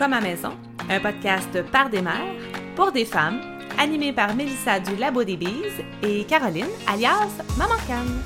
Comme 0.00 0.14
à 0.14 0.20
maison, 0.22 0.56
un 0.88 0.98
podcast 0.98 1.62
par 1.70 1.90
des 1.90 2.00
mères, 2.00 2.34
pour 2.74 2.90
des 2.90 3.04
femmes, 3.04 3.38
animé 3.78 4.14
par 4.14 4.34
Mélissa 4.34 4.80
du 4.80 4.96
Labo 4.96 5.24
des 5.24 5.36
Bises 5.36 5.84
et 6.02 6.24
Caroline, 6.24 6.70
alias 6.88 7.28
Maman 7.58 7.74
Canne. 7.86 8.22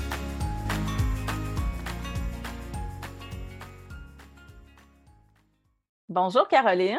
Bonjour 6.07 6.47
Caroline. 6.47 6.97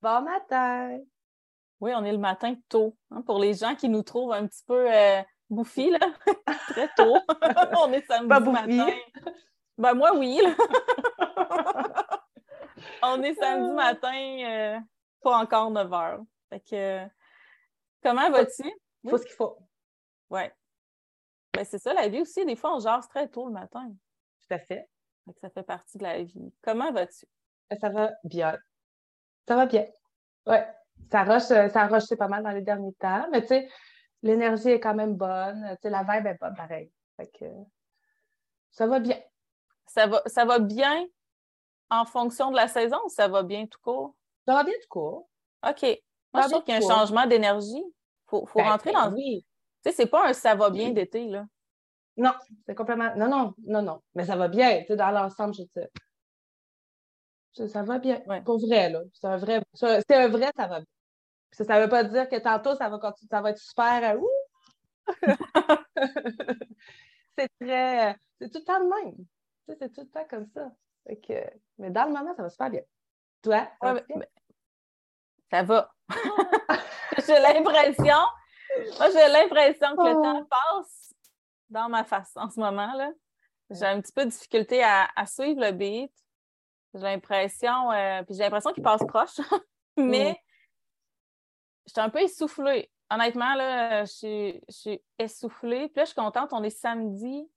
Bon 0.00 0.22
matin. 0.22 1.00
Oui, 1.80 1.90
on 1.96 2.04
est 2.04 2.12
le 2.12 2.18
matin 2.18 2.54
tôt. 2.68 2.96
hein, 3.10 3.22
pour 3.22 3.40
les 3.40 3.54
gens 3.54 3.74
qui 3.74 3.88
nous 3.88 4.02
trouvent 4.04 4.34
un 4.34 4.46
petit 4.46 4.62
peu 4.68 4.86
euh, 4.88 5.20
bouffis, 5.50 5.90
là. 5.90 5.98
très 6.68 6.88
tôt. 6.96 7.16
on 7.84 7.92
est 7.92 8.06
samedi 8.06 8.28
Pas 8.28 8.38
matin. 8.38 8.86
Ben 9.76 9.94
moi, 9.94 10.12
oui. 10.16 10.40
là. 10.44 10.54
on 13.02 13.22
est 13.22 13.34
samedi 13.34 13.72
matin, 13.72 14.38
euh, 14.44 14.78
pas 15.22 15.38
encore 15.38 15.70
9 15.70 15.92
heures. 15.92 16.22
Fait 16.50 16.60
que, 16.60 16.74
euh, 16.74 17.06
comment 18.02 18.30
vas-tu? 18.30 18.70
Il 19.04 19.10
faut 19.10 19.18
ce 19.18 19.24
qu'il 19.24 19.34
faut. 19.34 19.58
Ouais. 20.30 20.52
Ben 21.52 21.64
c'est 21.64 21.78
ça, 21.78 21.94
la 21.94 22.08
vie 22.08 22.20
aussi. 22.20 22.44
Des 22.44 22.56
fois, 22.56 22.76
on 22.76 22.80
jase 22.80 23.08
très 23.08 23.28
tôt 23.28 23.46
le 23.46 23.52
matin. 23.52 23.88
Tout 23.88 24.54
à 24.54 24.58
fait. 24.58 24.88
Fait 25.24 25.32
que 25.32 25.40
ça 25.40 25.50
fait 25.50 25.62
partie 25.62 25.98
de 25.98 26.02
la 26.02 26.22
vie. 26.22 26.52
Comment 26.62 26.92
vas-tu? 26.92 27.26
Ça 27.80 27.88
va 27.88 28.12
bien. 28.24 28.58
Ça 29.48 29.56
va 29.56 29.66
bien. 29.66 29.86
Ouais. 30.46 30.66
Ça 31.10 31.24
rush, 31.24 31.50
euh, 31.50 31.68
ça 31.68 31.82
a 31.82 31.86
rushé 31.86 32.16
pas 32.16 32.28
mal 32.28 32.42
dans 32.42 32.50
les 32.50 32.62
derniers 32.62 32.94
temps, 32.94 33.28
mais 33.30 33.42
tu 33.42 33.48
sais, 33.48 33.68
l'énergie 34.22 34.70
est 34.70 34.80
quand 34.80 34.94
même 34.94 35.14
bonne. 35.14 35.62
Tu 35.76 35.82
sais, 35.82 35.90
la 35.90 36.02
vibe 36.02 36.26
est 36.26 36.38
bonne, 36.40 36.54
pareil. 36.54 36.90
Fait 37.16 37.28
que 37.28 37.44
ça 38.70 38.86
va 38.86 38.98
bien. 38.98 39.18
Ça 39.86 40.06
va, 40.06 40.22
ça 40.26 40.44
va 40.44 40.58
bien 40.58 41.06
en 41.90 42.04
fonction 42.04 42.50
de 42.50 42.56
la 42.56 42.68
saison 42.68 42.96
ou 43.04 43.08
ça 43.08 43.28
va 43.28 43.42
bien 43.42 43.66
tout 43.66 43.78
court? 43.82 44.14
Ça 44.46 44.54
va 44.54 44.64
bien 44.64 44.74
du 44.80 44.86
coup. 44.88 45.28
OK. 45.68 45.82
Moi, 45.82 46.42
je 46.42 46.42
Ça 46.42 46.48
trouve 46.50 46.64
qu'il 46.64 46.74
y 46.74 46.76
a 46.76 46.78
un 46.78 46.88
changement 46.88 47.26
d'énergie. 47.26 47.82
Il 47.84 47.92
faut, 48.28 48.46
faut 48.46 48.58
Ben, 48.58 48.70
rentrer 48.70 48.92
dans. 48.92 49.08
Tu 49.10 49.14
Oui. 49.16 49.46
sais, 49.84 49.92
c'est 49.92 50.06
pas 50.06 50.28
un 50.28 50.32
ça 50.32 50.54
va 50.54 50.70
bien 50.70 50.90
d'été, 50.90 51.26
là. 51.28 51.46
Non, 52.16 52.32
c'est 52.66 52.74
complètement. 52.74 53.14
Non, 53.16 53.28
non, 53.28 53.54
non, 53.66 53.82
non. 53.82 54.02
Mais 54.14 54.24
ça 54.24 54.36
va 54.36 54.48
bien. 54.48 54.80
Tu 54.80 54.86
sais, 54.88 54.96
dans 54.96 55.10
l'ensemble, 55.10 55.54
je 55.54 55.62
te. 55.64 55.80
Ça, 57.52 57.68
ça 57.68 57.82
va 57.82 57.98
bien. 57.98 58.22
Ouais. 58.26 58.42
Pour 58.42 58.58
vrai, 58.58 58.90
là. 58.90 59.00
C'est 59.12 59.26
un 59.26 59.36
vrai. 59.36 59.62
ça- 59.74 60.00
C'est 60.00 60.14
un 60.16 60.28
vrai, 60.28 60.50
ça 60.56 60.66
va 60.66 60.78
bien. 60.80 60.86
Ça, 61.52 61.64
ça 61.64 61.80
veut 61.80 61.88
pas 61.88 62.04
dire 62.04 62.28
que 62.28 62.36
tantôt, 62.36 62.74
ça 62.74 62.88
va 62.88 62.98
continuer, 62.98 63.28
ça 63.30 63.40
va 63.40 63.50
être 63.50 63.58
super. 63.58 64.16
euh, 64.16 64.18
ouh! 64.18 64.28
c'est 67.38 67.48
très. 67.60 68.10
euh, 68.10 68.14
C'est 68.40 68.50
tout 68.52 68.58
le 68.58 68.64
temps 68.64 68.80
de 68.80 69.04
même. 69.06 69.16
Tu 69.68 69.74
c'est 69.78 69.92
tout 69.92 70.00
le 70.02 70.08
temps 70.08 70.26
comme 70.28 70.46
ça. 70.54 70.70
Que, 71.26 71.34
mais 71.78 71.90
dans 71.90 72.04
le 72.06 72.12
moment, 72.12 72.34
ça 72.34 72.42
va 72.42 72.48
super 72.50 72.70
bien. 72.70 72.82
Toi? 73.42 73.58
ça 73.80 73.86
Ouais, 73.86 73.92
va 73.92 73.94
mais- 73.94 74.04
bien? 74.08 74.16
mais- 74.18 74.30
Ça 75.50 75.62
va. 75.62 75.94
j'ai 77.26 77.38
l'impression. 77.40 78.16
Moi, 78.98 79.10
j'ai 79.10 79.28
l'impression 79.28 79.96
que 79.96 80.02
le 80.02 80.16
Oh. 80.16 80.22
temps 80.22 80.44
passe 80.46 81.14
dans 81.70 81.88
ma 81.88 82.04
face 82.04 82.36
en 82.36 82.50
ce 82.50 82.58
moment, 82.58 82.92
là. 82.94 83.10
J'ai 83.70 83.84
un 83.86 84.00
petit 84.00 84.12
peu 84.12 84.24
de 84.24 84.30
difficulté 84.30 84.82
à, 84.82 85.08
à 85.16 85.26
suivre 85.26 85.60
le 85.60 85.72
beat. 85.72 86.12
J'ai 86.94 87.00
l'impression, 87.02 87.90
euh, 87.92 88.22
puis 88.24 88.34
j'ai 88.34 88.42
l'impression 88.42 88.72
qu'il 88.72 88.82
passe 88.82 89.04
proche, 89.06 89.36
mais 89.96 90.32
Mm. 90.32 90.36
j'étais 91.86 92.00
un 92.00 92.10
peu 92.10 92.20
essoufflée. 92.20 92.90
Honnêtement, 93.10 93.54
là, 93.54 94.04
je 94.04 94.12
suis, 94.12 94.60
je 94.68 94.74
suis 94.74 95.04
essoufflée. 95.18 95.88
Puis 95.88 95.96
là, 95.98 96.04
je 96.04 96.10
suis 96.10 96.14
contente, 96.20 96.52
on 96.52 96.62
est 96.64 96.70
samedi. 96.70 97.48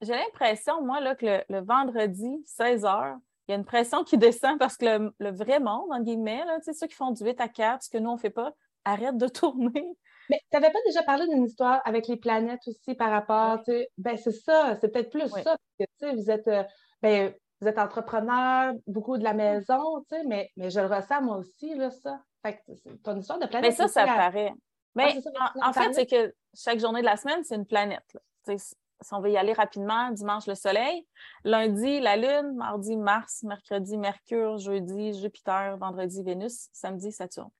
J'ai 0.00 0.12
l'impression, 0.14 0.82
moi, 0.84 1.00
là, 1.00 1.14
que 1.14 1.26
le, 1.26 1.44
le 1.48 1.60
vendredi, 1.60 2.42
16 2.46 2.82
h, 2.84 3.16
il 3.48 3.52
y 3.52 3.54
a 3.54 3.56
une 3.56 3.64
pression 3.64 4.04
qui 4.04 4.18
descend 4.18 4.58
parce 4.58 4.76
que 4.76 4.84
le, 4.84 5.14
le 5.18 5.30
vrai 5.32 5.58
monde, 5.58 5.90
en 5.90 6.00
guillemets, 6.00 6.44
là, 6.44 6.58
ceux 6.62 6.86
qui 6.86 6.94
font 6.94 7.10
du 7.10 7.24
8 7.24 7.40
à 7.40 7.48
4, 7.48 7.82
ce 7.82 7.90
que 7.90 7.98
nous, 7.98 8.10
on 8.10 8.14
ne 8.14 8.18
fait 8.18 8.30
pas, 8.30 8.52
arrête 8.84 9.16
de 9.16 9.26
tourner. 9.28 9.88
Mais 10.30 10.38
tu 10.50 10.58
n'avais 10.60 10.70
pas 10.72 10.78
déjà 10.86 11.02
parlé 11.02 11.26
d'une 11.26 11.44
histoire 11.44 11.80
avec 11.84 12.06
les 12.06 12.16
planètes 12.16 12.60
aussi 12.66 12.94
par 12.94 13.10
rapport, 13.10 13.62
tu 13.64 13.72
sais, 13.72 13.88
ben 13.96 14.16
c'est 14.16 14.32
ça, 14.32 14.76
c'est 14.80 14.88
peut-être 14.92 15.10
plus 15.10 15.32
Oui. 15.32 15.42
ça, 15.42 15.56
parce 15.78 15.90
que 16.12 16.16
vous 16.16 16.30
êtes, 16.30 16.48
euh, 16.48 16.62
ben, 17.00 17.34
vous 17.60 17.66
êtes 17.68 17.78
entrepreneur, 17.78 18.74
beaucoup 18.86 19.16
de 19.16 19.24
la 19.24 19.32
maison, 19.32 20.00
tu 20.02 20.16
sais, 20.16 20.24
mais, 20.24 20.50
mais 20.56 20.70
je 20.70 20.80
le 20.80 20.86
ressens 20.86 21.22
moi 21.22 21.38
aussi, 21.38 21.74
là, 21.74 21.90
ça. 21.90 22.20
Fait 22.44 22.58
que 22.58 22.90
ton 23.02 23.16
histoire 23.18 23.38
de 23.38 23.46
planète. 23.46 23.70
Mais 23.70 23.76
ça, 23.76 23.88
ça 23.88 24.02
à- 24.02 24.06
paraît. 24.06 24.52
Mais 24.94 25.14
Ah, 25.40 25.52
ça, 25.54 25.68
en, 25.68 25.72
fait, 25.72 25.92
c'est 25.94 26.06
que 26.06 26.34
chaque 26.54 26.78
journée 26.78 27.00
de 27.00 27.06
la 27.06 27.16
semaine, 27.16 27.42
c'est 27.42 27.56
une 27.56 27.66
planète. 27.66 28.04
là. 28.14 28.54
Si 29.00 29.14
on 29.14 29.20
veut 29.20 29.30
y 29.30 29.36
aller 29.36 29.52
rapidement, 29.52 30.10
dimanche, 30.10 30.46
le 30.46 30.54
soleil, 30.54 31.06
lundi, 31.44 32.00
la 32.00 32.16
Lune, 32.16 32.56
mardi, 32.56 32.96
Mars, 32.96 33.42
mercredi, 33.44 33.96
Mercure, 33.96 34.58
jeudi, 34.58 35.14
Jupiter, 35.14 35.76
vendredi, 35.76 36.22
Vénus, 36.22 36.68
samedi, 36.72 37.12
Saturne. 37.12 37.50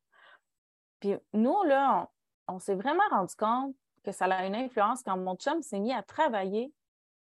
Puis 1.01 1.15
nous, 1.33 1.63
là, 1.63 2.11
on, 2.49 2.59
s'est 2.59 2.75
vraiment 2.75 3.07
rendu 3.11 3.35
compte 3.37 3.75
que 4.05 4.11
ça 4.11 4.25
a 4.25 4.47
une 4.47 4.57
influence 4.57 5.03
quand 5.05 5.17
mon 5.17 5.37
chum 5.37 5.63
s'est 5.63 5.79
mis 5.79 5.93
à 5.93 6.03
travailler 6.03 6.73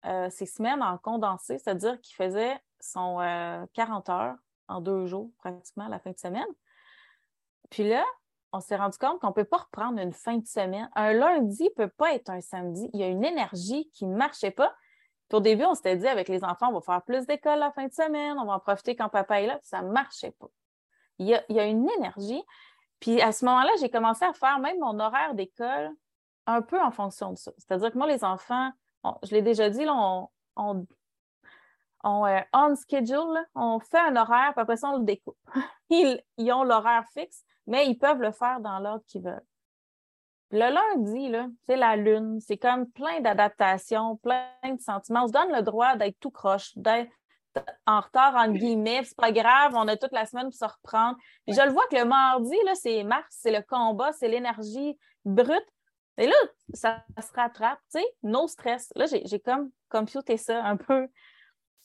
euh, 0.05 0.29
ses 0.29 0.45
semaines 0.45 0.83
en 0.83 0.99
condensé, 0.99 1.57
c'est-à-dire 1.57 1.99
qu'il 2.01 2.15
faisait 2.15 2.59
son 2.79 3.19
euh, 3.21 3.65
40 3.73 4.09
heures 4.09 4.35
en 4.67 4.81
deux 4.81 5.07
jours, 5.07 5.31
pratiquement, 5.39 5.85
à 5.85 5.89
la 5.89 5.99
fin 5.99 6.11
de 6.11 6.19
semaine. 6.19 6.45
Puis 7.71 7.89
là, 7.89 8.05
on 8.55 8.61
s'est 8.61 8.75
rendu 8.75 8.97
compte 8.97 9.19
qu'on 9.19 9.27
ne 9.27 9.33
peut 9.33 9.45
pas 9.45 9.57
reprendre 9.57 9.99
une 9.99 10.13
fin 10.13 10.37
de 10.37 10.45
semaine. 10.45 10.89
Un 10.95 11.13
lundi 11.13 11.63
ne 11.63 11.69
peut 11.69 11.89
pas 11.89 12.13
être 12.13 12.29
un 12.29 12.41
samedi. 12.41 12.89
Il 12.93 12.99
y 12.99 13.03
a 13.03 13.07
une 13.07 13.23
énergie 13.23 13.89
qui 13.93 14.05
ne 14.05 14.15
marchait 14.15 14.51
pas. 14.51 14.73
Au 15.33 15.39
début, 15.39 15.65
on 15.65 15.75
s'était 15.75 15.97
dit 15.97 16.07
avec 16.07 16.29
les 16.29 16.43
enfants, 16.43 16.69
on 16.69 16.73
va 16.73 16.81
faire 16.81 17.01
plus 17.01 17.25
d'école 17.25 17.59
la 17.59 17.71
fin 17.71 17.87
de 17.87 17.93
semaine, 17.93 18.37
on 18.39 18.45
va 18.45 18.53
en 18.53 18.59
profiter 18.59 18.95
quand 18.95 19.09
papa 19.09 19.41
est 19.41 19.47
là. 19.47 19.59
Ça 19.61 19.81
ne 19.81 19.91
marchait 19.91 20.31
pas. 20.31 20.47
Il 21.17 21.27
y, 21.27 21.33
a, 21.33 21.65
une 21.65 21.89
énergie. 21.97 22.43
Puis 22.99 23.21
à 23.21 23.31
ce 23.31 23.43
moment-là, 23.45 23.71
j'ai 23.79 23.89
commencé 23.89 24.23
à 24.23 24.33
faire 24.33 24.59
même 24.59 24.79
mon 24.79 24.99
horaire 24.99 25.33
d'école 25.33 25.91
un 26.45 26.61
peu 26.61 26.79
en 26.81 26.91
fonction 26.91 27.31
de 27.31 27.37
ça. 27.37 27.51
C'est-à-dire 27.57 27.91
que 27.91 27.97
moi, 27.97 28.07
les 28.07 28.23
enfants, 28.23 28.71
je 29.23 29.31
l'ai 29.31 29.41
déjà 29.41 29.69
dit, 29.69 29.83
là, 29.83 29.93
on, 29.95 30.29
on, 30.55 30.85
on, 32.03 32.25
euh, 32.25 32.39
on 32.53 32.75
schedule, 32.75 33.45
on 33.55 33.79
fait 33.79 33.99
un 33.99 34.15
horaire, 34.15 34.51
puis 34.53 34.61
après 34.61 34.77
ça, 34.77 34.89
on 34.89 34.97
le 34.97 35.05
découpe. 35.05 35.37
Ils, 35.89 36.21
ils 36.37 36.51
ont 36.51 36.63
l'horaire 36.63 37.05
fixe, 37.13 37.43
mais 37.67 37.87
ils 37.87 37.97
peuvent 37.97 38.21
le 38.21 38.31
faire 38.31 38.59
dans 38.59 38.79
l'ordre 38.79 39.03
qu'ils 39.07 39.23
veulent. 39.23 39.45
Le 40.51 40.71
lundi, 40.71 41.35
c'est 41.67 41.75
la 41.75 41.95
lune, 41.95 42.39
c'est 42.39 42.57
comme 42.57 42.89
plein 42.91 43.19
d'adaptations, 43.19 44.17
plein 44.17 44.47
de 44.63 44.79
sentiments. 44.79 45.23
On 45.23 45.27
se 45.27 45.33
donne 45.33 45.51
le 45.51 45.61
droit 45.63 45.95
d'être 45.95 46.19
tout 46.19 46.31
croche, 46.31 46.71
d'être 46.77 47.11
en 47.85 48.01
retard, 48.01 48.35
entre 48.35 48.53
guillemets, 48.53 49.03
c'est 49.03 49.15
pas 49.17 49.31
grave, 49.31 49.73
on 49.75 49.87
a 49.87 49.95
toute 49.97 50.11
la 50.11 50.25
semaine 50.25 50.45
pour 50.45 50.53
se 50.53 50.65
reprendre. 50.65 51.17
Puis 51.45 51.55
je 51.55 51.61
le 51.61 51.71
vois 51.71 51.85
que 51.89 51.95
le 51.95 52.05
mardi, 52.05 52.55
c'est 52.75 53.03
Mars, 53.03 53.25
c'est 53.29 53.51
le 53.51 53.61
combat, 53.61 54.11
c'est 54.11 54.27
l'énergie 54.27 54.97
brute. 55.23 55.65
Et 56.17 56.27
là, 56.27 56.35
ça 56.73 57.03
se 57.19 57.33
rattrape, 57.33 57.79
tu 57.91 57.99
sais, 57.99 58.05
no 58.23 58.47
stress. 58.47 58.91
Là, 58.95 59.05
j'ai 59.05 59.25
j'ai 59.25 59.39
comme 59.39 59.69
computé 59.89 60.37
ça 60.37 60.63
un 60.63 60.77
peu. 60.77 61.01
Le- 61.01 61.07
tu 61.07 61.09
sais, 61.09 61.84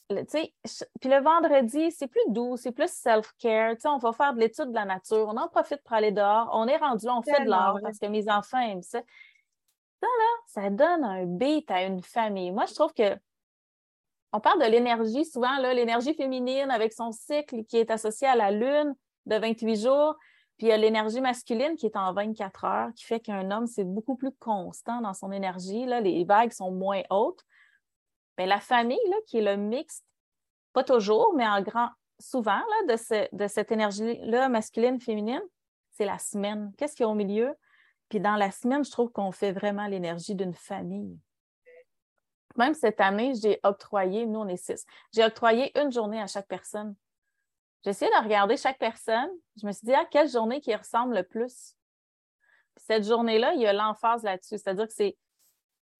puis 0.99 1.09
le 1.09 1.21
vendredi, 1.21 1.91
c'est 1.91 2.07
plus 2.07 2.21
doux, 2.29 2.57
c'est 2.57 2.71
plus 2.71 2.91
self-care. 2.91 3.75
On 3.85 3.97
va 3.97 4.11
faire 4.13 4.33
de 4.33 4.39
l'étude 4.39 4.69
de 4.69 4.75
la 4.75 4.85
nature, 4.85 5.27
on 5.27 5.37
en 5.37 5.47
profite 5.47 5.81
pour 5.83 5.93
aller 5.93 6.11
dehors. 6.11 6.49
On 6.53 6.67
est 6.67 6.77
rendu 6.77 7.05
là, 7.05 7.15
on 7.15 7.21
fait 7.21 7.43
de 7.43 7.49
l'art 7.49 7.77
parce 7.81 7.99
que 7.99 8.07
mes 8.07 8.29
enfants 8.29 8.59
aiment 8.59 8.81
ça. 8.81 9.01
Ça, 10.01 10.07
là, 10.07 10.27
ça 10.47 10.69
donne 10.69 11.03
un 11.03 11.25
beat 11.25 11.69
à 11.69 11.83
une 11.83 12.01
famille. 12.01 12.51
Moi, 12.51 12.65
je 12.65 12.73
trouve 12.73 12.93
que 12.93 13.15
on 14.33 14.39
parle 14.39 14.61
de 14.61 14.67
l'énergie 14.67 15.25
souvent, 15.25 15.57
l'énergie 15.57 16.13
féminine 16.13 16.71
avec 16.71 16.93
son 16.93 17.11
cycle 17.11 17.65
qui 17.65 17.77
est 17.77 17.91
associé 17.91 18.27
à 18.27 18.35
la 18.35 18.51
lune 18.51 18.95
de 19.25 19.35
28 19.35 19.75
jours. 19.75 20.15
Puis 20.57 20.67
il 20.67 20.69
y 20.69 20.73
a 20.73 20.77
l'énergie 20.77 21.21
masculine 21.21 21.75
qui 21.75 21.87
est 21.87 21.97
en 21.97 22.13
24 22.13 22.65
heures, 22.65 22.89
qui 22.95 23.03
fait 23.03 23.19
qu'un 23.19 23.51
homme, 23.51 23.67
c'est 23.67 23.83
beaucoup 23.83 24.15
plus 24.15 24.31
constant 24.39 25.01
dans 25.01 25.13
son 25.13 25.31
énergie. 25.31 25.85
Là, 25.85 25.99
les 25.99 26.23
vagues 26.23 26.51
sont 26.51 26.71
moins 26.71 27.01
hautes. 27.09 27.43
Mais 28.41 28.47
la 28.47 28.59
famille, 28.59 28.97
qui 29.27 29.37
est 29.37 29.43
le 29.43 29.55
mixte, 29.55 30.03
pas 30.73 30.83
toujours, 30.83 31.35
mais 31.35 31.47
en 31.47 31.61
grand, 31.61 31.89
souvent, 32.19 32.59
de, 32.89 32.95
ce- 32.95 33.27
de 33.35 33.45
cette 33.45 33.71
énergie-là, 33.71 34.49
masculine-féminine, 34.49 35.43
c'est 35.91 36.05
la 36.05 36.17
semaine. 36.17 36.73
Qu'est-ce 36.75 36.95
qu'il 36.95 37.03
y 37.03 37.05
a 37.05 37.09
au 37.11 37.13
milieu? 37.13 37.53
Puis 38.09 38.19
dans 38.19 38.37
la 38.37 38.49
semaine, 38.49 38.83
je 38.83 38.89
trouve 38.89 39.11
qu'on 39.11 39.31
fait 39.31 39.51
vraiment 39.51 39.85
l'énergie 39.85 40.33
d'une 40.33 40.55
famille. 40.55 41.19
Même 42.55 42.73
cette 42.73 42.99
année, 42.99 43.35
j'ai 43.35 43.59
octroyé, 43.61 44.25
nous 44.25 44.39
on 44.39 44.47
est 44.47 44.57
six, 44.57 44.87
j'ai 45.13 45.23
octroyé 45.23 45.79
une 45.79 45.91
journée 45.91 46.19
à 46.19 46.25
chaque 46.25 46.47
personne. 46.47 46.95
J'ai 47.83 47.91
essayé 47.91 48.09
de 48.09 48.23
regarder 48.23 48.57
chaque 48.57 48.79
personne. 48.79 49.29
Je 49.61 49.67
me 49.67 49.71
suis 49.71 49.85
dit, 49.85 49.93
à 49.93 50.05
quelle 50.05 50.27
journée 50.27 50.61
qui 50.61 50.75
ressemble 50.75 51.13
le 51.13 51.21
plus? 51.21 51.75
Puis 52.73 52.85
cette 52.87 53.03
journée-là, 53.03 53.53
il 53.53 53.61
y 53.61 53.67
a 53.67 53.73
l'emphase 53.73 54.23
là-dessus. 54.23 54.57
C'est-à-dire 54.57 54.87
que 54.87 54.93
c'est 54.93 55.15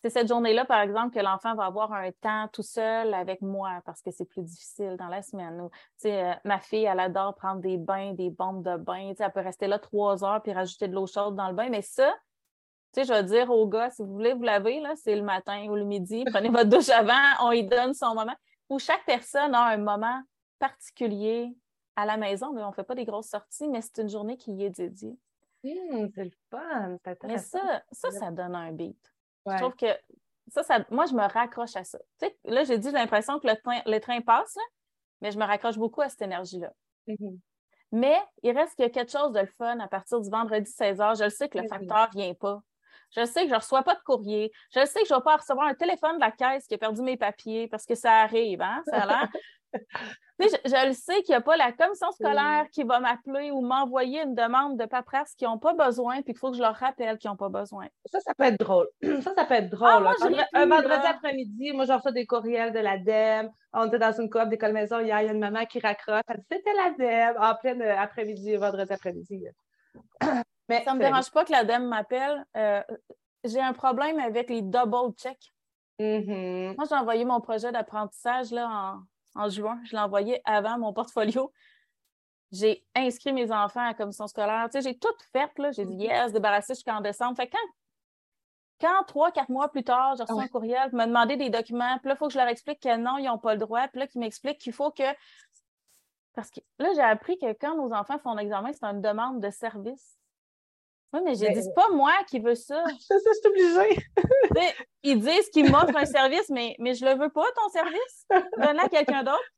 c'est 0.01 0.09
cette 0.09 0.27
journée-là, 0.27 0.65
par 0.65 0.81
exemple, 0.81 1.13
que 1.13 1.23
l'enfant 1.23 1.53
va 1.53 1.65
avoir 1.65 1.93
un 1.93 2.11
temps 2.11 2.47
tout 2.51 2.63
seul 2.63 3.13
avec 3.13 3.41
moi 3.41 3.81
parce 3.85 4.01
que 4.01 4.09
c'est 4.09 4.25
plus 4.25 4.41
difficile 4.41 4.95
dans 4.97 5.07
la 5.07 5.21
semaine. 5.21 5.61
Ou, 5.61 5.69
euh, 6.05 6.33
ma 6.43 6.59
fille, 6.59 6.85
elle 6.85 6.99
adore 6.99 7.35
prendre 7.35 7.61
des 7.61 7.77
bains, 7.77 8.13
des 8.13 8.31
bombes 8.31 8.63
de 8.63 8.77
bain. 8.77 9.13
Elle 9.17 9.31
peut 9.31 9.41
rester 9.41 9.67
là 9.67 9.77
trois 9.77 10.23
heures 10.23 10.41
puis 10.41 10.53
rajouter 10.53 10.87
de 10.87 10.95
l'eau 10.95 11.05
chaude 11.05 11.35
dans 11.35 11.47
le 11.49 11.53
bain. 11.53 11.69
Mais 11.69 11.83
ça, 11.83 12.11
je 12.97 13.07
vais 13.07 13.23
dire 13.23 13.51
aux 13.51 13.67
gars, 13.67 13.91
si 13.91 14.01
vous 14.01 14.11
voulez 14.11 14.33
vous 14.33 14.41
laver, 14.41 14.79
là, 14.79 14.95
c'est 14.95 15.15
le 15.15 15.21
matin 15.21 15.67
ou 15.69 15.75
le 15.75 15.85
midi. 15.85 16.23
Prenez 16.33 16.49
votre 16.49 16.69
douche 16.69 16.89
avant, 16.89 17.13
on 17.43 17.51
y 17.51 17.63
donne 17.63 17.93
son 17.93 18.15
moment. 18.15 18.35
Où 18.69 18.79
chaque 18.79 19.05
personne 19.05 19.53
a 19.53 19.65
un 19.65 19.77
moment 19.77 20.19
particulier 20.57 21.55
à 21.95 22.05
la 22.05 22.17
maison, 22.17 22.47
on 22.47 22.69
ne 22.69 22.73
fait 22.73 22.83
pas 22.83 22.95
des 22.95 23.05
grosses 23.05 23.29
sorties, 23.29 23.67
mais 23.67 23.81
c'est 23.81 24.01
une 24.01 24.09
journée 24.09 24.37
qui 24.37 24.53
y 24.53 24.63
est 24.63 24.69
dédiée. 24.71 25.15
Hum, 25.63 26.09
c'est 26.15 26.23
le 26.23 26.31
fun, 26.49 26.97
Mais 27.25 27.37
ça, 27.37 27.83
ça, 27.91 28.09
ça 28.09 28.31
donne 28.31 28.55
un 28.55 28.71
beat. 28.71 28.97
Ouais. 29.45 29.53
Je 29.57 29.61
trouve 29.63 29.75
que 29.75 29.87
ça, 30.49 30.63
ça, 30.63 30.85
moi, 30.91 31.05
je 31.05 31.13
me 31.13 31.21
raccroche 31.23 31.75
à 31.75 31.83
ça. 31.83 31.99
Tu 32.19 32.27
sais, 32.27 32.37
là, 32.45 32.63
j'ai 32.63 32.77
dit, 32.77 32.87
j'ai 32.89 32.93
l'impression 32.93 33.39
que 33.39 33.47
le 33.47 33.55
train, 33.55 33.81
le 33.85 33.99
train 33.99 34.21
passe, 34.21 34.55
là, 34.55 34.63
mais 35.21 35.31
je 35.31 35.37
me 35.39 35.45
raccroche 35.45 35.77
beaucoup 35.77 36.01
à 36.01 36.09
cette 36.09 36.21
énergie-là. 36.23 36.71
Mhm. 37.07 37.39
Mais 37.91 38.17
il 38.43 38.57
reste 38.57 38.75
qu'il 38.75 38.83
y 38.83 38.87
a 38.87 38.91
quelque 38.91 39.11
chose 39.11 39.33
de 39.33 39.39
le 39.41 39.47
fun 39.57 39.79
à 39.79 39.87
partir 39.87 40.21
du 40.21 40.29
vendredi 40.29 40.69
16h. 40.71 41.15
Je 41.15 41.25
le 41.25 41.29
sais 41.29 41.49
que 41.49 41.57
le 41.57 41.63
Mhm. 41.63 41.69
facteur 41.69 42.09
ne 42.15 42.21
vient 42.21 42.33
pas. 42.33 42.61
Je 43.15 43.25
sais 43.25 43.41
que 43.41 43.47
je 43.49 43.53
ne 43.53 43.59
reçois 43.59 43.83
pas 43.83 43.95
de 43.95 44.01
courrier. 44.05 44.51
Je 44.73 44.85
sais 44.85 45.01
que 45.01 45.07
je 45.07 45.13
ne 45.13 45.19
vais 45.19 45.23
pas 45.23 45.35
recevoir 45.37 45.67
un 45.67 45.73
téléphone 45.73 46.15
de 46.15 46.21
la 46.21 46.31
caisse 46.31 46.65
qui 46.67 46.75
a 46.75 46.77
perdu 46.77 47.01
mes 47.01 47.17
papiers 47.17 47.67
parce 47.67 47.85
que 47.85 47.95
ça 47.95 48.13
arrive, 48.21 48.61
hein? 48.61 48.81
Ça 48.89 49.03
a 49.03 49.05
l'air. 49.05 49.29
Je, 50.41 50.47
je 50.65 50.87
le 50.87 50.93
sais 50.93 51.21
qu'il 51.21 51.33
n'y 51.33 51.35
a 51.35 51.41
pas 51.41 51.55
la 51.55 51.71
commission 51.71 52.11
scolaire 52.11 52.65
qui 52.71 52.83
va 52.83 52.99
m'appeler 52.99 53.51
ou 53.51 53.61
m'envoyer 53.61 54.23
une 54.23 54.33
demande 54.33 54.75
de 54.75 54.85
paperasse 54.85 55.35
qu'ils 55.35 55.47
n'ont 55.47 55.59
pas 55.59 55.73
besoin, 55.73 56.15
puis 56.23 56.33
qu'il 56.33 56.37
faut 56.37 56.49
que 56.49 56.57
je 56.57 56.61
leur 56.61 56.75
rappelle 56.75 57.19
qu'ils 57.19 57.29
n'ont 57.29 57.37
pas 57.37 57.49
besoin. 57.49 57.85
Ça, 58.05 58.19
ça 58.21 58.33
peut 58.33 58.45
être 58.45 58.59
drôle. 58.59 58.87
Ça, 59.21 59.35
ça 59.35 59.45
peut 59.45 59.53
être 59.53 59.69
drôle. 59.69 59.89
Ah, 59.91 59.99
moi, 59.99 60.13
je 60.19 60.43
un 60.53 60.65
vendredi 60.65 61.05
après-midi, 61.05 61.73
moi, 61.73 61.85
j'en 61.85 61.97
reçois 61.97 62.11
des 62.11 62.25
courriels 62.25 62.73
de 62.73 62.79
l'ADEME. 62.79 63.51
On 63.73 63.87
était 63.87 63.99
dans 63.99 64.19
une 64.19 64.29
coop 64.29 64.49
d'école 64.49 64.73
maison 64.73 64.99
hier, 64.99 65.21
il 65.21 65.25
y 65.27 65.29
a 65.29 65.33
une 65.33 65.39
maman 65.39 65.65
qui 65.65 65.79
raccroche. 65.79 66.21
Elle 66.27 66.37
dit 66.37 66.45
C'était 66.51 66.73
l'ADEME 66.73 67.37
en 67.39 67.55
plein 67.55 67.79
euh, 67.79 67.95
après-midi, 67.97 68.55
vendredi 68.55 68.91
après-midi. 68.91 69.45
Mais 70.69 70.83
Ça 70.83 70.93
ne 70.93 70.97
me 70.97 71.03
dérange 71.03 71.29
pas 71.31 71.45
que 71.45 71.51
l'ADEME 71.51 71.87
m'appelle. 71.87 72.43
Euh, 72.57 72.81
j'ai 73.43 73.61
un 73.61 73.73
problème 73.73 74.19
avec 74.19 74.49
les 74.49 74.61
double 74.61 75.13
checks. 75.17 75.51
Mhm. 75.99 76.75
Moi, 76.77 76.85
j'ai 76.89 76.95
envoyé 76.95 77.25
mon 77.25 77.41
projet 77.41 77.71
d'apprentissage 77.71 78.51
là, 78.51 78.67
en, 78.67 79.03
en 79.35 79.49
juin. 79.49 79.79
Je 79.85 79.91
l'ai 79.91 79.99
envoyé 80.01 80.41
avant 80.45 80.77
mon 80.77 80.93
portfolio. 80.93 81.51
J'ai 82.51 82.85
inscrit 82.95 83.31
mes 83.33 83.51
enfants 83.51 83.79
à 83.81 83.87
la 83.87 83.93
commission 83.93 84.27
scolaire. 84.27 84.67
Tu 84.71 84.81
sais, 84.81 84.89
j'ai 84.89 84.97
tout 84.99 85.07
fait. 85.31 85.49
J'ai 85.71 85.85
dit 85.85 85.95
Mhm. 85.95 86.01
yes, 86.01 86.33
débarrassé 86.33 86.73
jusqu'en 86.73 86.99
décembre. 87.01 87.37
Fait 87.37 87.47
quand, 87.49 87.57
quand 88.81 89.03
trois, 89.05 89.31
quatre 89.31 89.49
mois 89.49 89.69
plus 89.69 89.83
tard, 89.83 90.15
j'ai 90.17 90.23
reçu 90.23 90.33
Ouais. 90.33 90.43
un 90.43 90.47
courriel 90.47 90.89
me 90.93 91.05
demander 91.05 91.37
des 91.37 91.49
documents, 91.49 91.97
puis 91.99 92.09
là, 92.09 92.15
il 92.15 92.17
faut 92.17 92.27
que 92.27 92.33
je 92.33 92.37
leur 92.39 92.47
explique 92.47 92.81
que 92.81 92.97
non, 92.97 93.17
ils 93.17 93.25
n'ont 93.25 93.37
pas 93.37 93.53
le 93.53 93.59
droit. 93.59 93.87
Puis 93.87 93.99
là, 93.99 94.07
qu'ils 94.07 94.19
m'expliquent 94.19 94.57
qu'il 94.59 94.73
faut 94.73 94.91
que. 94.91 95.03
Parce 96.33 96.49
que 96.49 96.59
là, 96.79 96.89
j'ai 96.95 97.01
appris 97.01 97.37
que 97.37 97.51
quand 97.53 97.75
nos 97.75 97.93
enfants 97.93 98.17
font 98.19 98.33
l'examen, 98.35 98.71
c'est 98.73 98.83
une 98.85 99.01
demande 99.01 99.39
de 99.41 99.49
service. 99.49 100.17
Oui, 101.13 101.19
mais 101.25 101.35
j'ai 101.35 101.49
Mais- 101.49 101.55
dit, 101.55 101.63
c'est 101.63 101.73
pas 101.73 101.89
moi 101.89 102.13
qui 102.29 102.39
veux 102.39 102.55
ça. 102.55 102.83
Je 102.87 103.15
je 103.15 103.33
suis 103.33 103.47
obligée. 103.47 103.95
Tu 104.15 104.23
sais, 104.61 104.75
ils 105.03 105.19
disent 105.19 105.49
qu'ils 105.49 105.69
m'offrent 105.69 105.97
un 105.97 106.05
service, 106.05 106.49
mais, 106.49 106.75
mais 106.79 106.93
je 106.93 107.03
le 107.05 107.15
veux 107.15 107.29
pas, 107.29 107.45
ton 107.55 107.67
service. 107.69 108.25
Donne-le 108.29 108.79
à 108.79 108.87
quelqu'un 108.89 109.23
d'autre. 109.23 109.51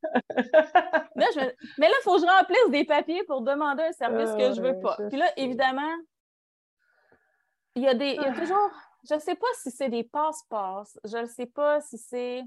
Là, 1.15 1.27
je 1.35 1.39
Mais 1.77 1.87
là, 1.89 1.93
il 1.99 2.03
faut 2.03 2.15
que 2.15 2.21
je 2.21 2.25
remplisse 2.25 2.69
des 2.71 2.85
papiers 2.85 3.23
pour 3.25 3.41
demander 3.41 3.83
un 3.83 3.91
service 3.91 4.31
que 4.31 4.53
je 4.55 4.61
veux 4.61 4.79
pas. 4.79 4.95
Je 4.99 5.07
Puis 5.09 5.17
là, 5.17 5.27
évidemment, 5.37 5.93
il 7.75 7.83
y 7.83 7.87
a 7.87 7.93
des. 7.93 8.11
Il 8.11 8.21
y 8.21 8.25
a 8.25 8.33
Ah. 8.35 8.39
toujours. 8.39 8.69
Je 9.07 9.15
ne 9.15 9.19
sais 9.19 9.35
pas 9.35 9.47
si 9.61 9.69
c'est 9.69 9.89
des 9.89 10.03
passe-passe. 10.05 10.97
Je 11.03 11.17
ne 11.17 11.25
sais 11.25 11.45
pas 11.47 11.81
si 11.81 11.97
c'est 11.97 12.41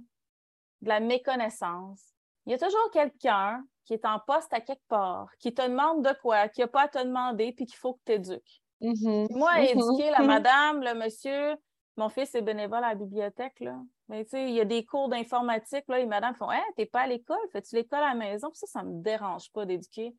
de 0.80 0.88
la 0.88 1.00
méconnaissance. 1.00 2.02
Il 2.46 2.52
y 2.52 2.54
a 2.54 2.58
toujours 2.58 2.90
quelqu'un 2.92 3.62
qui 3.84 3.92
est 3.94 4.04
en 4.06 4.18
poste 4.20 4.52
à 4.52 4.60
quelque 4.60 4.86
part, 4.88 5.28
qui 5.38 5.52
te 5.54 5.62
demande 5.62 6.04
de 6.04 6.12
quoi, 6.22 6.48
qui 6.48 6.60
n'a 6.62 6.66
pas 6.68 6.82
à 6.82 6.88
te 6.88 6.98
demander, 6.98 7.52
puis 7.52 7.66
qu'il 7.66 7.76
faut 7.76 7.94
que 7.94 8.00
tu 8.06 8.12
éduques. 8.12 8.62
Mhm. 8.80 9.28
Moi, 9.30 9.50
à 9.50 9.60
éduquer 9.62 10.10
la 10.10 10.20
Mhm. 10.20 10.26
madame, 10.26 10.82
le 10.82 10.94
monsieur, 10.94 11.56
mon 11.96 12.08
fils 12.08 12.34
est 12.34 12.42
bénévole 12.42 12.84
à 12.84 12.90
la 12.90 12.94
bibliothèque, 12.94 13.60
là. 13.60 13.76
Mais 14.08 14.24
tu 14.24 14.30
sais, 14.30 14.44
il 14.48 14.54
y 14.54 14.60
a 14.60 14.64
des 14.64 14.84
cours 14.84 15.08
d'informatique, 15.08 15.84
là, 15.88 15.98
les 15.98 16.06
madames 16.06 16.34
font 16.36 16.50
Hey, 16.52 16.62
t'es 16.76 16.86
pas 16.86 17.00
à 17.02 17.06
l'école, 17.06 17.38
fais-tu 17.52 17.74
l'école 17.74 18.00
à 18.00 18.08
la 18.10 18.14
maison? 18.14 18.48
Puis 18.50 18.58
ça, 18.58 18.66
ça 18.66 18.82
me 18.82 19.02
dérange 19.02 19.50
pas 19.52 19.64
d'éduquer. 19.66 20.14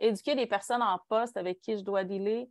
Éduquer 0.00 0.34
des 0.34 0.46
personnes 0.46 0.82
en 0.82 0.98
poste 1.08 1.36
avec 1.36 1.60
qui 1.60 1.76
je 1.76 1.82
dois 1.84 2.04
dealer, 2.04 2.48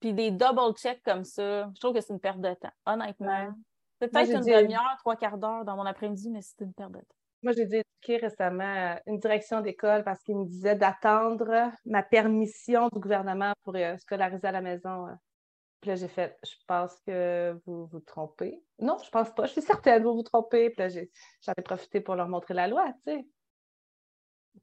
puis 0.00 0.14
des 0.14 0.30
double 0.30 0.72
checks 0.76 1.02
comme 1.02 1.24
ça, 1.24 1.68
je 1.74 1.80
trouve 1.80 1.94
que 1.94 2.00
c'est 2.00 2.12
une 2.12 2.20
perte 2.20 2.40
de 2.40 2.54
temps, 2.54 2.70
honnêtement. 2.86 3.26
Ouais. 3.26 3.48
C'est 4.00 4.12
Moi, 4.12 4.22
peut-être 4.22 4.36
une 4.36 4.40
dit- 4.42 4.50
demi-heure, 4.52 4.96
trois 4.98 5.16
quarts 5.16 5.38
d'heure 5.38 5.64
dans 5.64 5.76
mon 5.76 5.84
après-midi, 5.86 6.30
mais 6.30 6.42
c'est 6.42 6.60
une 6.60 6.72
perte 6.72 6.92
de 6.92 6.98
temps. 7.00 7.04
Moi, 7.42 7.52
j'ai 7.52 7.66
dû 7.66 7.76
éduquer 7.76 8.16
récemment 8.16 8.64
euh, 8.64 8.96
une 9.06 9.18
direction 9.18 9.60
d'école 9.60 10.02
parce 10.04 10.22
qu'il 10.22 10.36
me 10.36 10.46
disait 10.46 10.74
d'attendre 10.74 11.70
ma 11.84 12.02
permission 12.02 12.88
du 12.92 12.98
gouvernement 13.00 13.52
pour 13.62 13.76
euh, 13.76 13.96
scolariser 13.98 14.46
à 14.48 14.52
la 14.52 14.60
maison. 14.60 15.06
euh. 15.08 15.12
Puis 15.80 15.90
là, 15.90 15.96
j'ai 15.96 16.08
fait, 16.08 16.36
je 16.44 16.54
pense 16.66 16.98
que 17.06 17.56
vous 17.66 17.86
vous 17.86 18.00
trompez. 18.00 18.62
Non, 18.78 18.96
je 19.04 19.10
pense 19.10 19.30
pas. 19.34 19.44
Je 19.46 19.52
suis 19.52 19.62
certaine, 19.62 20.02
vous 20.02 20.14
vous 20.14 20.22
trompez. 20.22 20.70
Puis 20.70 20.78
là, 20.78 20.88
j'en 20.88 21.52
ai 21.56 21.62
profité 21.62 22.00
pour 22.00 22.16
leur 22.16 22.28
montrer 22.28 22.54
la 22.54 22.66
loi, 22.68 22.86
tu 23.06 23.12
sais. 23.12 23.26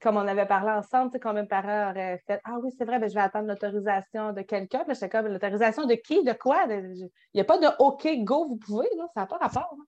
Comme 0.01 0.17
on 0.17 0.27
avait 0.27 0.47
parlé 0.47 0.71
ensemble, 0.71 1.11
tu 1.11 1.19
sais, 1.23 1.45
parents 1.47 1.91
auraient 1.91 2.17
fait 2.25 2.41
Ah 2.45 2.57
oui, 2.63 2.71
c'est 2.75 2.83
vrai, 2.83 2.97
ben, 2.97 3.07
je 3.07 3.13
vais 3.13 3.21
attendre 3.21 3.47
l'autorisation 3.47 4.33
de 4.33 4.41
quelqu'un. 4.41 4.83
Puis 4.85 4.95
j'étais 4.95 5.09
comme 5.09 5.27
l'autorisation 5.27 5.85
de 5.85 5.93
qui, 5.93 6.23
de 6.23 6.33
quoi? 6.33 6.65
Il 6.67 7.09
n'y 7.35 7.41
a 7.41 7.43
pas 7.45 7.59
de 7.59 7.67
OK, 7.77 8.07
go, 8.23 8.47
vous 8.47 8.57
pouvez, 8.57 8.89
là. 8.97 9.05
ça 9.13 9.21
n'a 9.21 9.27
pas 9.27 9.37
rapport. 9.37 9.75
là. 9.77 9.83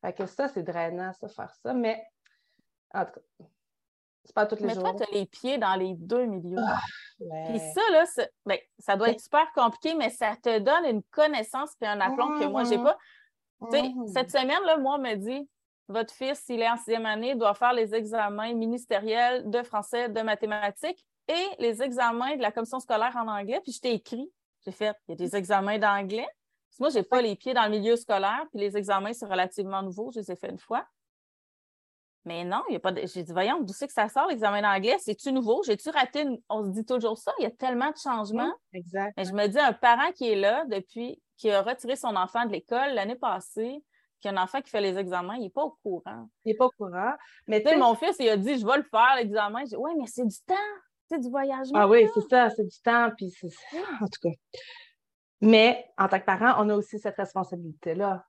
Fait 0.00 0.14
que 0.14 0.26
ça, 0.26 0.48
c'est 0.48 0.62
drainant, 0.62 1.12
ça, 1.12 1.28
faire 1.28 1.54
ça. 1.62 1.74
Mais 1.74 2.02
en 2.94 3.04
tout 3.04 3.12
cas, 3.12 3.46
c'est 4.24 4.34
pas 4.34 4.46
tous 4.46 4.56
les 4.56 4.66
Mais 4.66 4.74
jours. 4.74 4.82
toi, 4.84 4.94
tu 4.94 5.02
as 5.02 5.18
les 5.18 5.26
pieds 5.26 5.58
dans 5.58 5.74
les 5.74 5.94
deux 5.94 6.24
milieux. 6.26 6.58
Ouais. 7.20 7.44
Puis 7.48 7.58
ça, 7.58 7.80
là, 7.90 8.04
ben, 8.46 8.58
ça 8.78 8.96
doit 8.96 9.10
être 9.10 9.20
super 9.20 9.50
compliqué, 9.52 9.94
mais 9.94 10.10
ça 10.10 10.36
te 10.42 10.58
donne 10.58 10.84
une 10.86 11.02
connaissance 11.04 11.70
et 11.80 11.86
un 11.86 12.00
aplomb 12.00 12.38
que 12.38 12.44
moi, 12.46 12.64
j'ai 12.64 12.78
Mhm. 12.78 12.84
pas. 12.84 12.98
Tu 13.70 13.78
sais, 13.78 13.82
Mhm. 13.88 14.06
cette 14.08 14.30
semaine, 14.30 14.62
là, 14.64 14.76
moi, 14.76 14.96
on 14.96 15.02
me 15.02 15.14
dit 15.14 15.48
votre 15.88 16.12
fils, 16.14 16.38
s'il 16.40 16.60
est 16.62 16.68
en 16.70 16.76
sixième 16.76 17.06
année, 17.06 17.34
doit 17.34 17.54
faire 17.54 17.72
les 17.72 17.94
examens 17.94 18.54
ministériels 18.54 19.48
de 19.50 19.62
français, 19.62 20.08
de 20.08 20.20
mathématiques 20.22 21.04
et 21.28 21.46
les 21.58 21.82
examens 21.82 22.36
de 22.36 22.42
la 22.42 22.50
commission 22.52 22.80
scolaire 22.80 23.14
en 23.16 23.28
anglais. 23.28 23.60
Puis 23.62 23.72
je 23.72 23.80
t'ai 23.80 23.92
écrit, 23.94 24.32
j'ai 24.64 24.72
fait, 24.72 24.96
il 25.06 25.12
y 25.12 25.14
a 25.14 25.16
des 25.16 25.36
examens 25.36 25.78
d'anglais. 25.78 26.26
Moi, 26.80 26.88
je 26.88 26.98
n'ai 26.98 27.02
pas 27.04 27.20
les 27.20 27.36
pieds 27.36 27.54
dans 27.54 27.64
le 27.64 27.70
milieu 27.70 27.96
scolaire, 27.96 28.46
puis 28.50 28.60
les 28.60 28.76
examens, 28.76 29.12
c'est 29.12 29.26
relativement 29.26 29.82
nouveau. 29.82 30.10
Je 30.12 30.20
les 30.20 30.30
ai 30.32 30.36
fait 30.36 30.48
une 30.50 30.58
fois. 30.58 30.86
Mais 32.24 32.44
non, 32.44 32.62
il 32.68 32.74
y 32.74 32.76
a 32.76 32.80
pas 32.80 32.92
de... 32.92 33.04
J'ai 33.04 33.24
dit, 33.24 33.32
voyons, 33.32 33.60
d'où 33.62 33.72
c'est 33.72 33.88
que 33.88 33.92
ça 33.92 34.08
sort, 34.08 34.28
l'examen 34.28 34.62
d'anglais? 34.62 34.96
C'est-tu 35.00 35.32
nouveau? 35.32 35.62
J'ai-tu 35.64 35.90
raté 35.90 36.22
une... 36.22 36.38
On 36.48 36.64
se 36.64 36.70
dit 36.70 36.84
toujours 36.84 37.18
ça, 37.18 37.32
il 37.40 37.42
y 37.42 37.46
a 37.46 37.50
tellement 37.50 37.90
de 37.90 37.96
changements. 37.96 38.52
Exact. 38.72 39.12
Mais 39.16 39.24
je 39.24 39.32
me 39.32 39.46
dis, 39.48 39.58
un 39.58 39.72
parent 39.72 40.12
qui 40.12 40.30
est 40.30 40.36
là 40.36 40.64
depuis, 40.68 41.20
qui 41.36 41.50
a 41.50 41.62
retiré 41.62 41.96
son 41.96 42.14
enfant 42.14 42.46
de 42.46 42.52
l'école 42.52 42.94
l'année 42.94 43.16
passée, 43.16 43.82
qui 44.20 44.28
a 44.28 44.30
un 44.30 44.36
enfant 44.36 44.60
qui 44.60 44.70
fait 44.70 44.80
les 44.80 44.96
examens, 44.98 45.34
il 45.34 45.42
n'est 45.42 45.50
pas 45.50 45.64
au 45.64 45.76
courant. 45.82 46.28
Il 46.44 46.50
n'est 46.52 46.56
pas 46.56 46.66
au 46.66 46.70
courant. 46.70 47.12
Mais 47.48 47.58
Tu 47.60 47.64
sais, 47.64 47.74
tu 47.74 47.80
sais, 47.80 47.84
mon 47.84 47.94
fils, 47.96 48.16
il 48.20 48.28
a 48.28 48.36
dit, 48.36 48.56
je 48.56 48.64
vais 48.64 48.76
le 48.76 48.84
faire, 48.84 49.16
l'examen. 49.16 49.58
J'ai 49.60 49.70
dit, 49.70 49.76
oui, 49.76 49.90
mais 49.98 50.06
c'est 50.06 50.24
du 50.24 50.36
temps, 50.46 50.54
c'est 51.08 51.18
du 51.18 51.28
voyagement. 51.28 51.80
Ah 51.80 51.88
oui, 51.88 52.06
c'est 52.14 52.28
ça, 52.30 52.50
c'est 52.50 52.62
du 52.64 52.78
temps. 52.84 53.10
Puis 53.16 53.30
c'est- 53.30 53.48
en 54.00 54.06
tout 54.06 54.20
cas. 54.22 54.34
Mais 55.40 55.84
en 55.98 56.06
tant 56.06 56.20
que 56.20 56.24
parent, 56.24 56.54
on 56.64 56.68
a 56.68 56.74
aussi 56.76 57.00
cette 57.00 57.16
responsabilité-là. 57.16 58.24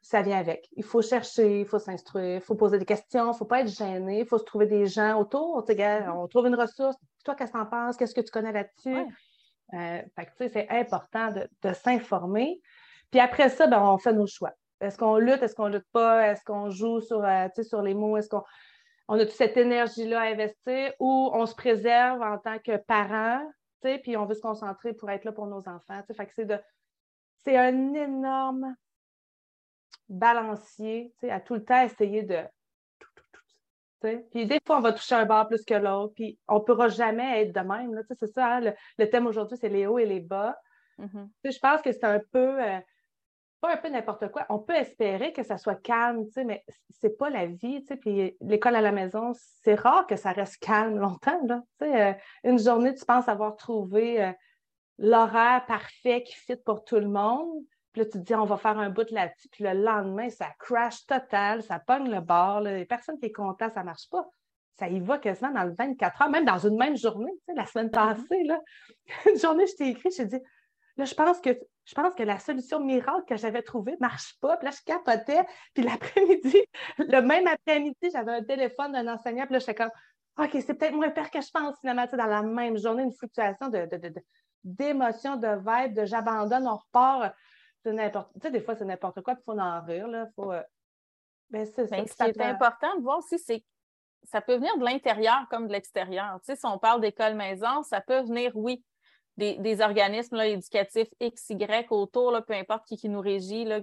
Ça 0.00 0.22
vient 0.22 0.38
avec. 0.38 0.68
Il 0.72 0.84
faut 0.84 1.02
chercher, 1.02 1.60
il 1.60 1.66
faut 1.66 1.78
s'instruire, 1.78 2.36
il 2.36 2.40
faut 2.40 2.54
poser 2.54 2.78
des 2.78 2.84
questions, 2.84 3.26
il 3.26 3.28
ne 3.28 3.32
faut 3.32 3.44
pas 3.44 3.60
être 3.60 3.68
gêné, 3.68 4.20
il 4.20 4.26
faut 4.26 4.38
se 4.38 4.44
trouver 4.44 4.66
des 4.66 4.86
gens 4.86 5.20
autour. 5.20 5.64
Gars, 5.68 6.14
On 6.14 6.26
trouve 6.28 6.46
une 6.46 6.54
ressource. 6.54 6.96
Toi, 7.24 7.34
qu'est-ce 7.34 7.52
que 7.52 7.58
tu 7.58 7.62
en 7.62 7.66
penses? 7.66 7.96
Qu'est-ce 7.96 8.14
que 8.14 8.20
tu 8.20 8.30
connais 8.30 8.52
là-dessus? 8.52 8.94
Ouais. 8.94 9.06
Euh, 9.74 10.24
c'est 10.38 10.68
important 10.70 11.30
de, 11.32 11.48
de 11.62 11.74
s'informer. 11.74 12.60
Puis 13.10 13.20
après 13.20 13.48
ça, 13.50 13.66
ben, 13.66 13.82
on 13.82 13.98
fait 13.98 14.12
nos 14.12 14.26
choix. 14.26 14.52
Est-ce 14.80 14.96
qu'on 14.96 15.18
lutte? 15.18 15.42
Est-ce 15.42 15.54
qu'on 15.54 15.68
lutte 15.68 15.88
pas? 15.92 16.30
Est-ce 16.30 16.44
qu'on 16.44 16.70
joue 16.70 17.00
sur, 17.00 17.24
euh, 17.24 17.48
sur 17.62 17.82
les 17.82 17.94
mots? 17.94 18.16
Est-ce 18.16 18.28
qu'on 18.28 18.44
on 19.08 19.18
a 19.18 19.24
toute 19.24 19.34
cette 19.34 19.56
énergie-là 19.56 20.20
à 20.20 20.24
investir 20.24 20.92
ou 21.00 21.30
on 21.32 21.46
se 21.46 21.54
préserve 21.54 22.20
en 22.20 22.38
tant 22.38 22.58
que 22.58 22.76
parent, 22.76 23.40
puis 23.80 24.16
on 24.18 24.26
veut 24.26 24.34
se 24.34 24.40
concentrer 24.42 24.92
pour 24.92 25.10
être 25.10 25.24
là 25.24 25.32
pour 25.32 25.46
nos 25.46 25.66
enfants. 25.66 26.02
Fait 26.14 26.26
que 26.26 26.32
c'est 26.34 26.44
de 26.44 26.58
c'est 27.44 27.56
un 27.56 27.94
énorme 27.94 28.74
balancier, 30.08 31.12
à 31.28 31.40
tout 31.40 31.54
le 31.54 31.64
temps 31.64 31.82
essayer 31.82 32.22
de. 32.22 32.38
Puis 34.00 34.46
des 34.46 34.60
fois, 34.64 34.78
on 34.78 34.80
va 34.80 34.92
toucher 34.92 35.16
un 35.16 35.26
bar 35.26 35.48
plus 35.48 35.64
que 35.64 35.74
l'autre, 35.74 36.14
puis 36.14 36.38
on 36.46 36.56
ne 36.56 36.60
pourra 36.60 36.88
jamais 36.88 37.42
être 37.42 37.52
de 37.52 37.60
même. 37.60 37.94
là. 37.94 38.02
C'est 38.16 38.28
ça, 38.28 38.46
hein, 38.46 38.60
le, 38.60 38.72
le 38.98 39.10
thème 39.10 39.26
aujourd'hui, 39.26 39.58
c'est 39.60 39.68
les 39.68 39.86
hauts 39.86 39.98
et 39.98 40.06
les 40.06 40.20
bas. 40.20 40.56
Mhm. 40.98 41.30
Sais, 41.44 41.52
je 41.52 41.58
pense 41.58 41.82
que 41.82 41.92
c'est 41.92 42.04
un 42.04 42.20
peu, 42.32 42.62
euh, 42.62 42.78
pas 43.60 43.72
un 43.72 43.76
peu 43.76 43.88
n'importe 43.88 44.30
quoi. 44.30 44.46
On 44.50 44.58
peut 44.58 44.74
espérer 44.74 45.32
que 45.32 45.42
ça 45.42 45.58
soit 45.58 45.76
calme, 45.76 46.26
mais 46.44 46.64
c'est 46.90 47.16
pas 47.16 47.30
la 47.30 47.46
vie. 47.46 47.84
Puis 48.00 48.36
l'école 48.40 48.76
à 48.76 48.80
la 48.80 48.92
maison, 48.92 49.32
c'est 49.62 49.74
rare 49.74 50.06
que 50.06 50.16
ça 50.16 50.32
reste 50.32 50.58
calme 50.58 50.98
longtemps, 50.98 51.40
là. 51.46 51.62
Euh, 51.82 52.12
une 52.44 52.58
journée, 52.58 52.94
tu 52.94 53.04
penses 53.04 53.28
avoir 53.28 53.56
trouvé 53.56 54.22
euh, 54.22 54.32
l'horaire 54.98 55.64
parfait 55.66 56.22
qui 56.22 56.34
fit 56.34 56.56
pour 56.56 56.84
tout 56.84 57.00
le 57.00 57.08
monde. 57.08 57.64
Puis 57.92 58.02
là, 58.02 58.04
tu 58.06 58.12
te 58.12 58.18
dis, 58.18 58.34
on 58.34 58.44
va 58.44 58.56
faire 58.56 58.78
un 58.78 58.90
bout 58.90 59.10
là-dessus. 59.10 59.48
Puis 59.48 59.64
le 59.64 59.72
lendemain, 59.72 60.28
ça 60.28 60.48
crash 60.58 61.06
total, 61.06 61.62
ça 61.62 61.78
pogne 61.78 62.10
le 62.10 62.20
bord. 62.20 62.60
Là. 62.60 62.76
Les 62.76 62.84
personnes 62.84 63.18
qui 63.18 63.26
est 63.26 63.32
content, 63.32 63.70
ça 63.70 63.82
marche 63.82 64.08
pas. 64.10 64.28
Ça 64.78 64.88
y 64.88 65.00
va 65.00 65.18
quasiment 65.18 65.50
dans 65.50 65.64
le 65.64 65.74
24 65.74 66.22
heures, 66.22 66.30
même 66.30 66.44
dans 66.44 66.58
une 66.58 66.76
même 66.76 66.96
journée. 66.96 67.32
Tu 67.38 67.44
sais, 67.46 67.54
la 67.54 67.66
semaine 67.66 67.90
passée, 67.90 68.44
là, 68.44 68.60
une 69.32 69.38
journée, 69.38 69.66
je 69.66 69.74
t'ai 69.74 69.88
écrit, 69.88 70.10
je 70.10 70.18
t'ai 70.18 70.26
dit, 70.26 70.42
Là, 70.98 71.04
je 71.04 71.14
pense 71.14 71.40
que 71.40 71.50
je 71.84 71.94
pense 71.94 72.14
que 72.14 72.22
la 72.22 72.38
solution 72.38 72.80
miracle 72.80 73.24
que 73.26 73.36
j'avais 73.36 73.62
trouvée 73.62 73.92
ne 73.92 74.00
marche 74.00 74.34
pas. 74.40 74.58
Puis 74.58 74.66
là, 74.66 74.74
je 74.76 74.84
capotais. 74.84 75.46
Puis 75.72 75.82
l'après-midi, 75.82 76.58
le 76.98 77.20
même 77.22 77.46
après-midi, 77.46 78.10
j'avais 78.12 78.32
un 78.32 78.42
téléphone 78.42 78.92
d'un 78.92 79.08
enseignant. 79.08 79.46
Puis 79.46 79.54
là, 79.54 79.58
j'étais 79.60 79.76
comme 79.76 79.90
OK, 80.38 80.50
c'est 80.52 80.74
peut-être 80.74 80.94
moins 80.94 81.08
pire 81.10 81.30
que 81.30 81.40
je 81.40 81.50
pense 81.50 81.78
finalement, 81.80 82.06
dans 82.12 82.26
la 82.26 82.42
même 82.42 82.76
journée, 82.76 83.04
une 83.04 83.12
fluctuation 83.12 83.68
de, 83.68 83.88
d'émotions, 84.64 85.36
de, 85.36 85.46
de, 85.46 85.94
de 85.94 86.04
j'abandonne, 86.04 86.68
on 86.68 86.76
repart. 86.76 87.34
C'est 87.88 87.94
n'importe 87.94 88.30
Tu 88.34 88.40
sais, 88.42 88.50
des 88.50 88.60
fois, 88.60 88.76
c'est 88.76 88.84
n'importe 88.84 89.22
quoi, 89.22 89.34
il 89.38 89.42
faut 89.44 89.58
en 89.58 89.80
rire. 89.82 90.08
Là. 90.08 90.28
Faut, 90.36 90.52
euh, 90.52 90.62
ben, 91.48 91.64
c'est, 91.64 91.86
ce 91.86 92.14
qui 92.16 92.22
est 92.22 92.40
important 92.42 92.94
de 92.96 93.02
voir 93.02 93.18
aussi, 93.18 93.38
c'est 93.38 93.64
ça 94.24 94.42
peut 94.42 94.56
venir 94.56 94.76
de 94.76 94.84
l'intérieur 94.84 95.46
comme 95.48 95.68
de 95.68 95.72
l'extérieur. 95.72 96.38
Tu 96.40 96.52
sais, 96.52 96.56
si 96.56 96.66
on 96.66 96.78
parle 96.78 97.00
d'école 97.00 97.34
maison, 97.34 97.82
ça 97.82 98.02
peut 98.02 98.20
venir, 98.20 98.52
oui, 98.56 98.84
des, 99.38 99.80
organismes 99.80 100.36
là, 100.36 100.48
éducatifs 100.48 101.08
X, 101.18 101.48
Y 101.48 101.90
autour, 101.92 102.30
là, 102.30 102.42
peu 102.42 102.52
importe 102.52 102.84
qui, 102.86 102.98
qui 102.98 103.08
nous 103.08 103.20
régit, 103.20 103.64
là, 103.64 103.80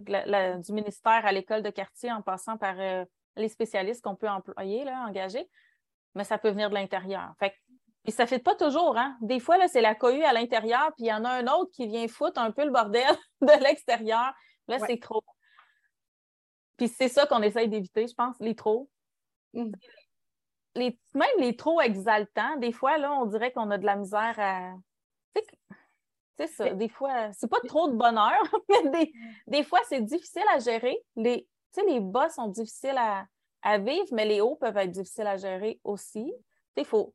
du 0.58 0.72
ministère 0.72 1.26
à 1.26 1.32
l'école 1.32 1.64
de 1.64 1.72
quartier 1.72 2.12
en 2.12 2.22
passant 2.22 2.58
par 2.58 2.76
euh, 2.80 3.06
les 3.38 3.50
spécialistes 3.50 4.04
qu'on 4.04 4.16
peut 4.16 4.30
employer, 4.30 4.84
là, 4.84 5.06
engager, 5.08 5.50
mais 6.14 6.26
ça 6.26 6.38
peut 6.38 6.50
venir 6.50 6.70
de 6.70 6.76
l'intérieur. 6.76 7.34
Fait 7.40 7.56
puis 8.06 8.14
ça 8.14 8.24
ne 8.24 8.28
fait 8.28 8.40
pas 8.40 8.54
toujours, 8.56 8.98
hein? 8.98 9.18
Des 9.20 9.40
fois, 9.40 9.58
là, 9.58 9.68
c'est 9.68 9.82
la 9.82 9.96
cohue 9.96 10.24
à 10.24 10.32
l'intérieur, 10.32 10.94
puis 10.96 11.06
il 11.06 11.08
y 11.08 11.14
en 11.14 11.26
a 11.26 11.30
un 11.30 11.48
autre 11.48 11.72
qui 11.72 11.88
vient 11.88 12.08
foutre 12.08 12.40
un 12.40 12.52
peu 12.52 12.64
le 12.64 12.72
bordel 12.72 13.10
de 13.42 13.64
l'extérieur. 13.64 14.32
Là, 14.68 14.78
c'est 14.86 15.00
trop. 15.00 15.24
Puis 16.78 16.88
c'est 16.88 17.08
ça 17.08 17.26
qu'on 17.26 17.42
essaye 17.42 17.68
d'éviter, 17.68 18.08
je 18.08 18.14
pense, 18.14 18.36
les 18.40 18.56
trop. 18.56 18.90
Mm. 19.54 19.72
Les, 20.76 21.00
même 21.16 21.28
les 21.40 21.56
trop 21.56 21.82
exaltants, 21.82 22.58
des 22.58 22.74
fois, 22.74 22.98
là, 23.00 23.12
on 23.14 23.26
dirait 23.26 23.52
qu'on 23.52 23.72
a 23.72 23.78
de 23.78 23.86
la 23.86 23.96
misère 23.96 24.36
à. 24.38 24.74
C'est 26.38 26.48
ça, 26.48 26.70
des 26.74 26.90
fois, 26.90 27.32
c'est 27.32 27.50
pas 27.50 27.62
trop 27.66 27.90
de 27.90 27.96
bonheur, 27.96 28.42
mais 28.92 29.12
des, 29.48 29.64
fois, 29.64 29.80
c'est 29.88 30.02
difficile 30.02 30.44
à 30.54 30.60
gérer. 30.60 30.98
Les, 31.16 31.48
les 31.88 32.02
bas 32.02 32.30
sont 32.30 32.50
difficiles 32.50 32.98
à, 32.98 33.26
à, 33.62 33.78
vivre, 33.80 34.08
mais 34.12 34.26
les 34.26 34.42
hauts 34.42 34.58
peuvent 34.58 34.78
être 34.78 34.92
difficiles 34.92 35.28
à 35.28 35.38
gérer 35.38 35.80
aussi. 35.84 36.32
Il 36.76 36.86
faut, 36.86 37.14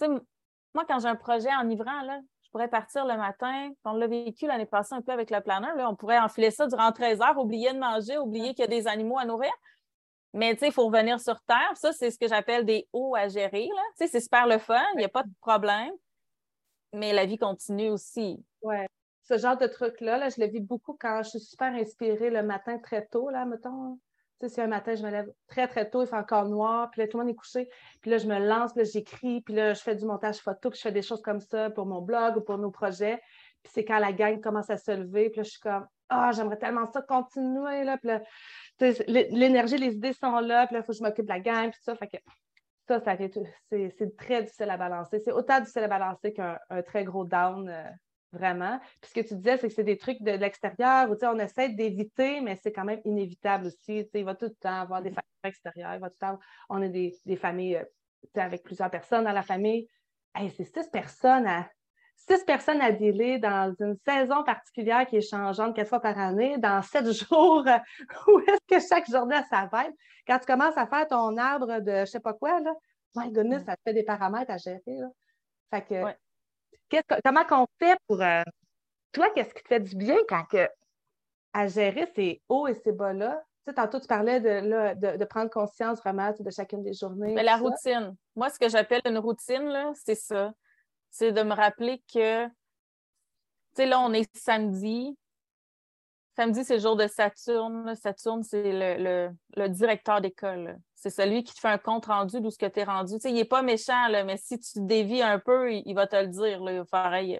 moi, 0.00 0.84
quand 0.88 0.98
j'ai 1.00 1.08
un 1.08 1.16
projet 1.16 1.54
enivrant, 1.60 2.02
là, 2.02 2.20
je 2.42 2.50
pourrais 2.50 2.68
partir 2.68 3.06
le 3.06 3.16
matin. 3.16 3.70
On 3.84 3.92
l'a 3.92 4.06
vécu 4.06 4.46
l'année 4.46 4.66
passée 4.66 4.94
un 4.94 5.02
peu 5.02 5.12
avec 5.12 5.30
le 5.30 5.40
planeur. 5.40 5.74
Là, 5.76 5.88
on 5.88 5.96
pourrait 5.96 6.18
enfiler 6.18 6.50
ça 6.50 6.66
durant 6.66 6.92
13 6.92 7.20
heures, 7.20 7.38
oublier 7.38 7.72
de 7.72 7.78
manger, 7.78 8.18
oublier 8.18 8.54
qu'il 8.54 8.60
y 8.60 8.64
a 8.64 8.68
des 8.68 8.86
animaux 8.86 9.18
à 9.18 9.24
nourrir. 9.24 9.52
Mais 10.32 10.58
il 10.60 10.72
faut 10.72 10.86
revenir 10.86 11.20
sur 11.20 11.40
Terre. 11.42 11.72
Ça, 11.76 11.92
c'est 11.92 12.10
ce 12.10 12.18
que 12.18 12.26
j'appelle 12.26 12.64
des 12.64 12.88
hauts 12.92 13.14
à 13.14 13.28
gérer. 13.28 13.68
C'est 13.94 14.20
super 14.20 14.46
le 14.48 14.58
fun, 14.58 14.82
il 14.94 14.98
n'y 14.98 15.04
a 15.04 15.08
pas 15.08 15.22
de 15.22 15.32
problème. 15.40 15.92
Mais 16.92 17.12
la 17.12 17.24
vie 17.24 17.38
continue 17.38 17.90
aussi. 17.90 18.44
Oui. 18.62 18.76
Ce 19.22 19.38
genre 19.38 19.56
de 19.56 19.66
truc-là, 19.66 20.18
là, 20.18 20.28
je 20.28 20.40
le 20.40 20.48
vis 20.48 20.60
beaucoup 20.60 20.96
quand 21.00 21.22
je 21.22 21.30
suis 21.30 21.40
super 21.40 21.72
inspirée 21.72 22.30
le 22.30 22.42
matin 22.42 22.78
très 22.78 23.06
tôt, 23.06 23.30
là, 23.30 23.46
mettons. 23.46 23.98
Si 24.48 24.60
un 24.60 24.66
matin, 24.66 24.94
je 24.94 25.02
me 25.02 25.10
lève 25.10 25.30
très, 25.46 25.68
très 25.68 25.88
tôt, 25.88 26.02
il 26.02 26.06
fait 26.06 26.16
encore 26.16 26.46
noir, 26.46 26.90
puis 26.90 27.00
là, 27.00 27.08
tout 27.08 27.18
le 27.18 27.24
monde 27.24 27.32
est 27.32 27.36
couché, 27.36 27.68
puis 28.00 28.10
là, 28.10 28.18
je 28.18 28.26
me 28.26 28.38
lance, 28.38 28.72
puis 28.72 28.82
là, 28.82 28.90
j'écris, 28.92 29.40
puis 29.40 29.54
là, 29.54 29.74
je 29.74 29.80
fais 29.80 29.94
du 29.94 30.04
montage 30.04 30.38
photo, 30.38 30.70
puis 30.70 30.78
je 30.78 30.82
fais 30.82 30.92
des 30.92 31.02
choses 31.02 31.22
comme 31.22 31.40
ça 31.40 31.70
pour 31.70 31.86
mon 31.86 32.00
blog 32.00 32.36
ou 32.36 32.40
pour 32.40 32.58
nos 32.58 32.70
projets. 32.70 33.20
Puis 33.62 33.72
c'est 33.74 33.84
quand 33.84 33.98
la 33.98 34.12
gang 34.12 34.40
commence 34.40 34.70
à 34.70 34.76
se 34.76 34.90
lever, 34.90 35.30
puis 35.30 35.38
là, 35.38 35.42
je 35.44 35.50
suis 35.50 35.60
comme, 35.60 35.86
ah, 36.08 36.32
j'aimerais 36.32 36.58
tellement 36.58 36.86
ça 36.86 37.02
continuer, 37.02 37.84
là, 37.84 37.96
puis 37.98 38.08
là, 38.08 38.20
l'énergie, 39.08 39.78
les 39.78 39.94
idées 39.94 40.12
sont 40.12 40.40
là, 40.40 40.66
puis 40.66 40.74
là, 40.74 40.80
il 40.80 40.84
faut 40.84 40.92
que 40.92 40.98
je 40.98 41.02
m'occupe 41.02 41.24
de 41.24 41.32
la 41.32 41.40
gang, 41.40 41.70
puis 41.70 41.80
ça, 41.82 41.94
fait 41.96 42.08
que 42.08 42.18
ça, 42.86 43.00
ça 43.00 43.16
c'est 43.70 44.16
très 44.16 44.42
difficile 44.42 44.70
à 44.70 44.76
balancer. 44.76 45.18
C'est 45.20 45.32
autant 45.32 45.60
difficile 45.60 45.84
à 45.84 45.88
balancer 45.88 46.32
qu'un 46.32 46.58
très 46.86 47.04
gros 47.04 47.24
down 47.24 47.68
euh, 47.68 47.84
vraiment. 48.34 48.78
Puis 49.00 49.10
ce 49.10 49.14
que 49.14 49.26
tu 49.26 49.34
disais, 49.36 49.56
c'est 49.56 49.68
que 49.68 49.74
c'est 49.74 49.84
des 49.84 49.96
trucs 49.96 50.20
de, 50.22 50.32
l'extérieur 50.32 51.10
où 51.10 51.16
on 51.22 51.38
essaie 51.38 51.70
d'éviter, 51.70 52.40
mais 52.40 52.56
c'est 52.56 52.72
quand 52.72 52.84
même 52.84 53.00
inévitable 53.04 53.66
aussi. 53.66 54.08
Il 54.12 54.24
va 54.24 54.34
tout 54.34 54.46
le 54.46 54.54
temps 54.54 54.80
avoir 54.80 55.02
des 55.02 55.10
mm-hmm. 55.10 55.14
facteurs 55.14 55.44
extérieurs, 55.44 55.94
il 55.94 56.00
va 56.00 56.10
tout 56.10 56.16
le 56.20 56.26
temps, 56.26 56.38
on 56.68 56.82
a 56.82 56.88
des, 56.88 57.36
familles 57.36 57.76
euh, 57.76 57.84
avec 58.36 58.62
plusieurs 58.62 58.90
personnes 58.90 59.24
dans 59.24 59.32
la 59.32 59.42
famille. 59.42 59.88
c'est 60.36 60.64
six 60.64 60.88
personnes 60.90 61.46
à 61.46 61.68
six 62.16 62.44
personnes 62.44 62.80
à 62.80 62.92
dealer 62.92 63.38
dans 63.38 63.74
une 63.80 63.96
saison 64.06 64.44
particulière 64.44 65.06
qui 65.06 65.16
est 65.16 65.28
changeante 65.28 65.74
quatre 65.74 65.88
fois 65.88 66.00
par 66.00 66.18
année, 66.18 66.58
dans 66.58 66.80
sept 66.82 67.10
jours, 67.12 67.64
où 68.26 68.38
est-ce 68.40 68.66
que 68.66 68.86
chaque 68.86 69.10
journée 69.10 69.36
a 69.36 69.44
sa 69.44 69.68
fête? 69.68 69.94
Quand 70.26 70.38
tu 70.38 70.46
commences 70.46 70.76
à 70.76 70.86
faire 70.86 71.06
ton 71.06 71.36
arbre 71.36 71.80
de 71.80 72.00
je 72.00 72.06
sais 72.06 72.20
pas 72.20 72.34
quoi, 72.34 72.60
là, 72.60 72.72
my 73.16 73.30
goodness, 73.30 73.62
mm. 73.62 73.66
ça 73.66 73.76
te 73.76 73.82
fait 73.84 73.94
des 73.94 74.04
paramètres 74.04 74.50
à 74.50 74.56
gérer. 74.56 74.82
Là. 74.86 75.08
Fait 75.70 75.82
que 75.82 76.23
comment 77.24 77.44
qu'on 77.44 77.66
fait 77.78 77.98
pour. 78.06 78.20
Euh, 78.20 78.42
toi, 79.12 79.30
qu'est-ce 79.30 79.54
qui 79.54 79.62
te 79.62 79.68
fait 79.68 79.80
du 79.80 79.96
bien 79.96 80.18
quand 80.28 80.44
que, 80.44 80.68
à 81.52 81.66
gérer 81.68 82.10
ces 82.14 82.42
hauts 82.48 82.66
et 82.66 82.74
ces 82.74 82.92
bas-là? 82.92 83.42
Tu 83.64 83.70
sais, 83.70 83.74
tantôt, 83.74 84.00
tu 84.00 84.06
parlais 84.06 84.40
de, 84.40 85.16
de, 85.16 85.24
prendre 85.24 85.50
conscience 85.50 85.98
vraiment 85.98 86.34
de 86.38 86.50
chacune 86.50 86.82
des 86.82 86.92
journées. 86.92 87.32
Mais 87.32 87.42
la 87.42 87.56
routine. 87.56 88.14
Moi, 88.36 88.50
ce 88.50 88.58
que 88.58 88.68
j'appelle 88.68 89.00
une 89.06 89.18
routine, 89.18 89.92
c'est 89.94 90.16
ça. 90.16 90.52
C'est 91.10 91.32
de 91.32 91.42
me 91.42 91.54
rappeler 91.54 92.02
que, 92.12 92.46
tu 92.46 92.52
sais, 93.76 93.86
là, 93.86 94.00
on 94.00 94.12
est 94.12 94.28
samedi. 94.36 95.16
Samedi, 96.36 96.64
c'est 96.64 96.74
le 96.74 96.80
jour 96.80 96.96
de 96.96 97.06
Saturne. 97.06 97.94
Saturne, 97.94 98.42
c'est 98.42 98.98
le, 98.98 99.30
le, 99.56 99.68
directeur 99.68 100.20
d'école. 100.20 100.76
C'est 101.04 101.10
celui 101.10 101.44
qui 101.44 101.52
te 101.52 101.60
fait 101.60 101.68
un 101.68 101.76
compte 101.76 102.06
rendu 102.06 102.40
d'où 102.40 102.48
ce 102.48 102.56
que 102.56 102.64
tu 102.64 102.80
es 102.80 102.84
rendu. 102.84 103.16
Il 103.24 103.34
n'est 103.34 103.44
pas 103.44 103.60
méchant, 103.60 104.08
là, 104.08 104.24
mais 104.24 104.38
si 104.38 104.58
tu 104.58 104.80
dévies 104.80 105.20
un 105.20 105.38
peu, 105.38 105.70
il, 105.70 105.92
va 105.92 106.06
te 106.06 106.16
le 106.16 106.28
dire. 106.28 106.64
Là, 106.64 106.82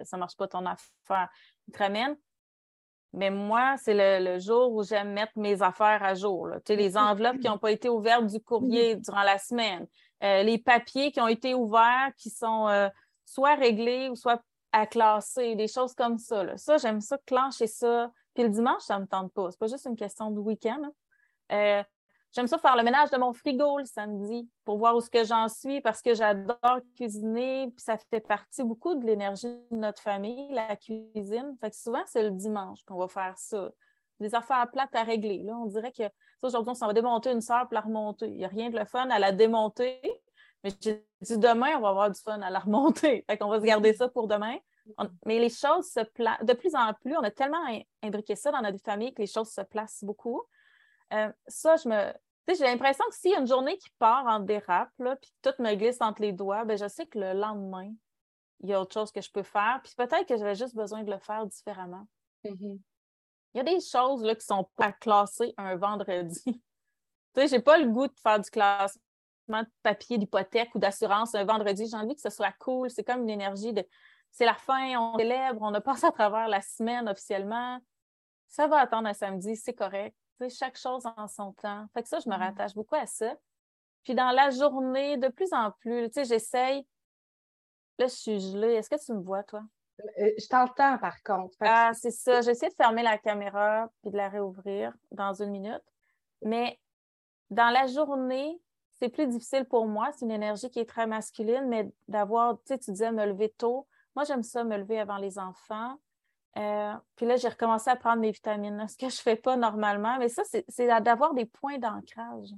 ça 0.03 0.17
ne 0.17 0.19
marche 0.19 0.37
pas 0.37 0.47
ton 0.47 0.67
affaire. 0.67 1.29
Il 1.67 1.73
te 1.73 1.79
ramène. 1.79 2.15
Mais 3.13 3.31
moi, 3.31 3.75
c'est 3.77 4.19
le, 4.19 4.37
jour 4.37 4.71
où 4.71 4.83
j'aime 4.83 5.13
mettre 5.13 5.31
mes 5.35 5.63
affaires 5.63 6.03
à 6.03 6.13
jour. 6.13 6.47
Les 6.69 6.95
enveloppes 6.95 7.39
qui 7.39 7.47
n'ont 7.47 7.57
pas 7.57 7.71
été 7.71 7.89
ouvertes 7.89 8.27
du 8.27 8.39
courrier 8.39 8.97
durant 8.97 9.23
la 9.23 9.39
semaine, 9.39 9.87
euh, 10.23 10.43
les 10.43 10.59
papiers 10.59 11.11
qui 11.11 11.19
ont 11.19 11.27
été 11.27 11.55
ouverts, 11.55 12.11
qui 12.17 12.29
sont 12.29 12.67
euh, 12.67 12.87
soit 13.25 13.55
réglés 13.55 14.09
ou 14.09 14.15
soit 14.15 14.43
à 14.73 14.85
classer, 14.85 15.55
des 15.55 15.67
choses 15.67 15.95
comme 15.95 16.19
ça. 16.19 16.43
Là. 16.43 16.55
Ça, 16.57 16.77
j'aime 16.77 17.01
ça, 17.01 17.17
clencher 17.25 17.65
ça 17.65 18.11
puis 18.35 18.43
le 18.43 18.49
dimanche, 18.49 18.83
ça 18.83 18.97
ne 18.97 19.03
me 19.03 19.07
tente 19.07 19.33
pas. 19.33 19.49
C'est 19.49 19.59
pas 19.59 19.67
juste 19.67 19.85
une 19.85 19.95
question 19.95 20.29
de 20.29 20.39
week-end. 20.39 20.81
Euh, 21.51 21.81
j'aime 22.35 22.47
ça 22.47 22.57
faire 22.57 22.75
le 22.75 22.83
ménage 22.83 23.09
de 23.09 23.17
mon 23.17 23.33
frigo 23.33 23.79
le 23.79 23.85
samedi 23.85 24.49
pour 24.65 24.77
voir 24.77 24.95
où 24.95 25.01
ce 25.01 25.09
que 25.09 25.23
j'en 25.23 25.47
suis 25.47 25.81
parce 25.81 26.01
que 26.01 26.13
j'adore 26.13 26.79
cuisiner. 26.95 27.67
Puis 27.67 27.83
ça 27.83 27.97
fait 27.97 28.19
partie 28.19 28.63
beaucoup 28.63 28.95
de 28.95 29.05
l'énergie 29.05 29.47
de 29.71 29.77
notre 29.77 30.01
famille, 30.01 30.51
la 30.51 30.75
cuisine. 30.75 31.55
Fait 31.61 31.69
que 31.69 31.75
souvent, 31.75 32.03
c'est 32.05 32.23
le 32.23 32.31
dimanche 32.31 32.83
qu'on 32.85 32.97
va 32.97 33.07
faire 33.07 33.37
ça. 33.37 33.71
Des 34.19 34.35
affaires 34.35 34.69
plates 34.71 34.95
à 34.95 35.03
régler. 35.03 35.43
Là. 35.43 35.57
On 35.57 35.65
dirait 35.65 35.91
que 35.91 36.03
aujourd'hui, 36.41 36.71
on 36.71 36.75
s'en 36.75 36.87
va 36.87 36.93
démonter 36.93 37.31
une 37.31 37.41
sœur 37.41 37.63
pour 37.63 37.73
la 37.73 37.81
remonter. 37.81 38.27
Il 38.27 38.37
n'y 38.37 38.45
a 38.45 38.49
rien 38.49 38.69
de 38.69 38.77
le 38.77 38.85
fun 38.85 39.09
à 39.09 39.19
la 39.19 39.31
démonter. 39.31 39.99
Mais 40.63 40.71
j'ai 40.81 41.05
dit 41.21 41.37
demain, 41.37 41.77
on 41.77 41.81
va 41.81 41.89
avoir 41.89 42.11
du 42.11 42.19
fun 42.19 42.41
à 42.41 42.49
la 42.49 42.59
remonter. 42.59 43.23
Fait 43.29 43.37
qu'on 43.37 43.49
va 43.49 43.59
se 43.59 43.65
garder 43.65 43.93
ça 43.93 44.07
pour 44.09 44.27
demain 44.27 44.57
mais 45.25 45.39
les 45.39 45.49
choses 45.49 45.89
se 45.89 46.01
placent 46.01 46.43
de 46.43 46.53
plus 46.53 46.75
en 46.75 46.93
plus. 46.93 47.15
On 47.17 47.23
a 47.23 47.31
tellement 47.31 47.63
imbriqué 48.03 48.35
ça 48.35 48.51
dans 48.51 48.61
notre 48.61 48.81
famille 48.83 49.13
que 49.13 49.21
les 49.21 49.27
choses 49.27 49.49
se 49.49 49.61
placent 49.61 50.03
beaucoup. 50.03 50.43
Euh, 51.13 51.31
ça, 51.47 51.75
je 51.77 51.89
me. 51.89 52.13
J'ai 52.47 52.63
l'impression 52.63 53.03
que 53.09 53.15
s'il 53.15 53.31
y 53.31 53.35
a 53.35 53.39
une 53.39 53.47
journée 53.47 53.77
qui 53.77 53.89
part 53.97 54.25
en 54.27 54.39
dérape, 54.39 54.91
là, 54.99 55.15
puis 55.15 55.31
tout 55.41 55.53
me 55.59 55.73
glisse 55.75 55.97
entre 55.99 56.21
les 56.21 56.31
doigts, 56.31 56.63
ben, 56.63 56.77
je 56.77 56.87
sais 56.87 57.07
que 57.07 57.17
le 57.17 57.33
lendemain, 57.33 57.91
il 58.61 58.69
y 58.69 58.73
a 58.73 58.81
autre 58.81 58.93
chose 58.93 59.11
que 59.11 59.21
je 59.21 59.31
peux 59.31 59.43
faire. 59.43 59.81
Puis 59.83 59.93
peut-être 59.97 60.27
que 60.27 60.37
j'avais 60.37 60.55
juste 60.55 60.75
besoin 60.75 61.03
de 61.03 61.11
le 61.11 61.17
faire 61.19 61.45
différemment. 61.47 62.07
Mm-hmm. 62.43 62.79
Il 63.53 63.57
y 63.57 63.59
a 63.59 63.63
des 63.63 63.79
choses 63.79 64.23
là, 64.23 64.35
qui 64.35 64.45
sont 64.45 64.69
pas 64.75 64.91
classées 64.91 65.53
un 65.57 65.75
vendredi. 65.75 66.43
tu 66.45 66.61
sais, 67.35 67.47
j'ai 67.47 67.59
pas 67.59 67.77
le 67.77 67.87
goût 67.87 68.07
de 68.07 68.19
faire 68.21 68.39
du 68.39 68.49
classement 68.49 68.99
de 69.49 69.69
papier 69.81 70.17
d'hypothèque 70.17 70.73
ou 70.75 70.79
d'assurance 70.79 71.33
un 71.35 71.45
vendredi. 71.45 71.87
J'ai 71.87 71.97
envie 71.97 72.15
que 72.15 72.21
ce 72.21 72.29
soit 72.29 72.53
cool. 72.59 72.89
C'est 72.89 73.03
comme 73.03 73.23
une 73.23 73.29
énergie 73.29 73.73
de 73.73 73.83
c'est 74.31 74.45
la 74.45 74.55
fin, 74.55 74.99
on 74.99 75.17
célèbre, 75.17 75.61
on 75.61 75.73
a 75.73 75.79
passé 75.79 76.05
à 76.05 76.11
travers 76.11 76.49
la 76.49 76.61
semaine 76.61 77.07
officiellement. 77.07 77.79
Ça 78.49 78.67
va 78.67 78.79
attendre 78.79 79.07
un 79.07 79.13
samedi, 79.13 79.55
c'est 79.55 79.73
correct. 79.73 80.15
Chaque 80.49 80.77
chose 80.77 81.03
en 81.17 81.27
son 81.27 81.53
temps. 81.53 81.85
Fait 81.93 82.03
que 82.03 82.09
ça, 82.09 82.19
je 82.19 82.29
me 82.29 82.35
mm. 82.35 82.39
rattache 82.39 82.73
beaucoup 82.73 82.95
à 82.95 83.05
ça. 83.05 83.35
Puis 84.03 84.13
dans 84.15 84.31
la 84.31 84.51
journée, 84.51 85.17
de 85.17 85.27
plus 85.29 85.51
en 85.51 85.71
plus, 85.71 86.07
tu 86.07 86.13
sais, 86.13 86.25
j'essaye. 86.25 86.85
Là, 87.97 88.07
je 88.07 88.13
suis 88.13 88.39
gelée. 88.39 88.73
Est-ce 88.73 88.89
que 88.89 89.03
tu 89.03 89.13
me 89.13 89.21
vois, 89.21 89.43
toi? 89.43 89.63
Euh, 90.19 90.31
je 90.37 90.47
t'entends, 90.47 90.97
par 90.97 91.21
contre. 91.23 91.55
Ah, 91.61 91.91
c'est 91.93 92.11
ça. 92.11 92.41
J'essaie 92.41 92.69
de 92.69 92.75
fermer 92.75 93.03
la 93.03 93.17
caméra 93.17 93.89
puis 94.01 94.11
de 94.11 94.17
la 94.17 94.29
réouvrir 94.29 94.93
dans 95.11 95.33
une 95.33 95.51
minute. 95.51 95.83
Mais 96.41 96.79
dans 97.49 97.69
la 97.69 97.87
journée, 97.87 98.59
c'est 98.99 99.09
plus 99.09 99.27
difficile 99.27 99.65
pour 99.65 99.87
moi. 99.87 100.11
C'est 100.11 100.25
une 100.25 100.31
énergie 100.31 100.69
qui 100.69 100.79
est 100.79 100.89
très 100.89 101.07
masculine, 101.07 101.67
mais 101.67 101.89
d'avoir, 102.07 102.57
tu 102.57 102.61
sais, 102.65 102.77
tu 102.77 102.91
disais 102.91 103.11
me 103.11 103.25
lever 103.25 103.49
tôt. 103.57 103.87
Moi, 104.15 104.25
j'aime 104.25 104.43
ça, 104.43 104.63
me 104.63 104.77
lever 104.77 104.99
avant 104.99 105.17
les 105.17 105.39
enfants. 105.39 105.97
Euh, 106.57 106.93
puis 107.15 107.25
là, 107.25 107.35
j'ai 107.35 107.49
recommencé 107.49 107.89
à 107.89 107.95
prendre 107.95 108.21
mes 108.21 108.31
vitamines, 108.31 108.87
ce 108.87 108.95
que 108.95 109.09
je 109.09 109.17
ne 109.17 109.21
fais 109.21 109.35
pas 109.35 109.57
normalement. 109.57 110.17
Mais 110.19 110.29
ça, 110.29 110.43
c'est 110.45 110.87
d'avoir 111.01 111.33
des 111.33 111.45
points 111.45 111.77
d'ancrage, 111.77 112.49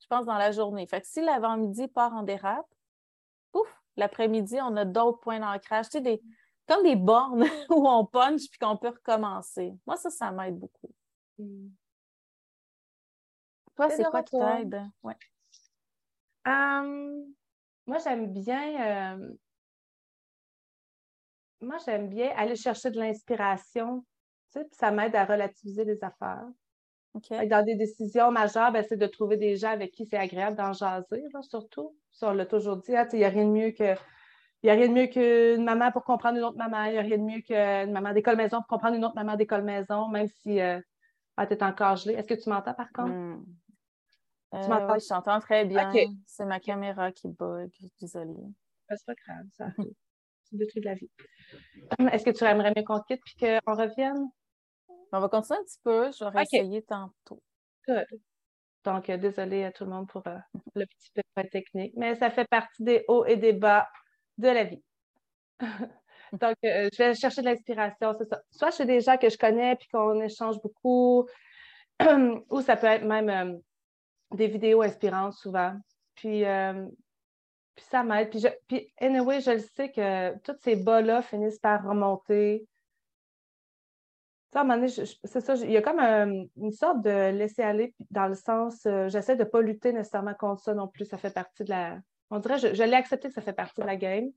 je 0.00 0.06
pense, 0.06 0.26
dans 0.26 0.38
la 0.38 0.52
journée. 0.52 0.86
Fait 0.86 1.00
que 1.00 1.06
si 1.06 1.20
l'avant-midi 1.20 1.88
part 1.88 2.14
en 2.14 2.22
dérape, 2.22 2.68
pouf, 3.50 3.82
l'après-midi, 3.96 4.58
on 4.62 4.76
a 4.76 4.84
d'autres 4.84 5.18
points 5.18 5.40
d'ancrage. 5.40 5.86
Tu 5.86 5.92
sais, 5.92 6.00
des, 6.00 6.22
comme 6.68 6.84
des 6.84 6.96
bornes 6.96 7.44
où 7.70 7.88
on 7.88 8.06
punch 8.06 8.48
puis 8.48 8.58
qu'on 8.60 8.76
peut 8.76 8.88
recommencer. 8.90 9.74
Moi, 9.86 9.96
ça, 9.96 10.10
ça 10.10 10.30
m'aide 10.30 10.58
beaucoup. 10.58 10.94
Hmm. 11.38 11.68
Toi, 13.74 13.90
c'est 13.90 14.04
quoi 14.04 14.22
qui 14.22 14.36
t'aide? 14.38 14.82
Ouais. 15.02 15.16
Hum, 16.44 17.24
moi, 17.86 17.98
j'aime 17.98 18.32
bien. 18.32 19.16
euh, 19.16 19.32
Moi, 21.62 21.76
j'aime 21.86 22.08
bien 22.08 22.30
aller 22.36 22.56
chercher 22.56 22.90
de 22.90 22.98
l'inspiration. 22.98 24.04
Tu 24.52 24.58
sais, 24.58 24.64
puis 24.64 24.74
ça 24.78 24.90
m'aide 24.90 25.14
à 25.16 25.24
relativiser 25.24 25.84
les 25.84 26.02
affaires. 26.04 26.44
Dans 27.30 27.64
des 27.64 27.74
décisions 27.76 28.30
majeures, 28.30 28.72
ben, 28.72 28.84
c'est 28.86 28.96
de 28.96 29.06
trouver 29.06 29.36
des 29.36 29.56
gens 29.56 29.70
avec 29.70 29.92
qui 29.92 30.06
c'est 30.06 30.16
agréable 30.16 30.56
d'en 30.56 30.72
jaser, 30.72 31.22
là, 31.32 31.42
surtout. 31.42 31.96
Ça, 32.10 32.30
on 32.30 32.32
l'a 32.32 32.46
toujours 32.46 32.78
dit, 32.78 32.96
hein, 32.96 33.06
il 33.12 33.18
n'y 33.18 33.24
a 33.24 33.28
rien 33.28 33.44
de 33.44 33.50
mieux 33.50 33.70
que. 33.70 33.94
Il 34.62 34.66
n'y 34.66 34.70
a 34.70 34.74
rien 34.74 34.88
de 34.88 34.92
mieux 34.94 35.06
qu'une 35.08 35.64
maman 35.64 35.90
pour 35.90 36.04
comprendre 36.04 36.38
une 36.38 36.44
autre 36.44 36.56
maman. 36.56 36.84
Il 36.84 36.92
n'y 36.92 36.98
a 36.98 37.02
rien 37.02 37.18
de 37.18 37.22
mieux 37.22 37.40
qu'une 37.40 37.92
maman 37.92 38.12
d'école 38.12 38.36
maison 38.36 38.58
pour 38.58 38.66
comprendre 38.68 38.96
une 38.96 39.04
autre 39.04 39.16
maman 39.16 39.34
d'école 39.36 39.62
maison, 39.62 40.08
même 40.08 40.28
si 40.28 40.60
euh, 40.60 40.80
ah, 41.36 41.46
tu 41.46 41.54
es 41.54 41.62
encore 41.64 41.96
gelée. 41.96 42.14
Est-ce 42.14 42.28
que 42.28 42.34
tu 42.40 42.48
m'entends 42.48 42.74
par 42.74 42.92
contre? 42.92 43.10
Hmm. 43.12 43.44
Tu 44.52 44.58
Euh, 44.58 44.68
m'entends? 44.68 44.94
oui, 44.94 45.00
je 45.00 45.08
t'entends 45.08 45.40
très 45.40 45.64
bien. 45.64 45.92
C'est 46.26 46.44
ma 46.44 46.60
caméra 46.60 47.10
qui 47.12 47.28
bug. 47.28 47.70
Désolée. 48.00 48.34
Ben, 48.88 48.96
c'est 48.96 49.06
pas 49.06 49.14
grave, 49.26 49.46
ça. 49.50 49.66
C'est 50.44 50.58
le 50.58 50.66
truc 50.66 50.82
de 50.84 50.88
la 50.88 50.94
vie. 50.94 51.10
Est-ce 52.12 52.24
que 52.24 52.30
tu 52.30 52.44
aimerais 52.44 52.72
mieux 52.76 52.84
qu'on 52.84 53.00
quitte 53.00 53.22
puis 53.24 53.34
qu'on 53.36 53.74
revienne? 53.74 54.30
On 55.12 55.20
va 55.20 55.28
continuer 55.28 55.58
un 55.58 55.64
petit 55.64 55.80
peu. 55.84 56.10
Je 56.12 56.24
vais 56.24 56.30
OK. 56.30 56.34
réessayer 56.34 56.82
tantôt. 56.82 57.42
Good. 57.86 58.06
Donc, 58.84 59.10
euh, 59.10 59.16
désolée 59.16 59.64
à 59.64 59.72
tout 59.72 59.84
le 59.84 59.90
monde 59.90 60.08
pour 60.08 60.26
euh, 60.26 60.38
le 60.74 60.86
petit 60.86 61.10
peu 61.14 61.22
technique, 61.48 61.92
mais 61.96 62.14
ça 62.16 62.30
fait 62.30 62.48
partie 62.48 62.82
des 62.82 63.04
hauts 63.08 63.24
et 63.26 63.36
des 63.36 63.52
bas 63.52 63.88
de 64.38 64.48
la 64.48 64.64
vie. 64.64 64.82
Donc, 66.32 66.56
euh, 66.64 66.88
je 66.92 66.98
vais 66.98 67.14
chercher 67.14 67.42
de 67.42 67.46
l'inspiration, 67.46 68.14
c'est 68.18 68.24
ça. 68.24 68.40
Soit 68.50 68.70
chez 68.70 68.86
des 68.86 69.00
gens 69.00 69.18
que 69.18 69.28
je 69.28 69.36
connais 69.36 69.76
puis 69.76 69.88
qu'on 69.88 70.20
échange 70.20 70.56
beaucoup, 70.62 71.28
ou 72.50 72.60
ça 72.62 72.76
peut 72.76 72.86
être 72.86 73.04
même 73.04 73.28
euh, 73.28 73.58
des 74.32 74.48
vidéos 74.48 74.82
inspirantes 74.82 75.34
souvent. 75.34 75.76
Puis, 76.14 76.44
puis 77.74 77.84
ça 77.84 78.02
m'aide. 78.02 78.30
Puis, 78.30 78.40
je, 78.40 78.48
puis, 78.68 78.92
anyway, 79.00 79.40
je 79.40 79.52
le 79.52 79.58
sais 79.58 79.90
que 79.90 80.38
tous 80.40 80.56
ces 80.60 80.76
bas-là 80.76 81.22
finissent 81.22 81.58
par 81.58 81.84
remonter. 81.84 82.66
Tu 84.52 84.52
sais, 84.52 84.58
à 84.58 84.60
un 84.62 84.64
moment 84.64 84.74
donné, 84.76 84.88
c'est 85.24 85.40
ça, 85.40 85.54
il 85.54 85.70
y 85.70 85.76
a 85.76 85.82
comme 85.82 85.98
un- 85.98 86.44
une 86.56 86.72
sorte 86.72 87.00
de 87.02 87.30
laisser-aller 87.30 87.94
dans 88.10 88.26
le 88.26 88.34
sens, 88.34 88.84
euh, 88.86 89.08
j'essaie 89.08 89.36
de 89.36 89.44
ne 89.44 89.48
pas 89.48 89.62
lutter 89.62 89.92
nécessairement 89.92 90.34
contre 90.34 90.62
ça 90.62 90.74
non 90.74 90.88
plus. 90.88 91.06
Ça 91.06 91.16
fait 91.16 91.32
partie 91.32 91.64
de 91.64 91.70
la. 91.70 91.98
On 92.30 92.38
dirait, 92.38 92.58
je, 92.58 92.74
je 92.74 92.82
l'ai 92.82 92.94
accepté 92.94 93.28
que 93.28 93.34
ça 93.34 93.40
fait 93.40 93.52
partie 93.54 93.80
de 93.80 93.86
la 93.86 93.96
game. 93.96 94.30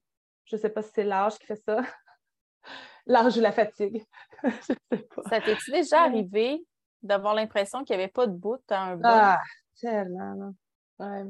Je 0.46 0.56
ne 0.56 0.62
sais 0.62 0.70
pas 0.70 0.82
si 0.82 0.92
c'est 0.94 1.04
l'âge 1.04 1.38
qui 1.38 1.46
fait 1.48 1.56
ça. 1.56 1.78
L'âge 3.06 3.38
ou 3.38 3.42
la 3.42 3.52
fatigue. 3.52 4.04
je 4.44 4.74
sais 4.74 4.78
pas. 4.90 5.24
Ça 5.30 5.42
t'est-tu 5.42 5.72
déjà 5.72 6.02
arrivé 6.02 6.66
d'avoir 7.04 7.34
l'impression 7.36 7.84
qu'il 7.84 7.96
n'y 7.98 8.04
avait 8.04 8.12
pas 8.12 8.28
de 8.28 8.34
bout 8.34 8.60
à 8.70 8.82
un 8.84 8.96
bout? 8.96 9.04
Ah, 9.04 9.40
tellement. 9.80 10.54
Ouais. 11.00 11.24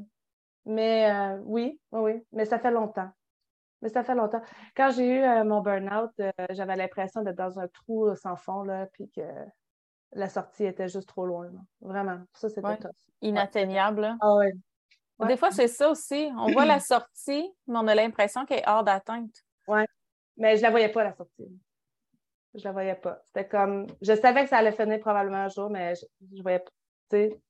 Mais 0.66 1.12
euh, 1.12 1.38
oui, 1.46 1.80
oui, 1.92 2.02
oui. 2.14 2.24
Mais 2.32 2.46
ça 2.46 2.60
fait 2.60 2.72
longtemps. 2.72 3.10
Mais 3.82 3.90
ça 3.90 4.04
fait 4.04 4.16
longtemps. 4.16 4.42
Quand 4.76 4.92
j'ai 4.92 5.08
eu 5.18 5.22
euh, 5.24 5.44
mon 5.44 5.62
burn-out, 5.62 6.12
euh, 6.20 6.32
j'avais 6.52 6.76
l'impression 6.76 7.22
d'être 7.22 7.36
dans 7.38 7.60
un 7.60 7.68
trou 7.68 8.16
sans 8.16 8.36
fond, 8.36 8.64
là, 8.64 8.88
puis 8.94 9.10
que 9.12 9.22
la 10.14 10.30
sortie 10.30 10.66
était 10.66 10.88
juste 10.88 11.08
trop 11.10 11.26
loin. 11.26 11.46
là. 11.46 11.60
Vraiment. 11.82 12.20
Ça, 12.34 12.50
c'était 12.50 12.62
Ouais. 12.62 12.80
Inatteignable. 13.22 14.16
Ah 14.22 14.36
ouais. 14.36 14.54
Des 15.28 15.38
fois, 15.38 15.52
c'est 15.52 15.68
ça 15.68 15.90
aussi. 15.90 16.30
On 16.38 16.52
voit 16.52 16.66
la 16.66 16.80
sortie, 16.80 17.50
mais 17.68 17.78
on 17.80 17.88
a 17.88 17.96
l'impression 17.96 18.46
qu'elle 18.46 18.60
est 18.60 18.68
hors 18.68 18.84
d'atteinte. 18.84 19.34
Mais 20.38 20.58
je 20.58 20.62
la 20.62 20.70
voyais 20.70 20.90
pas, 20.90 21.04
la 21.04 21.14
sortie. 21.14 21.48
Je 22.54 22.64
la 22.64 22.72
voyais 22.72 22.96
pas. 22.96 23.22
C'était 23.26 23.48
comme. 23.48 23.88
Je 24.02 24.14
savais 24.16 24.44
que 24.44 24.50
ça 24.50 24.58
allait 24.58 24.72
finir 24.74 25.00
probablement 25.00 25.38
un 25.38 25.50
jour, 25.50 25.70
mais 25.70 25.96
je, 25.96 26.06
je 26.36 26.42
voyais 26.42 26.60
pas. 26.60 26.72
tu 27.10 27.18
sais. 27.18 27.42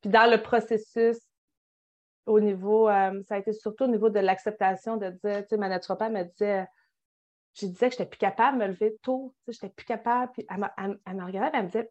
Puis 0.00 0.10
dans 0.10 0.30
le 0.30 0.42
processus, 0.42 1.18
au 2.28 2.40
niveau, 2.40 2.88
euh, 2.88 3.22
ça 3.28 3.36
a 3.36 3.38
été 3.38 3.52
surtout 3.52 3.84
au 3.84 3.88
niveau 3.88 4.10
de 4.10 4.20
l'acceptation 4.20 4.96
de 4.96 5.10
dire, 5.10 5.42
tu 5.42 5.48
sais, 5.50 5.56
ma 5.56 5.68
naturopathe 5.68 6.12
me 6.12 6.24
disait, 6.24 6.66
je 7.54 7.66
disais 7.66 7.88
que 7.88 7.96
je 7.96 8.02
n'étais 8.02 8.10
plus 8.10 8.18
capable 8.18 8.58
de 8.58 8.64
me 8.64 8.68
lever 8.68 8.96
tôt, 9.02 9.34
tu 9.44 9.52
sais, 9.52 9.58
je 9.60 9.66
n'étais 9.66 9.74
plus 9.74 9.86
capable. 9.86 10.32
Puis 10.32 10.46
elle, 10.48 11.16
me 11.16 11.24
regardait, 11.24 11.50
elle 11.58 11.64
me 11.64 11.68
disait, 11.68 11.90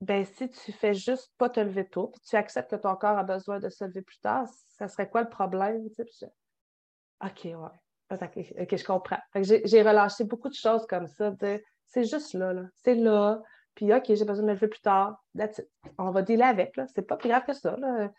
ben 0.00 0.24
si 0.24 0.50
tu 0.50 0.72
fais 0.72 0.94
juste 0.94 1.32
pas 1.38 1.48
te 1.48 1.60
lever 1.60 1.86
tôt, 1.88 2.08
puis 2.08 2.20
tu 2.28 2.36
acceptes 2.36 2.70
que 2.72 2.76
ton 2.76 2.96
corps 2.96 3.16
a 3.18 3.22
besoin 3.24 3.60
de 3.60 3.68
se 3.68 3.84
lever 3.84 4.02
plus 4.02 4.18
tard, 4.18 4.46
ça 4.68 4.88
serait 4.88 5.08
quoi 5.08 5.22
le 5.22 5.28
problème? 5.28 5.88
Tu 5.88 5.94
sais, 5.94 6.04
puis 6.04 6.14
je- 6.20 7.26
OK, 7.26 7.44
ouais. 7.44 7.78
OK, 8.10 8.76
je 8.76 8.84
comprends. 8.84 9.18
J'ai 9.36 9.82
relâché 9.82 10.24
beaucoup 10.24 10.48
de 10.50 10.54
choses 10.54 10.86
comme 10.86 11.06
ça. 11.06 11.30
dire, 11.30 11.60
C'est 11.86 12.04
juste 12.04 12.34
là, 12.34 12.52
là. 12.52 12.64
C'est 12.74 12.94
là. 12.94 13.40
Puis, 13.74 13.92
OK, 13.94 14.04
j'ai 14.06 14.24
besoin 14.26 14.42
de 14.42 14.48
me 14.48 14.52
lever 14.54 14.68
plus 14.68 14.82
tard. 14.82 15.22
That's 15.36 15.58
it. 15.58 15.68
On 15.96 16.10
va 16.10 16.20
dealer 16.20 16.42
avec. 16.44 16.76
là. 16.76 16.86
C'est 16.88 17.02
pas 17.06 17.16
plus 17.16 17.30
grave 17.30 17.44
que 17.46 17.54
ça. 17.54 17.76
Là. 17.78 18.10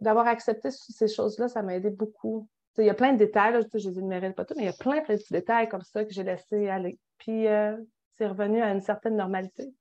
D'avoir 0.00 0.26
accepté 0.26 0.70
ces 0.70 1.08
choses-là, 1.08 1.48
ça 1.48 1.62
m'a 1.62 1.74
aidé 1.74 1.90
beaucoup. 1.90 2.48
Il 2.78 2.84
y 2.84 2.90
a 2.90 2.94
plein 2.94 3.12
de 3.12 3.18
détails. 3.18 3.52
Là, 3.52 3.60
je 3.72 3.88
les 3.88 3.98
énumérais 3.98 4.32
pas 4.32 4.44
tous, 4.44 4.54
mais 4.56 4.64
il 4.64 4.66
y 4.66 4.68
a 4.68 4.72
plein, 4.72 5.00
plein 5.02 5.14
de 5.14 5.20
petits 5.20 5.32
détails 5.32 5.68
comme 5.68 5.82
ça 5.82 6.04
que 6.04 6.12
j'ai 6.12 6.22
laissé 6.22 6.68
aller. 6.68 6.98
Puis, 7.18 7.46
euh, 7.46 7.76
c'est 8.16 8.26
revenu 8.26 8.62
à 8.62 8.70
une 8.70 8.80
certaine 8.80 9.16
normalité. 9.16 9.72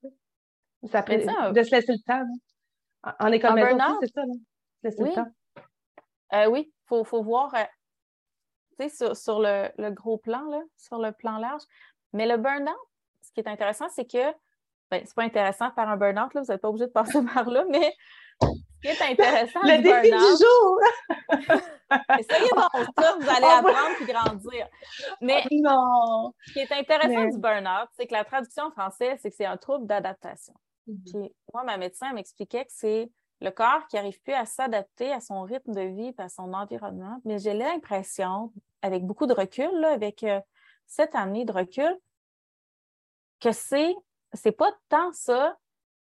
Ça 0.83 1.03
ça, 1.05 1.51
de 1.51 1.63
se 1.63 1.71
laisser 1.71 1.93
le 1.93 2.03
temps. 2.05 2.19
là. 2.19 3.13
En, 3.19 3.27
en 3.27 3.31
école 3.31 3.51
En 3.51 3.55
maison 3.55 3.97
c'est 4.01 4.13
ça. 4.13 4.21
Se 4.23 4.87
laisser 4.87 5.03
Oui. 5.03 5.09
le 5.09 5.15
temps. 5.15 5.31
Euh, 6.33 6.47
oui, 6.49 6.67
il 6.73 6.87
faut, 6.87 7.03
faut 7.03 7.23
voir, 7.23 7.53
euh, 7.55 8.89
sur, 8.89 9.15
sur 9.15 9.39
le, 9.39 9.69
le 9.77 9.91
gros 9.91 10.17
plan, 10.17 10.43
là, 10.49 10.61
sur 10.77 10.97
le 10.99 11.11
plan 11.11 11.37
large. 11.37 11.63
Mais 12.13 12.25
le 12.27 12.37
burn-out, 12.37 12.75
ce 13.21 13.31
qui 13.31 13.39
est 13.39 13.47
intéressant, 13.47 13.87
c'est 13.89 14.05
que, 14.09 14.31
ben, 14.91 15.01
c'est 15.05 15.15
pas 15.15 15.23
intéressant 15.23 15.69
de 15.69 15.73
faire 15.73 15.89
un 15.89 15.97
burn-out, 15.97 16.33
là, 16.33 16.41
vous 16.41 16.51
n'êtes 16.51 16.61
pas 16.61 16.69
obligé 16.69 16.87
de 16.87 16.91
passer 16.91 17.19
par 17.33 17.49
là, 17.49 17.65
mais 17.69 17.93
qui 18.85 19.03
est 19.03 19.11
intéressant 19.11 19.59
Le 19.63 19.77
du 19.77 19.83
défi 19.83 20.11
du 20.11 20.43
jour! 20.43 20.79
essayez 22.19 22.49
donc 22.49 22.85
ça, 22.97 23.15
vous 23.19 23.29
allez 23.29 23.45
apprendre 23.45 23.95
puis 23.97 24.05
grandir. 24.05 24.67
Mais 25.21 25.43
Non! 25.51 26.33
ce 26.45 26.53
qui 26.53 26.59
est 26.59 26.71
intéressant 26.71 27.23
Mais- 27.25 27.31
du 27.31 27.37
burn-out, 27.37 27.89
c'est 27.93 28.07
que 28.07 28.13
la 28.13 28.23
traduction 28.23 28.65
en 28.65 28.71
français, 28.71 29.17
c'est 29.21 29.29
que 29.29 29.35
c'est 29.35 29.45
un 29.45 29.57
trouble 29.57 29.85
d'adaptation. 29.87 30.53
Mhm. 30.87 31.03
Puis 31.05 31.35
moi, 31.53 31.63
ma 31.63 31.77
médecin 31.77 32.13
m'expliquait 32.13 32.65
que 32.65 32.71
c'est 32.71 33.09
le 33.41 33.49
corps 33.51 33.85
qui 33.87 33.95
n'arrive 33.97 34.21
plus 34.21 34.33
à 34.33 34.45
s'adapter 34.45 35.11
à 35.11 35.19
son 35.19 35.41
rythme 35.41 35.73
de 35.73 35.81
vie 35.81 36.13
et 36.17 36.21
à 36.21 36.29
son 36.29 36.53
environnement. 36.53 37.19
Mais 37.25 37.37
j'ai 37.37 37.53
l'impression, 37.53 38.51
avec 38.81 39.03
beaucoup 39.03 39.27
de 39.27 39.33
recul, 39.33 39.69
là, 39.79 39.91
avec 39.91 40.23
euh, 40.23 40.39
cette 40.87 41.15
année 41.15 41.43
de 41.45 41.51
recul, 41.51 41.97
que 43.41 43.51
c'est 43.51 43.93
c'est 44.33 44.51
pas 44.51 44.71
tant 44.89 45.11
ça 45.13 45.57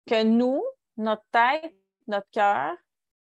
que 0.08 0.24
nous, 0.24 0.62
notre 0.98 1.24
tête, 1.32 1.74
notre 2.10 2.30
cœur, 2.32 2.74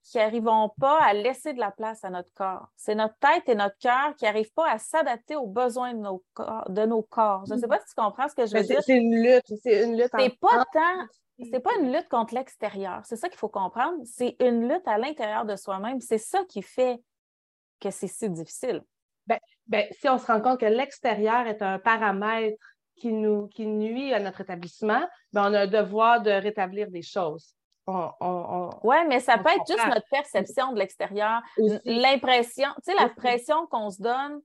qui 0.04 0.18
n'arrivons 0.18 0.70
pas 0.80 1.00
à 1.00 1.14
laisser 1.14 1.54
de 1.54 1.60
la 1.60 1.72
place 1.72 2.04
à 2.04 2.10
notre 2.10 2.32
corps. 2.34 2.68
C'est 2.76 2.96
notre 2.96 3.16
tête 3.20 3.48
et 3.48 3.56
notre 3.56 3.78
cœur 3.78 4.16
qui 4.18 4.26
n'arrivent 4.26 4.54
pas 4.54 4.70
à 4.70 4.80
s'adapter 4.80 5.36
aux 5.36 5.48
besoins 5.48 5.94
de 5.94 6.00
nos 6.00 6.24
corps. 6.34 6.70
De 6.70 6.86
nos 6.86 7.04
corps. 7.04 7.44
Je 7.48 7.54
ne 7.54 7.60
sais 7.60 7.68
pas 7.68 7.80
si 7.80 7.94
tu 7.94 8.02
comprends 8.02 8.28
ce 8.28 8.36
que 8.36 8.46
je 8.46 8.58
veux 8.58 8.64
dire. 8.64 8.82
c'est 8.84 8.98
une 8.98 9.22
lutte, 9.22 9.54
c'est 9.62 9.84
une 9.84 9.98
lutte. 9.98 10.10
C'est 10.18 10.40
pas 10.40 10.66
tant 10.74 11.08
c'est 11.52 11.60
pas 11.60 11.72
une 11.80 11.92
lutte 11.92 12.08
contre 12.10 12.36
l'extérieur. 12.36 13.02
C'est 13.06 13.16
ça 13.16 13.30
qu'il 13.30 13.38
faut 13.38 13.50
comprendre. 13.50 13.98
C'est 14.06 14.36
une 14.40 14.68
lutte 14.68 14.88
à 14.88 14.98
l'intérieur 14.98 15.46
de 15.46 15.56
soi-même. 15.56 16.00
C'est 16.00 16.18
ça 16.18 16.44
qui 16.48 16.62
fait 16.62 17.02
que 17.80 17.90
c'est 17.90 18.08
si 18.08 18.30
difficile. 18.30 18.84
Ben, 19.68 19.86
si 19.92 20.10
on 20.10 20.18
se 20.18 20.26
rend 20.26 20.42
compte 20.42 20.60
que 20.60 20.66
l'extérieur 20.66 21.48
est 21.48 21.62
un 21.62 21.80
paramètre 21.80 22.58
qui 22.96 23.14
nous 23.14 23.48
qui 23.48 23.66
nuit 23.66 24.14
à 24.14 24.20
notre 24.20 24.42
établissement, 24.42 25.02
ben, 25.32 25.50
on 25.50 25.54
a 25.54 25.62
un 25.62 25.68
devoir 25.68 26.22
de 26.22 26.32
rétablir 26.32 26.90
des 26.92 27.02
choses. 27.02 27.56
On, 27.88 28.12
on, 28.20 28.28
on- 28.30 28.70
Oui, 28.84 28.96
mais 29.08 29.20
ça 29.20 29.38
peut 29.38 29.50
être 29.50 29.66
juste 29.68 29.88
notre 29.88 30.08
perception 30.10 30.72
de 30.72 30.78
l'extérieur, 30.80 31.42
l'impression, 31.86 32.70
tu 32.78 32.92
sais, 32.92 32.94
la 32.96 33.06
Aussi. 33.06 33.16
pression 33.16 33.68
qu'on 33.68 33.90
se 33.90 34.02
donne 34.02 34.42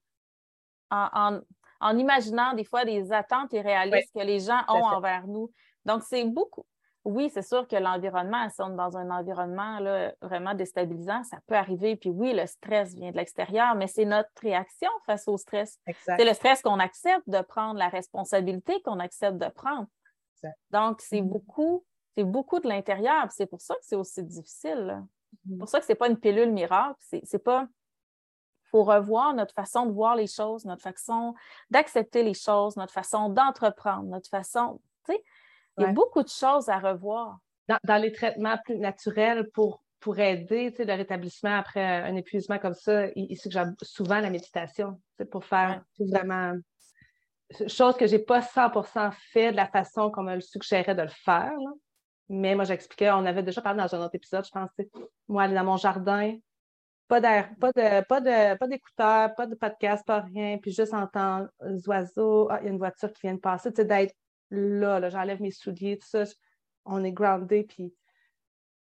en, 0.90 1.08
en- 1.12 1.40
en 1.80 1.98
imaginant 1.98 2.54
des 2.54 2.64
fois 2.64 2.84
des 2.84 3.12
attentes 3.12 3.52
irréalistes 3.52 4.12
que 4.14 4.20
les 4.24 4.40
gens 4.40 4.60
ont 4.68 4.82
envers 4.84 5.26
nous. 5.26 5.50
Donc, 5.84 6.02
c'est 6.02 6.24
beaucoup. 6.24 6.64
Oui, 7.04 7.30
c'est 7.32 7.42
sûr 7.42 7.68
que 7.68 7.76
l'environnement, 7.76 8.48
si 8.50 8.60
on 8.62 8.72
est 8.72 8.76
dans 8.76 8.96
un 8.96 9.10
environnement 9.10 9.78
là, 9.78 10.12
vraiment 10.22 10.54
déstabilisant, 10.54 11.22
ça 11.22 11.38
peut 11.46 11.54
arriver. 11.54 11.94
Puis 11.94 12.10
oui, 12.10 12.32
le 12.32 12.46
stress 12.46 12.94
vient 12.94 13.12
de 13.12 13.16
l'extérieur, 13.16 13.76
mais 13.76 13.86
c'est 13.86 14.04
notre 14.06 14.30
réaction 14.42 14.90
face 15.04 15.28
au 15.28 15.36
stress. 15.36 15.78
C'est 16.04 16.24
le 16.24 16.32
stress 16.34 16.62
qu'on 16.62 16.80
accepte 16.80 17.28
de 17.28 17.40
prendre, 17.42 17.78
la 17.78 17.88
responsabilité 17.88 18.82
qu'on 18.82 18.98
accepte 18.98 19.36
de 19.36 19.48
prendre. 19.48 19.86
Exact. 20.34 20.58
Donc, 20.70 21.00
c'est 21.00 21.20
Mhm. 21.20 21.28
beaucoup, 21.28 21.84
c'est 22.16 22.24
beaucoup 22.24 22.60
de 22.60 22.68
l'intérieur. 22.68 23.26
C'est 23.30 23.46
pour 23.46 23.60
ça 23.60 23.74
que 23.74 23.80
c'est 23.82 23.96
aussi 23.96 24.22
difficile. 24.22 25.02
C'est 25.44 25.52
Mhm. 25.52 25.58
pour 25.58 25.68
ça 25.68 25.80
que 25.80 25.86
c'est 25.86 25.94
pas 25.94 26.08
une 26.08 26.18
pilule 26.18 26.50
miracle. 26.52 26.96
C'est 27.24 27.38
pas. 27.42 27.68
Il 28.64 28.68
faut 28.70 28.84
revoir 28.84 29.32
notre 29.34 29.54
façon 29.54 29.86
de 29.86 29.92
voir 29.92 30.16
les 30.16 30.26
choses, 30.26 30.64
notre 30.64 30.82
façon 30.82 31.34
d'accepter 31.70 32.22
les 32.24 32.34
choses, 32.34 32.76
notre 32.76 32.92
façon 32.92 33.28
d'entreprendre, 33.28 34.04
notre 34.04 34.28
façon. 34.28 34.80
Tu 35.06 35.12
sais, 35.14 35.24
il 35.78 35.82
y 35.82 35.84
a 35.84 35.88
Ouais. 35.88 35.92
beaucoup 35.94 36.22
de 36.22 36.28
choses 36.28 36.68
à 36.68 36.78
revoir. 36.78 37.38
Dans, 37.68 37.78
dans 37.84 37.96
les 38.00 38.12
traitements 38.12 38.56
plus 38.64 38.78
naturels 38.78 39.48
pour, 39.52 39.82
pour 40.00 40.18
aider 40.18 40.74
le 40.78 40.94
rétablissement 40.94 41.56
après 41.56 41.84
un 41.84 42.14
épuisement 42.16 42.58
comme 42.58 42.74
ça, 42.74 43.06
il, 43.14 43.26
il 43.30 43.36
suggère 43.36 43.66
souvent 43.82 44.20
la 44.20 44.30
méditation 44.30 45.00
pour 45.30 45.44
faire 45.44 45.82
tout 45.96 46.06
vraiment. 46.06 46.54
Chose 47.68 47.96
que 47.96 48.06
je 48.08 48.16
n'ai 48.16 48.22
pas 48.22 48.40
100% 48.40 49.10
fait 49.32 49.52
de 49.52 49.56
la 49.56 49.68
façon 49.68 50.10
qu'on 50.10 50.22
me 50.24 50.34
le 50.34 50.40
suggérait 50.40 50.94
de 50.96 51.02
le 51.02 51.08
faire. 51.08 51.52
là. 51.52 51.70
Mais 52.28 52.54
moi, 52.54 52.64
j'expliquais, 52.64 53.10
on 53.10 53.24
avait 53.24 53.42
déjà 53.42 53.60
parlé 53.60 53.82
dans 53.82 53.94
un 53.94 54.04
autre 54.04 54.14
épisode, 54.14 54.44
je 54.44 54.50
pense, 54.50 54.68
tu 54.76 54.84
sais, 54.84 54.90
moi, 55.28 55.44
aller 55.44 55.54
dans 55.54 55.64
mon 55.64 55.76
jardin, 55.76 56.36
pas 57.06 57.20
d'air, 57.20 57.50
pas 57.60 57.70
de, 57.70 58.04
pas 58.04 58.20
de, 58.20 58.56
pas 58.56 58.66
d'écouteurs, 58.66 59.34
pas 59.34 59.46
de 59.46 59.54
podcast, 59.54 60.04
pas 60.04 60.20
rien, 60.20 60.58
puis 60.58 60.72
juste 60.72 60.92
entendre 60.92 61.48
les 61.64 61.88
oiseaux, 61.88 62.48
ah, 62.50 62.58
il 62.60 62.64
y 62.64 62.68
a 62.68 62.72
une 62.72 62.78
voiture 62.78 63.12
qui 63.12 63.22
vient 63.22 63.34
de 63.34 63.40
passer, 63.40 63.72
tu 63.72 63.76
sais, 63.76 63.84
d'être 63.84 64.14
là, 64.50 64.98
là 64.98 65.08
j'enlève 65.08 65.40
mes 65.40 65.52
souliers, 65.52 65.98
tout 65.98 66.08
ça, 66.08 66.24
on 66.84 67.04
est 67.04 67.12
groundé, 67.12 67.62
puis 67.62 67.94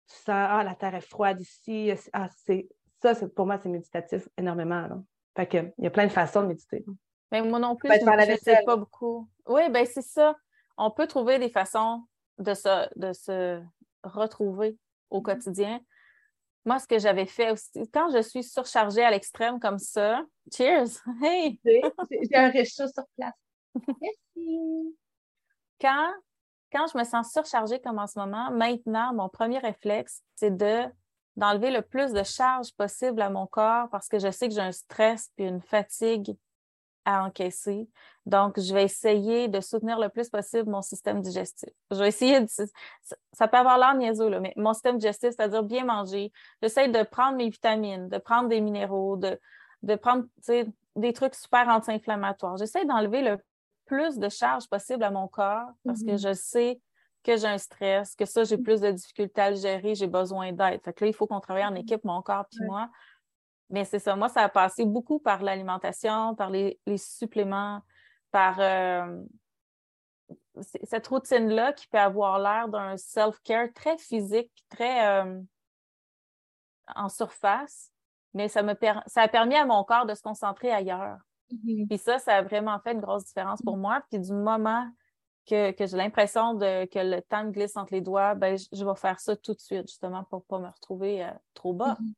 tu 0.08 0.14
sens, 0.14 0.28
ah, 0.28 0.64
la 0.64 0.74
terre 0.74 0.96
est 0.96 1.08
froide 1.08 1.40
ici, 1.40 1.92
ah, 2.12 2.28
c'est, 2.44 2.68
ça, 3.00 3.14
c'est, 3.14 3.32
pour 3.32 3.46
moi, 3.46 3.58
c'est 3.62 3.68
méditatif 3.68 4.28
énormément, 4.36 4.88
là. 4.88 4.98
Fait 5.36 5.46
que, 5.46 5.58
il 5.76 5.84
y 5.84 5.86
a 5.86 5.90
plein 5.90 6.06
de 6.06 6.12
façons 6.12 6.42
de 6.42 6.46
méditer. 6.46 6.84
Mais 7.30 7.42
moi 7.42 7.58
non 7.58 7.76
plus, 7.76 7.90
je 7.90 8.32
ne 8.32 8.36
sais 8.38 8.62
pas 8.64 8.76
beaucoup. 8.76 9.28
Oui, 9.46 9.68
ben 9.70 9.84
c'est 9.84 10.02
ça. 10.02 10.34
On 10.78 10.90
peut 10.90 11.06
trouver 11.06 11.38
des 11.38 11.50
façons 11.50 12.02
de 12.38 12.54
se, 12.54 12.88
de 12.98 13.12
se 13.12 13.62
retrouver 14.02 14.76
au 15.10 15.20
mm-hmm. 15.20 15.22
quotidien. 15.22 15.80
Moi, 16.64 16.78
ce 16.80 16.86
que 16.86 16.98
j'avais 16.98 17.26
fait 17.26 17.52
aussi, 17.52 17.88
quand 17.92 18.10
je 18.10 18.20
suis 18.22 18.42
surchargée 18.42 19.04
à 19.04 19.10
l'extrême 19.10 19.60
comme 19.60 19.78
ça, 19.78 20.24
cheers! 20.52 21.00
Hey! 21.22 21.60
J'ai 21.64 22.36
un 22.36 22.50
réchaud 22.50 22.88
sur 22.88 23.04
place. 23.16 23.34
Merci! 24.00 24.96
Quand, 25.80 26.12
quand 26.72 26.86
je 26.92 26.98
me 26.98 27.04
sens 27.04 27.30
surchargée 27.32 27.80
comme 27.80 27.98
en 27.98 28.06
ce 28.06 28.18
moment, 28.18 28.50
maintenant, 28.50 29.14
mon 29.14 29.28
premier 29.28 29.58
réflexe, 29.58 30.22
c'est 30.34 30.56
de 30.56 30.84
d'enlever 31.36 31.70
le 31.70 31.82
plus 31.82 32.12
de 32.12 32.22
charge 32.22 32.72
possible 32.72 33.20
à 33.20 33.28
mon 33.28 33.46
corps 33.46 33.90
parce 33.90 34.08
que 34.08 34.18
je 34.18 34.30
sais 34.30 34.48
que 34.48 34.54
j'ai 34.54 34.60
un 34.60 34.72
stress 34.72 35.30
puis 35.36 35.46
une 35.46 35.60
fatigue 35.60 36.34
à 37.06 37.24
encaisser. 37.24 37.88
Donc, 38.26 38.60
je 38.60 38.74
vais 38.74 38.84
essayer 38.84 39.48
de 39.48 39.60
soutenir 39.60 39.98
le 39.98 40.08
plus 40.08 40.28
possible 40.28 40.68
mon 40.68 40.82
système 40.82 41.22
digestif. 41.22 41.70
Je 41.90 41.96
vais 41.96 42.08
essayer 42.08 42.40
de. 42.40 42.46
Ça 43.32 43.48
peut 43.48 43.56
avoir 43.56 43.78
l'air 43.78 43.94
niaiseux, 43.94 44.28
là, 44.28 44.40
mais 44.40 44.52
mon 44.56 44.74
système 44.74 44.98
digestif, 44.98 45.30
c'est-à-dire 45.30 45.62
bien 45.62 45.84
manger. 45.84 46.32
J'essaie 46.60 46.88
de 46.88 47.02
prendre 47.04 47.36
mes 47.36 47.48
vitamines, 47.48 48.08
de 48.08 48.18
prendre 48.18 48.48
des 48.48 48.60
minéraux, 48.60 49.16
de, 49.16 49.38
de 49.82 49.94
prendre 49.94 50.24
des 50.96 51.12
trucs 51.12 51.36
super 51.36 51.68
anti-inflammatoires. 51.68 52.56
J'essaie 52.56 52.84
d'enlever 52.84 53.22
le 53.22 53.38
plus 53.86 54.18
de 54.18 54.28
charge 54.28 54.68
possible 54.68 55.04
à 55.04 55.10
mon 55.12 55.28
corps 55.28 55.70
parce 55.84 56.02
que 56.02 56.10
mm-hmm. 56.10 56.28
je 56.28 56.34
sais 56.34 56.80
que 57.22 57.36
j'ai 57.36 57.46
un 57.46 57.58
stress, 57.58 58.14
que 58.16 58.24
ça, 58.24 58.44
j'ai 58.44 58.58
plus 58.58 58.80
de 58.80 58.90
difficultés 58.90 59.40
à 59.40 59.50
le 59.50 59.56
gérer, 59.56 59.94
j'ai 59.94 60.06
besoin 60.06 60.52
d'aide. 60.52 60.80
Fait 60.84 60.92
que 60.92 61.04
là, 61.04 61.10
il 61.10 61.14
faut 61.14 61.26
qu'on 61.26 61.40
travaille 61.40 61.64
en 61.64 61.72
mm-hmm. 61.72 61.80
équipe, 61.80 62.04
mon 62.04 62.22
corps 62.22 62.46
puis 62.50 62.64
moi, 62.64 62.88
mais 63.70 63.84
c'est 63.84 63.98
ça, 63.98 64.14
moi, 64.16 64.28
ça 64.28 64.42
a 64.42 64.48
passé 64.48 64.84
beaucoup 64.84 65.18
par 65.18 65.42
l'alimentation, 65.42 66.34
par 66.34 66.50
les, 66.50 66.78
suppléments, 66.96 67.82
par 68.30 68.60
euh, 68.60 69.22
cette 70.84 71.06
routine-là 71.06 71.72
qui 71.72 71.88
peut 71.88 71.98
avoir 71.98 72.38
l'air 72.38 72.68
d'un 72.68 72.96
self-care 72.96 73.72
très 73.74 73.98
physique, 73.98 74.52
très 74.68 75.08
euh, 75.08 75.40
en 76.94 77.08
surface, 77.08 77.90
mais 78.34 78.48
ça, 78.48 78.62
me 78.62 78.74
ça 79.06 79.22
a 79.22 79.28
permis 79.28 79.56
à 79.56 79.66
mon 79.66 79.82
corps 79.82 80.06
de 80.06 80.14
se 80.14 80.22
concentrer 80.22 80.70
ailleurs. 80.70 81.18
Mm-hmm. 81.50 81.88
Puis 81.88 81.98
ça, 81.98 82.18
ça 82.18 82.36
a 82.36 82.42
vraiment 82.42 82.78
fait 82.80 82.92
une 82.92 83.00
grosse 83.00 83.24
différence 83.24 83.62
pour 83.62 83.76
moi. 83.76 84.02
Puis 84.10 84.20
du 84.20 84.32
moment 84.32 84.88
que, 85.46 85.74
j'ai 85.78 85.96
l'impression 85.96 86.58
que 86.58 86.98
le 86.98 87.20
temps 87.20 87.48
glisse 87.48 87.76
entre 87.76 87.94
les 87.94 88.00
doigts, 88.00 88.34
ben, 88.34 88.56
je, 88.56 88.84
vais 88.84 88.96
faire 88.96 89.20
ça 89.20 89.36
tout 89.36 89.54
de 89.54 89.60
suite, 89.60 89.88
justement, 89.88 90.24
pour 90.24 90.40
ne 90.40 90.44
pas 90.44 90.58
me 90.58 90.68
retrouver 90.68 91.24
euh, 91.24 91.30
trop 91.54 91.72
bas. 91.72 91.96
Mm-hmm. 92.00 92.12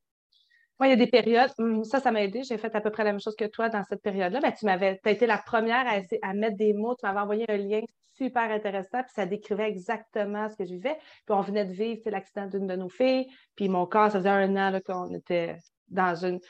Moi, 0.78 0.86
il 0.86 0.90
y 0.90 0.92
a 0.92 0.96
des 0.96 1.08
périodes, 1.08 1.50
hum, 1.58 1.82
ça, 1.82 1.98
ça 2.00 2.12
m'a 2.12 2.22
aidé. 2.22 2.42
J'ai 2.44 2.56
fait 2.56 2.74
à 2.74 2.80
peu 2.80 2.90
près 2.90 3.04
la 3.04 3.12
même 3.12 3.20
chose 3.20 3.34
que 3.36 3.46
toi 3.46 3.68
dans 3.68 3.82
cette 3.84 4.02
période-là. 4.02 4.40
Ben, 4.40 4.52
tu 4.52 4.64
m'avais, 4.64 5.00
as 5.04 5.10
été 5.10 5.26
la 5.26 5.38
première 5.38 5.86
à, 5.86 6.00
à, 6.22 6.34
mettre 6.34 6.56
des 6.56 6.72
mots. 6.72 6.94
Tu 6.94 7.04
m'avais 7.04 7.18
envoyé 7.18 7.44
un 7.48 7.56
lien 7.56 7.80
super 8.18 8.50
intéressant, 8.50 9.02
puis 9.02 9.12
ça 9.14 9.26
décrivait 9.26 9.68
exactement 9.68 10.48
ce 10.48 10.56
que 10.56 10.64
je 10.64 10.72
vivais. 10.74 10.96
Puis 11.26 11.34
on 11.34 11.40
venait 11.40 11.64
de 11.64 11.72
vivre 11.72 12.02
l'accident 12.10 12.46
d'une 12.46 12.66
de 12.66 12.76
nos 12.76 12.88
filles. 12.88 13.26
Puis 13.56 13.68
mon 13.68 13.86
corps, 13.86 14.10
ça 14.10 14.18
faisait 14.18 14.28
un 14.28 14.56
an 14.56 14.78
qu'on 14.84 15.12
était 15.14 15.56
dans 15.88 16.14
une. 16.14 16.40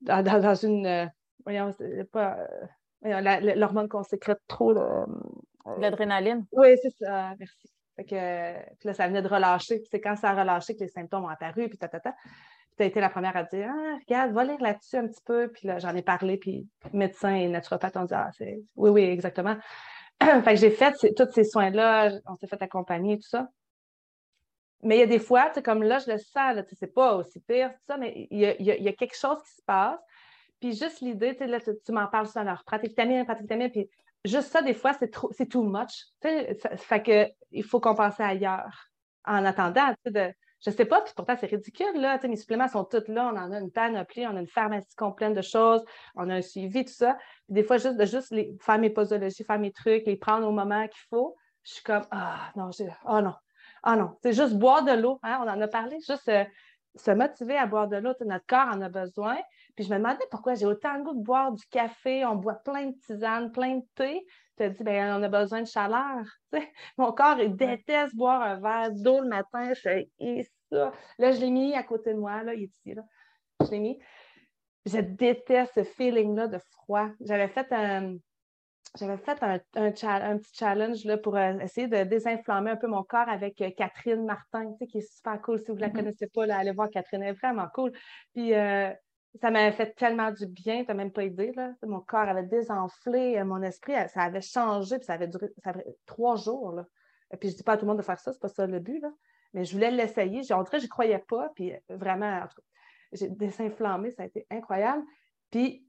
Dans, 0.00 0.54
une. 0.54 0.86
Euh, 0.86 1.06
voyons, 1.44 1.72
pas. 2.12 2.38
Euh, 3.04 3.54
l'hormone 3.54 3.88
qu'on 3.88 4.02
sécrète 4.02 4.40
trop. 4.48 4.76
Euh, 4.76 5.06
L'adrénaline. 5.78 6.44
Oui, 6.52 6.76
c'est 6.82 7.04
ça. 7.04 7.34
Merci. 7.38 7.70
Fait 7.94 8.04
que, 8.04 8.74
puis 8.78 8.88
là, 8.88 8.94
ça 8.94 9.06
venait 9.06 9.22
de 9.22 9.28
relâcher. 9.28 9.82
c'est 9.90 10.00
quand 10.00 10.16
ça 10.16 10.30
a 10.30 10.40
relâché 10.40 10.74
que 10.74 10.80
les 10.80 10.88
symptômes 10.88 11.24
ont 11.24 11.28
apparu, 11.28 11.68
puis 11.68 11.78
ta, 11.78 11.88
ta, 11.88 12.00
ta 12.00 12.14
tu 12.76 12.82
as 12.82 12.86
été 12.86 13.00
la 13.00 13.10
première 13.10 13.36
à 13.36 13.44
dire 13.44 13.70
Ah, 13.70 13.98
regarde, 14.06 14.32
va 14.32 14.44
lire 14.44 14.60
là-dessus 14.60 14.96
un 14.96 15.06
petit 15.06 15.22
peu. 15.24 15.48
Puis 15.48 15.68
là, 15.68 15.78
j'en 15.78 15.94
ai 15.94 16.02
parlé, 16.02 16.36
puis 16.36 16.68
médecin 16.92 17.34
et 17.34 17.48
naturopathe 17.48 17.96
ont 17.96 18.04
dit 18.04 18.14
Ah, 18.14 18.30
c'est. 18.36 18.62
Oui, 18.76 18.90
oui, 18.90 19.02
exactement. 19.02 19.56
fait 20.22 20.54
que 20.54 20.56
j'ai 20.56 20.70
fait 20.70 20.94
tous 21.16 21.30
ces 21.32 21.44
soins-là, 21.44 22.12
on 22.26 22.36
s'est 22.36 22.46
fait 22.46 22.62
accompagner, 22.62 23.18
tout 23.18 23.28
ça. 23.28 23.48
Mais 24.82 24.96
il 24.96 25.00
y 25.00 25.02
a 25.02 25.06
des 25.06 25.20
fois, 25.20 25.48
tu 25.48 25.54
sais, 25.54 25.62
comme 25.62 25.82
là, 25.82 26.00
je 26.00 26.10
le 26.10 26.18
sens, 26.18 26.56
tu 26.56 26.70
sais, 26.70 26.76
c'est 26.80 26.92
pas 26.92 27.14
aussi 27.14 27.40
pire, 27.40 27.70
tout 27.70 27.84
ça, 27.86 27.96
mais 27.96 28.26
il 28.30 28.38
y 28.40 28.88
a, 28.88 28.92
quelque 28.92 29.16
chose 29.16 29.40
qui 29.44 29.52
se 29.52 29.62
passe. 29.62 30.00
Puis 30.60 30.72
juste 30.72 31.00
l'idée, 31.00 31.34
là, 31.34 31.60
tu, 31.60 31.92
m'en 31.92 32.06
parles 32.08 32.26
ça, 32.26 32.40
alors, 32.40 32.64
pratique 32.64 32.94
tamine, 32.96 33.24
pratique 33.24 33.46
puis 33.72 33.88
juste 34.24 34.50
ça, 34.50 34.60
des 34.60 34.74
fois, 34.74 34.92
c'est 34.94 35.08
trop, 35.08 35.30
c'est 35.32 35.46
too 35.46 35.62
much. 35.62 36.06
Fait 36.20 37.02
que 37.02 37.28
il 37.52 37.64
faut 37.64 37.80
compenser 37.80 38.22
ailleurs 38.24 38.90
en 39.24 39.44
attendant, 39.44 39.94
de 40.04 40.32
je 40.64 40.70
ne 40.70 40.76
sais 40.76 40.84
pas, 40.84 41.00
puis 41.00 41.12
pourtant 41.16 41.34
c'est 41.38 41.46
ridicule, 41.46 42.00
là. 42.00 42.18
mes 42.22 42.36
suppléments 42.36 42.68
sont 42.68 42.84
tous 42.84 43.08
là, 43.08 43.30
on 43.32 43.36
en 43.36 43.50
a 43.52 43.58
une 43.58 43.70
panoplie, 43.70 44.26
on 44.26 44.36
a 44.36 44.40
une 44.40 44.46
pharmacie 44.46 44.94
complète 44.96 45.34
de 45.34 45.42
choses, 45.42 45.84
on 46.14 46.30
a 46.30 46.36
un 46.36 46.42
suivi, 46.42 46.84
tout 46.84 46.92
ça. 46.92 47.18
des 47.48 47.64
fois, 47.64 47.78
juste 47.78 47.96
de 47.96 48.04
juste 48.04 48.30
les, 48.30 48.56
faire 48.60 48.78
mes 48.78 48.90
posologies, 48.90 49.44
faire 49.44 49.58
mes 49.58 49.72
trucs, 49.72 50.06
les 50.06 50.16
prendre 50.16 50.46
au 50.46 50.52
moment 50.52 50.86
qu'il 50.86 51.02
faut, 51.10 51.36
je 51.64 51.74
suis 51.74 51.82
comme 51.82 52.04
Ah 52.10 52.52
non, 52.56 52.70
oh 53.06 53.20
non, 53.20 53.34
ah 53.82 53.96
non. 53.96 54.16
C'est 54.22 54.32
juste 54.32 54.54
boire 54.54 54.84
de 54.84 54.92
l'eau, 54.92 55.18
hein, 55.22 55.40
on 55.44 55.48
en 55.48 55.60
a 55.60 55.68
parlé, 55.68 55.98
juste 56.06 56.28
euh, 56.28 56.44
se 56.94 57.10
motiver 57.10 57.56
à 57.56 57.66
boire 57.66 57.88
de 57.88 57.96
l'eau, 57.96 58.12
notre 58.24 58.46
corps 58.46 58.68
en 58.72 58.80
a 58.82 58.88
besoin. 58.88 59.38
Puis 59.74 59.84
je 59.84 59.90
me 59.90 59.96
demandais 59.96 60.24
pourquoi 60.30 60.54
j'ai 60.54 60.66
autant 60.66 60.96
le 60.96 61.02
goût 61.02 61.14
de 61.14 61.22
boire 61.22 61.52
du 61.52 61.64
café, 61.66 62.24
on 62.24 62.36
boit 62.36 62.56
plein 62.56 62.86
de 62.86 62.96
tisanes, 62.98 63.50
plein 63.50 63.76
de 63.76 63.84
thé. 63.94 64.24
Tu 64.62 64.66
as 64.66 64.70
dit, 64.70 64.84
ben, 64.84 65.18
on 65.18 65.22
a 65.24 65.28
besoin 65.28 65.62
de 65.62 65.66
chaleur. 65.66 66.24
Mon 66.98 67.10
corps, 67.12 67.40
il 67.40 67.56
déteste 67.56 68.14
boire 68.14 68.42
un 68.42 68.60
verre 68.60 68.92
d'eau 68.92 69.20
le 69.20 69.28
matin. 69.28 69.72
Je 69.74 70.44
ça. 70.70 70.92
Là, 71.18 71.32
je 71.32 71.40
l'ai 71.40 71.50
mis 71.50 71.74
à 71.74 71.82
côté 71.82 72.14
de 72.14 72.18
moi. 72.18 72.44
Là, 72.44 72.54
il 72.54 72.64
est 72.64 72.66
ici. 72.66 72.94
Là. 72.94 73.02
Je 73.60 73.70
l'ai 73.70 73.80
mis. 73.80 73.98
Je 74.86 74.98
déteste 74.98 75.72
ce 75.74 75.82
feeling-là 75.82 76.46
de 76.46 76.58
froid. 76.58 77.08
J'avais 77.20 77.48
fait 77.48 77.66
un, 77.72 78.16
j'avais 78.98 79.16
fait 79.16 79.42
un, 79.42 79.58
petit 79.88 80.54
challenge 80.54 81.04
là, 81.04 81.18
pour 81.18 81.36
euh, 81.36 81.58
essayer 81.58 81.88
de 81.88 82.04
désinflammer 82.04 82.70
un 82.70 82.76
peu 82.76 82.86
mon 82.86 83.02
corps 83.02 83.28
avec 83.28 83.60
euh, 83.62 83.70
Catherine 83.76 84.24
Martin, 84.24 84.74
qui 84.88 84.98
est 84.98 85.16
super 85.16 85.40
cool. 85.42 85.58
Si 85.58 85.66
vous 85.68 85.74
ne 85.74 85.80
la 85.80 85.88
mm-hmm. 85.88 85.92
connaissez 85.92 86.26
pas, 86.28 86.46
là, 86.46 86.58
allez 86.58 86.70
voir 86.70 86.88
Catherine, 86.88 87.22
elle 87.22 87.30
est 87.30 87.38
vraiment 87.38 87.66
cool. 87.74 87.92
Puis 88.32 88.54
euh, 88.54 88.92
ça 89.40 89.50
m'avait 89.50 89.72
fait 89.72 89.94
tellement 89.94 90.30
du 90.30 90.46
bien, 90.46 90.82
tu 90.82 90.88
n'as 90.88 90.94
même 90.94 91.12
pas 91.12 91.24
idée. 91.24 91.52
Là. 91.52 91.72
Mon 91.82 92.00
corps 92.00 92.28
avait 92.28 92.42
désenflé, 92.42 93.42
mon 93.44 93.62
esprit, 93.62 93.94
ça 94.08 94.22
avait 94.22 94.42
changé, 94.42 94.98
puis 94.98 95.06
ça 95.06 95.14
avait 95.14 95.28
duré 95.28 95.48
ça 95.62 95.70
avait 95.70 95.96
trois 96.06 96.36
jours. 96.36 96.72
Là. 96.72 96.86
Et 97.32 97.36
puis 97.36 97.48
je 97.48 97.54
ne 97.54 97.58
dis 97.58 97.62
pas 97.62 97.72
à 97.72 97.76
tout 97.76 97.86
le 97.86 97.88
monde 97.88 97.98
de 97.98 98.04
faire 98.04 98.20
ça, 98.20 98.32
c'est 98.32 98.40
pas 98.40 98.48
ça 98.48 98.66
le 98.66 98.78
but. 98.78 99.00
Là. 99.00 99.10
Mais 99.54 99.64
je 99.64 99.72
voulais 99.72 99.90
l'essayer. 99.90 100.42
J'ai 100.42 100.54
je 100.54 100.76
n'y 100.78 100.88
croyais 100.88 101.18
pas, 101.18 101.50
puis 101.54 101.72
vraiment, 101.88 102.42
j'ai 103.12 103.28
désinflammé, 103.28 104.10
ça 104.10 104.24
a 104.24 104.26
été 104.26 104.46
incroyable. 104.50 105.02
Puis 105.50 105.86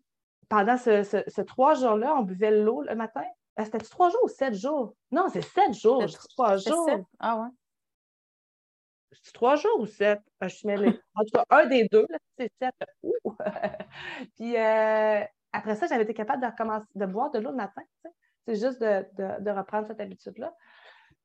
pendant 0.49 0.77
ce, 0.77 1.41
trois 1.41 1.73
jours-là, 1.73 2.15
on 2.17 2.21
buvait 2.21 2.51
l'eau 2.51 2.81
le 2.81 2.95
matin. 2.95 3.23
Euh, 3.59 3.65
c'était 3.65 3.77
trois 3.79 4.09
jours 4.09 4.23
ou 4.23 4.29
sept 4.29 4.53
jours? 4.53 4.95
Non, 5.11 5.27
c'est 5.31 5.41
sept 5.41 5.73
jours. 5.73 6.03
trois 6.29 6.57
jours. 6.57 6.89
Ah 7.19 7.39
ouais. 7.39 7.49
C'est 9.21 9.33
trois 9.33 9.55
jours 9.55 9.79
ou 9.79 9.85
sept? 9.85 10.19
Ah, 10.39 10.47
je 10.47 10.55
suis 10.55 10.67
mêlée. 10.67 10.99
En 11.15 11.23
tout 11.23 11.31
cas, 11.33 11.45
un 11.49 11.65
des 11.67 11.87
deux, 11.91 12.07
c'est 12.37 12.51
sept. 12.61 12.73
Puis 14.35 14.57
euh, 14.57 15.21
après 15.51 15.75
ça, 15.75 15.87
j'avais 15.87 16.03
été 16.03 16.13
capable 16.13 16.41
de 16.41 16.47
recommencer 16.47 16.87
de 16.95 17.05
boire 17.05 17.31
de 17.31 17.39
l'eau 17.39 17.51
le 17.51 17.57
matin. 17.57 17.83
C'est 18.47 18.55
juste 18.55 18.81
de, 18.81 19.51
reprendre 19.51 19.87
cette 19.87 20.01
habitude-là. 20.01 20.53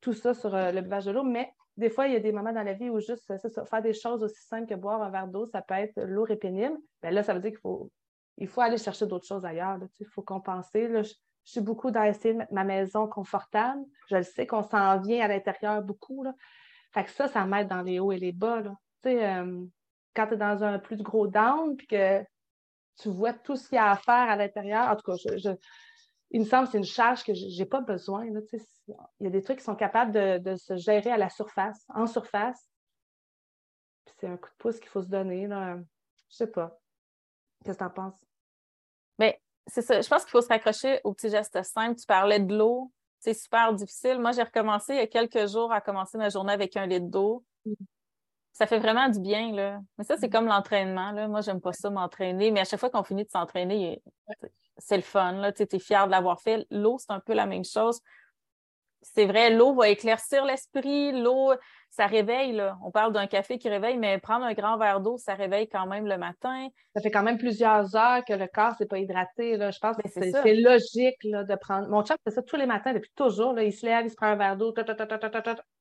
Tout 0.01 0.13
ça 0.13 0.35
sur 0.35 0.55
euh, 0.55 0.71
le 0.71 0.83
buvage 0.83 1.07
de 1.07 1.11
l'eau. 1.11 1.25
Mais 1.25 1.53
des 1.77 1.91
fois, 1.91 2.07
il 2.07 2.13
y 2.13 2.17
a 2.17 2.21
des 2.21 2.33
moments 2.33 2.53
dans 2.53 2.63
la 2.63 2.75
vie 2.75 2.91
où 2.91 3.01
juste 3.01 3.25
faire 3.27 3.83
des 3.83 3.95
choses 3.95 4.23
aussi 4.23 4.41
simples 4.43 4.67
que 4.67 4.75
boire 4.75 5.03
un 5.03 5.11
verre 5.11 5.29
d'eau, 5.29 5.47
ça 5.47 5.63
peut 5.63 5.75
être 5.75 6.01
lourd 6.03 6.31
et 6.31 6.37
pénible. 6.37 6.77
Bien, 7.03 7.11
là, 7.11 7.23
ça 7.23 7.35
veut 7.35 7.41
dire 7.41 7.51
qu'il 7.51 7.61
faut 7.61 7.91
il 8.39 8.47
faut 8.47 8.61
aller 8.61 8.79
chercher 8.79 9.07
d'autres 9.07 9.27
choses 9.27 9.45
ailleurs. 9.45 9.79
il 9.99 10.07
faut 10.07 10.23
compenser. 10.23 10.89
je, 11.03 11.13
suis 11.45 11.61
beaucoup 11.61 11.91
dans 11.91 12.03
essayer 12.03 12.35
de 12.35 12.39
mettre 12.39 12.53
ma 12.53 12.65
maison 12.65 13.09
confortable. 13.09 13.83
Je 14.11 14.17
le 14.17 14.23
sais 14.23 14.47
qu'on 14.47 14.63
s'en 14.63 15.01
vient 15.01 15.25
à 15.25 15.29
l'intérieur 15.29 15.83
beaucoup. 15.83 16.23
Là. 16.23 16.35
Fait 16.93 17.05
que 17.05 17.11
ça, 17.11 17.29
ça 17.29 17.45
m'aide 17.45 17.69
dans 17.69 17.83
les 17.83 17.99
hauts 17.99 18.13
et 18.13 18.19
les 18.19 18.33
bas. 18.33 18.63
Euh, 19.07 19.67
quand 20.15 20.27
tu 20.27 20.35
es 20.35 20.37
dans 20.37 20.65
un 20.65 20.79
plus 20.79 20.97
gros 21.03 21.27
down, 21.27 21.77
puis 21.77 21.87
que 21.87 22.23
tu 22.99 23.09
vois 23.11 23.33
tout 23.33 23.57
ce 23.57 23.69
qu'il 23.69 23.77
y 23.77 23.79
a 23.79 23.91
à 23.91 23.97
faire 23.97 24.31
à 24.31 24.37
l'intérieur, 24.37 24.89
en 24.89 24.97
tout 24.97 25.13
cas, 25.13 25.55
il 26.31 26.41
me 26.41 26.45
semble 26.45 26.67
que 26.67 26.73
c'est 26.73 26.79
une 26.79 26.85
charge 26.85 27.25
que 27.25 27.35
je 27.35 27.59
n'ai 27.59 27.67
pas 27.67 27.81
besoin. 27.81 28.27
il 28.27 28.33
y 29.21 29.27
a 29.27 29.31
des 29.31 29.43
trucs 29.43 29.59
qui 29.59 29.65
sont 29.65 29.77
capables 29.77 30.13
de, 30.13 30.57
se 30.57 30.77
gérer 30.77 31.11
à 31.11 31.17
la 31.17 31.31
surface, 31.31 31.87
en 31.95 32.07
surface. 32.07 32.69
c'est 34.19 34.27
un 34.27 34.37
coup 34.37 34.51
de 34.51 34.57
pouce 34.59 34.79
qu'il 34.79 34.89
faut 34.89 35.03
se 35.03 35.09
donner. 35.09 35.47
Là. 35.47 35.77
Je 36.31 36.37
sais 36.37 36.47
pas. 36.47 36.79
Qu'est-ce 37.65 37.79
que 37.79 37.85
tu 37.85 37.89
en 37.89 37.91
penses? 37.91 38.25
Mais 39.19 39.41
c'est 39.67 39.83
ça. 39.83 40.01
Je 40.01 40.09
pense 40.09 40.25
qu'il 40.25 40.31
faut 40.31 40.41
se 40.41 40.49
raccrocher 40.49 41.01
aux 41.05 41.13
petits 41.15 41.31
gestes 41.31 41.63
simples. 41.63 41.99
Tu 41.99 42.07
parlais 42.07 42.41
de 42.41 42.57
l'eau. 42.57 42.93
C'est 43.21 43.35
super 43.35 43.75
difficile. 43.75 44.19
Moi, 44.21 44.33
j'ai 44.33 44.43
recommencé 44.43 44.95
il 44.95 44.99
y 44.99 45.01
a 45.01 45.07
quelques 45.07 45.49
jours 45.49 45.73
à 45.73 45.81
commencer 45.81 46.19
ma 46.19 46.29
journée 46.29 46.53
avec 46.53 46.77
un 46.77 46.87
litre 46.87 47.07
d'eau. 47.07 47.45
Ça 48.53 48.67
fait 48.67 48.79
vraiment 48.79 49.09
du 49.09 49.21
bien, 49.21 49.53
là. 49.53 49.81
Mais 49.99 50.05
ça, 50.05 50.17
c'est 50.17 50.29
mm. 50.29 50.33
comme 50.33 50.47
l'entraînement, 50.47 51.13
là. 51.13 51.29
Moi, 51.29 51.41
j'aime 51.41 51.61
pas 51.61 51.73
ça, 51.73 51.91
m'entraîner, 51.91 52.51
mais 52.51 52.61
à 52.61 52.65
chaque 52.65 52.81
fois 52.81 52.91
qu'on 52.91 53.05
finit 53.05 53.25
de 53.25 53.31
s'entraîner, 53.31 54.03
c'est 54.79 54.97
le 54.97 55.03
fun, 55.03 55.33
là. 55.33 55.53
Tu 55.53 55.63
es 55.63 55.79
fier 55.79 56.07
de 56.07 56.11
l'avoir 56.11 56.41
fait. 56.41 56.67
L'eau, 56.71 56.99
c'est 56.99 57.13
un 57.13 57.21
peu 57.21 57.35
la 57.35 57.47
même 57.47 57.65
chose 57.65 58.01
c'est 59.03 59.27
vrai, 59.27 59.51
l'eau 59.51 59.75
va 59.75 59.89
éclaircir 59.89 60.45
l'esprit, 60.45 61.13
l'eau, 61.13 61.53
ça 61.91 62.07
réveille. 62.07 62.53
Là. 62.53 62.77
On 62.85 62.91
parle 62.91 63.13
d'un 63.13 63.27
café 63.27 63.59
qui 63.59 63.69
réveille, 63.69 63.97
mais 63.97 64.19
prendre 64.19 64.45
un 64.45 64.53
grand 64.55 64.77
verre 64.77 65.01
d'eau, 65.01 65.17
ça 65.19 65.35
réveille 65.35 65.69
quand 65.69 65.87
même 65.87 66.07
le 66.07 66.19
matin. 66.19 66.69
Ça 66.95 67.03
fait 67.03 67.11
quand 67.11 67.23
même 67.23 67.39
plusieurs 67.39 67.97
heures 67.97 68.25
que 68.25 68.33
le 68.33 68.47
corps 68.47 68.73
ne 68.73 68.77
s'est 68.77 68.87
pas 68.87 68.99
hydraté. 68.99 69.57
Là. 69.57 69.71
Je 69.71 69.79
pense 69.79 69.97
que 69.97 70.09
c'est 70.09 70.55
logique 70.55 71.17
là, 71.25 71.45
de 71.45 71.55
prendre. 71.55 71.89
Mon 71.89 72.05
chum 72.05 72.17
fait 72.25 72.31
ça 72.31 72.43
tous 72.43 72.57
les 72.57 72.67
matins 72.67 72.93
depuis 72.93 73.13
toujours. 73.15 73.53
Là. 73.53 73.63
Il 73.63 73.73
se 73.73 73.87
lève, 73.87 74.05
il 74.05 74.11
se 74.11 74.17
prend 74.17 74.27
un 74.27 74.37
verre 74.37 74.57
d'eau, 74.57 74.73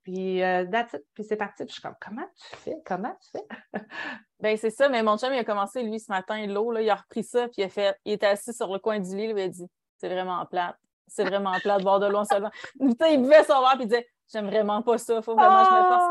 puis, 0.04 0.44
euh, 0.44 0.66
puis 1.14 1.24
c'est 1.24 1.36
parti. 1.36 1.66
Puis 1.66 1.70
je 1.70 1.74
suis 1.74 1.82
comme, 1.82 1.96
comment 2.00 2.28
tu 2.36 2.56
fais? 2.58 2.76
Comment 2.86 3.16
tu 3.22 3.40
fais? 3.40 3.48
ben, 4.40 4.58
c'est 4.58 4.70
ça, 4.70 4.90
mais 4.90 5.04
mon 5.04 5.18
chum, 5.18 5.34
il 5.34 5.40
a 5.40 5.44
commencé, 5.44 5.84
lui, 5.84 6.00
ce 6.00 6.12
matin, 6.12 6.46
l'eau, 6.48 6.78
il 6.78 6.90
a 6.90 6.96
repris 6.96 7.24
ça, 7.24 7.48
puis 7.48 7.58
il 7.58 7.64
a 7.64 7.70
fait, 7.70 7.96
il 8.06 8.14
était 8.14 8.28
assis 8.28 8.54
sur 8.54 8.72
le 8.72 8.80
coin 8.80 9.00
du 9.00 9.16
lit, 9.16 9.26
il 9.26 9.40
a 9.40 9.48
dit, 9.48 9.66
c'est 9.98 10.10
vraiment 10.10 10.46
plate 10.46 10.78
c'est 11.08 11.24
vraiment 11.24 11.54
plat 11.62 11.78
de 11.78 11.84
boire 11.84 12.00
de 12.00 12.08
l'eau 12.08 12.20
en 12.20 12.26
seulement. 12.26 12.52
il 12.80 13.22
buvait 13.22 13.44
son 13.44 13.62
verre 13.62 13.76
et 13.80 13.84
il 13.84 13.88
disait 13.88 14.08
J'aime 14.32 14.48
vraiment 14.48 14.82
pas 14.82 14.98
ça, 14.98 15.16
il 15.16 15.24
faut 15.24 15.36
vraiment 15.36 15.64
que 15.64 15.70
je 15.70 15.76
me 15.76 15.84
force. 15.84 16.06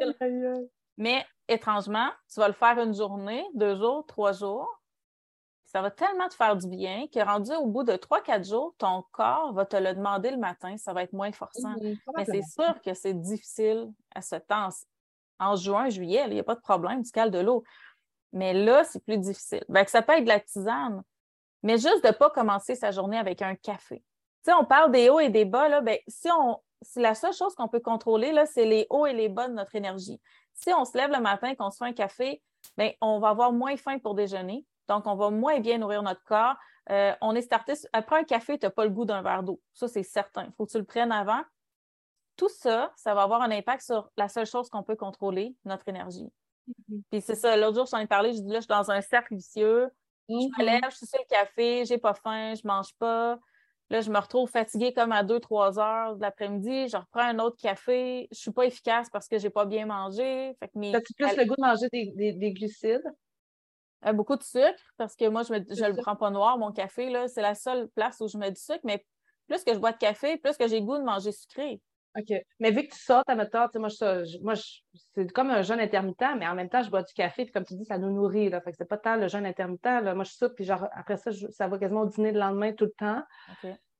C'est 0.00 0.70
Mais 0.98 1.24
étrangement, 1.48 2.10
tu 2.32 2.40
vas 2.40 2.48
le 2.48 2.54
faire 2.54 2.78
une 2.78 2.94
journée, 2.94 3.46
deux 3.54 3.76
jours, 3.76 4.04
trois 4.06 4.32
jours. 4.32 4.68
Ça 5.64 5.82
va 5.82 5.90
tellement 5.90 6.28
te 6.28 6.34
faire 6.34 6.56
du 6.56 6.68
bien 6.68 7.06
que 7.12 7.18
rendu 7.18 7.52
au 7.52 7.66
bout 7.66 7.82
de 7.82 7.96
trois, 7.96 8.20
quatre 8.20 8.46
jours, 8.46 8.74
ton 8.78 9.02
corps 9.10 9.52
va 9.52 9.66
te 9.66 9.76
le 9.76 9.94
demander 9.94 10.30
le 10.30 10.36
matin. 10.36 10.76
Ça 10.76 10.92
va 10.92 11.02
être 11.02 11.12
moins 11.12 11.32
forçant. 11.32 11.74
Mais 12.16 12.24
c'est 12.24 12.42
sûr 12.42 12.80
que 12.82 12.94
c'est 12.94 13.14
difficile 13.14 13.90
à 14.14 14.22
ce 14.22 14.36
temps. 14.36 14.68
En 15.38 15.56
juin, 15.56 15.88
juillet, 15.88 16.24
il 16.28 16.34
n'y 16.34 16.40
a 16.40 16.44
pas 16.44 16.54
de 16.54 16.60
problème, 16.60 17.02
tu 17.02 17.10
cales 17.10 17.30
de 17.30 17.40
l'eau. 17.40 17.62
Mais 18.32 18.54
là, 18.54 18.84
c'est 18.84 19.04
plus 19.04 19.18
difficile. 19.18 19.64
Ben, 19.68 19.86
ça 19.86 20.02
peut 20.02 20.12
être 20.12 20.24
de 20.24 20.28
la 20.28 20.40
tisane, 20.40 21.02
mais 21.62 21.78
juste 21.78 22.02
de 22.02 22.08
ne 22.08 22.12
pas 22.12 22.30
commencer 22.30 22.74
sa 22.74 22.90
journée 22.90 23.18
avec 23.18 23.42
un 23.42 23.54
café 23.54 24.02
on 24.52 24.64
parle 24.64 24.92
des 24.92 25.08
hauts 25.08 25.20
et 25.20 25.30
des 25.30 25.44
bas, 25.44 25.68
là, 25.68 25.80
ben, 25.80 25.98
si 26.08 26.28
on, 26.30 26.60
la 26.96 27.14
seule 27.14 27.32
chose 27.32 27.54
qu'on 27.54 27.68
peut 27.68 27.80
contrôler, 27.80 28.32
là, 28.32 28.46
c'est 28.46 28.66
les 28.66 28.86
hauts 28.90 29.06
et 29.06 29.12
les 29.12 29.28
bas 29.28 29.48
de 29.48 29.54
notre 29.54 29.74
énergie. 29.74 30.20
Si 30.54 30.72
on 30.72 30.84
se 30.84 30.96
lève 30.96 31.10
le 31.10 31.20
matin 31.20 31.48
et 31.48 31.56
qu'on 31.56 31.70
se 31.70 31.78
fait 31.78 31.86
un 31.86 31.92
café, 31.92 32.42
ben, 32.76 32.92
on 33.00 33.18
va 33.18 33.30
avoir 33.30 33.52
moins 33.52 33.76
faim 33.76 33.98
pour 33.98 34.14
déjeuner. 34.14 34.64
Donc, 34.88 35.06
on 35.06 35.16
va 35.16 35.30
moins 35.30 35.60
bien 35.60 35.78
nourrir 35.78 36.02
notre 36.02 36.22
corps. 36.24 36.56
Euh, 36.90 37.12
on 37.20 37.34
est 37.34 37.42
starté. 37.42 37.74
Après 37.92 38.18
un 38.18 38.24
café, 38.24 38.58
tu 38.58 38.66
n'as 38.66 38.70
pas 38.70 38.84
le 38.84 38.90
goût 38.90 39.04
d'un 39.04 39.22
verre 39.22 39.42
d'eau. 39.42 39.60
Ça, 39.74 39.88
c'est 39.88 40.02
certain. 40.02 40.44
Il 40.44 40.52
faut 40.52 40.66
que 40.66 40.70
tu 40.70 40.78
le 40.78 40.84
prennes 40.84 41.12
avant. 41.12 41.42
Tout 42.36 42.48
ça, 42.48 42.92
ça 42.96 43.14
va 43.14 43.22
avoir 43.22 43.42
un 43.42 43.50
impact 43.50 43.82
sur 43.82 44.10
la 44.16 44.28
seule 44.28 44.46
chose 44.46 44.68
qu'on 44.68 44.82
peut 44.82 44.96
contrôler, 44.96 45.56
notre 45.64 45.88
énergie. 45.88 46.30
Mm-hmm. 46.68 47.02
Puis 47.10 47.20
c'est 47.22 47.34
ça, 47.34 47.56
l'autre 47.56 47.76
jour, 47.76 47.86
je 47.86 47.92
t'en 47.92 47.98
ai 47.98 48.06
parlé, 48.06 48.34
je 48.34 48.40
dis 48.40 48.52
là, 48.52 48.56
je 48.56 48.64
suis 48.64 48.68
dans 48.68 48.90
un 48.90 49.00
cercle 49.00 49.34
vicieux. 49.34 49.88
Je 50.28 50.34
me 50.34 50.40
mm-hmm. 50.40 50.64
lève, 50.64 50.90
je 50.90 50.96
suis 50.96 51.06
sur 51.06 51.18
le 51.18 51.28
café, 51.28 51.84
j'ai 51.86 51.98
pas 51.98 52.14
faim, 52.14 52.54
je 52.54 52.66
mange 52.66 52.94
pas. 52.98 53.38
Là, 53.90 54.00
je 54.00 54.10
me 54.10 54.18
retrouve 54.18 54.50
fatiguée 54.50 54.92
comme 54.92 55.12
à 55.12 55.22
2-3 55.22 55.78
heures 55.78 56.16
de 56.16 56.22
l'après-midi. 56.22 56.88
Je 56.88 56.96
reprends 56.96 57.20
un 57.20 57.38
autre 57.38 57.56
café. 57.56 58.26
Je 58.32 58.36
ne 58.36 58.40
suis 58.40 58.50
pas 58.50 58.64
efficace 58.64 59.08
parce 59.10 59.28
que 59.28 59.38
je 59.38 59.44
n'ai 59.44 59.50
pas 59.50 59.64
bien 59.64 59.86
mangé. 59.86 60.56
As-tu 60.60 61.14
plus 61.14 61.36
le 61.36 61.44
goût 61.44 61.54
de 61.56 61.60
manger 61.60 61.88
des, 61.92 62.52
glucides? 62.52 63.04
Euh, 64.04 64.12
beaucoup 64.12 64.36
de 64.36 64.42
sucre 64.42 64.82
parce 64.96 65.14
que 65.14 65.28
moi, 65.28 65.42
je 65.44 65.54
ne 65.54 65.88
le 65.88 66.02
prends 66.02 66.16
pas 66.16 66.30
noir, 66.30 66.58
mon 66.58 66.72
café. 66.72 67.12
C'est 67.28 67.42
la 67.42 67.54
seule 67.54 67.88
place 67.90 68.20
où 68.20 68.28
je 68.28 68.36
mets 68.36 68.50
du 68.50 68.60
sucre. 68.60 68.80
Mais 68.82 69.04
plus 69.46 69.62
que 69.62 69.72
je 69.72 69.78
bois 69.78 69.92
de 69.92 69.98
café, 69.98 70.36
plus 70.36 70.56
que 70.56 70.66
j'ai 70.66 70.80
le 70.80 70.86
goût 70.86 70.98
de 70.98 71.04
manger 71.04 71.30
sucré. 71.30 71.80
OK. 72.18 72.34
Mais 72.60 72.70
vu 72.70 72.86
que 72.86 72.94
tu 72.94 73.00
sors 73.00 73.24
ta 73.24 73.34
méthode, 73.34 73.70
moi, 73.76 73.88
moi 74.42 74.54
c'est 75.14 75.30
comme 75.32 75.50
un 75.50 75.62
jeûne 75.62 75.80
intermittent, 75.80 76.36
mais 76.38 76.46
en 76.46 76.54
même 76.54 76.68
temps, 76.68 76.82
je 76.82 76.90
bois 76.90 77.02
du 77.02 77.12
café, 77.12 77.44
puis 77.44 77.52
comme 77.52 77.64
tu 77.64 77.74
dis, 77.74 77.84
ça 77.84 77.98
nous 77.98 78.10
nourrit. 78.10 78.48
Là. 78.48 78.60
Fait 78.60 78.70
que 78.70 78.76
c'est 78.78 78.88
pas 78.88 78.96
tant 78.96 79.16
le 79.16 79.28
jeûne 79.28 79.44
intermittent. 79.44 79.84
Là. 79.84 80.14
Moi, 80.14 80.24
je 80.24 80.32
soupe, 80.32 80.54
puis 80.54 80.64
genre, 80.64 80.88
après 80.92 81.16
ça, 81.16 81.30
ça 81.50 81.68
va 81.68 81.78
quasiment 81.78 82.02
au 82.02 82.06
dîner 82.06 82.32
le 82.32 82.40
lendemain 82.40 82.72
tout 82.72 82.86
le 82.86 82.94
temps. 82.98 83.22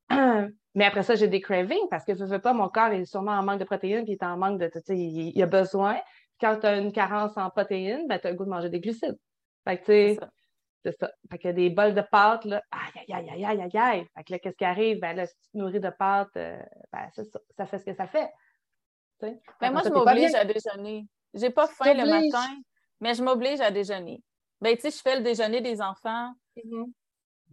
Mais 0.74 0.84
après 0.84 1.02
ça, 1.02 1.14
j'ai 1.14 1.28
des 1.28 1.40
cravings 1.40 1.88
parce 1.90 2.04
que 2.04 2.14
je 2.14 2.24
veux 2.24 2.38
pas, 2.38 2.52
mon 2.52 2.68
corps 2.68 2.92
est 2.92 3.04
sûrement 3.04 3.32
en 3.32 3.42
manque 3.42 3.60
de 3.60 3.64
protéines, 3.64 4.04
puis 4.04 4.12
il 4.12 4.16
est 4.16 4.24
en 4.24 4.36
manque 4.36 4.60
de, 4.60 4.66
tu 4.68 4.80
sais, 4.84 4.96
il, 4.96 5.42
a 5.42 5.46
besoin. 5.46 5.96
Quand 6.40 6.58
tu 6.60 6.66
as 6.66 6.76
une 6.78 6.92
carence 6.92 7.36
en 7.36 7.50
protéines, 7.50 8.06
ben, 8.06 8.18
tu 8.18 8.26
as 8.26 8.30
le 8.30 8.36
goût 8.36 8.44
de 8.44 8.50
manger 8.50 8.68
des 8.68 8.80
glucides. 8.80 9.18
Fait 9.66 9.78
que, 9.78 9.84
tu 9.84 9.92
sais, 10.14 10.18
c'est 10.86 10.98
ça. 10.98 11.10
Fait 11.30 11.48
a 11.48 11.52
des 11.52 11.70
bols 11.70 11.94
de 11.94 12.00
pâtes, 12.00 12.44
là, 12.44 12.62
aïe, 12.70 13.04
aïe, 13.08 13.30
aïe, 13.30 13.44
aïe, 13.44 13.60
aïe, 13.60 13.78
aïe. 13.78 14.06
Fait 14.14 14.24
que 14.24 14.32
là, 14.32 14.38
qu'est-ce 14.38 14.56
qui 14.56 14.64
arrive? 14.64 15.00
Ben 15.00 15.16
là, 15.16 15.26
si 15.26 15.34
tu 15.34 15.50
te 15.52 15.58
nourris 15.58 15.80
de 15.80 15.90
pâtes, 15.90 16.36
euh, 16.36 16.62
ben, 16.92 17.08
ça, 17.12 17.22
ça 17.56 17.66
fait 17.66 17.78
ce 17.78 17.84
que 17.84 17.94
ça 17.94 18.06
fait. 18.06 18.30
Ben, 19.20 19.72
moi, 19.72 19.82
je 19.84 19.90
m'oblige 19.90 20.34
à 20.34 20.44
déjeuner. 20.44 21.06
J'ai 21.34 21.50
pas 21.50 21.66
faim 21.66 21.94
le 21.94 22.06
matin, 22.08 22.56
mais 23.00 23.14
je 23.14 23.22
m'oblige 23.22 23.60
à 23.60 23.70
déjeuner. 23.70 24.22
Ben, 24.60 24.76
tu 24.76 24.82
sais, 24.82 24.90
je 24.90 25.02
fais 25.02 25.16
le 25.16 25.22
déjeuner 25.22 25.60
des 25.60 25.82
enfants. 25.82 26.32
Mm-hmm. 26.56 26.92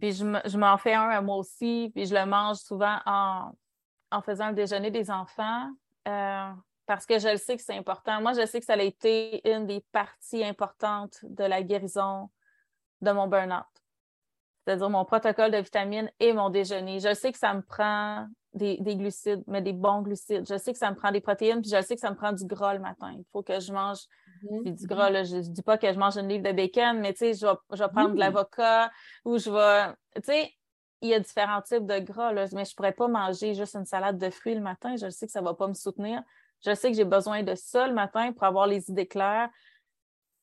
Puis 0.00 0.12
je 0.12 0.58
m'en 0.58 0.76
fais 0.78 0.94
un 0.94 1.08
à 1.08 1.20
moi 1.20 1.36
aussi, 1.36 1.90
puis 1.94 2.06
je 2.06 2.14
le 2.14 2.26
mange 2.26 2.56
souvent 2.56 2.98
en, 3.06 3.52
faisant 4.22 4.48
le 4.48 4.54
déjeuner 4.54 4.90
des 4.90 5.10
enfants. 5.10 5.68
Euh, 6.06 6.50
parce 6.86 7.06
que 7.06 7.18
je 7.18 7.28
le 7.28 7.36
sais 7.36 7.56
que 7.56 7.62
c'est 7.62 7.76
important. 7.76 8.20
Moi, 8.20 8.34
je 8.34 8.46
sais 8.46 8.60
que 8.60 8.66
ça 8.66 8.74
a 8.74 8.82
été 8.82 9.40
une 9.48 9.66
des 9.66 9.80
parties 9.90 10.44
importantes 10.44 11.18
de 11.22 11.44
la 11.44 11.62
guérison 11.62 12.28
de 13.04 13.10
mon 13.12 13.26
burn-out. 13.26 13.64
C'est-à-dire 14.64 14.90
mon 14.90 15.04
protocole 15.04 15.50
de 15.50 15.58
vitamines 15.58 16.10
et 16.20 16.32
mon 16.32 16.48
déjeuner. 16.48 16.98
Je 16.98 17.14
sais 17.14 17.32
que 17.32 17.38
ça 17.38 17.52
me 17.52 17.60
prend 17.60 18.26
des, 18.54 18.78
glucides, 18.96 19.42
mais 19.46 19.60
des 19.60 19.72
bons 19.72 20.02
glucides. 20.02 20.46
Je 20.48 20.56
sais 20.56 20.72
que 20.72 20.78
ça 20.78 20.90
me 20.90 20.96
prend 20.96 21.10
des 21.10 21.20
protéines, 21.20 21.60
puis 21.60 21.70
je 21.70 21.82
sais 21.82 21.94
que 21.94 22.00
ça 22.00 22.10
me 22.10 22.16
prend 22.16 22.32
du 22.32 22.44
gras 22.46 22.72
le 22.72 22.80
matin. 22.80 23.12
Il 23.12 23.24
faut 23.32 23.42
que 23.42 23.60
je 23.60 23.72
mange 23.72 23.98
mhm. 24.42 24.74
du 24.74 24.86
gras. 24.86 25.10
je 25.24 25.36
ne 25.36 25.42
dis 25.42 25.62
pas 25.62 25.76
que 25.76 25.92
je 25.92 25.98
mange 25.98 26.16
une 26.16 26.28
livre 26.28 26.44
de 26.44 26.52
bacon, 26.52 26.98
mais 27.00 27.12
tu 27.12 27.18
sais, 27.18 27.34
je 27.34 27.46
vais, 27.46 27.88
prendre 27.88 28.14
de 28.14 28.18
l'avocat 28.18 28.90
ou 29.24 29.38
je 29.38 29.50
vais. 29.50 29.92
Tu 30.16 30.22
sais, 30.24 30.52
il 31.02 31.10
y 31.10 31.14
a 31.14 31.20
différents 31.20 31.60
types 31.60 31.86
de 31.86 31.98
gras, 31.98 32.32
mais 32.32 32.46
je 32.46 32.56
ne 32.56 32.74
pourrais 32.74 32.92
pas 32.92 33.08
manger 33.08 33.54
juste 33.54 33.74
une 33.74 33.84
salade 33.84 34.18
de 34.18 34.30
fruits 34.30 34.54
le 34.54 34.62
matin. 34.62 34.94
Je 34.96 35.10
sais 35.10 35.26
que 35.26 35.32
ça 35.32 35.40
ne 35.40 35.44
va 35.44 35.54
pas 35.54 35.68
me 35.68 35.74
soutenir. 35.74 36.22
Je 36.64 36.74
sais 36.74 36.90
que 36.90 36.96
j'ai 36.96 37.04
besoin 37.04 37.42
de 37.42 37.54
ça 37.54 37.86
le 37.86 37.92
matin 37.92 38.32
pour 38.32 38.44
avoir 38.44 38.66
les 38.66 38.88
idées 38.88 39.06
claires, 39.06 39.50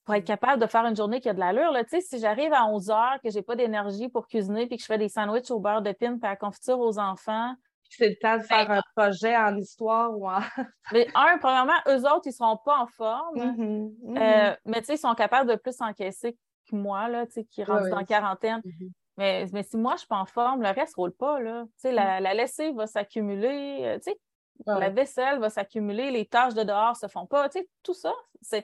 pour 0.05 0.15
être 0.15 0.25
capable 0.25 0.61
de 0.61 0.67
faire 0.67 0.85
une 0.85 0.95
journée 0.95 1.21
qui 1.21 1.29
a 1.29 1.33
de 1.33 1.39
l'allure. 1.39 1.73
Si 1.87 2.19
j'arrive 2.19 2.53
à 2.53 2.65
11 2.65 2.89
heures, 2.89 3.19
que 3.23 3.29
je 3.29 3.35
n'ai 3.35 3.43
pas 3.43 3.55
d'énergie 3.55 4.09
pour 4.09 4.27
cuisiner, 4.27 4.67
puis 4.67 4.77
que 4.77 4.81
je 4.81 4.87
fais 4.87 4.97
des 4.97 5.09
sandwichs 5.09 5.51
au 5.51 5.59
beurre 5.59 5.81
de 5.81 5.91
pin 5.91 6.17
et 6.21 6.25
à 6.25 6.29
la 6.29 6.35
confiture 6.35 6.79
aux 6.79 6.97
enfants, 6.97 7.53
c'est 7.97 8.07
le 8.07 8.15
temps 8.15 8.37
de 8.37 8.43
faire 8.43 8.67
ben, 8.67 8.77
un 8.77 8.81
projet 8.95 9.35
en 9.35 9.55
histoire 9.57 10.17
ou 10.17 10.27
en. 10.27 10.39
mais 10.93 11.07
un, 11.13 11.37
premièrement, 11.39 11.73
eux 11.87 11.99
autres, 12.05 12.21
ils 12.25 12.29
ne 12.29 12.33
seront 12.33 12.57
pas 12.57 12.79
en 12.79 12.87
forme. 12.87 13.35
Mm-hmm, 13.35 13.95
mm-hmm. 14.05 14.17
Euh, 14.17 14.55
mais 14.65 14.79
tu 14.79 14.85
sais, 14.85 14.93
ils 14.95 14.97
sont 14.97 15.13
capables 15.13 15.49
de 15.49 15.55
plus 15.55 15.75
encaisser 15.81 16.37
que 16.69 16.75
moi, 16.75 17.09
là, 17.09 17.25
tu 17.25 17.33
sais, 17.33 17.43
qui 17.43 17.63
rentrent 17.63 17.89
dans 17.89 17.97
la 17.97 18.05
quarantaine. 18.05 18.61
Mm-hmm. 18.61 18.91
mais, 19.17 19.45
mais 19.51 19.63
si 19.63 19.75
moi, 19.75 19.91
je 19.91 19.95
ne 19.95 19.99
suis 19.99 20.07
pas 20.07 20.19
en 20.19 20.25
forme, 20.25 20.61
le 20.61 20.69
reste 20.69 20.97
ne 20.97 21.01
roule 21.01 21.13
pas, 21.13 21.41
là. 21.41 21.63
Tu 21.65 21.71
sais, 21.79 21.91
la, 21.91 22.21
la 22.21 22.33
lessive 22.33 22.75
va 22.75 22.87
s'accumuler, 22.87 23.79
euh, 23.81 23.95
tu 23.97 24.11
sais, 24.11 24.17
la 24.65 24.89
vaisselle 24.89 25.39
va 25.39 25.49
s'accumuler, 25.49 26.11
les 26.11 26.25
tâches 26.25 26.53
de 26.53 26.63
dehors 26.63 26.95
se 26.95 27.07
font 27.07 27.25
pas, 27.25 27.49
tu 27.49 27.59
sais, 27.59 27.67
tout 27.83 27.93
ça. 27.93 28.13
C'est... 28.41 28.63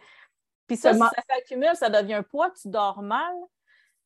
Puis 0.67 0.77
ça, 0.77 0.93
si 0.93 0.99
ça 0.99 1.09
s'accumule, 1.29 1.75
ça 1.75 1.89
devient 1.89 2.15
un 2.15 2.23
poids, 2.23 2.51
tu 2.51 2.67
dors 2.67 3.01
mal. 3.01 3.33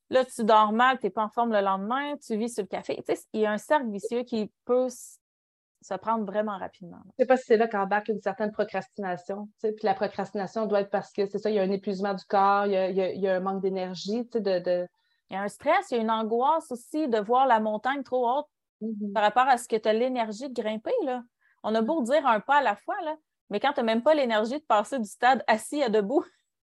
Là, 0.10 0.26
tu 0.26 0.44
dors 0.44 0.74
mal, 0.74 1.00
tu 1.00 1.06
n'es 1.06 1.10
pas 1.10 1.24
en 1.24 1.30
forme 1.30 1.54
le 1.54 1.62
lendemain, 1.62 2.16
tu 2.18 2.36
vis 2.38 2.54
sur 2.54 2.64
le 2.64 2.68
café. 2.68 3.02
Tu 3.08 3.16
sais, 3.16 3.24
il 3.34 3.42
y 3.42 3.46
a 3.46 3.52
un 3.52 3.58
cercle 3.58 3.90
vicieux 3.90 4.24
qui 4.24 4.52
peut 4.66 4.90
se 4.90 5.94
prendre 5.96 6.26
vraiment 6.26 6.58
rapidement. 6.58 7.00
Je 7.04 7.08
ne 7.08 7.14
sais 7.20 7.26
pas 7.26 7.38
si 7.38 7.46
c'est 7.46 7.58
là 7.58 7.68
qu'embarque 7.68 8.10
une 8.10 8.22
certaine 8.22 8.52
procrastination. 8.52 9.50
Puis 9.62 9.74
la 9.84 9.94
procrastination 9.94 10.66
doit 10.66 10.82
être 10.82 10.92
parce 10.92 11.12
que 11.12 11.26
c'est 11.26 11.40
ça, 11.40 11.50
il 11.50 11.56
y 11.56 11.60
a 11.60 11.64
un 11.64 11.72
épuisement 11.72 12.14
du 12.14 12.24
corps, 12.26 12.66
il 12.68 12.74
y 12.74 13.28
a, 13.28 13.36
un 13.36 13.40
manque 13.40 13.62
d'énergie. 13.62 14.26
De, 14.34 14.60
de... 14.60 14.88
Il 15.30 15.34
y 15.34 15.38
a 15.38 15.42
un 15.42 15.48
stress, 15.48 15.90
il 15.92 15.96
y 15.96 15.98
a 16.00 16.02
une 16.02 16.12
angoisse 16.12 16.72
aussi 16.72 17.08
de 17.08 17.18
voir 17.18 17.48
la 17.48 17.60
montagne 17.60 18.04
trop 18.04 18.30
haute 18.30 18.48
mm-hmm. 18.82 19.14
par 19.14 19.24
rapport 19.24 19.48
à 19.48 19.58
ce 19.58 19.68
que 19.68 19.78
tu 19.78 19.88
as 19.88 19.94
l'énergie 19.94 20.50
de 20.50 20.62
grimper. 20.62 20.94
Là. 21.04 21.24
On 21.64 21.74
a 21.74 21.82
beau 21.82 22.04
dire 22.04 22.28
un 22.28 22.42
pas 22.42 22.58
à 22.58 22.62
la 22.62 22.76
fois, 22.76 23.00
là, 23.04 23.16
mais 23.50 23.60
quand 23.60 23.74
tu 23.74 23.80
n'as 23.80 23.86
même 23.86 24.04
pas 24.04 24.14
l'énergie 24.14 24.60
de 24.60 24.66
passer 24.66 25.00
du 25.00 25.08
stade 25.10 25.44
assis 25.48 25.82
à 25.82 25.90
debout, 25.90 26.26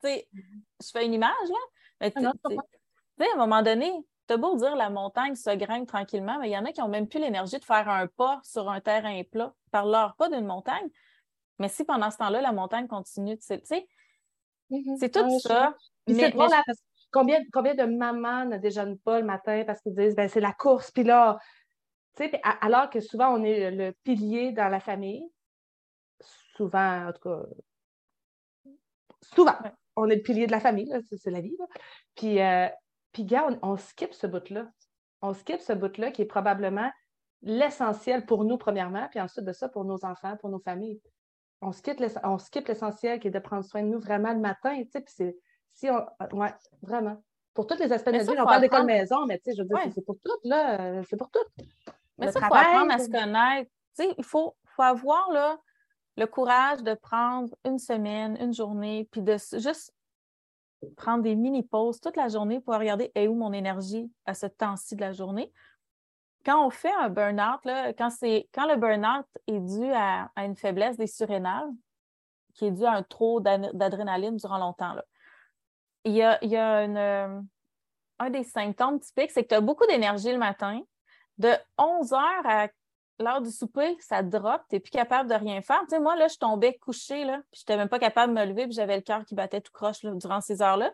mm-hmm. 0.08 0.62
je 0.82 0.90
fais 0.92 1.06
une 1.06 1.14
image, 1.14 1.50
là. 1.50 1.58
Mais 2.02 2.14
ah 2.16 2.32
à 3.20 3.34
un 3.34 3.38
moment 3.38 3.62
donné, 3.62 3.92
tu 4.28 4.34
as 4.34 4.38
beau 4.38 4.56
dire 4.56 4.76
la 4.76 4.90
montagne 4.90 5.36
se 5.36 5.50
grimpe 5.56 5.88
tranquillement, 5.88 6.40
mais 6.40 6.50
il 6.50 6.54
y 6.54 6.58
en 6.58 6.66
a 6.66 6.72
qui 6.72 6.80
n'ont 6.82 6.88
même 6.88 7.08
plus 7.08 7.20
l'énergie 7.20 7.60
de 7.60 7.66
faire 7.66 7.90
un 7.90 8.08
pas 8.08 8.40
sur 8.44 8.70
un 8.70 8.80
terrain 8.80 9.22
plat. 9.24 9.54
par 9.72 9.86
leur 9.86 10.16
pas 10.16 10.30
d'une 10.30 10.46
montagne. 10.46 10.90
Mais 11.58 11.68
si 11.68 11.84
pendant 11.84 12.10
ce 12.10 12.18
temps-là, 12.18 12.42
la 12.42 12.54
montagne 12.54 12.88
continue, 12.88 13.38
tu 13.38 13.46
sais, 13.46 13.88
mm-hmm. 14.72 14.98
c'est 15.00 15.12
tout 15.12 15.40
ça. 15.40 15.76
Mais, 16.08 16.32
combien, 17.12 17.40
combien 17.52 17.76
de 17.76 17.84
mamans 17.84 18.46
ne 18.46 18.58
déjeunent 18.58 19.00
pas 19.00 19.20
le 19.20 19.26
matin 19.26 19.64
parce 19.66 19.82
qu'ils 19.82 19.96
disent 19.96 20.16
ben, 20.16 20.30
c'est 20.30 20.40
la 20.40 20.54
course, 20.54 20.92
puis 20.92 21.04
là, 21.04 21.38
tu 22.16 22.24
sais, 22.24 22.42
alors 22.62 22.90
que 22.90 23.00
souvent 23.02 23.30
on 23.30 23.44
est 23.44 23.72
le 23.72 23.94
pilier 24.04 24.52
dans 24.52 24.70
la 24.70 24.80
famille, 24.80 25.24
souvent, 26.56 27.08
en 27.08 27.14
tout 27.14 27.22
cas, 27.22 27.42
souvent, 29.34 29.56
on 30.00 30.10
est 30.10 30.16
le 30.16 30.22
pilier 30.22 30.48
de 30.48 30.52
la 30.52 30.60
famille, 30.60 30.92
c'est 31.18 31.32
la 31.32 31.42
vie. 31.42 31.58
Puis, 32.16 32.42
euh, 32.42 32.68
puis, 33.12 33.26
gars, 33.26 33.48
on, 33.62 33.78
skip 33.78 34.14
ce 34.14 34.28
bout-là. 34.28 34.68
On 35.22 35.34
skip 35.34 35.60
ce 35.62 35.74
bout-là 35.74 36.12
qui 36.12 36.22
est 36.22 36.26
probablement 36.26 36.90
l'essentiel 37.42 38.26
pour 38.26 38.44
nous, 38.44 38.58
premièrement, 38.58 39.08
puis 39.10 39.20
ensuite 39.20 39.46
de 39.46 39.54
ça, 39.54 39.70
pour 39.70 39.86
nos 39.86 40.06
enfants, 40.06 40.38
pour 40.38 40.50
nos 40.50 40.60
familles. 40.60 41.02
on 41.62 41.72
skippe 41.72 42.00
l'essentiel 42.68 43.20
qui 43.20 43.28
est 43.28 43.32
de 43.32 43.40
prendre 43.40 43.64
soin 43.64 43.84
de 43.84 43.88
nous 43.88 44.00
vraiment 44.00 44.34
le 44.34 44.40
matin. 44.40 44.82
Tu 44.84 45.02
sais, 45.08 45.38
si 45.74 45.90
on, 45.90 46.06
ouais, 46.38 46.54
vraiment. 46.82 47.22
Pour 47.54 47.68
tous 47.68 47.78
les 47.80 47.92
aspects 47.92 48.10
de 48.10 48.18
notre 48.18 48.32
vie, 48.32 48.40
on 48.40 48.46
parle 48.46 48.62
d'école 48.62 48.86
maison, 48.86 49.26
mais 49.26 49.38
tu 49.40 49.52
sais, 49.52 49.58
je 49.58 49.64
veux 49.64 49.68
dire, 49.68 49.92
c'est 49.94 50.06
pour 50.06 50.16
tout, 50.24 50.38
là. 50.44 50.80
Euh, 50.80 51.04
c'est 51.10 51.18
pour 51.18 51.30
tout. 51.30 51.64
Mais 52.18 52.32
ça, 52.32 52.40
il 52.40 52.46
faut 52.46 52.54
apprendre 52.54 52.94
à 52.94 53.00
se 53.00 53.10
connaître. 53.10 53.70
Tu 53.98 54.04
sais, 54.04 54.16
il 54.18 54.24
faut, 54.24 54.56
faut 54.76 54.82
avoir 54.82 55.32
là, 55.32 55.58
le 56.20 56.28
courage 56.28 56.84
de 56.84 56.94
prendre 56.96 57.56
une 57.64 57.80
semaine, 57.80 58.38
une 58.42 58.54
journée, 58.54 59.08
puis 59.10 59.22
de 59.22 59.38
juste 59.54 59.94
prendre 60.98 61.24
des 61.24 61.34
mini-pauses 61.34 62.02
toute 62.02 62.18
la 62.18 62.28
journée 62.28 62.60
pour 62.60 62.74
regarder 62.76 63.10
où 63.16 63.34
mon 63.34 63.54
énergie 63.54 64.12
à 64.26 64.34
ce 64.34 64.46
temps-ci 64.46 64.98
de 64.98 65.02
la 65.02 65.14
journée. 65.14 65.52
Quand 66.46 66.66
on 66.66 66.70
fait 66.70 66.92
un 66.92 67.08
burn-out, 67.08 67.62
quand, 67.98 68.10
quand 68.54 68.68
le 68.68 68.76
burn-out 68.76 69.26
est 69.48 69.62
dû 69.62 69.92
à, 69.94 70.30
une 70.38 70.58
faiblesse 70.58 70.98
des 70.98 71.08
surrénales, 71.08 71.70
qui 72.54 72.66
est 72.66 72.72
dû 72.72 72.84
à 72.84 72.92
un 72.92 73.04
trop 73.04 73.40
d'adrénaline 73.40 74.36
durant 74.36 74.58
longtemps, 74.58 74.96
il 76.04 76.16
y 76.16 76.22
a, 76.22 76.84
une, 76.84 77.48
un 78.20 78.30
des 78.30 78.44
symptômes 78.44 79.00
typiques, 79.00 79.32
c'est 79.32 79.44
que 79.44 79.50
tu 79.50 79.56
as 79.56 79.62
beaucoup 79.62 79.86
d'énergie 79.88 80.34
le 80.34 80.38
matin. 80.38 80.82
De 81.38 81.54
11 81.78 82.12
heures 82.12 82.46
à 82.46 82.68
l'heure 83.20 83.42
du 83.42 83.52
souper, 83.52 83.98
ça 84.00 84.24
drop, 84.24 84.62
tu 84.70 84.76
n'es 84.76 84.80
plus 84.80 84.92
capable 84.92 85.30
de 85.30 85.36
rien 85.36 85.62
faire. 85.62 85.82
Tu 85.82 85.90
sais, 85.90 86.00
moi, 86.00 86.16
là, 86.16 86.28
je 86.28 86.38
tombais 86.38 86.78
couchée, 86.78 87.24
là, 87.26 87.42
puis 87.52 87.60
je 87.60 87.62
n'étais 87.62 87.78
même 87.78 87.90
pas 87.90 88.00
capable 88.00 88.34
de 88.34 88.40
me 88.40 88.46
lever, 88.46 88.64
puis 88.66 88.74
j'avais 88.74 88.96
le 88.96 89.02
cœur 89.02 89.26
qui 89.26 89.36
battait 89.36 89.62
tout 89.62 89.72
croche 89.72 90.02
durant 90.04 90.42
ces 90.42 90.62
heures-là. 90.62 90.92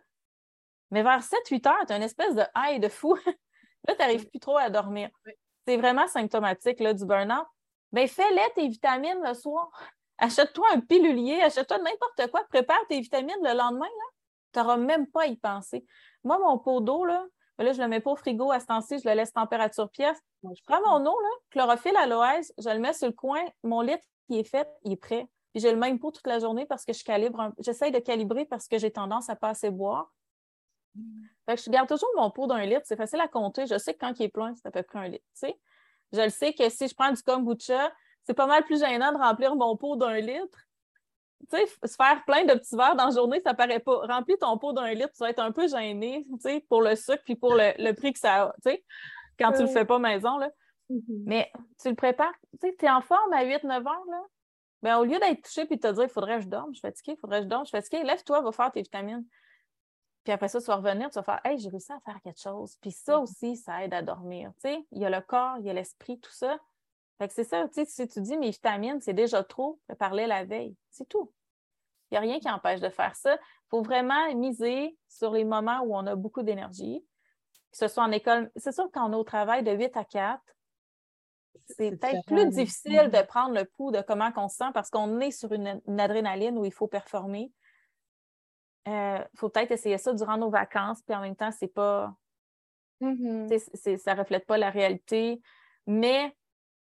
Mais 0.91 1.03
vers 1.03 1.21
7-8 1.21 1.67
heures, 1.67 1.85
tu 1.87 1.93
as 1.93 1.97
une 1.97 2.03
espèce 2.03 2.35
de 2.35 2.43
high 2.55 2.81
de 2.81 2.89
fou. 2.89 3.15
là, 3.87 3.93
tu 3.93 3.99
n'arrives 3.99 4.27
plus 4.29 4.39
trop 4.39 4.57
à 4.57 4.69
dormir. 4.69 5.09
C'est 5.67 5.77
vraiment 5.77 6.07
symptomatique 6.07 6.79
là, 6.79 6.93
du 6.93 7.05
burn-out. 7.05 7.47
Bien, 7.91 8.07
fais-les 8.07 8.53
tes 8.55 8.67
vitamines 8.67 9.21
le 9.23 9.33
soir. 9.33 9.69
Achète-toi 10.17 10.65
un 10.73 10.79
pilulier, 10.79 11.41
achète-toi 11.41 11.77
n'importe 11.79 12.31
quoi, 12.31 12.43
prépare 12.49 12.79
tes 12.87 12.99
vitamines 12.99 13.35
le 13.43 13.57
lendemain. 13.57 13.87
Tu 14.53 14.59
n'auras 14.59 14.77
même 14.77 15.07
pas 15.07 15.23
à 15.23 15.27
y 15.27 15.35
penser. 15.35 15.85
Moi, 16.23 16.39
mon 16.39 16.57
pot 16.57 16.79
d'eau, 16.79 17.03
là, 17.03 17.25
Là, 17.57 17.71
je 17.71 17.77
ne 17.77 17.83
le 17.83 17.89
mets 17.89 18.01
pas 18.01 18.11
au 18.11 18.15
frigo 18.15 18.51
à 18.51 18.59
ce 18.59 18.65
temps-ci, 18.65 18.99
je 18.99 19.07
le 19.07 19.15
laisse 19.15 19.31
température 19.31 19.89
pièce. 19.89 20.17
Je 20.43 20.61
prends 20.65 20.81
mon 20.85 21.05
eau, 21.05 21.19
là, 21.19 21.29
chlorophylle, 21.51 21.95
aloès, 21.97 22.53
je 22.57 22.69
le 22.69 22.79
mets 22.79 22.93
sur 22.93 23.07
le 23.07 23.13
coin, 23.13 23.41
mon 23.63 23.81
litre 23.81 24.03
qui 24.27 24.39
est 24.39 24.43
fait, 24.43 24.67
il 24.83 24.93
est 24.93 24.97
prêt. 24.97 25.27
Puis 25.53 25.61
j'ai 25.61 25.71
le 25.71 25.77
même 25.77 25.99
pot 25.99 26.11
toute 26.11 26.27
la 26.27 26.39
journée 26.39 26.65
parce 26.65 26.83
que 26.83 26.91
je 26.91 27.03
calibre, 27.03 27.53
j'essaye 27.59 27.91
de 27.91 27.99
calibrer 27.99 28.45
parce 28.45 28.67
que 28.67 28.77
j'ai 28.77 28.91
tendance 28.91 29.29
à 29.29 29.37
pas 29.37 29.49
assez 29.49 29.69
boire. 29.69 30.11
Fait 31.45 31.55
que 31.55 31.61
je 31.61 31.69
garde 31.69 31.87
toujours 31.87 32.09
mon 32.17 32.29
pot 32.29 32.47
d'un 32.47 32.65
litre, 32.65 32.81
c'est 32.83 32.97
facile 32.97 33.21
à 33.21 33.27
compter. 33.27 33.65
Je 33.65 33.77
sais 33.77 33.93
que 33.93 33.99
quand 33.99 34.19
il 34.19 34.23
est 34.23 34.29
plein, 34.29 34.53
c'est 34.55 34.67
à 34.67 34.71
peu 34.71 34.83
près 34.83 34.99
un 34.99 35.07
litre. 35.07 35.25
Je 36.11 36.21
le 36.21 36.29
sais 36.29 36.53
que 36.53 36.69
si 36.69 36.87
je 36.87 36.93
prends 36.93 37.11
du 37.11 37.21
kombucha, 37.21 37.91
c'est 38.23 38.33
pas 38.33 38.47
mal 38.47 38.63
plus 38.63 38.79
gênant 38.79 39.11
de 39.11 39.17
remplir 39.17 39.55
mon 39.55 39.77
pot 39.77 39.95
d'un 39.95 40.19
litre 40.19 40.64
tu 41.49 41.57
sais, 41.57 41.65
se 41.83 41.95
faire 41.95 42.23
plein 42.25 42.45
de 42.45 42.53
petits 42.53 42.75
verres 42.75 42.95
dans 42.95 43.05
la 43.05 43.15
journée, 43.15 43.41
ça 43.41 43.53
paraît 43.53 43.79
pas. 43.79 44.05
Remplis 44.07 44.37
ton 44.37 44.57
pot 44.57 44.73
d'un 44.73 44.93
litre, 44.93 45.11
tu 45.11 45.19
vas 45.19 45.29
être 45.29 45.39
un 45.39 45.51
peu 45.51 45.67
gêné, 45.67 46.25
tu 46.29 46.39
sais, 46.39 46.65
pour 46.69 46.81
le 46.81 46.95
sucre 46.95 47.21
puis 47.23 47.35
pour 47.35 47.53
le, 47.53 47.91
prix 47.93 48.13
que 48.13 48.19
ça 48.19 48.43
a, 48.43 48.53
tu 48.63 48.71
sais, 48.71 48.83
quand 49.39 49.51
tu 49.51 49.61
le 49.61 49.67
fais 49.67 49.85
pas 49.85 49.99
maison, 49.99 50.37
là. 50.37 50.49
Mm-hmm. 50.89 51.23
Mais 51.25 51.51
tu 51.81 51.89
le 51.89 51.95
prépares, 51.95 52.33
tu 52.59 52.67
sais, 52.67 52.75
tu 52.77 52.85
es 52.85 52.89
en 52.89 53.01
forme 53.01 53.33
à 53.33 53.43
8-9 53.43 53.71
heures, 53.71 54.05
là. 54.09 54.21
Ben, 54.81 54.97
au 54.97 55.03
lieu 55.03 55.17
d'être 55.17 55.41
touché 55.41 55.65
puis 55.65 55.77
de 55.77 55.81
te 55.81 55.91
dire, 55.93 56.03
il 56.03 56.09
faudrait 56.09 56.37
que 56.37 56.43
je 56.43 56.47
dorme, 56.47 56.69
je 56.69 56.79
suis 56.79 56.87
fatiguée, 56.87 57.13
il 57.13 57.19
faudrait 57.19 57.39
que 57.39 57.45
je 57.45 57.49
dorme, 57.49 57.65
je 57.65 57.69
suis 57.69 57.77
fatiguée, 57.77 58.03
lève-toi, 58.03 58.41
va 58.41 58.51
faire 58.51 58.71
tes 58.71 58.81
vitamines. 58.81 59.25
Puis 60.23 60.31
après 60.31 60.47
ça, 60.47 60.59
tu 60.59 60.67
vas 60.67 60.75
revenir, 60.75 61.09
tu 61.09 61.15
vas 61.15 61.23
faire, 61.23 61.39
hey, 61.43 61.57
j'ai 61.57 61.69
réussi 61.69 61.91
à 61.91 61.99
faire 62.01 62.19
quelque 62.21 62.39
chose. 62.39 62.77
Puis 62.81 62.91
ça 62.91 63.13
mm-hmm. 63.13 63.23
aussi, 63.23 63.55
ça 63.55 63.83
aide 63.83 63.93
à 63.93 64.01
dormir. 64.01 64.51
Tu 64.61 64.69
sais, 64.69 64.85
il 64.91 65.01
y 65.01 65.05
a 65.05 65.09
le 65.09 65.21
corps, 65.21 65.57
il 65.59 65.65
y 65.65 65.69
a 65.69 65.73
l'esprit, 65.73 66.19
tout 66.19 66.31
ça. 66.31 66.59
Fait 67.17 67.27
que 67.27 67.33
c'est 67.33 67.45
ça, 67.45 67.65
tu 67.67 67.73
sais, 67.73 67.85
si 67.85 68.07
tu 68.07 68.21
dis 68.21 68.37
mes 68.37 68.49
vitamines, 68.49 68.99
c'est 68.99 69.13
déjà 69.13 69.43
trop, 69.43 69.79
je 69.89 69.95
parlais 69.95 70.27
la 70.27 70.43
veille. 70.43 70.75
C'est 70.91 71.07
tout. 71.07 71.31
Il 72.11 72.13
n'y 72.13 72.17
a 72.17 72.21
rien 72.21 72.39
qui 72.39 72.49
empêche 72.49 72.81
de 72.81 72.89
faire 72.89 73.15
ça. 73.15 73.35
Il 73.35 73.69
faut 73.69 73.81
vraiment 73.81 74.33
miser 74.35 74.97
sur 75.07 75.31
les 75.31 75.45
moments 75.45 75.81
où 75.81 75.95
on 75.95 76.05
a 76.07 76.15
beaucoup 76.15 76.43
d'énergie, 76.43 77.03
que 77.71 77.77
ce 77.77 77.87
soit 77.87 78.03
en 78.03 78.11
école. 78.11 78.51
C'est 78.57 78.73
sûr 78.73 78.89
quand 78.93 79.09
on 79.09 79.13
est 79.13 79.17
au 79.17 79.23
travail 79.23 79.63
de 79.63 79.71
8 79.71 79.95
à 79.97 80.03
4, 80.03 80.41
c'est 81.67 81.91
peut-être 81.91 82.25
plus 82.27 82.49
difficile 82.49 83.09
de 83.11 83.25
prendre 83.25 83.55
le 83.55 83.65
pouls 83.65 83.91
de 83.91 84.01
comment 84.01 84.29
on 84.35 84.49
se 84.49 84.57
sent 84.57 84.71
parce 84.73 84.89
qu'on 84.89 85.19
est 85.19 85.31
sur 85.31 85.51
une, 85.51 85.81
adrénaline 85.99 86.57
où 86.57 86.65
il 86.65 86.73
faut 86.73 86.87
performer. 86.87 87.51
Il 88.85 88.91
euh, 88.91 89.19
faut 89.35 89.49
peut-être 89.49 89.71
essayer 89.71 89.97
ça 89.97 90.13
durant 90.13 90.37
nos 90.37 90.49
vacances, 90.49 91.01
puis 91.01 91.15
en 91.15 91.21
même 91.21 91.35
temps, 91.35 91.51
c'est 91.51 91.73
pas. 91.73 92.13
Mm-hmm. 93.01 93.97
ça 93.97 94.13
ne 94.13 94.19
reflète 94.19 94.45
pas 94.45 94.57
la 94.57 94.69
réalité. 94.69 95.41
Mais 95.87 96.35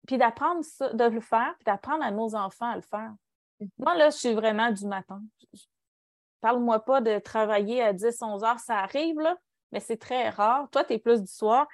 puis 0.08 0.16
d'apprendre 0.16 0.64
ça, 0.64 0.90
de 0.94 1.04
le 1.04 1.20
faire, 1.20 1.54
puis 1.58 1.64
d'apprendre 1.66 2.02
à 2.02 2.10
nos 2.10 2.34
enfants 2.34 2.70
à 2.70 2.76
le 2.76 2.82
faire. 2.82 3.12
Moi, 3.76 3.94
là, 3.94 4.08
je 4.08 4.16
suis 4.16 4.32
vraiment 4.32 4.70
du 4.70 4.86
matin. 4.86 5.20
Parle-moi 6.40 6.80
pas 6.80 7.02
de 7.02 7.18
travailler 7.18 7.82
à 7.82 7.92
10, 7.92 8.22
11 8.22 8.42
heures, 8.42 8.58
ça 8.58 8.78
arrive, 8.78 9.20
là, 9.20 9.36
mais 9.70 9.80
c'est 9.80 9.98
très 9.98 10.30
rare. 10.30 10.66
Toi, 10.70 10.84
tu 10.84 10.94
es 10.94 10.98
plus 10.98 11.20
du 11.20 11.30
soir. 11.30 11.68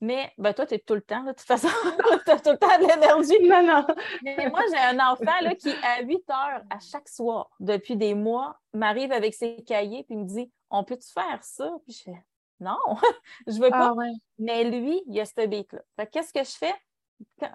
Mais 0.00 0.32
ben, 0.38 0.52
toi, 0.52 0.64
tu 0.64 0.74
es 0.74 0.78
tout 0.78 0.94
le 0.94 1.00
temps, 1.00 1.24
de 1.24 1.32
toute 1.32 1.40
façon. 1.40 1.68
tu 2.24 2.30
as 2.30 2.40
tout 2.40 2.50
le 2.50 2.58
temps 2.58 2.78
de 2.78 2.86
l'énergie. 2.86 3.48
Non, 3.48 3.66
non. 3.66 3.86
Mais 4.22 4.48
moi, 4.48 4.60
j'ai 4.70 4.78
un 4.78 5.00
enfant 5.00 5.40
là, 5.42 5.54
qui, 5.56 5.70
à 5.82 6.02
8 6.02 6.30
heures 6.30 6.62
à 6.70 6.78
chaque 6.78 7.08
soir, 7.08 7.50
depuis 7.58 7.96
des 7.96 8.14
mois, 8.14 8.60
m'arrive 8.72 9.10
avec 9.10 9.34
ses 9.34 9.62
cahiers 9.64 10.04
puis 10.04 10.16
me 10.16 10.24
dit 10.24 10.52
On 10.70 10.84
peut-tu 10.84 11.10
faire 11.12 11.42
ça? 11.42 11.68
Puis 11.84 11.94
je 11.94 12.02
fais 12.04 12.24
Non, 12.60 12.78
je 13.48 13.60
veux 13.60 13.70
pas. 13.70 13.92
Ah, 13.96 14.04
mais 14.38 14.64
lui, 14.70 15.02
il 15.06 15.18
a 15.20 15.24
ce 15.24 15.46
beat-là. 15.46 16.06
Qu'est-ce 16.06 16.32
que 16.32 16.44
je 16.44 16.56
fais? 16.56 16.74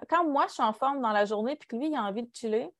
Quand, 0.08 0.28
moi, 0.28 0.46
je 0.48 0.54
suis 0.54 0.62
en 0.62 0.72
forme 0.72 1.00
dans 1.00 1.12
la 1.12 1.24
journée 1.24 1.56
puis 1.56 1.68
que 1.68 1.76
lui, 1.76 1.88
il 1.88 1.96
a 1.96 2.02
envie 2.02 2.22
de 2.22 2.30
chiller, 2.34 2.70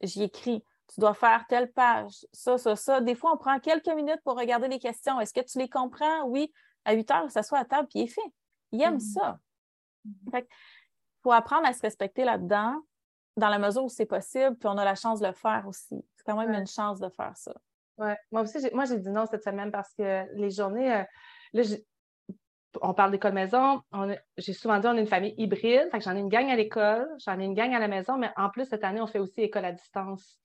j'y 0.00 0.22
écris. 0.22 0.64
Tu 0.94 1.00
dois 1.00 1.14
faire 1.14 1.44
telle 1.48 1.70
page, 1.70 2.26
ça, 2.32 2.56
ça, 2.56 2.74
ça. 2.74 3.00
Des 3.00 3.14
fois, 3.14 3.32
on 3.34 3.36
prend 3.36 3.58
quelques 3.60 3.88
minutes 3.88 4.20
pour 4.24 4.38
regarder 4.38 4.68
les 4.68 4.78
questions. 4.78 5.20
Est-ce 5.20 5.34
que 5.34 5.40
tu 5.40 5.58
les 5.58 5.68
comprends? 5.68 6.24
Oui. 6.24 6.52
À 6.84 6.94
8 6.94 7.10
heures, 7.10 7.30
ça 7.30 7.42
soit 7.42 7.58
à 7.58 7.64
table, 7.66 7.88
puis 7.88 8.00
il 8.00 8.02
est 8.04 8.06
fait. 8.06 8.32
Il 8.72 8.80
aime 8.80 8.96
mm-hmm. 8.96 9.12
ça. 9.12 9.38
Il 10.06 10.46
faut 11.22 11.32
apprendre 11.32 11.66
à 11.66 11.74
se 11.74 11.82
respecter 11.82 12.24
là-dedans, 12.24 12.80
dans 13.36 13.48
la 13.48 13.58
mesure 13.58 13.84
où 13.84 13.88
c'est 13.88 14.06
possible, 14.06 14.56
puis 14.56 14.68
on 14.68 14.78
a 14.78 14.84
la 14.84 14.94
chance 14.94 15.20
de 15.20 15.26
le 15.26 15.32
faire 15.32 15.64
aussi. 15.66 16.02
C'est 16.16 16.24
quand 16.24 16.36
même 16.36 16.52
une 16.52 16.66
chance 16.66 17.00
de 17.00 17.08
faire 17.10 17.36
ça. 17.36 17.52
Oui. 17.98 18.12
Moi 18.30 18.42
aussi, 18.42 18.58
moi, 18.72 18.84
j'ai 18.84 18.98
dit 18.98 19.10
non 19.10 19.26
cette 19.26 19.44
semaine 19.44 19.70
parce 19.70 19.92
que 19.92 20.24
les 20.34 20.50
journées, 20.50 20.94
euh, 20.94 21.04
là, 21.52 21.62
on 22.82 22.94
parle 22.94 23.10
d'école 23.10 23.32
maison. 23.32 23.80
J'ai 24.36 24.52
souvent 24.52 24.78
dit 24.78 24.86
on 24.86 24.96
est 24.96 25.00
une 25.00 25.06
famille 25.06 25.34
hybride. 25.36 25.88
j'en 26.00 26.16
ai 26.16 26.20
une 26.20 26.28
gang 26.28 26.48
à 26.50 26.56
l'école, 26.56 27.08
j'en 27.24 27.38
ai 27.38 27.44
une 27.44 27.54
gang 27.54 27.72
à 27.74 27.78
la 27.78 27.88
maison, 27.88 28.16
mais 28.18 28.30
en 28.36 28.50
plus, 28.50 28.66
cette 28.66 28.84
année, 28.84 29.00
on 29.00 29.06
fait 29.06 29.18
aussi 29.18 29.42
école 29.42 29.64
à 29.64 29.72
distance. 29.72 30.38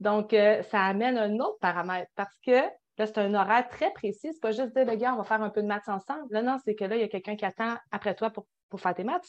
Donc, 0.00 0.32
euh, 0.32 0.62
ça 0.64 0.82
amène 0.84 1.18
un 1.18 1.38
autre 1.38 1.58
paramètre 1.60 2.10
parce 2.16 2.34
que 2.44 2.52
là, 2.98 3.06
c'est 3.06 3.18
un 3.18 3.34
horaire 3.34 3.68
très 3.68 3.92
précis. 3.92 4.30
C'est 4.32 4.40
pas 4.40 4.52
juste 4.52 4.74
dire, 4.74 4.86
le 4.86 4.96
gars, 4.96 5.12
on 5.14 5.18
va 5.18 5.24
faire 5.24 5.42
un 5.42 5.50
peu 5.50 5.62
de 5.62 5.66
maths 5.66 5.88
ensemble. 5.88 6.26
Là, 6.30 6.42
non, 6.42 6.56
c'est 6.64 6.74
que 6.74 6.84
là, 6.84 6.96
il 6.96 7.02
y 7.02 7.04
a 7.04 7.08
quelqu'un 7.08 7.36
qui 7.36 7.44
attend 7.44 7.76
après 7.90 8.14
toi 8.14 8.30
pour, 8.30 8.46
faire 8.80 8.94
tes 8.94 9.04
maths. 9.04 9.26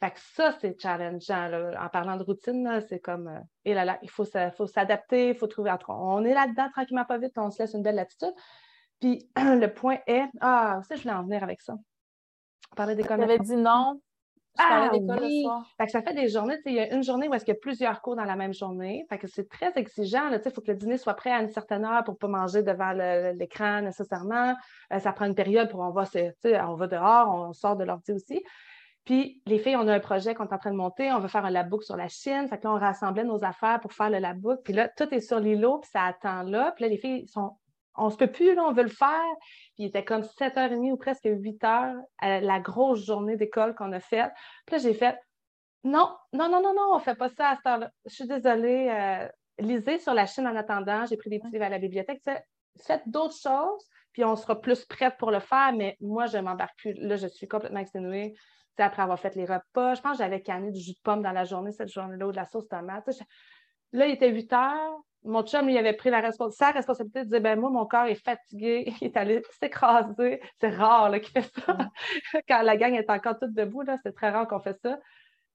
Fait 0.00 0.10
que 0.12 0.20
ça, 0.20 0.52
c'est 0.60 0.80
challengeant. 0.80 1.72
En 1.80 1.88
parlant 1.88 2.16
de 2.16 2.22
routine, 2.22 2.80
c'est 2.88 3.00
comme, 3.00 3.28
euh, 3.28 3.94
il 4.02 4.10
faut, 4.10 4.24
s'adapter, 4.24 5.30
il 5.30 5.34
faut 5.34 5.48
trouver. 5.48 5.74
On 5.88 6.24
est 6.24 6.34
là-dedans 6.34 6.68
tranquillement, 6.72 7.04
pas 7.04 7.18
vite, 7.18 7.36
on 7.36 7.50
se 7.50 7.62
laisse 7.62 7.74
une 7.74 7.82
belle 7.82 7.96
latitude. 7.96 8.34
Puis 9.00 9.28
le 9.36 9.66
point 9.66 9.98
est, 10.06 10.28
ah, 10.40 10.80
ça, 10.88 10.96
je 10.96 11.02
voulais 11.02 11.14
en 11.14 11.24
venir 11.24 11.42
avec 11.42 11.60
ça. 11.62 11.74
On 12.72 12.74
parlait 12.74 12.94
d'école. 12.94 13.18
Tu 13.18 13.24
avais 13.24 13.38
dit 13.38 13.56
non? 13.56 14.00
Je 14.58 14.64
ah, 14.66 14.90
oui. 14.92 15.46
Fait 15.76 15.86
que 15.86 15.92
ça 15.92 16.02
fait 16.02 16.14
des 16.14 16.28
journées, 16.28 16.56
il 16.66 16.72
y 16.72 16.80
a 16.80 16.92
une 16.92 17.04
journée 17.04 17.28
où 17.28 17.34
est-ce 17.34 17.44
qu'il 17.44 17.54
y 17.54 17.56
a 17.56 17.60
plusieurs 17.60 18.02
cours 18.02 18.16
dans 18.16 18.24
la 18.24 18.34
même 18.34 18.52
journée. 18.52 19.06
Fait 19.08 19.16
que 19.16 19.28
c'est 19.28 19.48
très 19.48 19.72
exigeant. 19.76 20.30
Il 20.32 20.50
faut 20.50 20.60
que 20.60 20.72
le 20.72 20.76
dîner 20.76 20.96
soit 20.96 21.14
prêt 21.14 21.30
à 21.30 21.40
une 21.40 21.48
certaine 21.48 21.84
heure 21.84 22.02
pour 22.02 22.14
ne 22.14 22.18
pas 22.18 22.26
manger 22.26 22.64
devant 22.64 22.92
l'écran 23.34 23.82
nécessairement. 23.82 24.56
Euh, 24.92 24.98
ça 24.98 25.12
prend 25.12 25.26
une 25.26 25.36
période 25.36 25.70
pour 25.70 25.80
on 25.80 25.90
va, 25.90 26.04
on 26.66 26.74
va 26.74 26.86
dehors, 26.88 27.28
on 27.32 27.52
sort 27.52 27.76
de 27.76 27.84
l'ordi 27.84 28.10
aussi. 28.12 28.42
Puis 29.04 29.40
les 29.46 29.58
filles, 29.58 29.76
on 29.76 29.86
a 29.86 29.94
un 29.94 30.00
projet 30.00 30.34
qu'on 30.34 30.44
est 30.46 30.52
en 30.52 30.58
train 30.58 30.72
de 30.72 30.76
monter, 30.76 31.12
on 31.12 31.20
veut 31.20 31.28
faire 31.28 31.44
un 31.44 31.50
labbook 31.50 31.84
sur 31.84 31.96
la 31.96 32.08
Chine. 32.08 32.48
Fait 32.48 32.58
que 32.58 32.64
là, 32.64 32.72
on 32.74 32.78
rassemblait 32.78 33.24
nos 33.24 33.44
affaires 33.44 33.78
pour 33.80 33.92
faire 33.92 34.10
le 34.10 34.18
labbook. 34.18 34.60
Puis 34.64 34.72
là, 34.72 34.88
tout 34.88 35.08
est 35.14 35.20
sur 35.20 35.38
l'îlot, 35.38 35.78
puis 35.78 35.90
ça 35.92 36.02
attend 36.02 36.42
là. 36.42 36.72
Puis 36.72 36.84
là, 36.84 36.90
les 36.90 36.98
filles 36.98 37.28
sont 37.28 37.52
on 37.98 38.10
se 38.10 38.16
peut 38.16 38.30
plus, 38.30 38.54
là, 38.54 38.64
on 38.64 38.72
veut 38.72 38.84
le 38.84 38.88
faire. 38.88 39.34
Puis 39.74 39.84
il 39.84 39.86
était 39.86 40.04
comme 40.04 40.22
7h30 40.22 40.92
ou 40.92 40.96
presque 40.96 41.24
8h, 41.24 41.94
la 42.22 42.60
grosse 42.60 43.04
journée 43.04 43.36
d'école 43.36 43.74
qu'on 43.74 43.92
a 43.92 44.00
faite. 44.00 44.30
Puis 44.66 44.76
là, 44.76 44.82
j'ai 44.82 44.94
fait 44.94 45.18
non, 45.84 46.16
non, 46.32 46.48
non, 46.48 46.60
non, 46.60 46.74
non, 46.74 46.88
on 46.92 46.96
ne 46.96 47.02
fait 47.02 47.14
pas 47.14 47.28
ça 47.28 47.50
à 47.50 47.56
cette 47.56 47.66
heure-là. 47.66 47.90
Je 48.06 48.14
suis 48.14 48.26
désolée. 48.26 48.88
Euh, 48.90 49.28
lisez 49.58 49.98
sur 49.98 50.14
la 50.14 50.26
Chine 50.26 50.46
en 50.46 50.56
attendant. 50.56 51.06
J'ai 51.06 51.16
pris 51.16 51.30
des 51.30 51.38
petits 51.38 51.52
livres 51.52 51.64
à 51.64 51.68
la 51.68 51.78
bibliothèque. 51.78 52.22
Faites 52.80 53.02
d'autres 53.06 53.36
choses, 53.36 53.88
puis 54.12 54.24
on 54.24 54.36
sera 54.36 54.60
plus 54.60 54.84
prête 54.84 55.16
pour 55.18 55.30
le 55.30 55.40
faire. 55.40 55.72
Mais 55.76 55.96
moi, 56.00 56.26
je 56.26 56.38
m'embarque 56.38 56.76
plus. 56.78 56.94
Là, 56.94 57.16
je 57.16 57.26
suis 57.26 57.48
complètement 57.48 57.80
exténuée. 57.80 58.34
après 58.76 59.02
avoir 59.02 59.18
fait 59.18 59.34
les 59.34 59.44
repas, 59.44 59.94
je 59.94 60.00
pense 60.00 60.12
que 60.12 60.18
j'avais 60.18 60.42
canné 60.42 60.70
du 60.70 60.80
jus 60.80 60.92
de 60.92 61.00
pomme 61.02 61.22
dans 61.22 61.32
la 61.32 61.44
journée, 61.44 61.72
cette 61.72 61.88
journée-là, 61.88 62.26
ou 62.26 62.32
de 62.32 62.36
la 62.36 62.44
sauce 62.44 62.68
tomate. 62.68 63.08
Là, 63.92 64.06
il 64.06 64.12
était 64.12 64.30
8 64.30 64.52
heures 64.52 65.00
mon 65.24 65.42
chum, 65.42 65.66
lui, 65.66 65.76
avait 65.76 65.94
pris 65.94 66.10
la 66.10 66.30
sa 66.50 66.70
responsabilité 66.70 67.24
de 67.24 67.30
dire 67.30 67.40
ben 67.40 67.58
moi, 67.58 67.70
mon 67.70 67.86
corps 67.86 68.06
est 68.06 68.14
fatigué, 68.14 68.92
il 69.00 69.08
est 69.08 69.16
allé 69.16 69.42
s'écraser. 69.58 70.40
C'est 70.60 70.70
rare 70.70 71.10
qu'il 71.20 71.42
fait 71.42 71.50
ça. 71.60 71.76
Quand 72.48 72.62
la 72.62 72.76
gang 72.76 72.94
est 72.94 73.10
encore 73.10 73.38
toute 73.38 73.54
debout, 73.54 73.82
c'est 74.02 74.14
très 74.14 74.30
rare 74.30 74.46
qu'on 74.46 74.60
fait 74.60 74.78
ça. 74.82 74.98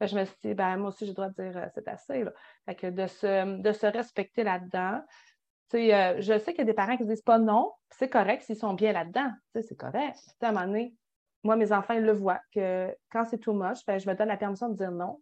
je 0.01 0.15
me 0.15 0.25
suis 0.25 0.35
dit, 0.43 0.53
ben, 0.53 0.77
moi 0.77 0.89
aussi, 0.89 1.07
je 1.07 1.13
dois 1.13 1.29
dire, 1.29 1.55
euh, 1.57 1.67
c'est 1.73 1.87
assez. 1.87 2.25
Fait 2.65 2.75
que 2.75 2.87
de 2.87 3.07
se, 3.07 3.61
de 3.61 3.71
se 3.71 3.85
respecter 3.85 4.43
là-dedans. 4.43 5.01
Euh, 5.75 6.15
je 6.19 6.37
sais 6.37 6.51
qu'il 6.51 6.59
y 6.59 6.61
a 6.61 6.65
des 6.65 6.73
parents 6.73 6.97
qui 6.97 7.05
disent 7.05 7.23
pas 7.23 7.39
non, 7.39 7.71
c'est 7.89 8.09
correct 8.09 8.43
s'ils 8.43 8.55
sont 8.55 8.73
bien 8.73 8.93
là-dedans. 8.93 9.31
C'est 9.55 9.77
correct. 9.77 10.17
À 10.41 10.49
un 10.49 10.51
moment 10.51 10.65
donné, 10.67 10.95
moi, 11.43 11.55
mes 11.55 11.71
enfants, 11.71 11.93
ils 11.93 12.03
le 12.03 12.13
voient, 12.13 12.41
que 12.53 12.95
quand 13.11 13.25
c'est 13.25 13.39
too 13.39 13.53
much, 13.53 13.79
ben, 13.85 13.99
je 13.99 14.09
me 14.09 14.15
donne 14.15 14.27
la 14.27 14.37
permission 14.37 14.69
de 14.69 14.75
dire 14.75 14.91
non. 14.91 15.19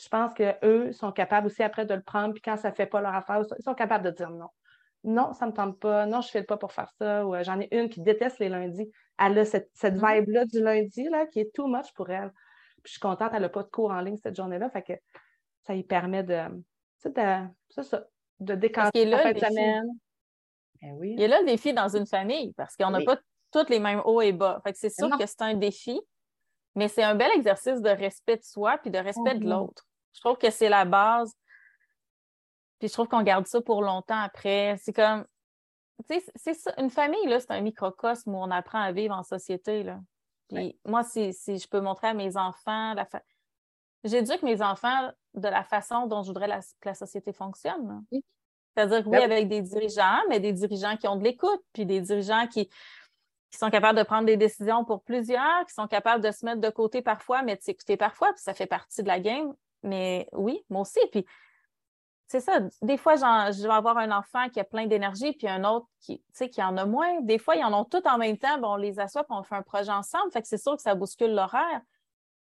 Je 0.00 0.08
pense 0.08 0.34
qu'eux 0.34 0.92
sont 0.92 1.12
capables 1.12 1.46
aussi 1.46 1.62
après 1.62 1.86
de 1.86 1.94
le 1.94 2.02
prendre, 2.02 2.34
puis 2.34 2.42
quand 2.42 2.56
ça 2.56 2.70
ne 2.70 2.74
fait 2.74 2.86
pas 2.86 3.00
leur 3.00 3.14
affaire, 3.14 3.42
ils 3.58 3.62
sont 3.62 3.74
capables 3.74 4.04
de 4.04 4.10
dire 4.10 4.30
non. 4.30 4.48
Non, 5.04 5.34
ça 5.34 5.44
ne 5.44 5.50
me 5.50 5.56
tente 5.56 5.78
pas. 5.78 6.06
Non, 6.06 6.22
je 6.22 6.28
ne 6.28 6.30
fais 6.30 6.42
pas 6.42 6.56
pour 6.56 6.72
faire 6.72 6.90
ça. 6.98 7.26
Ou 7.26 7.34
euh, 7.34 7.44
j'en 7.44 7.60
ai 7.60 7.68
une 7.72 7.90
qui 7.90 8.00
déteste 8.00 8.38
les 8.38 8.48
lundis. 8.48 8.90
Elle 9.18 9.38
a 9.38 9.44
cette, 9.44 9.68
cette 9.74 9.96
mm-hmm. 9.96 10.20
vibe-là 10.20 10.44
du 10.46 10.62
lundi 10.62 11.08
là, 11.10 11.26
qui 11.26 11.40
est 11.40 11.54
too 11.54 11.66
much 11.66 11.92
pour 11.94 12.08
elle. 12.08 12.30
Puis 12.82 12.84
je 12.86 12.90
suis 12.92 13.00
contente, 13.00 13.32
elle 13.34 13.42
n'a 13.42 13.50
pas 13.50 13.62
de 13.62 13.68
cours 13.68 13.90
en 13.90 14.00
ligne 14.00 14.16
cette 14.16 14.34
journée-là. 14.34 14.70
Fait 14.70 14.82
que 14.82 14.94
ça 15.62 15.74
lui 15.74 15.84
permet 15.84 16.22
de, 16.22 16.40
de, 17.04 17.82
ça, 17.82 18.04
de 18.40 18.54
décanter 18.54 19.04
la 19.04 19.18
fin 19.18 19.32
de 19.32 19.38
semaine. 19.38 19.88
Ben 20.80 20.92
oui. 20.98 21.12
Il 21.16 21.20
y 21.20 21.24
a 21.24 21.28
là 21.28 21.40
le 21.40 21.46
défi 21.46 21.74
dans 21.74 21.94
une 21.94 22.06
famille 22.06 22.54
parce 22.54 22.74
qu'on 22.74 22.90
n'a 22.90 23.02
pas 23.02 23.18
tous 23.52 23.68
les 23.68 23.80
mêmes 23.80 24.00
hauts 24.04 24.22
et 24.22 24.32
bas. 24.32 24.60
Fait 24.64 24.72
que 24.72 24.78
c'est 24.78 24.90
sûr 24.90 25.10
que 25.18 25.26
c'est 25.26 25.42
un 25.42 25.54
défi, 25.54 26.00
mais 26.74 26.88
c'est 26.88 27.02
un 27.02 27.14
bel 27.14 27.30
exercice 27.34 27.80
de 27.80 27.90
respect 27.90 28.36
de 28.36 28.42
soi 28.42 28.78
puis 28.78 28.90
de 28.90 28.98
respect 28.98 29.34
de 29.34 29.44
mhm. 29.44 29.50
l'autre. 29.50 29.86
Je 30.14 30.20
trouve 30.20 30.36
que 30.36 30.50
c'est 30.50 30.68
la 30.68 30.84
base. 30.84 31.32
Puis 32.78 32.88
je 32.88 32.92
trouve 32.92 33.08
qu'on 33.08 33.22
garde 33.22 33.46
ça 33.46 33.60
pour 33.60 33.82
longtemps 33.82 34.20
après. 34.20 34.76
C'est 34.78 34.92
comme, 34.92 35.24
tu 36.08 36.18
sais, 36.18 36.24
c'est 36.34 36.54
ça. 36.54 36.72
Une 36.78 36.90
famille, 36.90 37.26
là, 37.26 37.40
c'est 37.40 37.52
un 37.52 37.60
microcosme 37.60 38.34
où 38.34 38.38
on 38.38 38.50
apprend 38.50 38.80
à 38.80 38.92
vivre 38.92 39.14
en 39.14 39.22
société, 39.22 39.82
là. 39.82 40.00
Puis 40.48 40.78
moi, 40.84 41.02
si, 41.04 41.32
je 41.32 41.68
peux 41.68 41.80
montrer 41.80 42.08
à 42.08 42.14
mes 42.14 42.36
enfants, 42.36 42.94
la 42.94 43.06
fa... 43.06 43.22
j'éduque 44.04 44.42
mes 44.42 44.60
enfants 44.60 45.10
de 45.32 45.48
la 45.48 45.64
façon 45.64 46.06
dont 46.06 46.22
je 46.22 46.28
voudrais 46.28 46.48
que 46.80 46.88
la 46.88 46.94
société 46.94 47.32
fonctionne. 47.32 48.04
C'est-à-dire 48.76 49.06
oui, 49.06 49.18
avec 49.18 49.48
des 49.48 49.62
dirigeants, 49.62 50.20
mais 50.28 50.40
des 50.40 50.52
dirigeants 50.52 50.96
qui 50.96 51.08
ont 51.08 51.16
de 51.16 51.24
l'écoute, 51.24 51.62
puis 51.72 51.86
des 51.86 52.00
dirigeants 52.00 52.46
qui, 52.46 52.68
qui 53.54 53.58
sont 53.58 53.70
capables 53.70 53.96
de 53.96 54.02
prendre 54.02 54.26
des 54.26 54.36
décisions 54.36 54.84
pour 54.84 55.04
plusieurs, 55.04 55.64
qui 55.68 55.74
sont 55.74 55.86
capables 55.86 56.24
de 56.24 56.32
se 56.32 56.44
mettre 56.44 56.60
de 56.60 56.70
côté 56.70 57.02
parfois, 57.02 57.42
mais 57.42 57.54
de 57.54 57.62
s'écouter 57.62 57.96
parfois, 57.96 58.32
puis 58.32 58.42
ça 58.42 58.52
fait 58.52 58.66
partie 58.66 59.04
de 59.04 59.06
la 59.06 59.20
game. 59.20 59.54
Mais 59.84 60.28
oui, 60.32 60.64
moi 60.70 60.80
aussi. 60.80 60.98
Puis 61.12 61.24
c'est 62.26 62.40
ça. 62.40 62.58
Des 62.82 62.96
fois, 62.96 63.14
je 63.14 63.62
vais 63.62 63.72
avoir 63.72 63.96
un 63.98 64.10
enfant 64.10 64.48
qui 64.48 64.58
a 64.58 64.64
plein 64.64 64.86
d'énergie, 64.86 65.34
puis 65.34 65.46
un 65.46 65.62
autre 65.62 65.86
qui, 66.00 66.20
qui 66.50 66.62
en 66.64 66.76
a 66.76 66.84
moins. 66.84 67.20
Des 67.20 67.38
fois, 67.38 67.54
ils 67.54 67.62
en 67.62 67.72
ont 67.72 67.84
tous 67.84 68.02
en 68.06 68.18
même 68.18 68.38
temps, 68.38 68.58
on 68.60 68.74
les 68.74 68.98
assoit, 68.98 69.22
puis 69.22 69.36
on 69.38 69.44
fait 69.44 69.54
un 69.54 69.62
projet 69.62 69.92
ensemble. 69.92 70.32
Fait 70.32 70.42
que 70.42 70.48
c'est 70.48 70.58
sûr 70.58 70.74
que 70.74 70.82
ça 70.82 70.96
bouscule 70.96 71.32
l'horaire. 71.32 71.80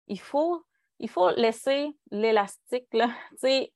Il 0.06 0.20
faut, 0.20 0.64
il 1.00 1.10
faut 1.10 1.28
laisser 1.32 1.94
l'élastique. 2.12 2.88
Il 3.42 3.50
ne 3.50 3.66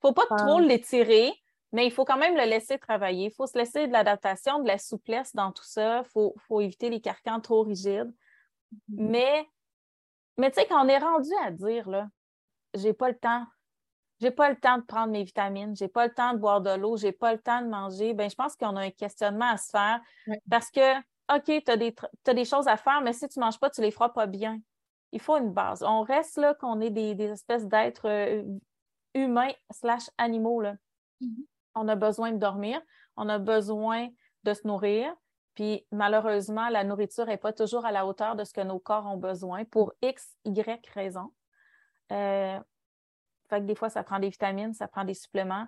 faut 0.00 0.12
pas 0.12 0.26
trop 0.36 0.60
l'étirer. 0.60 1.32
Mais 1.72 1.86
il 1.86 1.92
faut 1.92 2.04
quand 2.04 2.16
même 2.16 2.34
le 2.34 2.44
laisser 2.44 2.78
travailler. 2.78 3.26
Il 3.26 3.34
faut 3.34 3.46
se 3.46 3.58
laisser 3.58 3.86
de 3.86 3.92
l'adaptation, 3.92 4.60
de 4.60 4.66
la 4.66 4.78
souplesse 4.78 5.34
dans 5.34 5.52
tout 5.52 5.64
ça. 5.64 6.02
Il 6.04 6.08
faut, 6.08 6.60
éviter 6.60 6.88
les 6.88 7.00
carcans 7.00 7.40
trop 7.40 7.62
rigides. 7.62 8.10
Mm-hmm. 8.72 9.10
Mais, 9.10 9.48
mais 10.38 10.50
tu 10.50 10.60
sais, 10.60 10.66
quand 10.66 10.84
on 10.84 10.88
est 10.88 10.98
rendu 10.98 11.30
à 11.44 11.50
dire, 11.50 11.88
là, 11.88 12.08
j'ai 12.74 12.94
pas 12.94 13.10
le 13.10 13.18
temps, 13.18 13.44
j'ai 14.20 14.30
pas 14.30 14.48
le 14.48 14.56
temps 14.56 14.78
de 14.78 14.82
prendre 14.82 15.12
mes 15.12 15.24
vitamines, 15.24 15.76
j'ai 15.76 15.88
pas 15.88 16.06
le 16.06 16.14
temps 16.14 16.32
de 16.32 16.38
boire 16.38 16.60
de 16.60 16.70
l'eau, 16.70 16.96
j'ai 16.96 17.12
pas 17.12 17.32
le 17.32 17.38
temps 17.38 17.62
de 17.62 17.68
manger, 17.68 18.14
ben 18.14 18.28
je 18.28 18.34
pense 18.34 18.56
qu'on 18.56 18.76
a 18.76 18.82
un 18.82 18.90
questionnement 18.90 19.50
à 19.50 19.56
se 19.56 19.70
faire 19.70 20.00
parce 20.50 20.70
que, 20.70 20.98
OK, 21.34 21.44
tu 21.64 21.70
as 21.70 21.76
des, 21.76 21.94
des 22.26 22.44
choses 22.44 22.66
à 22.66 22.76
faire, 22.76 23.00
mais 23.02 23.12
si 23.12 23.28
tu 23.28 23.38
manges 23.38 23.60
pas, 23.60 23.70
tu 23.70 23.80
les 23.80 23.90
feras 23.90 24.08
pas 24.08 24.26
bien. 24.26 24.60
Il 25.12 25.20
faut 25.20 25.36
une 25.36 25.52
base. 25.52 25.82
On 25.82 26.02
reste 26.02 26.36
là 26.36 26.54
qu'on 26.54 26.80
est 26.80 26.90
des, 26.90 27.20
espèces 27.22 27.66
d'êtres 27.66 28.08
euh, 28.08 28.42
humains 29.14 29.52
slash 29.70 30.10
animaux. 30.18 30.60
Là. 30.60 30.74
Mm-hmm 31.22 31.44
on 31.74 31.88
a 31.88 31.94
besoin 31.96 32.32
de 32.32 32.38
dormir, 32.38 32.80
on 33.16 33.28
a 33.28 33.38
besoin 33.38 34.08
de 34.44 34.54
se 34.54 34.66
nourrir. 34.66 35.14
Puis 35.54 35.86
malheureusement, 35.90 36.68
la 36.68 36.84
nourriture 36.84 37.26
n'est 37.26 37.36
pas 37.36 37.52
toujours 37.52 37.84
à 37.84 37.92
la 37.92 38.06
hauteur 38.06 38.36
de 38.36 38.44
ce 38.44 38.52
que 38.52 38.60
nos 38.60 38.78
corps 38.78 39.06
ont 39.06 39.16
besoin 39.16 39.64
pour 39.64 39.92
X, 40.02 40.36
Y 40.44 40.86
raisons. 40.94 41.32
Euh, 42.12 42.58
fait 43.50 43.60
que 43.60 43.64
des 43.64 43.74
fois, 43.74 43.88
ça 43.88 44.02
prend 44.02 44.18
des 44.18 44.28
vitamines, 44.28 44.74
ça 44.74 44.88
prend 44.88 45.04
des 45.04 45.14
suppléments. 45.14 45.66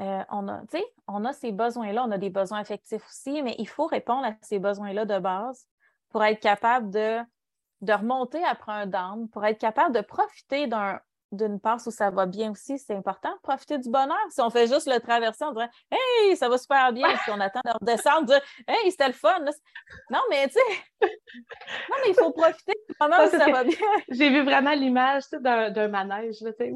Euh, 0.00 0.22
on, 0.30 0.46
a, 0.48 0.62
on 1.08 1.24
a 1.24 1.32
ces 1.32 1.52
besoins-là, 1.52 2.04
on 2.06 2.10
a 2.10 2.18
des 2.18 2.30
besoins 2.30 2.60
affectifs 2.60 3.04
aussi, 3.06 3.42
mais 3.42 3.56
il 3.58 3.66
faut 3.68 3.86
répondre 3.86 4.26
à 4.26 4.34
ces 4.42 4.58
besoins-là 4.58 5.04
de 5.04 5.18
base 5.18 5.66
pour 6.10 6.22
être 6.22 6.40
capable 6.40 6.90
de, 6.90 7.18
de 7.80 7.92
remonter 7.92 8.42
après 8.44 8.72
un 8.72 8.86
down, 8.86 9.28
pour 9.28 9.44
être 9.44 9.58
capable 9.58 9.94
de 9.94 10.00
profiter 10.00 10.66
d'un 10.66 11.00
d'une 11.32 11.60
passe 11.60 11.86
où 11.86 11.90
ça 11.90 12.10
va 12.10 12.26
bien 12.26 12.50
aussi, 12.50 12.78
c'est 12.78 12.94
important 12.94 13.34
profiter 13.42 13.78
du 13.78 13.90
bonheur. 13.90 14.16
Si 14.30 14.40
on 14.40 14.50
fait 14.50 14.66
juste 14.66 14.86
le 14.86 14.98
traverser, 15.00 15.44
on 15.44 15.52
dirait 15.52 15.70
Hey, 15.90 16.36
ça 16.36 16.48
va 16.48 16.58
super 16.58 16.92
bien. 16.92 17.08
Si 17.24 17.30
on 17.30 17.40
attend 17.40 17.60
de 17.64 17.70
redescendre, 17.80 18.26
dire 18.26 18.40
Hey, 18.66 18.90
c'était 18.90 19.08
le 19.08 19.14
fun. 19.14 19.44
Non, 20.10 20.20
mais 20.30 20.48
tu 20.48 20.54
sais, 20.54 20.60
non, 21.02 21.96
mais 22.02 22.10
il 22.10 22.14
faut 22.14 22.32
profiter 22.32 22.74
du 22.88 22.94
moment 23.00 23.24
où 23.24 23.30
ça 23.30 23.50
va 23.50 23.64
bien. 23.64 23.76
J'ai 24.10 24.30
vu 24.30 24.42
vraiment 24.42 24.72
l'image 24.72 25.24
d'un 25.32 25.88
manège. 25.88 26.40
Là, 26.40 26.50
ouais! 26.58 26.72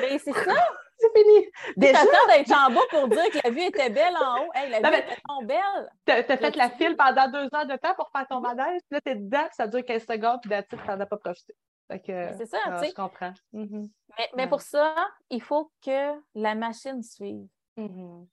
Mais 0.00 0.18
c'est 0.18 0.32
ça! 0.32 0.54
c'est 0.98 1.18
fini. 1.18 1.46
Déjà? 1.76 1.98
d'être 2.28 2.52
en 2.52 2.70
bas 2.72 2.80
pour 2.90 3.08
dire 3.08 3.30
que 3.30 3.38
la 3.44 3.50
vue 3.50 3.62
était 3.62 3.90
belle 3.90 4.16
en 4.16 4.42
haut. 4.42 4.50
Hey, 4.54 4.70
la 4.70 4.78
vue 4.78 4.96
était 4.96 5.06
tellement 5.08 5.42
belle. 5.42 5.90
Tu 6.06 6.12
as, 6.12 6.36
fait 6.36 6.56
la 6.56 6.70
file 6.70 6.96
pendant 6.96 7.28
deux 7.28 7.48
heures 7.54 7.66
de 7.66 7.76
temps 7.76 7.94
pour 7.94 8.10
faire 8.10 8.26
ton 8.28 8.40
manège. 8.40 8.80
Puis 8.88 8.92
là, 8.92 9.00
tu 9.04 9.12
es 9.12 9.14
dedans, 9.16 9.46
ça 9.52 9.66
dure 9.66 9.84
15 9.84 10.06
secondes, 10.06 10.38
puis 10.42 10.50
tu 10.70 10.76
n'en 10.76 11.00
as 11.00 11.06
pas 11.06 11.16
profité. 11.16 11.54
C'est 12.36 12.46
ça, 12.46 12.58
tu 12.66 12.78
sais. 12.78 12.90
Je 12.90 12.94
comprends. 12.94 13.32
Mm-hmm. 13.54 13.90
mais, 14.36 14.48
pour 14.48 14.60
ça, 14.60 14.94
il 15.30 15.42
faut 15.42 15.70
que 15.84 16.12
la 16.34 16.54
machine 16.54 17.02
suive. 17.02 17.46
Mm-hmm. 17.76 18.26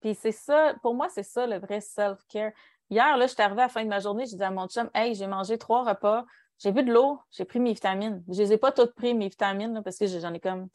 Puis 0.00 0.14
c'est 0.14 0.32
ça, 0.32 0.74
pour 0.82 0.94
moi, 0.94 1.08
c'est 1.08 1.22
ça 1.22 1.46
le 1.46 1.58
vrai 1.58 1.80
self-care. 1.80 2.52
Hier, 2.88 3.16
là, 3.16 3.26
je 3.26 3.32
suis 3.32 3.42
arrivée 3.42 3.62
à 3.62 3.66
la 3.66 3.68
fin 3.68 3.84
de 3.84 3.88
ma 3.88 4.00
journée, 4.00 4.26
j'ai 4.26 4.36
dit 4.36 4.42
à 4.42 4.50
mon 4.50 4.66
chum, 4.66 4.90
Hey, 4.94 5.14
j'ai 5.14 5.26
mangé 5.26 5.58
trois 5.58 5.84
repas, 5.84 6.24
j'ai 6.58 6.72
bu 6.72 6.82
de 6.82 6.92
l'eau, 6.92 7.20
j'ai 7.30 7.44
pris 7.44 7.60
mes 7.60 7.72
vitamines. 7.72 8.22
Je 8.28 8.38
les 8.38 8.52
ai 8.54 8.58
pas 8.58 8.72
toutes 8.72 8.94
pris, 8.94 9.14
mes 9.14 9.28
vitamines, 9.28 9.80
parce 9.84 9.96
que 9.96 10.06
j'en 10.06 10.34
ai 10.34 10.40
comme. 10.40 10.68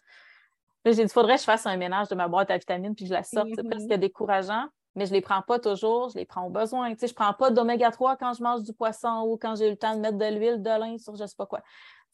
j'ai 0.86 0.94
dit, 0.94 1.02
il 1.02 1.10
faudrait 1.10 1.36
que 1.36 1.42
je 1.42 1.46
fasse 1.46 1.66
un 1.66 1.78
ménage 1.78 2.08
de 2.08 2.16
ma 2.16 2.28
boîte 2.28 2.50
à 2.52 2.58
vitamines 2.58 2.96
puis 2.96 3.06
que 3.06 3.10
je 3.10 3.14
la 3.14 3.24
sorte. 3.24 3.50
C'est 3.56 3.64
presque 3.64 3.88
mm-hmm. 3.88 4.00
décourageant, 4.00 4.68
mais 4.96 5.06
je 5.06 5.12
les 5.12 5.22
prends 5.22 5.42
pas 5.42 5.60
toujours, 5.60 6.10
je 6.10 6.18
les 6.18 6.26
prends 6.26 6.46
au 6.46 6.50
besoin. 6.50 6.92
Tu 6.94 7.00
sais, 7.00 7.08
je 7.08 7.14
prends 7.14 7.34
pas 7.34 7.52
d'oméga 7.52 7.92
3 7.92 8.16
quand 8.16 8.34
je 8.34 8.42
mange 8.42 8.64
du 8.64 8.74
poisson 8.74 9.26
ou 9.28 9.38
quand 9.38 9.56
j'ai 9.56 9.68
eu 9.68 9.72
le 9.72 9.78
temps 9.78 9.96
de 9.96 10.00
mettre 10.00 10.18
de 10.18 10.26
l'huile 10.26 10.62
de 10.62 10.70
lin 10.70 10.98
sur 10.98 11.16
je 11.16 11.26
sais 11.26 11.36
pas 11.38 11.46
quoi 11.46 11.62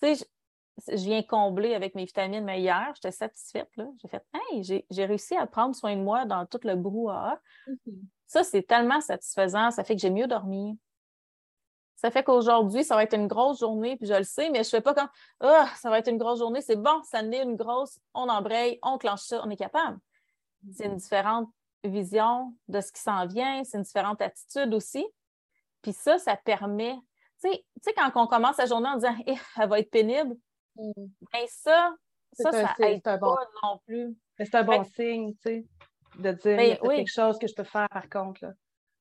tu 0.01 0.15
sais, 0.15 0.25
je, 0.87 1.03
viens 1.03 1.21
combler 1.23 1.73
avec 1.73 1.95
mes 1.95 2.05
vitamines, 2.05 2.43
mais 2.43 2.61
hier, 2.61 2.91
j'étais 2.95 3.11
satisfaite. 3.11 3.69
J'ai 4.01 4.07
fait, 4.07 4.23
hey, 4.33 4.83
j'ai 4.89 5.05
réussi 5.05 5.35
à 5.35 5.45
prendre 5.45 5.75
soin 5.75 5.95
de 5.95 6.01
moi 6.01 6.25
dans 6.25 6.45
tout 6.45 6.59
le 6.63 6.75
brouhaha. 6.75 7.39
Mm-hmm. 7.67 8.01
Ça, 8.27 8.43
c'est 8.43 8.63
tellement 8.63 9.01
satisfaisant. 9.01 9.71
Ça 9.71 9.83
fait 9.83 9.95
que 9.95 10.01
j'ai 10.01 10.09
mieux 10.09 10.27
dormi. 10.27 10.79
Ça 11.95 12.09
fait 12.09 12.23
qu'aujourd'hui, 12.23 12.83
ça 12.83 12.95
va 12.95 13.03
être 13.03 13.15
une 13.15 13.27
grosse 13.27 13.59
journée, 13.59 13.95
puis 13.95 14.07
je 14.07 14.13
le 14.13 14.23
sais, 14.23 14.49
mais 14.49 14.63
je 14.63 14.69
ne 14.69 14.71
fais 14.71 14.81
pas 14.81 14.95
quand 14.95 15.07
oh, 15.41 15.65
ça 15.75 15.91
va 15.91 15.99
être 15.99 16.09
une 16.09 16.17
grosse 16.17 16.39
journée, 16.39 16.61
c'est 16.61 16.75
bon, 16.75 17.03
ça 17.03 17.21
n'est 17.21 17.43
une 17.43 17.55
grosse, 17.55 17.99
on 18.15 18.27
embraye, 18.27 18.79
on 18.81 18.97
clenche 18.97 19.21
ça, 19.21 19.39
on 19.45 19.49
est 19.51 19.55
capable. 19.55 19.99
C'est 20.73 20.85
une 20.85 20.93
mm-hmm. 20.93 20.97
différente 20.97 21.49
vision 21.83 22.55
de 22.67 22.81
ce 22.81 22.91
qui 22.91 23.01
s'en 23.01 23.27
vient, 23.27 23.63
c'est 23.63 23.77
une 23.77 23.83
différente 23.83 24.19
attitude 24.19 24.73
aussi. 24.73 25.05
Puis 25.83 25.93
ça, 25.93 26.17
ça 26.17 26.35
permet 26.35 26.97
tu 27.41 27.49
sais, 27.81 27.93
quand 27.95 28.11
on 28.15 28.27
commence 28.27 28.57
la 28.57 28.65
journée 28.65 28.89
en 28.89 28.95
disant 28.95 29.15
eh, 29.25 29.35
elle 29.57 29.69
va 29.69 29.79
être 29.79 29.91
pénible, 29.91 30.35
mm. 30.75 30.91
ben 30.95 31.45
ça, 31.47 31.93
ça, 32.33 32.51
ça 32.51 32.75
aide 32.79 33.01
pas 33.03 33.19
non 33.63 33.79
plus. 33.85 34.15
C'est 34.37 34.55
un 34.55 34.63
bon 34.63 34.83
signe, 34.83 35.33
tu 35.35 35.41
sais, 35.41 35.65
de 36.17 36.31
dire 36.31 36.57
ben, 36.57 36.63
il 36.63 36.69
y 36.69 36.71
a 36.73 36.95
quelque 36.95 37.11
chose 37.11 37.37
que 37.37 37.47
je 37.47 37.53
peux 37.53 37.63
faire 37.63 37.89
par 37.89 38.09
contre. 38.09 38.45
Là. 38.45 38.53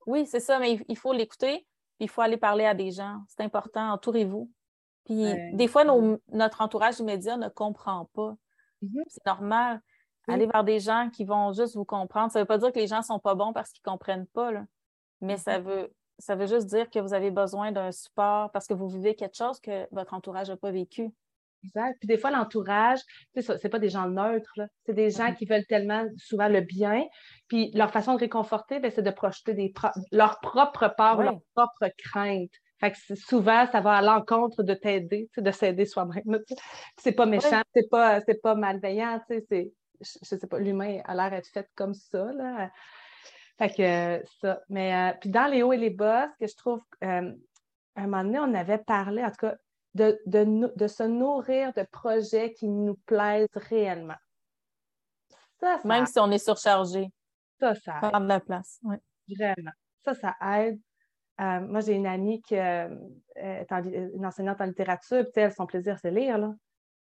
Oui, 0.07 0.27
c'est 0.27 0.41
ça, 0.41 0.59
mais 0.59 0.81
il 0.89 0.97
faut 0.97 1.13
l'écouter, 1.13 1.67
puis 1.99 2.07
il 2.07 2.09
faut 2.09 2.23
aller 2.23 2.37
parler 2.37 2.65
à 2.65 2.75
des 2.75 2.91
gens. 2.91 3.19
C'est 3.29 3.43
important, 3.43 3.93
entourez-vous. 3.93 4.51
Puis 5.05 5.35
des 5.55 5.69
fois, 5.69 5.85
notre 6.29 6.61
entourage 6.61 7.01
immédiat 7.01 7.37
ne 7.37 7.49
comprend 7.49 8.09
pas. 8.15 8.37
Mm-hmm. 8.83 9.03
C'est 9.09 9.27
normal. 9.27 9.81
Aller 10.29 10.47
vers 10.47 10.63
des 10.63 10.79
gens 10.79 11.11
qui 11.11 11.25
vont 11.25 11.53
juste 11.53 11.75
vous 11.75 11.85
comprendre. 11.85 12.31
Ça 12.31 12.39
ne 12.39 12.45
veut 12.45 12.47
pas 12.47 12.59
dire 12.59 12.71
que 12.71 12.79
les 12.79 12.87
gens 12.87 12.99
ne 12.99 13.05
sont 13.05 13.19
pas 13.19 13.35
bons 13.35 13.53
parce 13.53 13.73
qu'ils 13.73 13.83
ne 13.85 13.91
comprennent 13.91 14.29
pas, 14.29 14.53
là. 14.53 14.65
mais 15.21 15.37
ça 15.37 15.59
mm-hmm. 15.59 15.63
veut 15.63 15.95
ça 16.21 16.37
veut 16.37 16.47
juste 16.47 16.67
dire 16.67 16.89
que 16.91 16.99
vous 16.99 17.15
avez 17.15 17.31
besoin 17.31 17.73
d'un 17.73 17.93
support 17.93 18.51
parce 18.53 18.67
que 18.67 18.75
vous 18.75 18.89
vivez 18.89 19.15
quelque 19.15 19.37
chose 19.37 19.61
que 19.61 19.87
votre 19.91 20.15
entourage 20.15 20.49
n'a 20.49 20.57
pas 20.57 20.71
vécu. 20.71 21.11
Exact. 21.65 21.99
Puis 21.99 22.07
des 22.07 22.17
fois, 22.17 22.31
l'entourage, 22.31 23.01
ce 23.37 23.53
n'est 23.53 23.71
pas 23.71 23.79
des 23.79 23.91
gens 23.91 24.09
neutres, 24.09 24.61
c'est 24.87 24.95
des 24.95 25.11
gens 25.11 25.35
qui 25.35 25.45
veulent 25.45 25.67
tellement 25.67 26.07
souvent 26.17 26.49
le 26.49 26.61
bien. 26.61 27.05
Puis 27.49 27.71
leur 27.75 27.91
façon 27.91 28.15
de 28.15 28.21
réconforter, 28.21 28.81
ben, 28.81 28.91
c'est 28.91 29.03
de 29.03 29.11
projeter 29.11 29.55
des 29.55 29.73
leur 30.11 30.41
propre 30.41 30.95
peur, 30.97 31.23
leur 31.23 31.41
propre 31.55 31.93
crainte. 31.99 32.53
Fait 32.79 32.93
que 32.93 33.15
souvent, 33.15 33.67
ça 33.71 33.83
va 33.83 33.97
à 33.97 34.03
l'encontre 34.03 34.63
de 34.63 34.73
t'aider, 34.73 35.29
de 35.37 35.51
s'aider 35.51 35.85
soi-même. 35.85 36.39
C'est 36.99 37.13
pas 37.13 37.27
méchant, 37.27 37.61
c'est 37.75 37.91
pas, 37.91 38.21
pas 38.43 38.55
malveillant, 38.55 39.21
c'est, 39.29 39.45
je, 39.51 40.19
je 40.23 40.37
sais 40.37 40.47
pas, 40.47 40.59
l'humain 40.59 41.01
a 41.05 41.15
l'air 41.15 41.31
d'être 41.31 41.49
fait 41.49 41.69
comme 41.75 41.93
ça. 41.93 42.33
Là. 42.33 42.71
Fait 43.61 43.71
que 43.75 44.27
ça. 44.41 44.63
Mais 44.71 44.95
euh, 44.95 45.15
puis 45.21 45.29
dans 45.29 45.47
les 45.47 45.63
hauts 45.63 45.75
et 45.75 45.77
les 45.77 45.91
bas, 45.91 46.31
ce 46.33 46.45
que 46.45 46.51
je 46.51 46.57
trouve, 46.57 46.81
euh, 47.05 47.33
à 47.95 48.01
un 48.01 48.07
moment 48.07 48.25
donné, 48.25 48.39
on 48.39 48.55
avait 48.55 48.79
parlé, 48.79 49.23
en 49.23 49.31
tout 49.31 49.47
cas, 49.47 49.57
de, 49.95 50.19
de, 50.27 50.87
se 50.87 51.03
nourrir 51.03 51.73
de 51.75 51.83
projets 51.91 52.55
qui 52.55 52.69
nous 52.69 52.95
plaisent 53.07 53.49
réellement. 53.55 54.17
Ça, 55.59 55.79
Même 55.85 56.07
si 56.07 56.19
on 56.19 56.31
est 56.31 56.39
surchargé. 56.39 57.11
Ça, 57.59 57.75
ça 57.75 57.97
aide. 57.97 58.11
Prendre 58.11 58.27
la 58.27 58.41
place. 58.41 58.81
Vraiment. 59.29 59.73
Ça, 60.05 60.15
ça 60.15 60.37
aide. 60.59 60.81
Euh, 61.41 61.61
moi, 61.61 61.81
j'ai 61.81 61.95
une 61.95 62.07
amie 62.07 62.41
qui 62.43 62.57
euh, 62.57 62.89
est 63.35 63.71
une 63.71 64.25
enseignante 64.25 64.61
en 64.61 64.65
littérature, 64.65 65.25
puis 65.33 65.43
elle, 65.43 65.53
son 65.53 65.67
plaisir, 65.67 65.99
c'est 66.01 66.11
lire. 66.11 66.39
Là. 66.39 66.55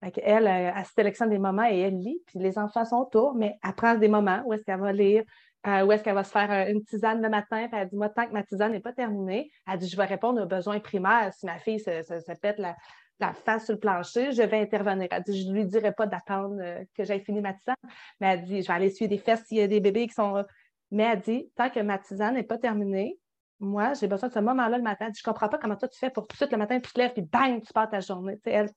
elle, 0.01 0.47
euh, 0.47 0.71
elle, 0.75 0.85
sélectionne 0.85 1.29
des 1.29 1.39
moments 1.39 1.65
et 1.65 1.79
elle 1.79 1.99
lit, 1.99 2.21
puis 2.27 2.39
les 2.39 2.57
enfants 2.57 2.85
sont 2.85 2.97
autour, 2.97 3.33
mais 3.33 3.57
elle 3.63 3.73
prend 3.73 3.95
des 3.95 4.07
moments 4.07 4.41
où 4.45 4.53
est-ce 4.53 4.63
qu'elle 4.63 4.79
va 4.79 4.93
lire, 4.93 5.23
où 5.65 5.91
est-ce 5.91 6.03
qu'elle 6.03 6.15
va 6.15 6.23
se 6.23 6.31
faire 6.31 6.69
une 6.69 6.83
tisane 6.83 7.21
le 7.21 7.29
matin, 7.29 7.67
puis 7.67 7.79
elle 7.79 7.89
dit, 7.89 7.95
moi, 7.95 8.09
tant 8.09 8.25
que 8.25 8.31
ma 8.31 8.43
tisane 8.43 8.71
n'est 8.71 8.79
pas 8.79 8.93
terminée, 8.93 9.51
elle 9.67 9.77
dit, 9.77 9.89
je 9.89 9.97
vais 9.97 10.05
répondre 10.05 10.41
aux 10.41 10.47
besoins 10.47 10.79
primaires. 10.79 11.33
Si 11.33 11.45
ma 11.45 11.57
fille 11.57 11.79
se, 11.79 12.39
pète 12.39 12.59
la, 12.59 13.33
face 13.33 13.65
sur 13.65 13.73
le 13.73 13.79
plancher, 13.79 14.31
je 14.31 14.41
vais 14.41 14.61
intervenir. 14.61 15.07
Elle 15.11 15.23
dit, 15.23 15.43
je 15.43 15.49
ne 15.49 15.53
lui 15.53 15.65
dirai 15.65 15.91
pas 15.91 16.07
d'attendre 16.07 16.61
que 16.95 17.03
j'aie 17.03 17.19
fini 17.19 17.41
ma 17.41 17.53
tisane, 17.53 17.75
mais 18.19 18.27
elle 18.27 18.43
dit, 18.43 18.61
je 18.61 18.67
vais 18.67 18.73
aller 18.73 18.87
essuyer 18.87 19.09
des 19.09 19.17
fesses 19.17 19.43
s'il 19.45 19.57
y 19.57 19.61
a 19.61 19.67
des 19.67 19.79
bébés 19.79 20.07
qui 20.07 20.13
sont... 20.13 20.43
Mais 20.91 21.03
elle 21.03 21.19
dit, 21.19 21.51
tant 21.55 21.69
que 21.69 21.79
ma 21.81 21.97
tisane 21.97 22.35
n'est 22.35 22.43
pas 22.43 22.57
terminée, 22.57 23.19
moi, 23.59 23.93
j'ai 23.93 24.07
besoin 24.07 24.29
de 24.29 24.33
ce 24.33 24.39
moment-là 24.39 24.77
le 24.77 24.83
matin. 24.83 25.09
Je 25.13 25.21
ne 25.21 25.23
comprends 25.23 25.49
pas 25.49 25.57
comment 25.57 25.75
toi 25.75 25.89
tu 25.89 25.99
fais 25.99 26.09
pour 26.09 26.25
tout 26.25 26.33
de 26.33 26.37
suite 26.37 26.51
le 26.51 26.57
matin, 26.57 26.79
tu 26.79 26.91
te 26.91 26.97
lèves, 26.97 27.11
puis 27.11 27.21
bang, 27.21 27.61
tu 27.61 27.73
pars 27.73 27.89
ta 27.89 27.99
journée. 27.99 28.39
elle, 28.45 28.69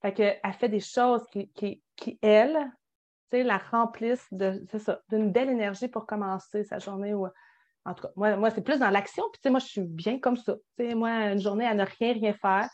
fait 0.00 0.12
que, 0.12 0.22
elle 0.22 0.52
fait 0.52 0.68
des 0.68 0.80
choses 0.80 1.26
qui, 1.32 1.50
qui 1.96 2.18
elle, 2.22 2.70
la 3.42 3.58
remplissent 3.58 4.28
d'une 4.32 5.32
belle 5.32 5.50
énergie 5.50 5.88
pour 5.88 6.06
commencer 6.06 6.64
sa 6.64 6.78
journée. 6.78 7.14
Ou, 7.14 7.26
en 7.84 7.94
tout 7.94 8.02
cas, 8.02 8.12
moi, 8.16 8.36
moi 8.36 8.50
c'est 8.50 8.62
plus 8.62 8.78
dans 8.78 8.90
l'action. 8.90 9.24
Puis, 9.32 9.50
moi, 9.50 9.60
je 9.60 9.66
suis 9.66 9.82
bien 9.82 10.18
comme 10.18 10.36
ça. 10.36 10.56
moi, 10.78 11.32
une 11.32 11.40
journée 11.40 11.66
à 11.66 11.74
ne 11.74 11.84
rien, 11.84 12.12
rien 12.12 12.32
faire, 12.34 12.68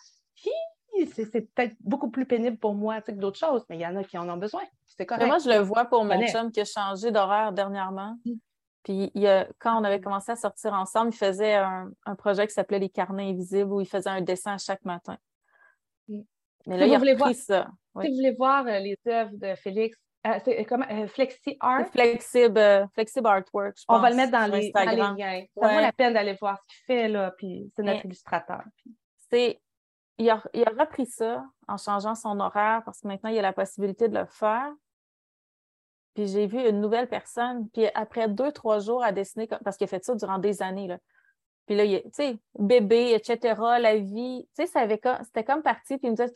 c'est 1.07 1.55
peut-être 1.55 1.75
beaucoup 1.81 2.11
plus 2.11 2.27
pénible 2.27 2.59
pour 2.59 2.75
moi 2.75 3.01
que 3.01 3.13
d'autres 3.13 3.39
choses, 3.39 3.65
mais 3.69 3.77
il 3.77 3.81
y 3.81 3.87
en 3.87 3.97
a 3.97 4.05
qui 4.05 4.19
en 4.19 4.29
ont 4.29 4.37
besoin. 4.37 4.63
C'est 4.87 5.07
correct. 5.07 5.27
moi, 5.27 5.39
je 5.39 5.49
le 5.49 5.59
vois 5.59 5.85
pour 5.85 6.05
mon 6.05 6.27
chum 6.27 6.51
qui 6.51 6.61
a 6.61 6.65
changé 6.65 7.11
d'horaire 7.11 7.53
dernièrement. 7.53 8.17
Mm. 8.25 8.33
Puis 8.83 9.13
quand 9.59 9.81
on 9.81 9.85
avait 9.85 10.01
commencé 10.01 10.33
à 10.33 10.37
sortir 10.37 10.73
ensemble, 10.73 11.13
il 11.13 11.17
faisait 11.17 11.55
un, 11.55 11.93
projet 12.17 12.47
qui 12.47 12.55
s'appelait 12.55 12.79
Les 12.79 12.89
carnets 12.89 13.31
invisibles 13.31 13.73
où 13.73 13.81
il 13.81 13.87
faisait 13.87 14.11
un 14.11 14.23
dessin 14.23 14.57
chaque 14.59 14.85
matin. 14.85 15.17
Mm. 16.09 16.21
Mais 16.67 16.79
là, 16.79 16.87
il 16.87 16.95
a 16.95 16.99
repris 16.99 17.15
voir, 17.15 17.35
ça. 17.35 17.69
Si 18.01 18.09
vous 18.09 18.15
voulez 18.15 18.35
voir 18.35 18.67
euh, 18.67 18.79
les 18.79 18.99
œuvres 19.07 19.33
de 19.35 19.55
Félix, 19.55 19.97
euh, 20.27 20.39
c'est 20.45 20.64
comme 20.64 20.85
euh, 20.91 21.07
Flexi 21.07 21.57
Art? 21.61 21.87
Flexible, 21.89 22.89
flexible 22.93 23.27
Artwork, 23.27 23.79
je 23.79 23.85
pense. 23.87 23.97
On 23.97 24.01
va 24.01 24.11
le 24.11 24.16
mettre 24.16 24.33
dans, 24.33 24.47
les, 24.47 24.71
dans 24.71 24.91
les, 24.91 24.97
liens. 24.97 25.45
Ça 25.57 25.68
vaut 25.68 25.81
la 25.81 25.93
peine 25.93 26.12
d'aller 26.12 26.37
voir 26.41 26.59
ce 26.59 26.66
qu'il 26.66 26.85
fait, 26.87 27.09
là, 27.09 27.31
puis 27.37 27.71
c'est 27.75 27.83
notre 27.83 28.05
illustrateur. 28.05 28.62
C'est... 29.31 29.61
Il 30.18 30.29
a, 30.29 30.43
il 30.53 30.62
a 30.64 30.71
repris 30.79 31.07
ça 31.07 31.43
en 31.66 31.79
changeant 31.79 32.14
son 32.14 32.39
horaire 32.41 32.83
parce 32.85 33.01
que 33.01 33.09
maintenant, 33.09 33.31
il 33.31 33.39
a 33.39 33.43
la 33.43 33.55
possibilité 33.55 34.07
de 34.07 34.18
le 34.18 34.27
faire. 34.27 34.71
Puis 36.14 36.27
j'ai 36.27 36.47
vu 36.47 36.59
une 36.68 36.83
nouvelle 36.83 37.09
personne, 37.09 37.71
puis 37.71 37.87
après 37.95 38.29
deux, 38.29 38.53
trois 38.53 38.81
jours 38.81 39.03
à 39.03 39.12
dessiner, 39.12 39.49
parce 39.64 39.79
qu'il 39.79 39.87
a 39.87 39.89
fait 39.89 40.05
ça 40.05 40.14
durant 40.14 40.39
des 40.39 40.61
années, 40.61 40.89
là. 40.89 40.99
Puis 41.71 41.77
là, 41.77 41.87
tu 41.87 42.11
sais, 42.12 42.37
bébé, 42.59 43.14
etc., 43.14 43.55
la 43.81 43.97
vie, 43.97 44.45
tu 44.57 44.66
sais, 44.66 44.89
c'était 45.23 45.45
comme 45.45 45.62
parti. 45.62 45.99
Puis 45.99 46.09
il 46.09 46.11
me 46.11 46.16
disait, 46.16 46.33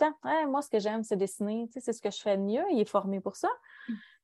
moi, 0.47 0.62
ce 0.62 0.70
que 0.70 0.78
j'aime, 0.78 1.03
c'est 1.03 1.16
dessiner. 1.16 1.66
Tu 1.66 1.72
sais, 1.72 1.80
c'est 1.80 1.93
ce 1.93 2.01
que 2.01 2.12
je 2.12 2.22
fais 2.22 2.37
de 2.37 2.43
mieux. 2.43 2.62
Il 2.70 2.80
est 2.80 2.89
formé 2.89 3.20
pour 3.20 3.35
ça. 3.35 3.49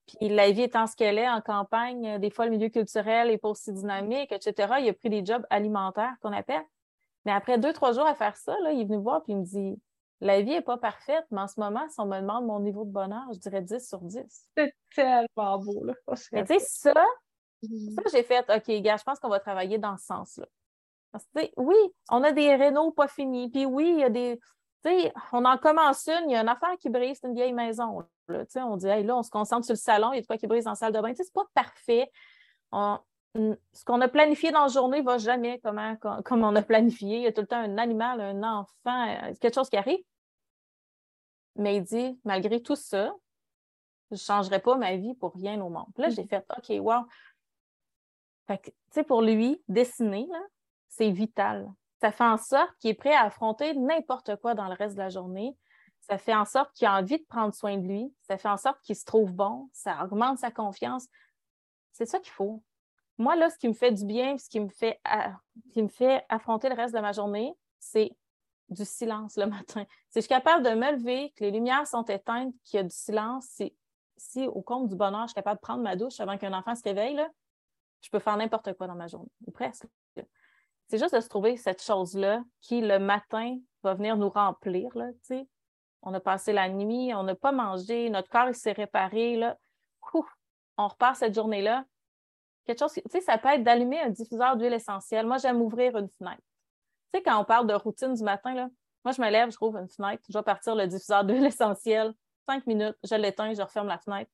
Puis 0.07 0.28
la 0.28 0.51
vie 0.51 0.62
étant 0.62 0.86
ce 0.86 0.96
qu'elle 0.96 1.18
est 1.18 1.28
en 1.28 1.40
campagne, 1.40 2.18
des 2.18 2.30
fois, 2.30 2.46
le 2.46 2.51
milieu 2.51 2.68
culturel 2.68 3.28
n'est 3.28 3.38
pas 3.38 3.48
aussi 3.48 3.72
dynamique, 3.72 4.32
etc., 4.32 4.74
il 4.80 4.88
a 4.88 4.92
pris 4.92 5.11
des 5.11 5.24
jobs 5.24 5.46
alimentaires 5.51 6.14
qu'on 6.20 6.32
appelle. 6.32 6.64
Mais 7.24 7.32
après 7.32 7.59
deux, 7.59 7.72
trois 7.72 7.92
jours 7.92 8.07
à 8.07 8.14
faire 8.14 8.36
ça, 8.36 8.57
là, 8.61 8.72
il 8.72 8.80
est 8.80 8.84
venu 8.84 8.96
me 8.96 9.03
voir 9.03 9.22
puis 9.22 9.32
il 9.32 9.38
me 9.38 9.44
dit 9.44 9.78
la 10.20 10.42
vie 10.42 10.51
n'est 10.51 10.61
pas 10.61 10.76
parfaite, 10.76 11.24
mais 11.30 11.40
en 11.40 11.48
ce 11.48 11.59
moment, 11.59 11.88
si 11.88 11.98
on 11.98 12.07
me 12.07 12.20
demande 12.20 12.46
mon 12.46 12.61
niveau 12.61 12.84
de 12.84 12.90
bonheur, 12.90 13.24
je 13.32 13.38
dirais 13.38 13.62
10 13.62 13.88
sur 13.88 14.01
10. 14.01 14.22
C'est 14.57 14.74
tellement 14.94 15.59
beau, 15.59 15.84
là. 15.84 15.94
Mais 16.32 16.44
tu 16.44 16.59
sais, 16.59 16.61
ça, 16.61 16.92
mm-hmm. 17.62 17.94
ça, 17.94 18.03
j'ai 18.12 18.22
fait, 18.22 18.44
OK, 18.51 18.82
gars, 18.82 18.98
je 18.98 19.03
pense 19.03 19.18
qu'on 19.18 19.30
va 19.30 19.40
travailler 19.40 19.78
dans 19.78 19.96
ce 19.96 20.05
sens-là. 20.05 20.46
Parce 21.11 21.24
que, 21.34 21.40
oui, 21.57 21.76
on 22.11 22.22
a 22.22 22.32
des 22.32 22.55
rénaux 22.55 22.92
pas 22.92 23.09
finis, 23.09 23.51
puis 23.51 23.64
oui, 23.64 23.92
il 23.94 24.01
y 24.01 24.05
a 24.05 24.11
des. 24.11 24.38
Tu 24.84 24.90
sais, 24.90 25.12
on 25.32 25.44
en 25.44 25.59
commence 25.59 26.07
une, 26.07 26.30
il 26.30 26.32
y 26.32 26.36
a 26.36 26.42
une 26.42 26.48
affaire 26.48 26.76
qui 26.78 26.88
brise, 26.88 27.18
c'est 27.20 27.28
une 27.28 27.34
vieille 27.34 27.53
maison. 27.53 28.03
Là, 28.30 28.44
on 28.66 28.76
dit, 28.76 28.86
hey, 28.86 29.04
là, 29.04 29.16
on 29.16 29.22
se 29.22 29.30
concentre 29.30 29.64
sur 29.64 29.74
le 29.74 29.78
salon, 29.78 30.12
il 30.12 30.16
y 30.16 30.18
a 30.18 30.22
de 30.22 30.26
quoi 30.26 30.38
qui 30.38 30.46
brise 30.46 30.64
dans 30.64 30.70
la 30.70 30.76
salle 30.76 30.92
de 30.92 31.00
bain. 31.00 31.10
Tu 31.10 31.16
sais, 31.16 31.24
c'est 31.24 31.32
pas 31.32 31.46
parfait. 31.54 32.10
ce 32.72 33.84
qu'on 33.84 34.00
a 34.00 34.08
planifié 34.08 34.50
dans 34.50 34.62
la 34.62 34.68
journée 34.68 35.00
ne 35.00 35.04
va 35.04 35.18
jamais 35.18 35.58
comme, 35.60 35.80
comme 36.24 36.44
on 36.44 36.54
a 36.56 36.62
planifié. 36.62 37.18
Il 37.18 37.22
y 37.22 37.26
a 37.26 37.32
tout 37.32 37.42
le 37.42 37.46
temps 37.46 37.58
un 37.58 37.78
animal, 37.78 38.20
un 38.20 38.42
enfant, 38.42 39.08
euh, 39.08 39.34
quelque 39.40 39.54
chose 39.54 39.70
qui 39.70 39.76
arrive. 39.76 40.02
Mais 41.56 41.76
il 41.76 41.82
dit, 41.82 42.18
malgré 42.24 42.62
tout 42.62 42.76
ça, 42.76 43.12
je 44.10 44.16
ne 44.16 44.18
changerai 44.18 44.60
pas 44.60 44.76
ma 44.76 44.96
vie 44.96 45.14
pour 45.14 45.34
rien 45.34 45.60
au 45.60 45.68
monde. 45.68 45.92
Là, 45.96 46.08
j'ai 46.08 46.24
fait, 46.24 46.44
OK, 46.56 46.72
wow. 46.80 47.04
Fait 48.46 48.58
que, 48.58 48.70
tu 48.70 48.76
sais, 48.90 49.04
pour 49.04 49.22
lui, 49.22 49.62
dessiner, 49.68 50.28
c'est 50.88 51.10
vital. 51.10 51.70
Ça 52.00 52.10
fait 52.10 52.24
en 52.24 52.36
sorte 52.36 52.74
qu'il 52.78 52.90
est 52.90 52.94
prêt 52.94 53.14
à 53.14 53.24
affronter 53.24 53.74
n'importe 53.74 54.36
quoi 54.36 54.54
dans 54.54 54.66
le 54.68 54.74
reste 54.74 54.94
de 54.94 55.00
la 55.00 55.10
journée. 55.10 55.56
Ça 56.01 56.18
fait 56.18 56.34
en 56.34 56.44
sorte 56.44 56.72
qu'il 56.74 56.86
a 56.86 56.96
envie 56.96 57.18
de 57.18 57.24
prendre 57.24 57.55
soin 57.55 57.76
de 57.76 57.86
lui. 57.86 58.12
Ça 58.22 58.36
fait 58.36 58.48
en 58.48 58.57
sorte 58.57 58.80
qu'il 58.82 58.96
se 58.96 59.05
trouve 59.05 59.32
bon. 59.32 59.68
Ça 59.72 60.05
augmente 60.05 60.38
sa 60.38 60.51
confiance. 60.51 61.07
C'est 61.92 62.07
ça 62.07 62.18
qu'il 62.18 62.32
faut. 62.32 62.62
Moi, 63.18 63.36
là, 63.36 63.51
ce 63.51 63.59
qui 63.59 63.68
me 63.68 63.74
fait 63.74 63.92
du 63.92 64.05
bien, 64.07 64.38
ce 64.38 64.48
qui 64.48 64.61
me 64.61 64.68
fait, 64.68 65.01
qui 65.72 65.82
me 65.82 65.88
fait 65.88 66.24
affronter 66.28 66.68
le 66.68 66.74
reste 66.74 66.94
de 66.94 67.01
ma 67.01 67.12
journée, 67.12 67.53
c'est 67.78 68.16
du 68.70 68.84
silence 68.84 69.36
le 69.36 69.46
matin. 69.46 69.84
Si 70.09 70.16
je 70.16 70.20
suis 70.20 70.28
capable 70.28 70.64
de 70.64 70.70
me 70.70 70.92
lever, 70.92 71.32
que 71.36 71.44
les 71.44 71.51
lumières 71.51 71.86
sont 71.86 72.05
éteintes, 72.05 72.55
qu'il 72.64 72.78
y 72.78 72.80
a 72.80 72.84
du 72.84 72.94
silence, 72.94 73.44
si, 73.51 73.76
si 74.16 74.46
au 74.46 74.62
compte 74.62 74.88
du 74.88 74.96
bonheur, 74.96 75.22
je 75.22 75.28
suis 75.28 75.34
capable 75.34 75.59
de 75.59 75.61
prendre 75.61 75.82
ma 75.82 75.96
douche 75.96 76.18
avant 76.20 76.38
qu'un 76.38 76.53
enfant 76.53 76.74
se 76.74 76.82
réveille, 76.82 77.14
là, 77.14 77.28
je 78.01 78.09
peux 78.09 78.18
faire 78.18 78.36
n'importe 78.36 78.72
quoi 78.74 78.86
dans 78.86 78.94
ma 78.94 79.07
journée, 79.07 79.30
ou 79.46 79.51
presque. 79.51 79.86
C'est 80.88 80.98
juste 80.98 81.14
de 81.14 81.20
se 81.20 81.28
trouver 81.28 81.57
cette 81.57 81.82
chose-là 81.82 82.42
qui, 82.61 82.80
le 82.80 82.98
matin, 82.98 83.59
va 83.82 83.94
venir 83.94 84.16
nous 84.16 84.28
remplir. 84.28 84.88
Là, 84.96 85.11
on 86.03 86.14
a 86.14 86.20
passé 86.20 86.53
la 86.53 86.68
nuit, 86.68 87.14
on 87.14 87.22
n'a 87.22 87.34
pas 87.34 87.53
mangé, 87.53 88.11
notre 88.11 88.28
corps 88.28 88.55
s'est 88.55 88.72
réparé. 88.72 89.36
Là. 89.36 89.59
on 90.76 90.88
repart 90.88 91.16
cette 91.16 91.34
journée-là. 91.34 91.84
Quelque 92.64 92.78
chose, 92.78 92.92
tu 92.92 93.03
sais, 93.11 93.20
ça 93.20 93.38
peut 93.38 93.48
être 93.48 93.62
d'allumer 93.62 94.01
un 94.01 94.11
diffuseur 94.11 94.57
d'huile 94.57 94.72
essentielle. 94.72 95.26
Moi, 95.26 95.38
j'aime 95.38 95.61
ouvrir 95.61 95.96
une 95.96 96.09
fenêtre. 96.18 96.42
Tu 97.12 97.18
sais, 97.18 97.22
quand 97.22 97.38
on 97.40 97.44
parle 97.44 97.66
de 97.66 97.74
routine 97.74 98.14
du 98.14 98.22
matin, 98.22 98.55
là, 98.55 98.68
moi, 99.05 99.12
je 99.12 99.20
me 99.20 99.30
lève, 99.30 99.51
je 99.51 99.57
trouve 99.57 99.76
une 99.76 99.88
fenêtre, 99.88 100.22
je 100.28 100.36
vais 100.36 100.44
partir 100.44 100.74
le 100.74 100.86
diffuseur 100.86 101.24
d'huile 101.24 101.46
essentielle, 101.46 102.14
cinq 102.46 102.66
minutes, 102.66 102.96
je 103.03 103.14
l'éteins, 103.14 103.55
je 103.55 103.62
referme 103.62 103.88
la 103.88 103.98
fenêtre. 103.98 104.30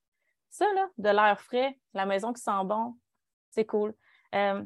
Ça, 0.51 0.67
là, 0.75 0.89
de 0.99 1.09
l'air 1.09 1.41
frais, 1.41 1.79
la 1.95 2.07
maison 2.07 2.33
qui 2.33 2.43
sent 2.43 2.65
bon, 2.65 2.97
c'est 3.51 3.65
cool. 3.65 3.95
Euh, 4.35 4.63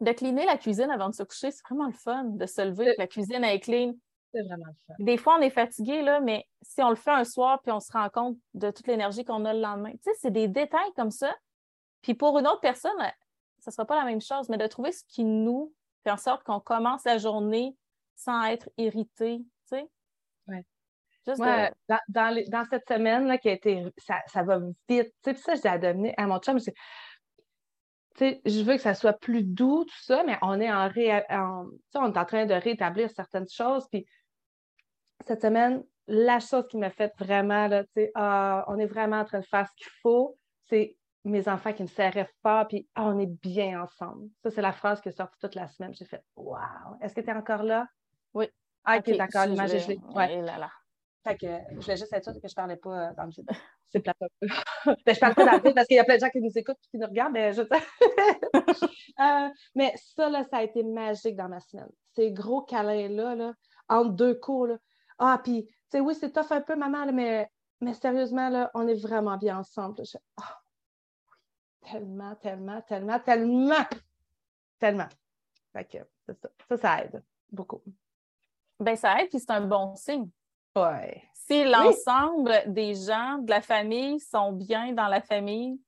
de 0.00 0.12
cleaner 0.12 0.46
la 0.46 0.56
cuisine 0.56 0.90
avant 0.90 1.10
de 1.10 1.14
se 1.14 1.22
coucher, 1.22 1.50
c'est 1.50 1.62
vraiment 1.68 1.86
le 1.86 1.92
fun 1.92 2.24
de 2.24 2.46
se 2.46 2.62
lever, 2.62 2.86
que 2.86 3.00
la 3.00 3.06
cuisine 3.06 3.44
est 3.44 3.60
clean. 3.60 3.94
C'est 4.32 4.42
vraiment 4.42 4.66
le 4.66 4.74
fun. 4.86 4.94
Des 4.98 5.16
fois, 5.16 5.36
on 5.38 5.42
est 5.42 5.50
fatigué, 5.50 6.02
là, 6.02 6.20
mais 6.20 6.46
si 6.62 6.82
on 6.82 6.90
le 6.90 6.96
fait 6.96 7.10
un 7.10 7.24
soir 7.24 7.60
puis 7.62 7.72
on 7.72 7.80
se 7.80 7.92
rend 7.92 8.08
compte 8.08 8.38
de 8.54 8.70
toute 8.70 8.86
l'énergie 8.86 9.24
qu'on 9.24 9.44
a 9.44 9.52
le 9.52 9.60
lendemain, 9.60 9.92
tu 9.92 9.98
sais, 10.02 10.12
c'est 10.20 10.30
des 10.30 10.48
détails 10.48 10.92
comme 10.96 11.10
ça. 11.10 11.34
Puis 12.02 12.14
pour 12.14 12.38
une 12.38 12.46
autre 12.46 12.60
personne, 12.60 12.96
ça 13.58 13.70
ne 13.70 13.72
sera 13.72 13.84
pas 13.84 13.96
la 13.96 14.04
même 14.04 14.20
chose, 14.20 14.48
mais 14.48 14.58
de 14.58 14.66
trouver 14.66 14.92
ce 14.92 15.04
qui 15.08 15.24
nous 15.24 15.72
faire 16.04 16.14
en 16.14 16.16
sorte 16.16 16.44
qu'on 16.44 16.60
commence 16.60 17.04
la 17.04 17.18
journée 17.18 17.76
sans 18.16 18.44
être 18.44 18.70
irrité, 18.76 19.38
tu 19.38 19.76
sais? 19.76 19.88
Oui. 20.46 20.58
dans, 22.08 22.64
cette 22.70 22.88
semaine 22.88 23.26
là, 23.26 23.38
qui 23.38 23.48
a 23.48 23.52
été, 23.52 23.84
ça, 23.98 24.20
ça 24.26 24.42
va 24.42 24.58
vite. 24.58 24.74
Tu 24.88 24.94
sais, 24.96 25.34
puis 25.34 25.42
ça, 25.42 25.54
je 25.54 25.68
à 25.68 25.78
Dominique, 25.78 26.14
à 26.16 26.26
mon 26.26 26.38
chum, 26.38 26.58
je, 26.58 26.70
je 28.44 28.62
veux 28.62 28.74
que 28.76 28.82
ça 28.82 28.94
soit 28.94 29.12
plus 29.14 29.42
doux, 29.42 29.84
tout 29.84 30.02
ça, 30.02 30.22
mais 30.24 30.38
on 30.42 30.60
est 30.60 30.70
en, 30.70 30.88
ré, 30.88 31.22
on 31.30 32.12
est 32.12 32.18
en 32.18 32.24
train 32.24 32.46
de 32.46 32.54
rétablir 32.54 33.10
certaines 33.10 33.48
choses. 33.48 33.86
Puis 33.90 34.06
cette 35.26 35.42
semaine, 35.42 35.84
la 36.06 36.40
chose 36.40 36.66
qui 36.68 36.76
m'a 36.76 36.90
fait 36.90 37.12
vraiment, 37.18 37.68
là, 37.68 37.84
ah, 38.14 38.64
on 38.68 38.78
est 38.78 38.86
vraiment 38.86 39.20
en 39.20 39.24
train 39.24 39.40
de 39.40 39.46
faire 39.46 39.66
ce 39.66 39.74
qu'il 39.76 39.92
faut, 40.02 40.36
c'est 40.68 40.96
mes 41.24 41.48
enfants 41.48 41.72
qui 41.72 41.82
me 41.82 41.88
serraient 41.88 42.30
pas, 42.42 42.64
puis 42.64 42.88
ah, 42.94 43.06
on 43.06 43.18
est 43.18 43.26
bien 43.26 43.82
ensemble. 43.82 44.28
Ça, 44.42 44.50
c'est 44.50 44.62
la 44.62 44.72
phrase 44.72 45.00
qui 45.00 45.10
est 45.10 45.16
sortie 45.16 45.38
toute 45.38 45.54
la 45.54 45.68
semaine. 45.68 45.94
J'ai 45.94 46.06
fait 46.06 46.22
Wow! 46.36 46.96
Est-ce 47.00 47.14
que 47.14 47.20
tu 47.20 47.28
es 47.28 47.32
encore 47.32 47.62
là? 47.62 47.86
Oui. 48.34 48.48
Ah, 48.84 48.98
ok, 48.98 49.16
d'accord, 49.16 49.46
l'image 49.46 49.74
est 49.74 49.98
Ouais. 50.14 50.40
Là, 50.42 50.58
là. 50.58 50.70
Fait 51.22 51.36
que 51.36 51.46
je 51.46 51.80
voulais 51.80 51.96
juste 51.96 52.12
être 52.14 52.24
sûre 52.24 52.32
que 52.32 52.48
je 52.48 52.52
ne 52.52 52.54
parlais 52.54 52.76
pas 52.76 53.10
euh, 53.10 53.14
dans 53.14 53.24
le 53.24 53.30
vide. 53.30 53.48
C'est 53.92 54.00
plate 54.00 54.16
ben, 54.40 55.14
je 55.14 55.18
parle 55.18 55.34
pas 55.34 55.44
dans 55.44 55.56
le 55.56 55.62
vide 55.62 55.74
parce 55.74 55.88
qu'il 55.88 55.96
y 55.96 56.00
a 56.00 56.04
plein 56.04 56.14
de 56.14 56.20
gens 56.20 56.30
qui 56.30 56.40
nous 56.40 56.56
écoutent 56.56 56.76
et 56.76 56.88
qui 56.90 56.98
nous 56.98 57.08
regardent, 57.08 57.32
mais 57.32 57.52
je 57.52 57.62
euh, 59.20 59.48
Mais 59.74 59.92
ça, 59.96 60.30
là, 60.30 60.44
ça 60.44 60.58
a 60.58 60.62
été 60.62 60.84
magique 60.84 61.36
dans 61.36 61.48
ma 61.48 61.58
semaine. 61.60 61.90
Ces 62.14 62.30
gros 62.30 62.62
câlins-là, 62.62 63.34
là, 63.34 63.52
entre 63.88 64.12
deux 64.12 64.34
cours, 64.34 64.68
là. 64.68 64.78
Ah, 65.22 65.38
puis, 65.42 65.66
tu 65.66 65.72
sais, 65.90 66.00
oui, 66.00 66.14
c'est 66.14 66.32
tough 66.32 66.50
un 66.50 66.62
peu, 66.62 66.74
maman, 66.74 67.12
mais, 67.12 67.50
mais 67.80 67.92
sérieusement, 67.92 68.48
là, 68.48 68.70
on 68.72 68.88
est 68.88 68.94
vraiment 68.94 69.36
bien 69.36 69.58
ensemble. 69.58 70.02
Je... 70.04 70.16
Ah, 70.38 70.60
tellement, 71.82 72.34
tellement, 72.36 72.80
tellement, 72.80 73.20
tellement, 73.20 73.86
tellement. 74.78 75.08
Fait 75.74 75.84
que 75.84 75.98
ça. 76.26 76.48
Ça, 76.68 76.76
ça 76.78 77.04
aide 77.04 77.22
beaucoup. 77.52 77.82
Ben, 78.78 78.96
ça 78.96 79.20
aide, 79.20 79.28
puis 79.28 79.38
c'est 79.38 79.50
un 79.50 79.66
bon 79.66 79.94
signe. 79.94 80.30
Ouais. 80.74 81.22
Si 81.34 81.64
l'ensemble 81.64 82.54
des 82.66 82.94
gens 82.94 83.38
de 83.38 83.50
la 83.50 83.60
famille 83.60 84.20
sont 84.20 84.52
bien 84.52 84.92
dans 84.92 85.08
la 85.08 85.20
famille, 85.20 85.78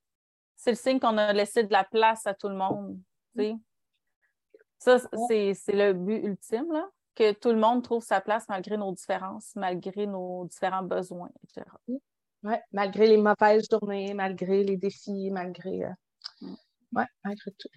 c'est 0.56 0.70
le 0.70 0.76
signe 0.76 1.00
qu'on 1.00 1.16
a 1.16 1.32
laissé 1.32 1.64
de 1.64 1.72
la 1.72 1.84
place 1.84 2.26
à 2.26 2.34
tout 2.34 2.48
le 2.48 2.56
monde. 2.56 3.00
Ça, 4.78 4.98
c'est 5.28 5.54
le 5.68 5.92
but 5.92 6.22
ultime, 6.24 6.70
là, 6.70 6.88
que 7.14 7.32
tout 7.32 7.50
le 7.50 7.58
monde 7.58 7.82
trouve 7.82 8.02
sa 8.02 8.20
place 8.20 8.48
malgré 8.48 8.76
nos 8.76 8.92
différences, 8.92 9.52
malgré 9.54 10.06
nos 10.06 10.46
différents 10.46 10.82
besoins, 10.82 11.30
etc. 11.44 11.66
Oui, 12.42 12.56
malgré 12.72 13.06
les 13.06 13.18
mauvaises 13.18 13.68
journées, 13.70 14.14
malgré 14.14 14.64
les 14.64 14.76
défis, 14.76 15.30
malgré. 15.30 15.84
Euh, 15.84 15.90
mm. 16.40 16.54
Oui, 16.94 17.04
malgré 17.24 17.50
tout. 17.52 17.68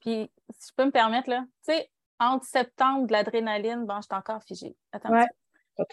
Puis, 0.00 0.30
si 0.50 0.68
je 0.68 0.74
peux 0.76 0.84
me 0.84 0.90
permettre, 0.90 1.30
là, 1.30 1.44
tu 1.66 1.72
sais, 1.72 1.90
entre 2.20 2.44
septembre, 2.44 3.06
de 3.06 3.12
l'adrénaline, 3.12 3.86
bon, 3.86 3.96
je 3.96 4.02
suis 4.02 4.14
encore 4.14 4.42
figée. 4.42 4.76
Attends. 4.92 5.24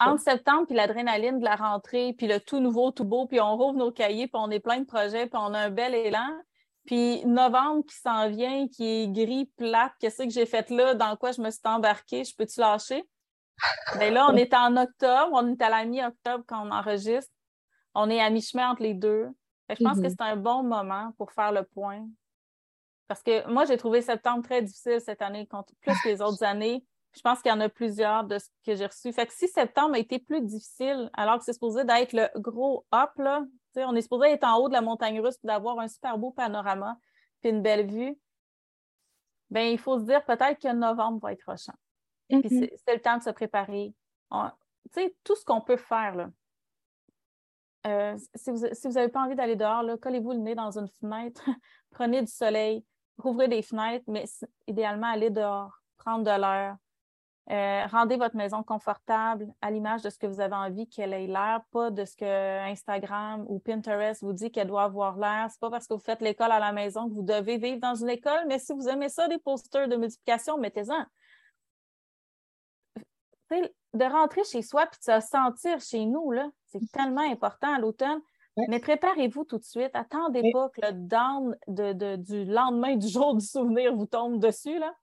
Entre 0.00 0.20
septembre, 0.20 0.66
puis 0.66 0.74
l'adrénaline 0.74 1.38
de 1.38 1.44
la 1.44 1.54
rentrée, 1.54 2.12
puis 2.18 2.26
le 2.26 2.40
tout 2.40 2.58
nouveau, 2.58 2.90
tout 2.90 3.04
beau, 3.04 3.26
puis 3.26 3.40
on 3.40 3.56
rouvre 3.56 3.78
nos 3.78 3.92
cahiers, 3.92 4.26
puis 4.26 4.40
on 4.42 4.50
est 4.50 4.58
plein 4.58 4.80
de 4.80 4.84
projets, 4.84 5.26
puis 5.26 5.38
on 5.40 5.54
a 5.54 5.60
un 5.60 5.70
bel 5.70 5.94
élan. 5.94 6.28
Puis 6.86 7.24
novembre 7.26 7.84
qui 7.84 7.96
s'en 7.96 8.28
vient, 8.28 8.68
qui 8.68 8.84
est 8.84 9.08
gris, 9.08 9.50
plate, 9.56 9.92
qu'est-ce 9.98 10.22
que 10.22 10.30
j'ai 10.30 10.46
fait 10.46 10.70
là, 10.70 10.94
dans 10.94 11.16
quoi 11.16 11.32
je 11.32 11.40
me 11.40 11.50
suis 11.50 11.60
embarquée, 11.64 12.24
je 12.24 12.34
peux-tu 12.34 12.60
lâcher? 12.60 13.04
Bien 13.98 14.10
là, 14.10 14.28
on 14.30 14.36
est 14.36 14.54
en 14.54 14.76
octobre, 14.76 15.30
on 15.32 15.52
est 15.52 15.62
à 15.62 15.70
la 15.70 15.84
mi-octobre 15.84 16.44
quand 16.46 16.66
on 16.66 16.70
enregistre. 16.70 17.32
On 17.94 18.10
est 18.10 18.20
à 18.20 18.30
mi-chemin 18.30 18.70
entre 18.70 18.82
les 18.82 18.94
deux. 18.94 19.28
je 19.70 19.82
pense 19.82 19.98
que 19.98 20.02
mm-hmm. 20.02 20.10
c'est 20.10 20.20
un 20.20 20.36
bon 20.36 20.62
moment 20.62 21.12
pour 21.16 21.32
faire 21.32 21.52
le 21.52 21.64
point. 21.64 22.06
Parce 23.08 23.22
que 23.22 23.48
moi, 23.50 23.64
j'ai 23.64 23.76
trouvé 23.76 24.02
septembre 24.02 24.44
très 24.44 24.62
difficile 24.62 25.00
cette 25.00 25.22
année, 25.22 25.48
plus 25.80 25.94
que 26.02 26.08
les 26.08 26.20
autres 26.20 26.42
années. 26.42 26.84
Je 27.14 27.22
pense 27.22 27.40
qu'il 27.40 27.50
y 27.50 27.54
en 27.54 27.60
a 27.60 27.68
plusieurs 27.68 28.24
de 28.24 28.38
ce 28.38 28.48
que 28.64 28.74
j'ai 28.74 28.86
reçu. 28.86 29.12
Fait 29.12 29.26
que 29.26 29.32
si 29.32 29.48
septembre 29.48 29.94
a 29.94 29.98
été 29.98 30.18
plus 30.18 30.42
difficile, 30.42 31.08
alors 31.14 31.38
que 31.38 31.44
c'est 31.44 31.54
supposé 31.54 31.84
d'être 31.84 32.12
le 32.12 32.28
gros 32.36 32.84
hop, 32.92 33.10
là, 33.16 33.42
on 33.84 33.94
est 33.94 34.02
supposé 34.02 34.30
être 34.30 34.44
en 34.44 34.58
haut 34.58 34.68
de 34.68 34.74
la 34.74 34.80
montagne 34.80 35.20
russe 35.20 35.38
et 35.42 35.46
d'avoir 35.46 35.78
un 35.78 35.88
super 35.88 36.18
beau 36.18 36.30
panorama 36.30 36.98
puis 37.40 37.50
une 37.50 37.62
belle 37.62 37.86
vue, 37.86 38.18
ben 39.50 39.70
il 39.70 39.78
faut 39.78 39.98
se 39.98 40.04
dire 40.04 40.24
peut-être 40.24 40.60
que 40.60 40.72
novembre 40.72 41.20
va 41.22 41.32
être 41.32 41.44
rochant. 41.46 41.74
Puis 42.28 42.38
mm-hmm. 42.38 42.70
c'est 42.84 42.94
le 42.94 43.00
temps 43.00 43.18
de 43.18 43.22
se 43.22 43.30
préparer. 43.30 43.94
sais, 44.92 45.14
tout 45.22 45.36
ce 45.36 45.44
qu'on 45.44 45.60
peut 45.60 45.76
faire, 45.76 46.14
là. 46.14 46.30
Euh, 47.86 48.16
si 48.34 48.50
vous 48.50 48.92
n'avez 48.94 49.08
pas 49.08 49.20
envie 49.20 49.36
d'aller 49.36 49.54
dehors, 49.54 49.84
collez-vous 50.00 50.32
le 50.32 50.38
nez 50.38 50.56
dans 50.56 50.76
une 50.76 50.88
fenêtre, 50.88 51.44
prenez 51.90 52.20
du 52.20 52.32
soleil, 52.32 52.84
rouvrez 53.16 53.46
des 53.46 53.62
fenêtres, 53.62 54.04
mais 54.08 54.24
idéalement, 54.66 55.06
allez 55.06 55.30
dehors, 55.30 55.72
prendre 55.96 56.24
de 56.24 56.40
l'air, 56.40 56.76
euh, 57.48 57.86
rendez 57.86 58.16
votre 58.16 58.34
maison 58.34 58.64
confortable 58.64 59.46
à 59.60 59.70
l'image 59.70 60.02
de 60.02 60.10
ce 60.10 60.18
que 60.18 60.26
vous 60.26 60.40
avez 60.40 60.54
envie 60.54 60.88
qu'elle 60.88 61.12
ait 61.12 61.28
l'air, 61.28 61.60
pas 61.70 61.90
de 61.90 62.04
ce 62.04 62.16
que 62.16 62.70
Instagram 62.70 63.44
ou 63.48 63.60
Pinterest 63.60 64.22
vous 64.22 64.32
dit 64.32 64.50
qu'elle 64.50 64.66
doit 64.66 64.82
avoir 64.82 65.16
l'air. 65.16 65.46
C'est 65.50 65.60
pas 65.60 65.70
parce 65.70 65.86
que 65.86 65.94
vous 65.94 66.00
faites 66.00 66.20
l'école 66.22 66.50
à 66.50 66.58
la 66.58 66.72
maison 66.72 67.08
que 67.08 67.14
vous 67.14 67.22
devez 67.22 67.58
vivre 67.58 67.78
dans 67.78 67.94
une 67.94 68.10
école, 68.10 68.46
mais 68.48 68.58
si 68.58 68.72
vous 68.72 68.88
aimez 68.88 69.08
ça, 69.08 69.28
des 69.28 69.38
posters 69.38 69.86
de 69.86 69.94
multiplication, 69.94 70.58
mettez-en. 70.58 71.04
De 73.50 74.04
rentrer 74.04 74.42
chez 74.42 74.62
soi 74.62 74.86
puis 74.86 74.98
de 75.06 75.20
se 75.20 75.26
sentir 75.26 75.80
chez 75.80 76.04
nous, 76.04 76.32
c'est 76.66 76.80
tellement 76.92 77.30
important 77.30 77.72
à 77.72 77.78
l'automne. 77.78 78.20
Mais 78.68 78.80
préparez-vous 78.80 79.44
tout 79.44 79.58
de 79.58 79.64
suite. 79.64 79.90
Attendez 79.94 80.50
pas 80.52 80.68
que 80.70 80.80
le 80.80 80.92
down 80.92 81.56
de, 81.68 82.16
du 82.16 82.44
lendemain 82.44 82.96
du 82.96 83.06
jour 83.06 83.36
du 83.36 83.44
souvenir 83.44 83.94
vous 83.94 84.06
tombe 84.06 84.40
dessus. 84.40 84.78
Là. 84.78 84.94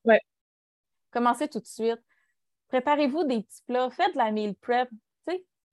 Commencez 1.12 1.48
tout 1.48 1.60
de 1.60 1.68
suite. 1.68 2.02
Préparez-vous 2.74 3.24
des 3.26 3.44
petits 3.44 3.62
plats, 3.68 3.92
faites 3.92 4.14
de 4.14 4.18
la 4.18 4.32
meal 4.32 4.56
prep. 4.56 4.90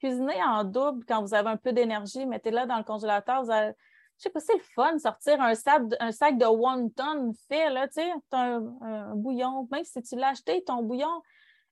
Cuisinez 0.01 0.42
en 0.42 0.64
double 0.64 1.03
quand 1.07 1.22
vous 1.22 1.32
avez 1.32 1.48
un 1.48 1.57
peu 1.57 1.72
d'énergie, 1.72 2.26
mettez-la 2.26 2.66
dans 2.66 2.76
le 2.76 2.84
congélateur. 2.84 3.42
Je 3.44 3.72
sais 4.18 4.28
pas, 4.28 4.40
c'est 4.40 4.53
le 4.53 4.62
fun, 4.74 4.98
sortir 4.98 5.40
un 5.40 5.55
sac, 5.55 5.88
de 5.88 6.44
one 6.44 6.92
ton 6.92 7.32
fait, 7.48 7.68
tu 7.88 8.03
sais, 8.03 8.12
un, 8.32 8.62
un, 8.82 9.14
bouillon. 9.14 9.66
Même 9.70 9.84
si 9.84 10.03
tu 10.03 10.14
l'as 10.16 10.28
acheté, 10.28 10.62
ton 10.62 10.82
bouillon, 10.82 11.22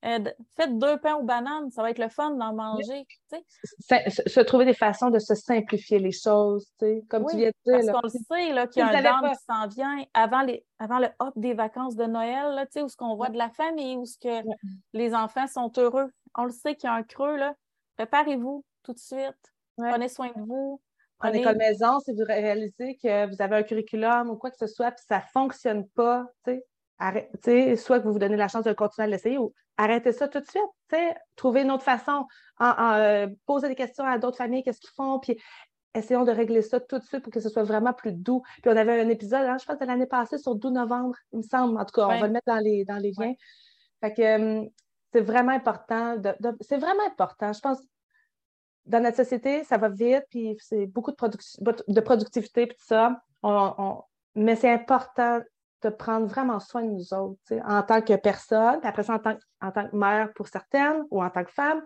euh, 0.04 0.20
faites 0.56 0.78
deux 0.78 0.96
pains 0.98 1.16
aux 1.16 1.24
bananes, 1.24 1.70
ça 1.72 1.82
va 1.82 1.90
être 1.90 1.98
le 1.98 2.08
fun 2.08 2.30
d'en 2.30 2.54
manger. 2.54 3.04
Se, 3.80 4.40
trouver 4.40 4.64
des 4.64 4.74
façons 4.74 5.10
de 5.10 5.18
se 5.18 5.34
simplifier 5.34 5.98
les 5.98 6.12
choses, 6.12 6.72
comme 7.08 7.26
tu 7.26 7.36
viens 7.36 7.50
de 7.66 7.72
dire. 7.82 7.92
Parce 7.92 8.00
qu'on 8.00 8.06
le 8.06 8.08
sait 8.08 8.68
qu'il 8.68 8.80
y 8.80 8.82
a 8.82 8.88
un 8.88 9.02
dame 9.02 9.30
qui 9.32 9.44
s'en 9.44 9.66
vient 9.66 10.04
avant, 10.14 10.42
les, 10.42 10.64
avant 10.78 11.00
le 11.00 11.08
hop 11.18 11.32
des 11.34 11.52
vacances 11.54 11.96
de 11.96 12.04
Noël, 12.04 12.54
là, 12.54 12.66
où 12.82 12.88
ce 12.88 12.96
qu'on 12.96 13.16
voit 13.16 13.30
de 13.30 13.38
la 13.38 13.50
famille, 13.50 13.96
où 13.96 14.04
ce 14.04 14.18
que 14.18 14.46
les 14.92 15.14
enfants 15.14 15.48
sont 15.48 15.72
heureux. 15.76 16.10
On 16.36 16.44
le 16.44 16.52
sait 16.52 16.76
qu'il 16.76 16.88
y 16.88 16.92
a 16.92 16.94
un 16.94 17.02
creux. 17.02 17.36
Là. 17.36 17.54
Préparez-vous 17.96 18.64
tout 18.84 18.92
de 18.92 18.98
suite. 18.98 19.52
Prenez 19.76 20.08
soin 20.08 20.28
de 20.28 20.40
vous. 20.40 20.80
En 21.20 21.32
école 21.32 21.56
maison, 21.56 21.98
si 21.98 22.12
vous 22.12 22.24
réalisez 22.24 22.96
que 23.02 23.28
vous 23.28 23.42
avez 23.42 23.56
un 23.56 23.62
curriculum 23.64 24.30
ou 24.30 24.36
quoi 24.36 24.52
que 24.52 24.56
ce 24.56 24.68
soit, 24.68 24.92
puis 24.92 25.04
ça 25.08 25.18
ne 25.18 25.24
fonctionne 25.32 25.88
pas, 25.88 26.24
soit 27.76 28.00
que 28.00 28.04
vous 28.04 28.12
vous 28.12 28.18
donnez 28.18 28.36
la 28.36 28.48
chance 28.48 28.64
de 28.64 28.72
continuer 28.72 29.04
à 29.04 29.10
l'essayer 29.10 29.38
ou 29.38 29.52
arrêtez 29.76 30.12
ça 30.12 30.28
tout 30.28 30.40
de 30.40 30.46
suite. 30.46 31.14
Trouver 31.36 31.62
une 31.62 31.70
autre 31.70 31.84
façon, 31.84 32.26
en, 32.58 32.92
euh, 32.94 33.26
poser 33.46 33.68
des 33.68 33.74
questions 33.74 34.04
à 34.04 34.18
d'autres 34.18 34.36
familles, 34.36 34.62
qu'est-ce 34.62 34.80
qu'ils 34.80 34.90
font, 34.90 35.18
puis 35.18 35.40
essayons 35.94 36.24
de 36.24 36.32
régler 36.32 36.62
ça 36.62 36.80
tout 36.80 36.98
de 36.98 37.04
suite 37.04 37.22
pour 37.22 37.32
que 37.32 37.40
ce 37.40 37.48
soit 37.48 37.62
vraiment 37.62 37.92
plus 37.92 38.12
doux. 38.12 38.42
Puis 38.62 38.70
on 38.70 38.76
avait 38.76 39.00
un 39.00 39.08
épisode, 39.08 39.46
hein, 39.46 39.56
je 39.58 39.64
pense, 39.64 39.78
de 39.78 39.84
l'année 39.84 40.06
passée 40.06 40.38
sur 40.38 40.54
12 40.54 40.72
novembre, 40.72 41.16
il 41.32 41.38
me 41.38 41.42
semble. 41.42 41.78
En 41.78 41.84
tout 41.84 41.92
cas, 41.92 42.06
on 42.06 42.20
va 42.20 42.26
le 42.26 42.32
mettre 42.32 42.46
dans 42.46 42.58
les, 42.58 42.84
dans 42.84 42.98
les 42.98 43.12
liens. 43.16 43.34
Fait 44.00 44.12
que 44.12 44.60
hum, 44.62 44.68
c'est 45.12 45.20
vraiment 45.20 45.52
important. 45.52 46.16
c'est 46.60 46.78
vraiment 46.78 47.06
important. 47.06 47.52
Je 47.52 47.60
pense, 47.60 47.78
dans 48.86 49.02
notre 49.02 49.16
société, 49.16 49.64
ça 49.64 49.76
va 49.76 49.88
vite, 49.88 50.24
puis 50.30 50.56
c'est 50.60 50.86
beaucoup 50.86 51.12
de, 51.12 51.16
de 51.88 52.00
productivité, 52.00 52.66
puis 52.66 52.76
tout 52.76 52.86
ça. 52.86 53.22
mais 54.34 54.56
c'est 54.56 54.70
important 54.70 55.40
de 55.82 55.90
prendre 55.90 56.26
vraiment 56.26 56.60
soin 56.60 56.82
de 56.82 56.90
nous 56.90 57.14
autres, 57.14 57.40
en 57.64 57.82
tant 57.82 58.00
que 58.00 58.16
personne, 58.16 58.80
puis 58.80 58.88
après 58.88 59.02
ça, 59.02 59.14
en 59.14 59.18
tant, 59.18 59.36
en 59.60 59.70
tant, 59.70 59.88
que 59.88 59.96
mère 59.96 60.32
pour 60.34 60.48
certaines 60.48 61.04
ou 61.10 61.22
en 61.22 61.30
tant 61.30 61.44
que 61.44 61.52
femme, 61.52 61.82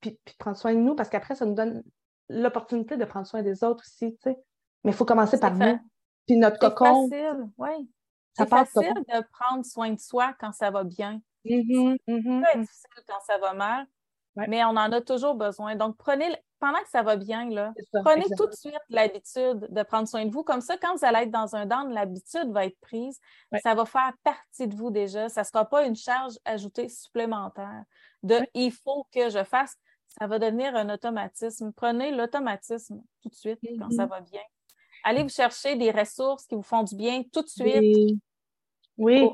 puis, 0.00 0.18
prendre 0.38 0.56
soin 0.56 0.74
de 0.74 0.78
nous, 0.78 0.94
parce 0.94 1.08
qu'après, 1.08 1.34
ça 1.34 1.46
nous 1.46 1.54
donne 1.54 1.82
l'opportunité 2.28 2.96
de 2.96 3.04
prendre 3.04 3.26
soin 3.26 3.42
des 3.42 3.64
autres 3.64 3.84
aussi, 3.84 4.16
Mais 4.24 4.36
il 4.84 4.92
faut 4.92 5.04
commencer 5.04 5.38
par 5.38 5.54
nous. 5.54 5.78
Puis 6.26 6.36
notre 6.36 6.58
cocon. 6.58 7.08
C'est 7.08 7.22
facile, 7.22 7.48
oui. 7.58 7.90
C'est 8.36 8.48
facile 8.48 8.94
de 8.94 9.24
prendre 9.32 9.64
soin 9.64 9.90
de 9.92 10.00
soi 10.00 10.34
quand 10.40 10.52
ça 10.52 10.70
va 10.70 10.84
bien. 10.84 11.20
Mm-hmm, 11.44 11.96
mm-hmm. 12.08 12.44
C'est 12.52 12.60
difficile 12.60 13.04
quand 13.06 13.20
ça 13.26 13.38
va 13.38 13.52
mal, 13.52 13.86
mais 14.36 14.64
on 14.64 14.70
en 14.70 14.92
a 14.92 15.00
toujours 15.00 15.34
besoin. 15.34 15.76
Donc, 15.76 15.96
prenez, 15.96 16.34
pendant 16.58 16.80
que 16.80 16.88
ça 16.88 17.02
va 17.02 17.16
bien, 17.16 17.48
là, 17.50 17.72
prenez 18.04 18.24
tout 18.36 18.46
de 18.46 18.54
suite 18.54 18.74
l'habitude 18.88 19.68
de 19.70 19.82
prendre 19.82 20.08
soin 20.08 20.24
de 20.24 20.32
vous. 20.32 20.42
Comme 20.42 20.60
ça, 20.60 20.76
quand 20.76 20.96
vous 20.96 21.04
allez 21.04 21.20
être 21.20 21.30
dans 21.30 21.54
un 21.54 21.66
down, 21.66 21.92
l'habitude 21.92 22.50
va 22.50 22.66
être 22.66 22.78
prise. 22.80 23.20
Ça 23.62 23.74
va 23.74 23.84
faire 23.84 24.12
partie 24.22 24.66
de 24.66 24.74
vous 24.74 24.90
déjà. 24.90 25.28
Ça 25.28 25.42
ne 25.42 25.46
sera 25.46 25.64
pas 25.64 25.84
une 25.84 25.96
charge 25.96 26.34
ajoutée 26.44 26.88
supplémentaire 26.88 27.84
de 28.22 28.38
il 28.54 28.72
faut 28.72 29.06
que 29.12 29.30
je 29.30 29.44
fasse. 29.44 29.76
Ça 30.18 30.26
va 30.26 30.38
devenir 30.38 30.74
un 30.76 30.88
automatisme. 30.90 31.72
Prenez 31.72 32.12
l'automatisme 32.12 33.02
tout 33.22 33.28
de 33.28 33.34
suite 33.34 33.58
quand 33.78 33.90
ça 33.90 34.06
mm-hmm. 34.06 34.08
va 34.08 34.20
bien. 34.20 34.42
Allez 35.02 35.22
vous 35.22 35.28
chercher 35.28 35.76
des 35.76 35.90
ressources 35.90 36.46
qui 36.46 36.54
vous 36.54 36.62
font 36.62 36.82
du 36.82 36.96
bien 36.96 37.22
tout 37.32 37.42
de 37.42 37.48
suite. 37.48 37.76
Oui. 37.76 38.20
oui 38.96 39.30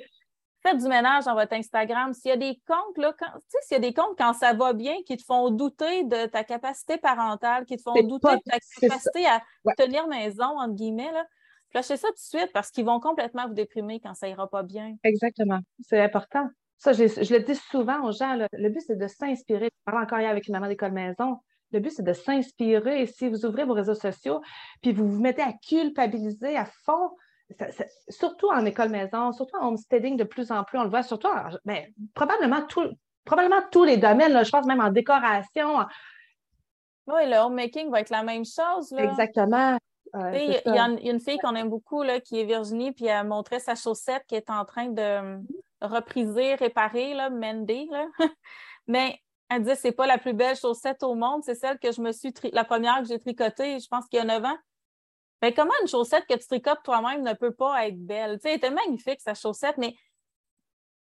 faites 0.63 0.79
du 0.79 0.89
ménage 0.89 1.25
dans 1.25 1.35
votre 1.35 1.53
Instagram. 1.55 2.13
S'il 2.13 2.31
y 2.31 2.33
a 2.33 2.37
des 2.37 2.61
comptes, 2.67 2.99
là, 2.99 3.15
quand, 3.19 3.31
s'il 3.63 3.75
y 3.75 3.79
a 3.79 3.81
des 3.81 3.95
comptes 3.95 4.17
quand 4.19 4.33
ça 4.35 4.53
va 4.53 4.73
bien, 4.73 4.95
qui 5.07 5.17
te 5.17 5.25
font 5.25 5.51
douter 5.51 6.05
de 6.05 6.27
ta 6.27 6.45
capacité 6.45 6.99
parentale, 6.99 7.65
qui 7.65 7.77
te 7.77 7.83
font 7.83 7.95
douter 7.95 8.37
de 8.37 8.51
ta 8.51 8.59
capacité 8.81 9.27
à 9.27 9.43
tenir 9.77 10.07
maison, 10.07 10.59
entre 10.59 10.75
guillemets, 10.75 11.13
là, 11.13 11.25
ça 11.73 11.97
tout 11.97 12.13
de 12.13 12.19
suite 12.19 12.51
parce 12.53 12.71
qu'ils 12.71 12.85
vont 12.85 13.01
complètement 13.01 13.47
vous 13.47 13.55
déprimer 13.55 14.01
quand 14.01 14.15
ça 14.15 14.29
ira 14.29 14.49
pas 14.49 14.63
bien. 14.63 14.97
Exactement. 15.05 15.61
C'est 15.81 16.01
important. 16.01 16.49
Ça, 16.79 16.93
je, 16.93 17.03
le 17.03 17.41
dis 17.41 17.57
souvent 17.57 18.03
aux 18.09 18.13
gens, 18.13 18.37
le 18.53 18.69
but, 18.71 18.81
c'est 18.87 18.97
de 18.97 19.07
s'inspirer. 19.07 19.67
Je 19.67 19.85
parlais 19.85 20.05
encore 20.05 20.19
hier 20.19 20.31
avec 20.31 20.49
une 20.49 20.53
maman 20.53 20.67
d'école 20.67 20.93
maison. 20.93 21.39
Le 21.73 21.79
but, 21.79 21.91
c'est 21.91 22.03
de 22.03 22.13
s'inspirer. 22.13 23.03
Et 23.03 23.07
si 23.07 23.29
vous 23.29 23.45
ouvrez 23.45 23.65
vos 23.65 23.75
réseaux 23.75 23.95
sociaux, 23.95 24.41
puis 24.83 24.93
vous 24.93 25.07
vous 25.07 25.21
mettez 25.21 25.43
à 25.43 25.53
culpabiliser 25.53 26.57
à 26.57 26.65
fond, 26.65 27.11
surtout 28.09 28.49
en 28.49 28.65
école 28.65 28.91
maison, 28.91 29.33
surtout 29.33 29.57
en 29.57 29.69
homesteading 29.69 30.17
de 30.17 30.25
plus 30.25 30.51
en 30.51 30.65
plus, 30.65 30.79
on 30.79 30.85
le 30.85 30.91
voit, 30.91 31.03
surtout, 31.03 31.29
ben, 31.65 31.85
probablement, 32.15 32.67
probablement 33.25 33.63
tous 33.71 33.85
les 33.85 33.97
domaines, 33.97 34.45
je 34.45 34.51
pense 34.51 34.67
même 34.67 34.81
en 34.81 34.91
décoration. 34.91 35.79
Oui, 37.07 37.27
le 37.27 37.37
homemaking 37.37 37.91
va 37.91 38.01
être 38.01 38.11
la 38.11 38.23
même 38.23 38.45
chose. 38.45 38.93
Exactement. 38.93 39.79
il, 40.15 40.61
y 40.65 40.79
a, 40.79 40.89
une 41.03 41.21
fille 41.21 41.39
qu'on 41.39 41.55
aime 41.55 41.69
beaucoup 41.69 42.03
là, 42.03 42.21
qui 42.21 42.41
est 42.41 42.45
Virginie, 42.45 42.93
puis 42.93 43.07
elle 43.07 43.27
montrait 43.27 43.61
sa 43.61 43.75
chaussette 43.75 44.25
qui 44.27 44.35
est 44.35 44.51
en 44.51 44.65
train 44.65 44.89
de 44.89 45.39
repriser, 45.81 46.55
réparer, 46.55 47.15
là, 47.15 47.31
mender. 47.31 47.89
Là. 47.91 48.07
Mais 48.87 49.19
elle 49.49 49.63
dit 49.63 49.73
c'est 49.77 49.93
pas 49.93 50.07
la 50.07 50.19
plus 50.19 50.33
belle 50.33 50.57
chaussette 50.57 51.03
au 51.03 51.15
monde, 51.15 51.43
c'est 51.45 51.55
celle 51.55 51.79
que 51.79 51.91
je 51.91 52.01
me 52.01 52.13
suis 52.13 52.33
la 52.53 52.65
première 52.65 53.01
que 53.01 53.09
j'ai 53.09 53.19
tricotée, 53.19 53.81
je 53.81 53.89
pense 53.89 54.07
qu'il 54.07 54.19
y 54.19 54.23
a 54.23 54.25
9 54.25 54.45
ans. 54.45 54.59
Mais 55.43 55.55
comment 55.55 55.73
une 55.81 55.89
chaussette 55.89 56.27
que 56.27 56.35
tu 56.35 56.47
tricotes 56.47 56.83
toi-même 56.83 57.23
ne 57.23 57.33
peut 57.33 57.53
pas 57.53 57.87
être 57.87 57.99
belle? 57.99 58.37
Tu 58.37 58.43
sais, 58.43 58.51
elle 58.51 58.57
était 58.57 58.71
magnifique, 58.71 59.21
sa 59.21 59.35
chaussette, 59.35 59.79
mais 59.79 59.95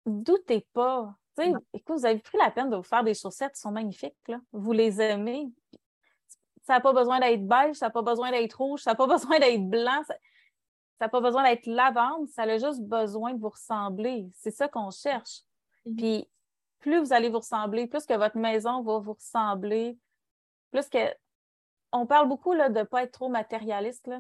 doutez 0.06 0.68
pas 0.74 1.16
écoute, 1.42 2.00
vous 2.00 2.06
avez 2.06 2.20
pris 2.20 2.38
la 2.38 2.52
peine 2.52 2.70
de 2.70 2.76
vous 2.76 2.84
faire 2.84 3.04
des 3.04 3.14
chaussettes, 3.14 3.52
elles 3.54 3.60
sont 3.60 3.72
magnifiques, 3.72 4.16
là. 4.28 4.40
Vous 4.52 4.72
les 4.72 5.02
aimez. 5.02 5.50
Ça 6.64 6.74
n'a 6.74 6.82
pas 6.82 6.94
besoin 6.94 7.20
d'être 7.20 7.46
beige, 7.46 7.76
ça 7.76 7.88
n'a 7.88 7.92
pas 7.92 8.02
besoin 8.02 8.32
d'être 8.32 8.54
rouge, 8.54 8.82
ça 8.82 8.92
n'a 8.92 8.96
pas 8.96 9.08
besoin 9.08 9.40
d'être 9.40 9.68
blanc, 9.70 10.04
ça 10.08 10.16
n'a 11.02 11.10
pas 11.10 11.22
besoin 11.22 11.44
d'être 11.44 11.66
lavande, 11.66 12.28
ça 12.30 12.44
a 12.44 12.58
juste 12.58 12.82
besoin 12.82 13.34
de 13.34 13.40
vous 13.40 13.50
ressembler. 13.50 14.30
C'est 14.36 14.52
ça 14.52 14.68
qu'on 14.68 14.92
cherche. 14.92 15.42
Mhm. 15.86 15.96
Puis, 15.96 16.30
plus 16.80 17.00
vous 17.00 17.14
allez 17.14 17.30
vous 17.30 17.40
ressembler, 17.40 17.88
plus 17.88 18.06
que 18.06 18.14
votre 18.14 18.38
maison 18.38 18.82
va 18.84 19.00
vous 19.00 19.14
ressembler, 19.14 19.98
plus 20.72 20.88
que. 20.90 21.14
On 21.94 22.06
parle 22.06 22.28
beaucoup 22.28 22.54
là, 22.54 22.70
de 22.70 22.80
ne 22.80 22.84
pas 22.84 23.04
être 23.04 23.14
trop 23.14 23.30
matérialiste, 23.30 24.08
là, 24.08 24.20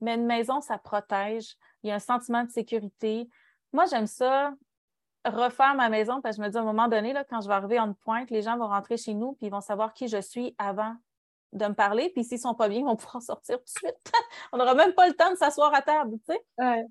mais 0.00 0.14
une 0.14 0.26
maison, 0.26 0.60
ça 0.60 0.78
protège. 0.78 1.56
Il 1.82 1.88
y 1.88 1.90
a 1.90 1.96
un 1.96 2.00
sentiment 2.00 2.44
de 2.44 2.50
sécurité. 2.50 3.28
Moi, 3.72 3.86
j'aime 3.86 4.06
ça, 4.06 4.52
refaire 5.24 5.74
ma 5.74 5.88
maison, 5.88 6.20
parce 6.20 6.36
que 6.36 6.42
je 6.42 6.46
me 6.46 6.50
dis 6.50 6.56
à 6.56 6.60
un 6.60 6.64
moment 6.64 6.88
donné, 6.88 7.12
là, 7.12 7.24
quand 7.24 7.40
je 7.40 7.48
vais 7.48 7.54
arriver 7.54 7.80
en 7.80 7.94
pointe, 7.94 8.30
les 8.30 8.42
gens 8.42 8.56
vont 8.56 8.68
rentrer 8.68 8.96
chez 8.96 9.14
nous 9.14 9.32
puis 9.32 9.46
ils 9.46 9.50
vont 9.50 9.60
savoir 9.60 9.94
qui 9.94 10.08
je 10.08 10.20
suis 10.20 10.54
avant 10.58 10.94
de 11.52 11.66
me 11.66 11.74
parler. 11.74 12.10
Puis 12.10 12.24
s'ils 12.24 12.36
ne 12.36 12.42
sont 12.42 12.54
pas 12.54 12.68
bien, 12.68 12.80
ils 12.80 12.84
vont 12.84 12.96
pouvoir 12.96 13.22
sortir 13.22 13.58
tout 13.58 13.64
de 13.64 13.88
suite. 13.88 14.12
On 14.52 14.58
n'aura 14.58 14.74
même 14.74 14.92
pas 14.92 15.08
le 15.08 15.14
temps 15.14 15.30
de 15.30 15.36
s'asseoir 15.36 15.74
à 15.74 15.82
table, 15.82 16.18
tu 16.28 16.34
sais. 16.34 16.86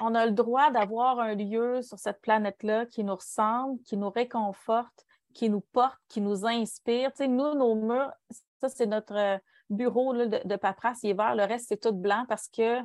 On 0.00 0.12
a 0.16 0.26
le 0.26 0.32
droit 0.32 0.72
d'avoir 0.72 1.20
un 1.20 1.36
lieu 1.36 1.80
sur 1.80 2.00
cette 2.00 2.20
planète-là 2.20 2.86
qui 2.86 3.04
nous 3.04 3.14
ressemble, 3.14 3.80
qui 3.82 3.96
nous 3.96 4.10
réconforte, 4.10 5.06
qui 5.34 5.48
nous 5.48 5.60
porte, 5.60 6.00
qui 6.08 6.20
nous 6.20 6.44
inspire. 6.44 7.12
Tu 7.12 7.18
sais, 7.18 7.28
nous, 7.28 7.54
nos 7.54 7.76
murs, 7.76 8.12
ça, 8.60 8.68
c'est 8.68 8.86
notre 8.86 9.16
euh, 9.16 9.38
bureau 9.70 10.14
de, 10.14 10.40
de 10.44 10.56
paperasse, 10.56 11.02
il 11.02 11.10
est 11.10 11.14
vert. 11.14 11.34
Le 11.34 11.44
reste, 11.44 11.66
c'est 11.68 11.80
tout 11.80 11.92
blanc 11.92 12.24
parce 12.28 12.48
que 12.48 12.80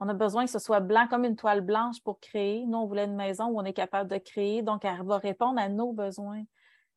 on 0.00 0.08
a 0.08 0.14
besoin 0.14 0.44
que 0.44 0.50
ce 0.50 0.58
soit 0.58 0.80
blanc 0.80 1.06
comme 1.08 1.24
une 1.24 1.36
toile 1.36 1.60
blanche 1.60 2.00
pour 2.02 2.20
créer. 2.20 2.64
Nous, 2.66 2.78
on 2.78 2.86
voulait 2.86 3.04
une 3.04 3.16
maison 3.16 3.46
où 3.46 3.58
on 3.58 3.64
est 3.64 3.72
capable 3.72 4.08
de 4.08 4.18
créer, 4.18 4.62
donc 4.62 4.84
elle 4.84 5.02
va 5.02 5.18
répondre 5.18 5.60
à 5.60 5.68
nos 5.68 5.92
besoins. 5.92 6.44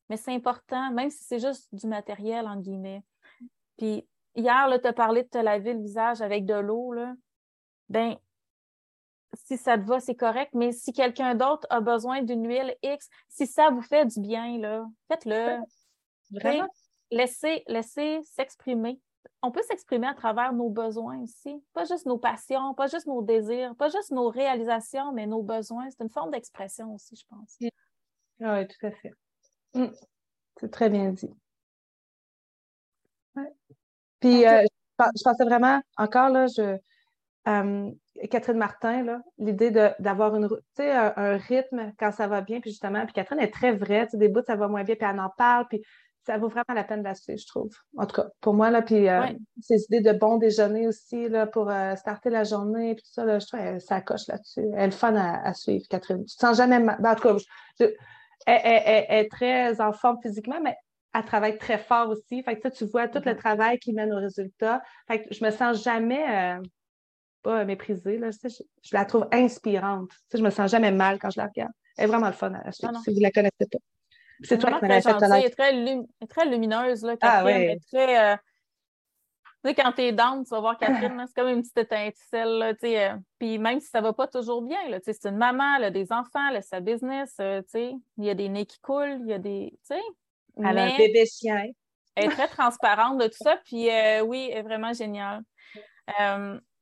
Mais 0.10 0.18
c'est 0.18 0.34
important, 0.34 0.92
même 0.92 1.10
si 1.10 1.24
c'est 1.24 1.40
juste 1.40 1.74
du 1.74 1.88
matériel, 1.88 2.46
en 2.46 2.58
guillemets. 2.58 3.04
Puis 3.78 4.08
hier, 4.36 4.68
tu 4.82 4.88
as 4.88 4.94
parlé 4.94 5.24
de 5.24 5.30
te 5.30 5.38
laver 5.38 5.74
le 5.74 5.82
visage 5.82 6.22
avec 6.22 6.46
de 6.46 6.54
l'eau. 6.54 6.94
Ben, 7.90 8.18
si 9.34 9.58
ça 9.58 9.78
te 9.78 9.84
va, 9.84 10.00
c'est 10.00 10.16
correct, 10.16 10.52
mais 10.54 10.72
si 10.72 10.94
quelqu'un 10.94 11.34
d'autre 11.34 11.66
a 11.70 11.80
besoin 11.82 12.22
d'une 12.22 12.48
huile 12.48 12.76
X, 12.84 13.10
si 13.30 13.48
ça 13.48 13.70
vous 13.70 13.82
fait 13.82 14.06
du 14.06 14.20
bien, 14.20 14.60
faites-le. 15.08 15.60
Vraiment? 16.32 16.68
Laissez, 17.12 17.64
laissez 17.68 18.22
s'exprimer 18.24 19.00
on 19.42 19.52
peut 19.52 19.62
s'exprimer 19.68 20.08
à 20.08 20.14
travers 20.14 20.54
nos 20.54 20.70
besoins 20.70 21.20
aussi, 21.20 21.64
pas 21.74 21.86
juste 21.86 22.06
nos 22.06 22.18
passions, 22.18 22.74
pas 22.74 22.88
juste 22.88 23.08
nos 23.08 23.22
désirs, 23.22 23.76
pas 23.76 23.90
juste 23.90 24.12
nos 24.12 24.30
réalisations, 24.30 25.12
mais 25.14 25.26
nos 25.26 25.42
besoins. 25.42 25.90
C'est 25.90 26.04
une 26.04 26.10
forme 26.10 26.32
d'expression 26.32 26.94
aussi, 26.94 27.16
je 27.16 27.26
pense. 27.28 27.58
Ah 28.42 28.60
oui, 28.60 28.68
tout 28.68 28.86
à 28.86 28.92
fait. 28.92 29.14
Mm. 29.74 29.88
C'est 30.60 30.72
très 30.72 30.90
bien 30.90 31.12
dit. 31.12 31.34
Puis, 34.20 34.46
euh, 34.46 34.64
je, 35.00 35.24
pensais 35.24 35.44
vraiment, 35.44 35.82
encore 35.98 36.30
là, 36.30 36.46
je, 36.46 36.78
euh, 37.48 37.92
Catherine 38.30 38.58
Martin, 38.58 39.24
l'idée 39.40 39.72
d'avoir 39.72 40.36
une, 40.36 40.48
un, 40.78 41.14
un, 41.16 41.38
rythme 41.38 41.92
quand 41.98 42.12
ça 42.12 42.28
va 42.28 42.42
bien, 42.42 42.60
puis 42.60 42.70
justement, 42.70 43.04
puis 43.06 43.14
Catherine 43.14 43.40
est 43.40 43.52
très 43.52 43.72
vraie, 43.72 44.08
des 44.14 44.28
bouts, 44.28 44.44
ça 44.46 44.56
va 44.56 44.68
moins 44.68 44.84
bien, 44.84 44.96
puis 44.96 45.08
elle 45.10 45.20
en 45.20 45.30
parle, 45.30 45.68
puis 45.68 45.84
ça 46.26 46.38
vaut 46.38 46.50
vraiment 46.50 46.74
la 46.76 46.84
peine 46.84 47.02
d'acheter, 47.02 47.38
je 47.38 47.48
trouve. 47.48 47.72
En 47.98 48.06
tout 48.06 48.16
cas, 48.16 48.28
pour 48.42 48.54
moi, 48.54 48.70
là, 48.70 48.82
puis 48.82 49.10
euh, 49.10 49.26
ces 49.62 49.84
idées 49.86 50.02
de 50.02 50.12
bon 50.12 50.38
déjeuner 50.38 50.88
aussi, 50.88 51.30
là, 51.30 51.48
pour 51.48 51.70
euh, 51.70 51.96
starter 51.96 52.30
la 52.30 52.44
journée, 52.44 52.96
puis 52.96 53.04
tout 53.04 53.12
ça, 53.12 53.26
là, 53.26 53.40
je 53.40 53.48
trouve 53.48 53.60
qu'elle 53.60 53.82
ça 53.82 54.02
coche 54.02 54.28
là-dessus. 54.28 54.66
Elle 54.76 54.90
est 54.90 54.92
fun 54.92 55.16
à, 55.16 55.54
suivre, 55.54 55.86
Catherine. 55.90 56.24
Tu 56.26 56.36
te 56.36 56.42
sens 56.42 56.58
jamais 56.58 56.80
mal. 56.80 56.98
Ben, 57.02 57.12
en 57.12 57.16
tout 57.16 57.24
cas, 57.24 57.88
elle, 58.46 59.06
est 59.10 59.32
très 59.32 59.82
en 59.82 59.94
forme 59.94 60.18
physiquement, 60.22 60.60
mais 60.62 60.76
elle 61.14 61.26
travaille 61.26 61.58
très 61.58 61.80
fort 61.80 62.10
aussi. 62.10 62.44
Fait 62.44 62.60
que 62.60 62.68
tu 62.68 62.86
vois 62.86 63.08
tout 63.08 63.22
le 63.26 63.32
mm-hmm. 63.32 63.38
travail 63.38 63.80
qui 63.80 63.94
mène 63.94 64.14
au 64.14 64.18
résultat. 64.18 64.82
Fait 65.08 65.24
que 65.24 65.34
je 65.34 65.44
me 65.44 65.50
sens 65.50 65.84
jamais 65.84 66.24
euh, 66.30 66.62
pas 67.42 67.66
méprisée. 67.66 68.20
Là, 68.20 68.30
je, 68.32 68.48
je, 68.48 68.96
la 68.96 69.06
trouve 69.06 69.28
inspirante. 69.32 70.10
Tu 70.10 70.18
sais, 70.30 70.38
je 70.38 70.44
me 70.44 70.52
sens 70.52 70.70
jamais 70.70 70.92
mal 70.92 71.18
quand 71.18 71.32
je 71.32 71.40
la 71.40 71.48
regarde. 71.48 71.72
Elle 71.98 72.06
est 72.06 72.08
vraiment 72.08 72.28
le 72.28 72.34
fun 72.34 72.54
à 72.54 72.72
suivre, 72.72 72.94
si 73.04 73.10
vous 73.10 73.18
ne 73.18 73.24
la 73.24 73.32
connaissez 73.32 73.66
pas. 73.72 73.80
C'est 74.44 74.58
qui 74.58 74.66
m'as 74.66 74.80
fait 74.80 74.88
Elle 74.88 75.46
est 75.46 75.50
très, 75.50 76.28
très 76.28 76.46
lumineuse, 76.46 77.04
là, 77.04 77.14
ah, 77.22 77.44
Catherine. 77.44 77.78
Ah, 77.78 77.86
très, 77.92 78.34
euh, 78.34 78.36
Tu 79.64 79.70
sais, 79.70 79.76
quand 79.76 79.92
t'es 79.92 80.12
down, 80.12 80.44
tu 80.44 80.50
vas 80.50 80.60
voir 80.60 80.78
Catherine, 80.78 81.24
c'est 81.28 81.36
comme 81.36 81.50
une 81.50 81.62
petite 81.62 81.78
étincelle, 81.78 82.58
là, 82.58 82.74
tu 82.74 82.80
sais. 82.82 83.10
Euh, 83.10 83.16
puis 83.38 83.60
même 83.60 83.80
si 83.80 83.88
ça 83.88 84.02
va 84.02 84.14
pas 84.14 84.28
toujours 84.28 84.64
bien, 84.64 84.90
là, 84.90 85.00
tu 85.00 85.06
sais, 85.06 85.14
c'est 85.14 85.30
une 85.30 85.38
maman, 85.38 85.76
elle 85.78 85.86
a 85.86 85.92
des 85.92 86.12
enfants, 86.12 86.48
elle 86.50 86.58
a 86.58 86.62
sa 86.62 86.80
business, 86.80 87.36
euh, 87.40 87.62
tu 87.62 87.70
sais. 87.70 87.94
Il 88.18 88.26
y 88.26 88.30
a 88.30 88.34
des 88.34 88.50
nez 88.50 88.66
qui 88.66 88.80
coulent, 88.80 89.20
il 89.22 89.28
y 89.28 89.34
a 89.34 89.40
des, 89.40 89.72
tu 89.88 89.96
sais. 89.96 90.02
Elle 90.58 90.78
a 90.78 90.84
un 90.86 90.98
bébé 90.98 91.26
chien. 91.26 91.68
Elle 92.16 92.26
est 92.26 92.30
très 92.30 92.48
transparente 92.48 93.20
de 93.20 93.28
tout 93.28 93.38
ça, 93.40 93.58
puis 93.64 93.90
oui, 94.24 94.50
elle 94.52 94.58
est 94.58 94.64
vraiment 94.64 94.94
géniale. 94.94 95.44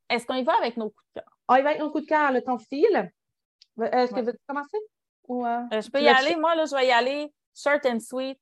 Est-ce 0.10 0.26
qu'on 0.26 0.36
y 0.36 0.44
va 0.44 0.54
avec 0.58 0.78
nos 0.78 0.90
coups 0.90 1.06
de 1.16 1.20
cœur? 1.20 1.30
On 1.50 1.56
y 1.56 1.62
va 1.62 1.70
avec 1.70 1.82
nos 1.82 1.92
coups 1.92 2.06
de 2.06 2.10
cœur, 2.10 2.32
le 2.32 2.42
temps 2.42 2.58
file. 2.58 3.12
Est-ce 3.80 4.14
que 4.14 4.22
vous 4.22 4.26
veux 4.28 4.40
commencer? 4.48 4.78
Ou, 5.28 5.46
je 5.46 5.90
peux 5.92 6.02
y 6.02 6.08
aller. 6.08 6.36
Moi, 6.36 6.56
là, 6.56 6.66
je 6.66 6.76
vais 6.76 6.88
y 6.88 6.92
aller 6.92 7.32
short 7.62 7.86
and 7.86 8.00
sweet. 8.00 8.40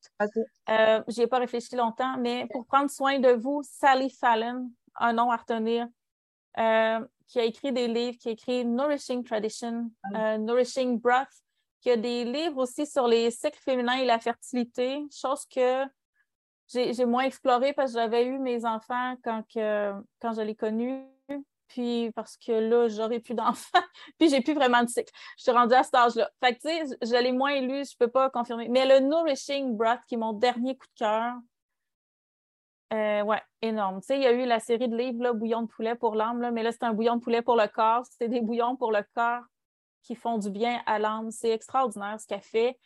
Euh, 0.70 1.04
J'y 1.08 1.22
ai 1.22 1.28
pas 1.28 1.40
réfléchi 1.40 1.76
longtemps, 1.76 2.18
mais 2.18 2.48
pour 2.52 2.66
prendre 2.66 2.90
soin 2.90 3.20
de 3.20 3.30
vous, 3.30 3.62
Sally 3.64 4.10
Fallon, 4.10 4.70
un 4.96 5.14
nom 5.14 5.32
à 5.32 5.38
retenir, 5.38 5.88
euh, 6.58 7.00
qui 7.28 7.40
a 7.40 7.44
écrit 7.44 7.72
des 7.72 7.88
livres, 7.88 8.18
qui 8.18 8.30
a 8.30 8.32
écrit 8.32 8.66
Nourishing 8.66 9.24
Tradition, 9.24 9.92
ah. 10.04 10.34
euh, 10.34 10.38
Nourishing 10.38 11.00
Breath, 11.00 11.44
qui 11.82 11.92
a 11.92 11.98
des 11.98 12.26
livres 12.26 12.58
aussi 12.58 12.86
sur 12.86 13.08
les 13.08 13.32
cycles 13.32 13.60
féminins 13.60 13.98
et 13.98 14.06
la 14.06 14.20
fertilité, 14.20 15.04
chose 15.12 15.46
que 15.46 15.86
j'ai 16.68 17.06
moins 17.06 17.24
exploré 17.24 17.74
parce 17.74 17.94
que 17.94 18.00
j'avais 18.00 18.26
eu 18.26 18.40
mes 18.40 18.66
enfants 18.66 19.16
quand, 19.24 19.44
que, 19.54 19.94
quand 20.20 20.34
je 20.34 20.42
l'ai 20.42 20.56
connu 20.56 21.06
puis 21.68 22.12
parce 22.12 22.38
que 22.38 22.52
là, 22.52 22.88
j'aurais 22.88 23.20
plus 23.20 23.34
d'enfants, 23.34 23.80
puis 24.20 24.30
j'ai 24.30 24.42
plus 24.42 24.54
vraiment 24.54 24.84
de 24.84 24.90
cycle. 24.90 25.12
Je 25.38 25.44
suis 25.44 25.52
rendue 25.52 25.74
à 25.74 25.84
cet 25.84 25.96
âge-là. 25.96 26.30
Fait 26.44 26.56
que, 26.56 26.62
tu 26.62 26.70
sais, 26.70 26.98
je 27.02 27.22
l'ai 27.22 27.32
moins 27.32 27.60
lu, 27.62 27.84
je 27.86 27.96
peux 27.98 28.10
pas 28.10 28.30
confirmer. 28.30 28.68
Mais 28.70 28.86
le 28.86 29.06
Nourishing 29.06 29.76
Breath, 29.76 30.02
qui 30.08 30.16
est 30.16 30.18
mon 30.18 30.34
dernier 30.34 30.78
coup 30.78 30.88
de 30.88 31.00
cœur, 31.00 31.34
euh, 32.94 33.22
ouais, 33.24 33.42
énorme. 33.62 34.00
Tu 34.00 34.08
sais, 34.08 34.18
il 34.18 34.24
y 34.24 34.28
a 34.28 34.32
eu 34.32 34.46
la 34.46 34.60
série 34.60 34.88
de 34.88 34.96
livres, 34.96 35.22
là, 35.22 35.34
Bouillon 35.34 35.64
de 35.64 35.68
poulet 35.68 35.96
pour 35.96 36.16
l'âme, 36.16 36.52
mais 36.52 36.64
là, 36.64 36.72
c'est 36.72 36.84
un 36.84 36.94
bouillon 36.94 37.18
de 37.18 37.22
poulet 37.22 37.42
pour 37.42 37.58
le 37.58 37.68
corps. 37.68 38.06
C'est 38.18 38.30
des 38.30 38.42
bouillons 38.42 38.78
pour 38.78 38.92
le 38.92 39.04
corps 39.14 39.44
qui 40.04 40.16
font 40.16 40.38
du 40.38 40.50
bien 40.50 40.82
à 40.86 41.00
l'âme. 41.00 41.32
C'est 41.32 41.52
extraordinaire 41.52 42.20
ce 42.20 42.28
qu'elle 42.28 42.42
fait. 42.42 42.80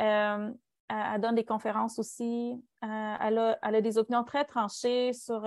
Euh, 0.00 0.50
elle, 0.88 1.20
donne 1.20 1.36
des 1.36 1.44
conférences 1.44 2.00
aussi. 2.00 2.60
Euh, 2.84 3.14
elle, 3.20 3.38
a, 3.38 3.58
elle, 3.62 3.76
a, 3.76 3.80
des 3.80 3.96
opinions 3.96 4.24
très 4.24 4.44
tranchées 4.44 5.12
sur 5.12 5.46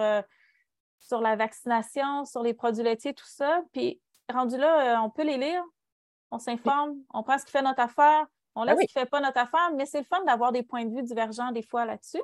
sur 1.00 1.22
la 1.22 1.36
vaccination, 1.36 2.26
sur 2.26 2.44
les 2.44 2.54
produits 2.54 2.84
laitiers, 2.84 3.14
tout 3.14 3.28
ça. 3.28 3.62
Puis 3.74 4.02
rendu 4.30 4.58
là, 4.58 4.98
euh, 4.98 5.06
on 5.06 5.10
peut 5.10 5.24
les 5.24 5.38
lire, 5.38 5.64
on 6.32 6.40
s'informe, 6.40 6.96
on 7.14 7.24
prend 7.24 7.38
ce 7.38 7.46
qui 7.46 7.52
fait 7.52 7.62
notre 7.62 7.82
affaire, 7.82 8.26
on 8.56 8.64
laisse 8.64 8.76
ah 8.78 8.82
ce 8.82 8.88
qui 8.88 8.98
ne 8.98 9.02
fait 9.02 9.10
pas 9.10 9.22
notre 9.22 9.40
affaire, 9.40 9.72
mais 9.76 9.86
c'est 9.86 10.00
le 10.00 10.06
fun 10.06 10.24
d'avoir 10.26 10.52
des 10.52 10.64
points 10.64 10.86
de 10.86 10.94
vue 10.94 11.04
divergents 11.04 11.52
des 11.52 11.62
fois 11.62 11.86
là-dessus. 11.86 12.22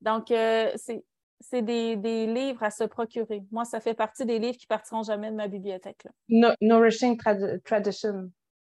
Donc, 0.00 0.30
euh, 0.30 0.72
c'est 1.40 1.62
des, 1.62 1.96
livres 2.26 2.62
à 2.62 2.70
se 2.70 2.84
procurer. 2.84 3.42
Moi, 3.50 3.64
ça 3.64 3.80
fait 3.80 3.94
partie 3.94 4.24
des 4.26 4.38
livres 4.38 4.58
qui 4.58 4.66
partiront 4.66 5.02
jamais 5.02 5.30
de 5.30 5.36
ma 5.36 5.48
bibliothèque. 5.48 6.06
Nourishing 6.28 7.18
Tradition 7.64 8.30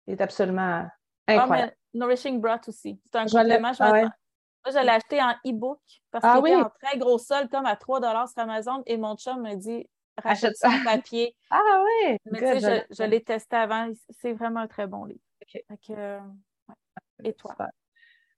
est 0.07 0.21
absolument 0.21 0.87
ah, 1.27 1.33
incroyable. 1.33 1.77
Nourishing 1.95 2.41
Broth 2.41 2.69
aussi. 2.69 3.01
C'est 3.05 3.19
un 3.19 3.27
complément. 3.27 3.73
Je, 3.73 4.09
moi, 4.65 4.81
je 4.81 4.85
l'ai 4.85 4.93
acheté 4.93 5.21
en 5.21 5.35
e-book 5.47 5.81
parce 6.11 6.25
ah 6.25 6.37
qu'il 6.37 6.53
était 6.53 6.63
en 6.63 6.71
très 6.81 6.99
gros 6.99 7.19
sol, 7.19 7.49
comme 7.49 7.67
à 7.67 7.77
3 7.77 8.01
sur 8.27 8.39
Amazon. 8.43 8.83
Et 8.87 8.97
mon 8.97 9.17
chum 9.17 9.43
me 9.43 9.55
dit 9.55 9.89
rachète 10.23 10.57
ça 10.57 10.69
en 10.69 10.85
papier. 10.85 11.35
Ah 11.51 11.83
oui! 11.85 12.17
Mais 12.27 12.39
tu 12.39 12.61
sais, 12.61 12.87
je, 12.91 13.03
l'ai 13.03 13.23
testé 13.23 13.57
avant. 13.57 13.91
C'est 14.11 14.33
vraiment 14.33 14.61
un 14.61 14.69
très 14.69 14.87
bon 14.87 15.05
livre. 15.05 15.21
Euh, 15.91 16.21
et 17.25 17.35
toi? 17.35 17.55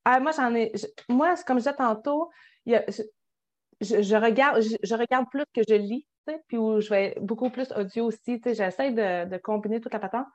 Ah, 0.04 0.20
moi, 0.20 0.32
j'en 0.32 0.54
ai. 0.54 0.72
moi, 1.08 1.34
comme 1.46 1.58
je 1.58 1.64
disais 1.64 1.76
tantôt, 1.76 2.30
je, 2.66 2.76
je, 3.80 4.16
regarde, 4.16 4.62
je, 4.62 4.94
regarde 4.94 5.26
plus 5.30 5.44
que 5.54 5.62
je 5.68 5.74
lis 5.74 6.06
puis 6.48 6.56
où 6.56 6.80
je 6.80 6.90
vais 6.90 7.16
beaucoup 7.20 7.50
plus 7.50 7.72
audio 7.72 8.06
aussi. 8.06 8.40
J'essaie 8.44 8.92
de, 8.92 9.28
de, 9.28 9.36
combiner 9.36 9.80
toute 9.80 9.92
la 9.92 9.98
patente. 9.98 10.26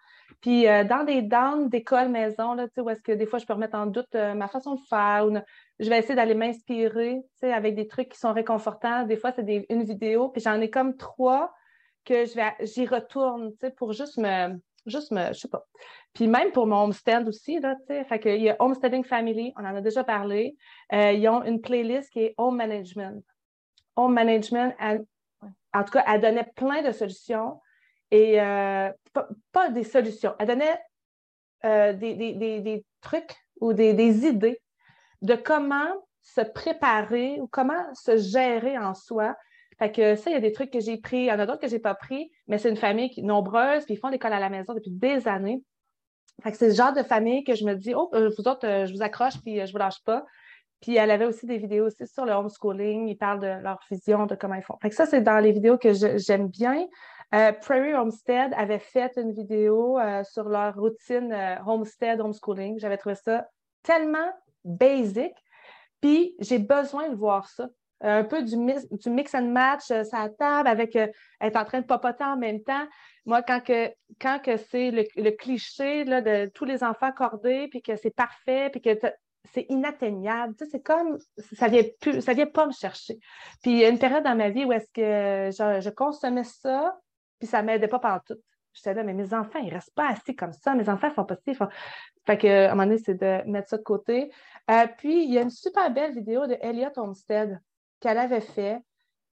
Puis 0.42 0.68
euh, 0.68 0.84
dans 0.84 1.04
des 1.04 1.22
downs 1.22 1.70
d'école 1.70 2.10
maison, 2.10 2.54
là, 2.54 2.68
où 2.78 2.90
est-ce 2.90 3.02
que 3.02 3.12
des 3.12 3.26
fois 3.26 3.40
je 3.40 3.46
peux 3.46 3.54
remettre 3.54 3.76
en 3.76 3.86
doute 3.86 4.14
euh, 4.16 4.34
ma 4.34 4.48
façon 4.48 4.76
de 4.76 4.82
faire, 4.90 5.28
ou 5.28 5.38
je 5.80 5.90
vais 5.90 6.00
essayer 6.00 6.16
d'aller 6.16 6.36
m'inspirer 6.36 7.22
avec 7.42 7.76
des 7.76 7.88
trucs 7.88 8.10
qui 8.10 8.20
sont 8.20 8.34
réconfortants. 8.34 9.04
Des 9.04 9.18
fois, 9.18 9.32
c'est 9.32 9.66
une 9.70 9.84
vidéo, 9.84 10.30
puis 10.30 10.42
j'en 10.42 10.60
ai 10.60 10.70
comme 10.70 10.96
trois 10.98 11.54
que 12.06 12.26
je 12.26 12.36
vais 12.36 12.54
j'y 12.62 12.86
retourne 12.86 13.54
pour 13.78 13.94
juste 13.94 14.18
me. 14.18 14.60
Juste 14.86 15.12
me, 15.12 15.28
je 15.34 15.40
sais 15.40 15.50
pas. 15.50 15.68
Puis 16.14 16.28
même 16.28 16.52
pour 16.52 16.66
mon 16.66 16.84
homestead 16.84 17.28
aussi, 17.28 17.60
là, 17.60 17.76
tu 17.76 17.94
sais, 17.94 18.04
fait 18.06 18.40
y 18.40 18.50
a 18.50 18.56
Homesteading 18.60 19.04
Family, 19.04 19.54
on 19.58 19.66
en 19.66 19.76
a 19.76 19.82
déjà 19.82 20.06
parlé. 20.06 20.56
Euh, 20.94 21.12
ils 21.12 21.28
ont 21.28 21.44
une 21.44 21.62
playlist 21.62 22.10
qui 22.12 22.22
est 22.22 22.34
Home 22.38 22.56
Management. 22.56 23.24
Home 23.98 24.14
Management, 24.14 24.74
en 25.74 25.84
tout 25.84 25.92
cas, 25.92 26.04
elle 26.08 26.22
donnait 26.22 26.48
plein 26.56 26.82
de 26.82 26.92
solutions 26.92 27.60
et 28.12 28.42
euh, 28.42 28.90
pas, 29.52 29.70
des 29.70 29.84
solutions. 29.84 30.34
Elle 30.40 30.48
donnait 30.48 30.80
euh, 31.66 31.94
des, 31.94 32.86
trucs 33.02 33.36
ou 33.62 33.74
des, 33.74 34.28
idées 34.28 34.62
de 35.22 35.36
comment 35.36 35.94
se 36.22 36.42
préparer 36.42 37.40
ou 37.40 37.48
comment 37.48 37.84
se 37.94 38.18
gérer 38.18 38.78
en 38.78 38.94
soi. 38.94 39.36
Fait 39.78 39.92
que 39.92 40.16
ça, 40.16 40.30
il 40.30 40.34
y 40.34 40.38
a 40.38 40.42
des 40.42 40.52
trucs 40.52 40.72
que 40.72 40.80
j'ai 40.80 40.98
pris, 40.98 41.18
il 41.18 41.26
y 41.26 41.32
en 41.32 41.40
a 41.40 41.46
d'autres 41.46 41.62
que 41.62 41.68
je 41.68 41.74
n'ai 41.74 41.80
pas 41.80 41.96
pris, 41.96 42.32
mais 42.48 42.58
c'est 42.58 42.70
une 42.70 42.76
famille 42.76 43.10
qui, 43.10 43.24
nombreuse, 43.24 43.86
puis 43.86 43.94
ils 43.94 43.98
font 43.98 44.10
l'école 44.10 44.34
à 44.34 44.40
la 44.40 44.50
maison 44.50 44.74
depuis 44.74 44.92
des 44.92 45.28
années. 45.28 45.64
Fait 46.44 46.52
que 46.52 46.58
c'est 46.58 46.70
le 46.70 46.74
genre 46.74 46.94
de 46.94 47.04
famille 47.04 47.44
que 47.44 47.56
je 47.56 47.66
me 47.66 47.76
dis, 47.76 47.94
oh, 47.94 48.10
euh, 48.14 48.30
vous 48.38 48.48
autres, 48.48 48.86
je 48.86 48.94
vous 48.94 49.02
accroche, 49.02 49.40
puis 49.42 49.66
je 49.66 49.72
vous 49.72 49.78
lâche 49.78 50.04
pas. 50.04 50.26
Puis 50.82 50.96
elle 50.96 51.12
avait 51.12 51.26
aussi 51.26 51.46
des 51.46 51.58
vidéos 51.58 51.88
aussi 51.88 52.08
sur 52.08 52.26
le 52.26 52.32
homeschooling. 52.32 53.08
Ils 53.08 53.18
parlent 53.18 53.40
de 53.40 53.62
leur 53.62 53.80
vision, 53.90 54.26
de 54.26 54.36
comment 54.36 54.56
ils 54.56 54.64
font. 54.64 54.78
Ça, 54.92 55.06
c'est 55.06 55.22
dans 55.22 55.40
les 55.40 55.52
vidéos 55.52 55.78
que 55.78 55.92
j'aime 55.94 56.48
bien. 56.48 56.88
Euh, 57.36 57.52
Prairie 57.52 57.94
Homestead 57.94 58.54
avait 58.56 58.80
fait 58.80 59.12
une 59.18 59.34
vidéo 59.34 60.00
euh, 60.00 60.24
sur 60.24 60.50
leur 60.50 60.76
routine 60.76 61.32
euh, 61.32 61.58
homestead, 61.66 62.20
homeschooling. 62.20 62.80
J'avais 62.80 62.98
trouvé 62.98 63.16
ça 63.16 63.48
tellement 63.84 64.32
basic. 64.64 65.34
Puis 66.02 66.36
j'ai 66.40 66.60
besoin 66.60 67.10
de 67.10 67.16
voir 67.16 67.48
ça. 67.48 67.68
un 68.02 68.24
peu 68.24 68.42
du 68.42 68.56
mix, 68.56 68.88
du 68.90 69.10
mix 69.10 69.36
and 69.36 69.50
match, 69.50 69.88
sa 69.88 70.30
table, 70.30 70.70
avec 70.70 70.96
être 70.96 71.56
en 71.56 71.66
train 71.66 71.82
de 71.82 71.86
papoter 71.86 72.24
en 72.24 72.38
même 72.38 72.64
temps. 72.64 72.88
Moi, 73.26 73.44
quand 73.44 73.60
que, 73.62 74.58
c'est 74.58 74.92
le, 74.92 75.32
cliché 75.32 76.06
de 76.06 76.48
tous 76.48 76.66
les 76.66 76.84
enfants 76.84 77.12
cordés, 77.12 77.68
puis 77.68 77.82
que 77.82 77.98
c'est 77.98 78.16
parfait, 78.16 78.70
puis 78.72 78.82
que 78.82 78.98
c'est 79.54 79.66
inatteignable. 79.70 80.56
C'est 80.70 80.82
comme, 80.82 81.18
ça 81.54 81.68
vient 81.68 81.84
plus, 82.02 82.22
ça 82.22 82.34
vient 82.34 82.46
pas 82.46 82.68
me 82.68 82.72
chercher. 82.72 83.20
Puis 83.62 83.72
il 83.72 83.78
y 83.78 83.86
a 83.86 83.90
une 83.90 84.00
période 84.00 84.24
dans 84.24 84.36
ma 84.36 84.50
vie 84.50 84.66
où 84.66 84.72
est-ce 84.72 84.90
que 84.92 85.52
je, 85.52 85.82
je 85.82 85.90
consommais 85.90 86.44
ça, 86.44 86.98
puis 87.40 87.48
ça 87.48 87.62
m'aidait 87.62 87.88
pas 87.88 88.00
partout. 88.00 88.36
tout. 88.36 88.42
J'étais 88.74 88.94
là, 88.94 89.04
mais 89.04 89.14
mes 89.14 89.34
enfants, 89.34 89.60
ils 89.60 89.74
restent 89.74 89.94
pas 89.96 90.10
assis 90.10 90.36
comme 90.36 90.54
ça. 90.54 90.76
Mes 90.76 90.90
enfants 90.90 91.10
font 91.12 91.26
pas 91.26 91.36
ci. 91.36 91.54
Fait 92.26 92.38
que, 92.38 92.48
à 92.48 92.72
un 92.72 92.76
moment 92.76 92.84
donné, 92.84 92.98
c'est 92.98 93.16
de 93.16 93.42
mettre 93.50 93.70
ça 93.70 93.78
de 93.78 93.84
côté. 93.84 94.32
Euh, 94.70 94.88
puis, 94.98 95.24
il 95.24 95.34
y 95.34 95.38
a 95.38 95.42
une 95.42 95.50
super 95.50 95.92
belle 95.92 96.14
vidéo 96.14 96.46
de 96.48 96.56
Elliot 96.62 96.92
Homestead 96.96 97.60
qu'elle 98.00 98.18
avait 98.18 98.42
fait 98.42 98.82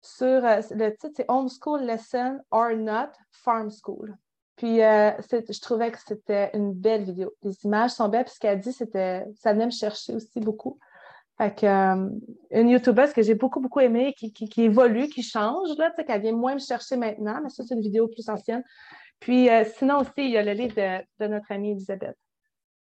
sur 0.03 0.27
euh, 0.27 0.61
le 0.71 0.91
titre, 0.91 1.13
c'est 1.17 1.27
Homeschool 1.29 1.83
Lesson 1.83 2.41
or 2.51 2.71
Not 2.77 3.13
Farm 3.31 3.71
School. 3.71 4.17
Puis, 4.57 4.83
euh, 4.83 5.11
je 5.31 5.61
trouvais 5.61 5.91
que 5.91 5.99
c'était 5.99 6.51
une 6.55 6.73
belle 6.73 7.05
vidéo. 7.05 7.33
Les 7.43 7.55
images 7.65 7.91
sont 7.91 8.09
belles, 8.09 8.25
puis 8.25 8.35
ce 8.35 8.41
qu'elle 8.41 8.59
dit, 8.59 8.73
c'était, 8.73 9.25
ça 9.35 9.53
venait 9.53 9.67
me 9.67 9.71
chercher 9.71 10.15
aussi 10.15 10.41
beaucoup. 10.41 10.79
Fait 11.37 11.55
que, 11.55 11.67
euh, 11.67 12.09
une 12.51 12.71
YouTubeuse 12.71 13.13
que 13.13 13.21
j'ai 13.21 13.35
beaucoup, 13.35 13.61
beaucoup 13.61 13.81
aimée, 13.81 14.15
qui, 14.17 14.33
qui, 14.33 14.63
évolue, 14.63 15.09
qui 15.09 15.23
change, 15.23 15.77
là, 15.77 15.91
tu 15.91 15.97
sais, 15.97 16.05
qu'elle 16.05 16.23
vient 16.23 16.33
moins 16.33 16.55
me 16.55 16.59
chercher 16.59 16.97
maintenant, 16.97 17.41
mais 17.43 17.51
ça, 17.51 17.63
c'est 17.65 17.75
une 17.75 17.83
vidéo 17.83 18.09
plus 18.09 18.27
ancienne. 18.31 18.65
Puis, 19.21 19.51
euh, 19.51 19.65
sinon 19.77 19.99
aussi, 19.99 20.13
il 20.17 20.31
y 20.31 20.39
a 20.39 20.43
le 20.43 20.53
livre 20.53 20.75
de, 20.75 21.27
notre 21.27 21.53
amie 21.53 21.73
Elisabeth. 21.73 22.17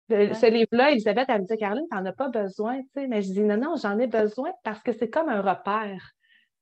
Ce 0.10 0.50
livre-là, 0.50 0.92
Elisabeth, 0.92 1.28
elle 1.30 1.42
me 1.44 1.46
dit, 1.46 1.56
Caroline, 1.56 1.86
tu 1.92 1.96
n'en 1.96 2.06
as 2.06 2.14
pas 2.14 2.30
besoin, 2.30 2.82
tu 2.82 2.88
sais, 2.96 3.08
mais 3.08 3.22
je 3.22 3.32
dis, 3.32 3.42
non, 3.42 3.58
non, 3.58 3.76
j'en 3.76 4.00
ai 4.00 4.08
besoin 4.08 4.52
parce 4.64 4.82
que 4.82 4.92
c'est 4.92 5.10
comme 5.12 5.30
un 5.30 5.42
repère. 5.42 6.14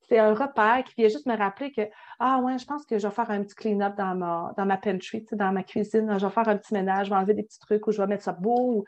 C'est 0.10 0.20
un 0.20 0.34
repère 0.34 0.84
qui 0.86 0.95
vient 0.97 1.10
juste 1.10 1.26
me 1.26 1.36
rappeler 1.36 1.72
que, 1.72 1.82
ah 2.20 2.39
ouais, 2.39 2.58
je 2.58 2.66
pense 2.66 2.86
que 2.86 2.97
je 2.97 3.08
vais 3.08 3.14
faire 3.14 3.30
un 3.30 3.43
petit 3.43 3.55
clean-up 3.55 3.95
dans 3.97 4.16
ma, 4.16 4.53
dans 4.55 4.66
ma 4.66 4.78
pantry, 4.78 5.26
dans 5.34 5.51
ma 5.51 5.64
cuisine, 5.64 6.18
je 6.18 6.26
vais 6.26 6.32
faire 6.32 6.47
un 6.47 6.58
petit 6.58 6.74
ménage, 6.74 7.08
je 7.08 7.12
vais 7.12 7.18
enlever 7.18 7.34
des 7.34 7.43
petits 7.43 7.60
trucs 7.60 7.86
ou 7.88 7.91
je 7.91 8.01
vais 8.01 8.08
mettre 8.08 8.24
ça 8.24 8.32
beau. 8.32 8.86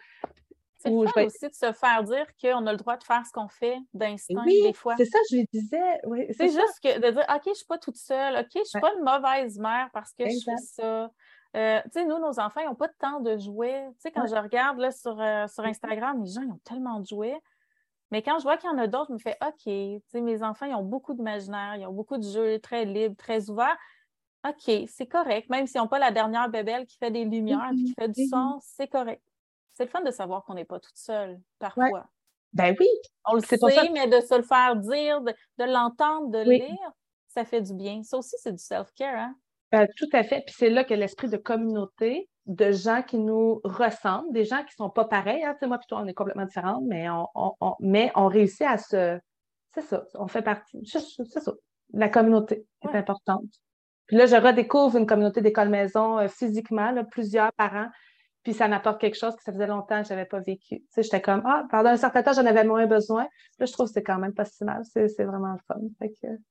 C'est 0.78 0.90
le 0.90 1.26
aussi 1.26 1.50
de 1.50 1.54
se 1.54 1.74
faire 1.74 2.04
dire 2.04 2.26
qu'on 2.42 2.66
a 2.66 2.72
le 2.72 2.78
droit 2.78 2.96
de 2.96 3.04
faire 3.04 3.26
ce 3.26 3.34
qu'on 3.34 3.50
fait 3.50 3.78
d'instinct 3.94 4.46
des 4.46 4.72
fois. 4.74 4.96
C'est 4.98 5.06
ça, 5.06 5.20
je 5.30 5.36
lui 5.36 5.50
disais. 5.52 6.00
Oui, 6.06 6.26
c'est 6.38 6.48
juste 6.48 6.80
que 6.82 7.00
de 7.00 7.12
dire 7.12 7.26
OK, 7.30 7.42
je 7.44 7.50
ne 7.50 7.56
suis 7.56 7.66
pas 7.66 7.78
toute 7.78 7.98
seule, 7.98 8.38
OK, 8.38 8.48
je 8.54 8.60
ne 8.60 8.64
suis 8.64 8.80
pas 8.80 8.94
une 8.98 9.04
mauvaise 9.04 9.60
mère 9.60 9.90
parce 9.92 10.14
que 10.14 10.24
je 10.24 10.40
fais 10.46 10.58
ça. 10.58 11.12
Euh, 11.58 11.82
tu 11.86 11.90
sais, 11.92 12.06
nous, 12.06 12.20
nos 12.20 12.40
enfants, 12.40 12.62
ils 12.62 12.68
n'ont 12.68 12.76
pas 12.76 12.88
de 12.88 12.96
temps 12.98 13.20
de 13.20 13.38
jouer. 13.38 13.84
Tu 13.94 14.02
sais, 14.02 14.12
quand 14.12 14.28
je 14.28 14.36
regarde 14.36 14.78
là, 14.78 14.92
sur, 14.92 15.20
euh, 15.20 15.48
sur 15.48 15.66
Instagram, 15.66 16.24
les 16.24 16.32
gens, 16.32 16.42
ils 16.44 16.52
ont 16.52 16.62
tellement 16.64 17.00
de 17.00 17.08
jouets. 17.08 17.40
Mais 18.12 18.22
quand 18.24 18.39
je 18.39 18.43
vois 18.43 18.57
qu'il 18.57 18.70
y 18.70 18.74
en 18.74 18.78
a 18.78 18.88
d'autres, 18.88 19.07
je 19.10 19.14
me 19.14 19.20
fais 19.20 19.38
OK, 19.45 20.22
mes 20.22 20.43
enfants, 20.43 20.66
ils 20.66 20.76
ont 20.76 20.84
beaucoup 20.84 21.14
d'imaginaire, 21.14 21.76
ils 21.76 21.86
ont 21.86 21.93
beaucoup 21.93 22.18
de 22.18 22.24
jeux 22.24 22.60
très 22.60 22.86
libres, 22.86 23.16
très 23.16 23.49
ouverts. 23.49 23.78
OK, 24.47 24.88
c'est 24.88 25.07
correct. 25.07 25.49
Même 25.49 25.68
s'ils 25.68 25.82
n'ont 25.82 25.88
pas 25.88 25.99
la 25.99 26.12
dernière 26.12 26.49
bébelle 26.49 26.86
qui 26.86 26.97
fait 26.97 27.12
des 27.12 27.26
lumières 27.26 27.72
et 27.72 27.76
qui 27.76 27.93
fait 27.93 28.07
du 28.07 28.26
son, 28.28 28.60
c'est 28.62 28.88
correct 28.88 29.22
c'est 29.80 29.86
le 29.86 29.91
fun 29.91 30.01
de 30.01 30.12
savoir 30.12 30.43
qu'on 30.43 30.55
n'est 30.55 30.66
pas 30.66 30.82
toute 30.82 30.97
seule, 30.97 31.39
parfois. 31.57 32.10
Ben 32.51 32.76
oui. 32.78 32.88
On 33.26 33.36
le 33.36 33.39
sait, 33.39 33.57
mais 33.93 34.07
de 34.07 34.20
se 34.20 34.36
le 34.36 34.43
faire 34.43 34.76
dire, 34.76 35.22
de, 35.22 35.34
l'entendre, 35.64 36.32
de 36.32 36.39
le 36.39 36.51
lire, 36.51 36.91
ça 37.30 37.45
fait 37.45 37.62
du 37.62 37.74
bien. 37.74 38.03
Ça 38.03 38.18
aussi, 38.18 38.36
c'est 38.39 38.51
du 38.51 38.62
self-care, 38.62 39.18
hein? 39.18 39.36
Ben, 39.72 39.88
tout 39.98 40.10
à 40.14 40.24
fait. 40.24 40.42
Puis 40.46 40.56
c'est 40.58 40.70
là 40.70 40.84
que 40.84 40.94
l'esprit 40.94 41.30
de 41.30 41.38
communauté, 41.38 42.30
de 42.46 42.72
gens 42.72 43.04
qui 43.04 43.18
nous 43.20 43.62
ressemblent, 43.64 44.32
des 44.34 44.46
gens 44.46 44.60
qui 44.60 44.74
ne 44.80 44.86
sont 44.86 44.90
pas 44.90 45.06
pareils. 45.06 45.44
Hein? 45.44 45.56
Moi, 45.64 45.78
plutôt, 45.78 45.98
on 45.98 46.08
est 46.08 46.14
complètement 46.14 46.46
différents, 46.46 46.82
mais 46.82 47.08
on, 47.10 47.76
mais 47.80 48.12
on 48.16 48.28
réussit 48.28 48.64
à 48.64 48.78
se. 48.78 49.20
C'est 49.76 49.82
ça, 49.82 50.04
on 50.16 50.28
fait 50.28 50.42
partie. 50.42 50.80
C'est 50.86 51.40
ça. 51.40 51.54
La 51.94 52.10
communauté 52.10 52.66
est 52.84 52.96
importante. 52.96 53.44
Puis 54.08 54.18
là, 54.18 54.26
je 54.26 54.36
redécouvre 54.36 54.98
une 54.98 55.06
communauté 55.06 55.42
d'école 55.42 55.70
maison 55.70 56.18
euh, 56.18 56.28
physiquement, 56.28 56.92
plusieurs 57.12 57.54
parents 57.54 57.90
puis 58.44 58.54
ça 58.54 58.68
m'apporte 58.68 59.02
quelque 59.02 59.18
chose 59.18 59.36
que 59.36 59.44
ça 59.44 59.52
faisait 59.52 59.68
longtemps 59.68 60.02
que 60.02 60.08
je 60.08 60.14
n'avais 60.14 60.26
pas 60.26 60.40
vécu. 60.40 60.78
Tu 60.78 60.86
sais, 60.90 61.04
j'étais 61.04 61.22
comme, 61.22 61.42
ah, 61.46 61.66
pendant 61.70 61.90
un 61.90 61.98
certain 61.98 62.24
temps, 62.24 62.34
j'en 62.34 62.46
avais 62.46 62.64
moins 62.64 62.88
besoin. 62.88 63.28
Là, 63.60 63.66
je 63.66 63.74
trouve 63.74 63.88
que 63.88 63.94
c'est 63.94 64.04
quand 64.04 64.18
même 64.18 64.34
pas 64.34 64.46
si 64.46 64.64
mal. 64.64 64.82
C'est 64.86 65.24
vraiment 65.24 65.54
le 65.54 65.60
fun. 65.68 65.80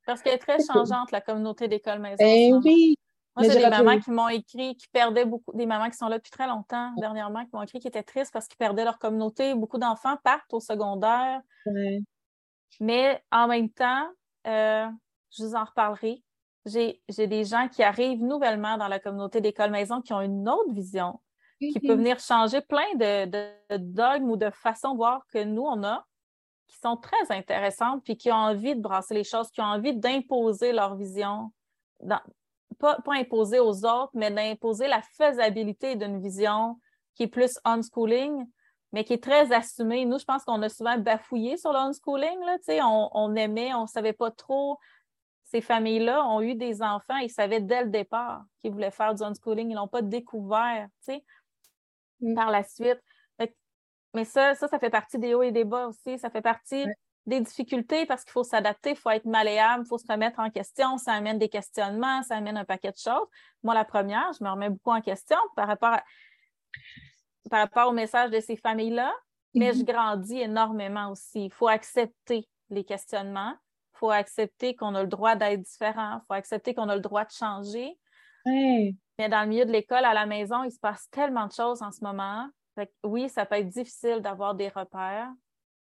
Parce 0.06 0.22
qu'elle 0.22 0.34
est 0.34 0.38
très 0.38 0.58
changeante, 0.64 1.10
la 1.12 1.20
communauté 1.20 1.66
d'école 1.66 2.00
maison. 2.00 2.16
Ben 2.18 2.60
oui. 2.62 2.96
Moi, 3.38 3.48
j'ai 3.52 3.58
des 3.58 3.70
mamans 3.70 4.00
qui 4.00 4.10
m'ont 4.10 4.28
écrit, 4.28 4.76
qui 4.76 4.88
perdaient 4.88 5.24
beaucoup, 5.24 5.52
des 5.54 5.66
mamans 5.66 5.90
qui 5.90 5.96
sont 5.96 6.08
là 6.08 6.18
depuis 6.18 6.30
très 6.30 6.46
longtemps, 6.46 6.92
dernièrement, 6.96 7.44
qui 7.44 7.50
m'ont 7.52 7.62
écrit 7.62 7.78
qui 7.78 7.88
étaient 7.88 8.02
tristes 8.02 8.32
parce 8.32 8.48
qu'ils 8.48 8.56
perdaient 8.56 8.84
leur 8.84 8.98
communauté. 8.98 9.54
Beaucoup 9.54 9.78
d'enfants 9.78 10.16
partent 10.24 10.52
au 10.52 10.60
secondaire. 10.60 11.40
Mais 12.80 13.22
en 13.30 13.48
même 13.48 13.70
temps, 13.70 14.08
euh, 14.46 14.86
je 15.36 15.44
vous 15.44 15.54
en 15.54 15.64
reparlerai. 15.64 16.22
J'ai 16.66 17.26
des 17.26 17.44
gens 17.44 17.68
qui 17.68 17.82
arrivent 17.82 18.22
nouvellement 18.22 18.76
dans 18.76 18.88
la 18.88 18.98
communauté 18.98 19.40
d'école 19.40 19.70
maison 19.70 20.02
qui 20.02 20.12
ont 20.12 20.20
une 20.20 20.48
autre 20.48 20.72
vision, 20.72 21.20
qui 21.60 21.80
peut 21.80 21.94
venir 21.94 22.18
changer 22.20 22.60
plein 22.60 22.94
de, 22.94 23.76
dogmes 23.78 24.30
ou 24.30 24.36
de 24.36 24.50
façons 24.50 24.92
de 24.92 24.96
voir 24.96 25.22
que 25.32 25.42
nous, 25.42 25.62
on 25.62 25.82
a, 25.82 26.04
qui 26.66 26.76
sont 26.76 26.96
très 26.96 27.30
intéressantes, 27.30 28.02
puis 28.04 28.16
qui 28.16 28.30
ont 28.30 28.36
envie 28.36 28.76
de 28.76 28.80
brasser 28.80 29.14
les 29.14 29.24
choses, 29.24 29.50
qui 29.50 29.60
ont 29.60 29.64
envie 29.64 29.96
d'imposer 29.96 30.72
leur 30.72 30.96
vision, 30.96 31.52
pas, 32.78 32.96
pas 33.04 33.14
imposer 33.14 33.60
aux 33.60 33.84
autres, 33.84 34.10
mais 34.14 34.30
d'imposer 34.30 34.88
la 34.88 35.02
faisabilité 35.02 35.96
d'une 35.96 36.20
vision 36.20 36.78
qui 37.14 37.24
est 37.24 37.28
plus 37.28 37.58
unschooling, 37.64 38.46
mais 38.92 39.04
qui 39.04 39.14
est 39.14 39.22
très 39.22 39.52
assumée. 39.52 40.04
Nous, 40.04 40.18
je 40.18 40.24
pense 40.24 40.44
qu'on 40.44 40.62
a 40.62 40.68
souvent 40.68 40.96
bafouillé 40.98 41.56
sur 41.56 41.72
le 41.72 41.78
unschooling. 41.78 42.38
Là, 42.44 42.56
on, 42.86 43.10
on 43.12 43.34
aimait, 43.34 43.74
on 43.74 43.82
ne 43.82 43.86
savait 43.86 44.12
pas 44.12 44.30
trop 44.30 44.78
ces 45.50 45.60
familles-là 45.62 46.26
ont 46.26 46.42
eu 46.42 46.54
des 46.54 46.82
enfants, 46.82 47.16
ils 47.16 47.30
savaient 47.30 47.60
dès 47.60 47.84
le 47.84 47.88
départ 47.88 48.44
qu'ils 48.60 48.70
voulaient 48.70 48.90
faire 48.90 49.14
du 49.14 49.22
unschooling, 49.22 49.70
ils 49.70 49.74
ne 49.74 49.76
l'ont 49.76 49.88
pas 49.88 50.02
découvert. 50.02 50.88
Mm. 52.20 52.34
par 52.34 52.50
la 52.50 52.62
suite. 52.62 53.00
Mais 54.14 54.24
ça, 54.24 54.54
ça, 54.54 54.68
ça 54.68 54.78
fait 54.78 54.90
partie 54.90 55.18
des 55.18 55.34
hauts 55.34 55.42
et 55.42 55.52
des 55.52 55.64
bas 55.64 55.86
aussi. 55.86 56.18
Ça 56.18 56.30
fait 56.30 56.40
partie 56.40 56.86
des 57.28 57.40
difficultés 57.40 58.06
parce 58.06 58.24
qu'il 58.24 58.32
faut 58.32 58.42
s'adapter, 58.42 58.90
il 58.90 58.96
faut 58.96 59.10
être 59.10 59.26
malléable, 59.26 59.84
il 59.84 59.88
faut 59.88 59.98
se 59.98 60.10
remettre 60.10 60.40
en 60.40 60.50
question. 60.50 60.96
Ça 60.98 61.12
amène 61.12 61.38
des 61.38 61.48
questionnements, 61.48 62.22
ça 62.22 62.36
amène 62.36 62.56
un 62.56 62.64
paquet 62.64 62.90
de 62.90 62.96
choses. 62.96 63.26
Moi, 63.62 63.74
la 63.74 63.84
première, 63.84 64.32
je 64.38 64.42
me 64.42 64.50
remets 64.50 64.70
beaucoup 64.70 64.90
en 64.90 65.00
question 65.00 65.36
par 65.54 65.68
rapport, 65.68 65.98
par 67.50 67.60
rapport 67.60 67.88
au 67.88 67.92
message 67.92 68.30
de 68.30 68.40
ces 68.40 68.56
familles-là, 68.56 69.12
mais 69.54 69.72
je 69.72 69.78
mm-hmm. 69.78 69.84
grandis 69.84 70.40
énormément 70.40 71.10
aussi. 71.10 71.44
Il 71.44 71.52
faut 71.52 71.68
accepter 71.68 72.48
les 72.70 72.84
questionnements. 72.84 73.54
Il 73.94 73.98
faut 73.98 74.10
accepter 74.10 74.74
qu'on 74.74 74.94
a 74.94 75.02
le 75.02 75.08
droit 75.08 75.36
d'être 75.36 75.60
différent. 75.60 76.20
Il 76.22 76.26
faut 76.26 76.34
accepter 76.34 76.74
qu'on 76.74 76.88
a 76.88 76.94
le 76.94 77.02
droit 77.02 77.24
de 77.24 77.30
changer. 77.30 77.98
Mais 78.46 79.28
dans 79.28 79.42
le 79.42 79.48
milieu 79.48 79.64
de 79.66 79.72
l'école, 79.72 80.04
à 80.04 80.14
la 80.14 80.24
maison, 80.24 80.64
il 80.64 80.70
se 80.70 80.78
passe 80.78 81.10
tellement 81.10 81.46
de 81.46 81.52
choses 81.52 81.82
en 81.82 81.90
ce 81.90 82.02
moment. 82.02 82.48
oui, 83.04 83.28
ça 83.28 83.44
peut 83.44 83.56
être 83.56 83.68
difficile 83.68 84.20
d'avoir 84.20 84.54
des 84.54 84.68
repères, 84.68 85.30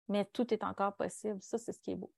mais 0.09 0.25
tout 0.33 0.53
est 0.53 0.65
encore 0.65 0.95
possible. 0.95 1.39
Ça, 1.41 1.59
c'est 1.59 1.73
ce 1.73 1.81
qui 1.81 1.93
est 1.93 1.97
beau. 1.97 2.13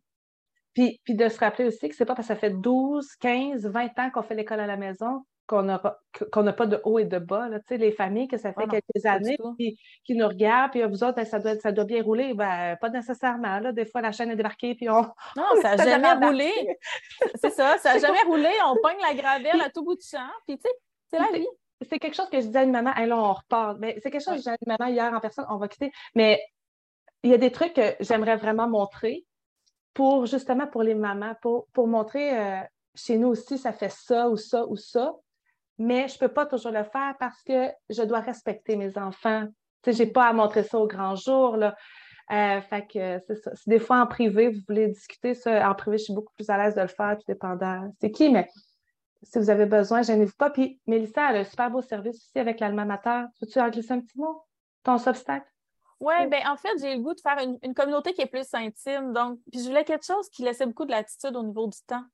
Puis, 0.75 1.01
puis 1.05 1.15
de 1.15 1.29
se 1.29 1.39
rappeler 1.39 1.67
aussi 1.67 1.89
que 1.89 1.95
c'est 1.95 2.05
pas 2.05 2.15
parce 2.15 2.29
que 2.29 2.35
ça 2.35 2.41
fait 2.41 2.51
12, 2.51 3.07
15, 3.21 3.67
20 3.67 3.99
ans 3.99 4.11
qu'on 4.11 4.23
fait 4.23 4.35
l'école 4.35 4.61
à 4.61 4.67
la 4.67 4.77
maison 4.77 5.25
qu'on 5.49 5.63
n'a 5.63 5.79
pas 5.79 6.67
de 6.67 6.81
haut 6.85 6.99
et 6.99 7.07
de 7.07 7.19
bas. 7.19 7.49
Là. 7.49 7.59
Les 7.71 7.91
familles 7.91 8.29
que 8.29 8.37
ça 8.37 8.53
fait 8.53 8.67
quelques 8.69 9.07
années 9.07 9.39
qui, 9.59 9.79
qui, 10.05 10.15
nous 10.15 10.29
regardent, 10.29 10.71
puis 10.71 10.83
vous 10.83 11.03
autres, 11.03 11.15
ben, 11.15 11.25
ça, 11.25 11.39
doit, 11.39 11.59
ça 11.59 11.73
doit 11.73 11.85
bien 11.85 12.03
rouler. 12.03 12.35
Ben, 12.35 12.77
pas 12.77 12.91
nécessairement. 12.91 13.59
Là. 13.59 13.73
Des 13.73 13.87
fois, 13.87 14.03
la 14.03 14.13
chaîne 14.13 14.31
est 14.31 14.37
débarquée, 14.37 14.75
puis 14.75 14.89
on. 14.91 15.03
Non, 15.37 15.45
ça 15.63 15.77
n'a 15.77 15.85
jamais 15.85 16.27
roulé. 16.27 16.53
c'est 17.37 17.51
ça, 17.51 17.79
ça 17.79 17.95
n'a 17.95 17.99
jamais 17.99 18.23
roulé. 18.27 18.51
On 18.67 18.77
pogne 18.83 19.01
la 19.01 19.15
gravelle 19.15 19.61
à 19.63 19.71
tout 19.71 19.83
bout 19.83 19.97
de 19.97 20.03
champ. 20.03 20.31
Puis, 20.47 20.59
tu 20.59 20.63
sais, 20.63 20.75
c'est 21.11 21.19
la 21.19 21.39
vie. 21.39 21.47
C'est 21.89 21.99
quelque 21.99 22.15
chose 22.15 22.29
que 22.29 22.41
je 22.41 22.47
disais 22.47 22.59
à 22.59 22.65
une 22.65 22.73
maman, 22.73 22.93
là, 22.95 23.17
on 23.17 23.33
repart. 23.33 23.79
Mais 23.79 23.99
c'est 24.03 24.11
quelque 24.11 24.25
chose 24.25 24.35
que 24.35 24.43
j'ai 24.43 24.43
dit 24.43 24.49
à 24.51 24.57
une 24.61 24.77
maman 24.79 24.91
hier 24.91 25.13
en 25.15 25.21
personne, 25.21 25.47
on 25.49 25.57
va 25.57 25.69
quitter. 25.69 25.93
Mais 26.15 26.41
il 27.23 27.31
y 27.31 27.35
a 27.35 27.39
des 27.39 27.51
trucs 27.51 27.75
que 27.75 27.95
j'aimerais 28.01 28.37
vraiment 28.37 28.69
montrer 28.69 29.25
pour 29.95 30.27
justement 30.27 30.67
pour 30.67 30.83
les 30.83 30.95
mamans, 30.95 31.35
pour, 31.43 31.67
pour 31.73 31.89
montrer 31.89 32.39
euh, 32.39 32.61
chez 32.95 33.19
nous 33.19 33.29
aussi, 33.29 33.59
ça 33.59 33.73
fait 33.73 33.91
ça 33.91 34.29
ou 34.29 34.37
ça 34.37 34.67
ou 34.67 34.77
ça. 34.77 35.15
mais 35.79 36.09
je 36.09 36.15
ne 36.15 36.19
peux 36.21 36.29
pas 36.33 36.47
toujours 36.47 36.73
le 36.73 36.85
faire 36.85 37.15
parce 37.19 37.43
que 37.43 37.69
je 37.89 38.03
dois 38.03 38.21
respecter 38.21 38.77
mes 38.77 38.97
enfants. 38.99 39.47
Je 39.87 39.93
n'ai 39.93 40.11
pas 40.11 40.29
à 40.29 40.33
montrer 40.33 40.65
ça 40.65 40.79
au 40.79 40.87
grand 40.87 41.15
jour. 41.15 41.57
Là. 41.57 41.77
Euh, 42.31 42.61
fait 42.61 42.87
que 42.87 43.19
c'est 43.27 43.37
ça. 43.37 43.53
Des 43.67 43.79
fois 43.79 44.01
en 44.01 44.07
privé, 44.07 44.51
vous 44.51 44.61
voulez 44.69 44.89
discuter 44.89 45.35
ça, 45.35 45.69
en 45.69 45.75
privé, 45.75 45.99
je 45.99 46.05
suis 46.05 46.15
beaucoup 46.15 46.33
plus 46.35 46.51
à 46.51 46.59
l'aise 46.59 46.75
de 46.75 46.83
le 46.83 46.89
faire, 46.89 47.17
tout 47.17 47.25
dépendant 47.27 47.91
c'est 48.01 48.11
qui, 48.11 48.29
mais 48.29 48.49
si 49.23 49.39
vous 49.39 49.51
avez 49.51 49.67
besoin, 49.67 50.03
gênez-vous 50.03 50.37
pas. 50.37 50.51
Puis 50.51 50.81
Mélissa, 50.87 51.31
elle 51.31 51.37
a 51.37 51.41
un 51.41 51.45
super 51.45 51.71
beau 51.71 51.81
service 51.81 52.17
aussi 52.17 52.39
avec 52.39 52.61
l'Alma 52.61 52.85
Mater. 52.85 53.25
Veux-tu 53.41 53.59
en 53.61 53.69
glisser 53.69 53.93
un 53.93 54.01
petit 54.01 54.19
mot? 54.19 54.43
Ton 54.85 54.95
obstacle? 54.95 55.47
Oui, 56.01 56.15
ben 56.29 56.47
en 56.47 56.57
fait, 56.57 56.79
j'ai 56.81 56.95
le 56.95 57.01
goût 57.01 57.15
de 57.15 57.21
faire 57.21 57.39
une, 57.63 57.75
communauté 57.75 58.13
qui 58.13 58.21
est 58.21 58.27
plus 58.27 58.47
intime. 58.55 59.13
Donc, 59.13 59.41
puis 59.51 59.61
je 59.61 59.67
voulais 59.67 59.85
quelque 59.85 60.07
chose 60.07 60.29
qui 60.31 60.43
laissait 60.43 60.67
beaucoup 60.67 60.85
de 60.85 60.93
latitude 60.93 61.35
au 61.35 61.43
niveau 61.43 61.67
du 61.67 61.79
temps. 61.87 62.05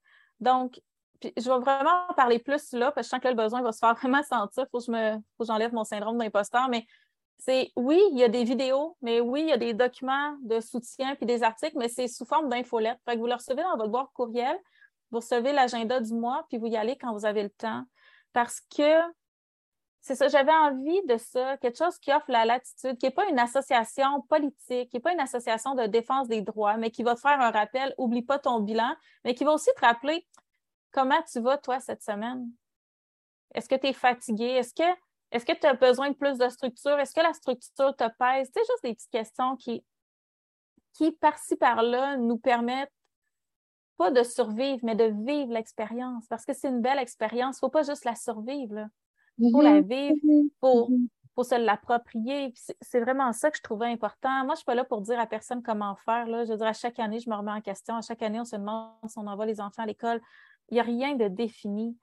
Donc, 0.41 0.80
puis 1.20 1.32
je 1.37 1.45
vais 1.45 1.59
vraiment 1.59 2.07
parler 2.16 2.39
plus 2.39 2.72
là, 2.72 2.93
parce 2.93 3.07
que 3.07 3.09
je 3.09 3.09
sens 3.11 3.20
que 3.20 3.28
le 3.28 3.35
besoin 3.35 3.62
va 3.62 3.72
se 3.72 3.78
faire 3.78 3.95
vraiment 4.01 4.22
sentir. 4.22 4.64
Il 4.64 4.68
faut 4.70 4.78
que 4.78 4.85
je 4.87 4.91
me, 4.91 5.14
faut 5.37 5.45
que 5.45 5.47
j'enlève 5.47 5.74
mon 5.74 5.85
syndrome 5.85 6.16
d'imposteur. 6.18 6.68
Mais 6.68 6.87
c'est 7.39 7.72
oui, 7.76 8.01
il 8.12 8.18
y 8.18 8.24
a 8.24 8.28
des 8.28 8.45
vidéos, 8.45 8.97
mais 9.03 9.20
oui, 9.20 9.43
il 9.43 9.49
y 9.49 9.53
a 9.53 9.59
des 9.59 9.74
documents 9.74 10.37
de 10.43 10.61
soutien 10.61 11.14
puis 11.16 11.26
des 11.26 11.43
articles, 11.43 11.76
mais 11.76 11.89
c'est 11.89 12.09
sous 12.09 12.24
forme 12.24 12.49
d'infolettes. 12.49 12.99
Fait 13.05 13.14
que 13.14 13.18
vous 13.18 13.26
le 13.26 13.35
recevez 13.35 13.62
dans 13.62 13.76
votre 13.76 13.91
boîte 13.91 14.09
courriel, 14.14 14.57
vous 15.11 15.18
recevez 15.18 15.53
l'agenda 15.53 16.01
du 16.01 16.14
mois, 16.14 16.47
puis 16.49 16.59
vous 16.59 16.66
y 16.66 16.76
allez 16.76 16.97
quand 16.97 17.12
vous 17.12 17.26
avez 17.26 17.43
le 17.43 17.51
temps. 17.51 17.85
Parce 18.32 18.61
que 18.74 19.01
c'est 20.05 20.17
ça, 20.17 20.29
j'avais 20.29 20.53
envie 20.53 21.01
de 21.07 21.17
ça, 21.17 21.57
quelque 21.57 21.79
chose 21.79 21.99
qui 21.99 22.13
offre 22.13 22.31
la 22.31 22.45
latitude, 22.45 22.99
qui 22.99 23.07
n'est 23.07 23.11
pas 23.11 23.27
une 23.27 23.39
association 23.39 24.21
politique, 24.29 24.91
qui 24.91 24.97
n'est 24.97 25.01
pas 25.01 25.15
une 25.15 25.21
association 25.21 25.75
de 25.75 25.87
défense 25.87 26.29
des 26.29 26.43
droits, 26.43 26.77
mais 26.77 26.91
qui 26.91 27.03
va 27.03 27.15
te 27.15 27.21
faire 27.21 27.41
un 27.41 27.51
rappel, 27.51 27.95
oublie 27.97 28.21
pas 28.21 28.39
ton 28.39 28.61
bilan, 28.61 28.95
mais 29.25 29.35
qui 29.35 29.45
va 29.45 29.53
aussi 29.53 29.71
te 29.75 29.81
rappeler 29.81 30.27
comment 30.93 31.23
tu 31.23 31.41
vas, 31.41 31.57
toi, 31.57 31.81
cette 31.81 32.03
semaine. 32.03 32.51
Est-ce 33.55 33.67
que 33.67 33.77
tu 33.77 33.87
es 33.87 33.93
fatigué? 33.95 34.45
Est-ce 34.45 34.75
que 34.75 34.83
que 35.33 35.59
tu 35.59 35.67
as 35.67 35.73
besoin 35.73 36.11
de 36.11 36.17
plus 36.17 36.37
de 36.37 36.51
structure? 36.51 36.99
Est-ce 36.99 37.15
que 37.15 37.23
la 37.23 37.33
structure 37.33 37.97
te 37.97 38.05
pèse? 38.19 38.51
C'est 38.53 38.61
juste 38.61 38.83
des 38.83 38.93
petites 38.93 39.11
questions 39.11 39.57
qui, 39.57 39.83
qui 40.93 41.13
par-ci, 41.13 41.57
par-là, 41.57 42.19
nous 42.19 42.37
permettent 42.37 42.93
pas 43.97 44.11
de 44.11 44.23
survivre, 44.23 44.81
mais 44.83 44.97
de 44.97 45.05
vivre 45.05 45.55
l'expérience. 45.55 46.27
Parce 46.27 46.45
que 46.45 46.53
c'est 46.53 46.69
une 46.69 46.83
belle 46.83 46.99
expérience. 46.99 47.57
Il 47.57 47.65
ne 47.65 47.69
faut 47.69 47.71
pas 47.71 47.85
juste 47.85 48.05
la 48.05 48.17
survivre. 48.17 48.87
Il 49.39 49.51
faut 49.51 49.62
la 49.62 49.80
mm-hmm. 49.80 49.89
vivre, 49.89 50.16
il 50.22 50.51
faut, 50.61 50.89
mm-hmm. 50.89 51.45
se 51.45 51.55
l'approprier. 51.55 52.53
C'est 52.80 53.01
vraiment 53.01 53.32
ça 53.32 53.51
que 53.51 53.57
je 53.57 53.62
trouvais 53.62 53.87
important. 53.87 54.30
Moi, 54.45 54.49
je 54.49 54.51
ne 54.51 54.57
suis 54.57 54.64
pas 54.64 54.74
là 54.74 54.85
pour 54.85 55.01
dire 55.01 55.18
à 55.18 55.26
personne 55.26 55.62
comment 55.62 55.97
faire. 56.05 56.26
Là. 56.26 56.45
Je 56.45 56.53
veux 56.53 56.59
dire, 56.59 56.66
à 56.66 56.72
chaque 56.72 56.99
année, 56.99 57.20
je 57.20 57.28
me 57.28 57.35
remets 57.35 57.53
en 57.53 57.61
question. 57.61 57.97
À 57.97 58.03
chaque 58.03 58.22
année, 58.22 58.41
on 58.41 58.45
se 58.45 58.57
demande 58.57 58.93
si 59.07 59.18
on 59.18 59.26
envoie 59.26 59.47
les 59.47 59.61
enfants 59.61 59.82
à 59.82 59.87
l'école. 59.87 60.20
Il 60.70 60.74
n'y 60.74 60.80
a 60.80 60.85
rien 60.85 61.14
de 61.14 61.28
défini 61.28 61.97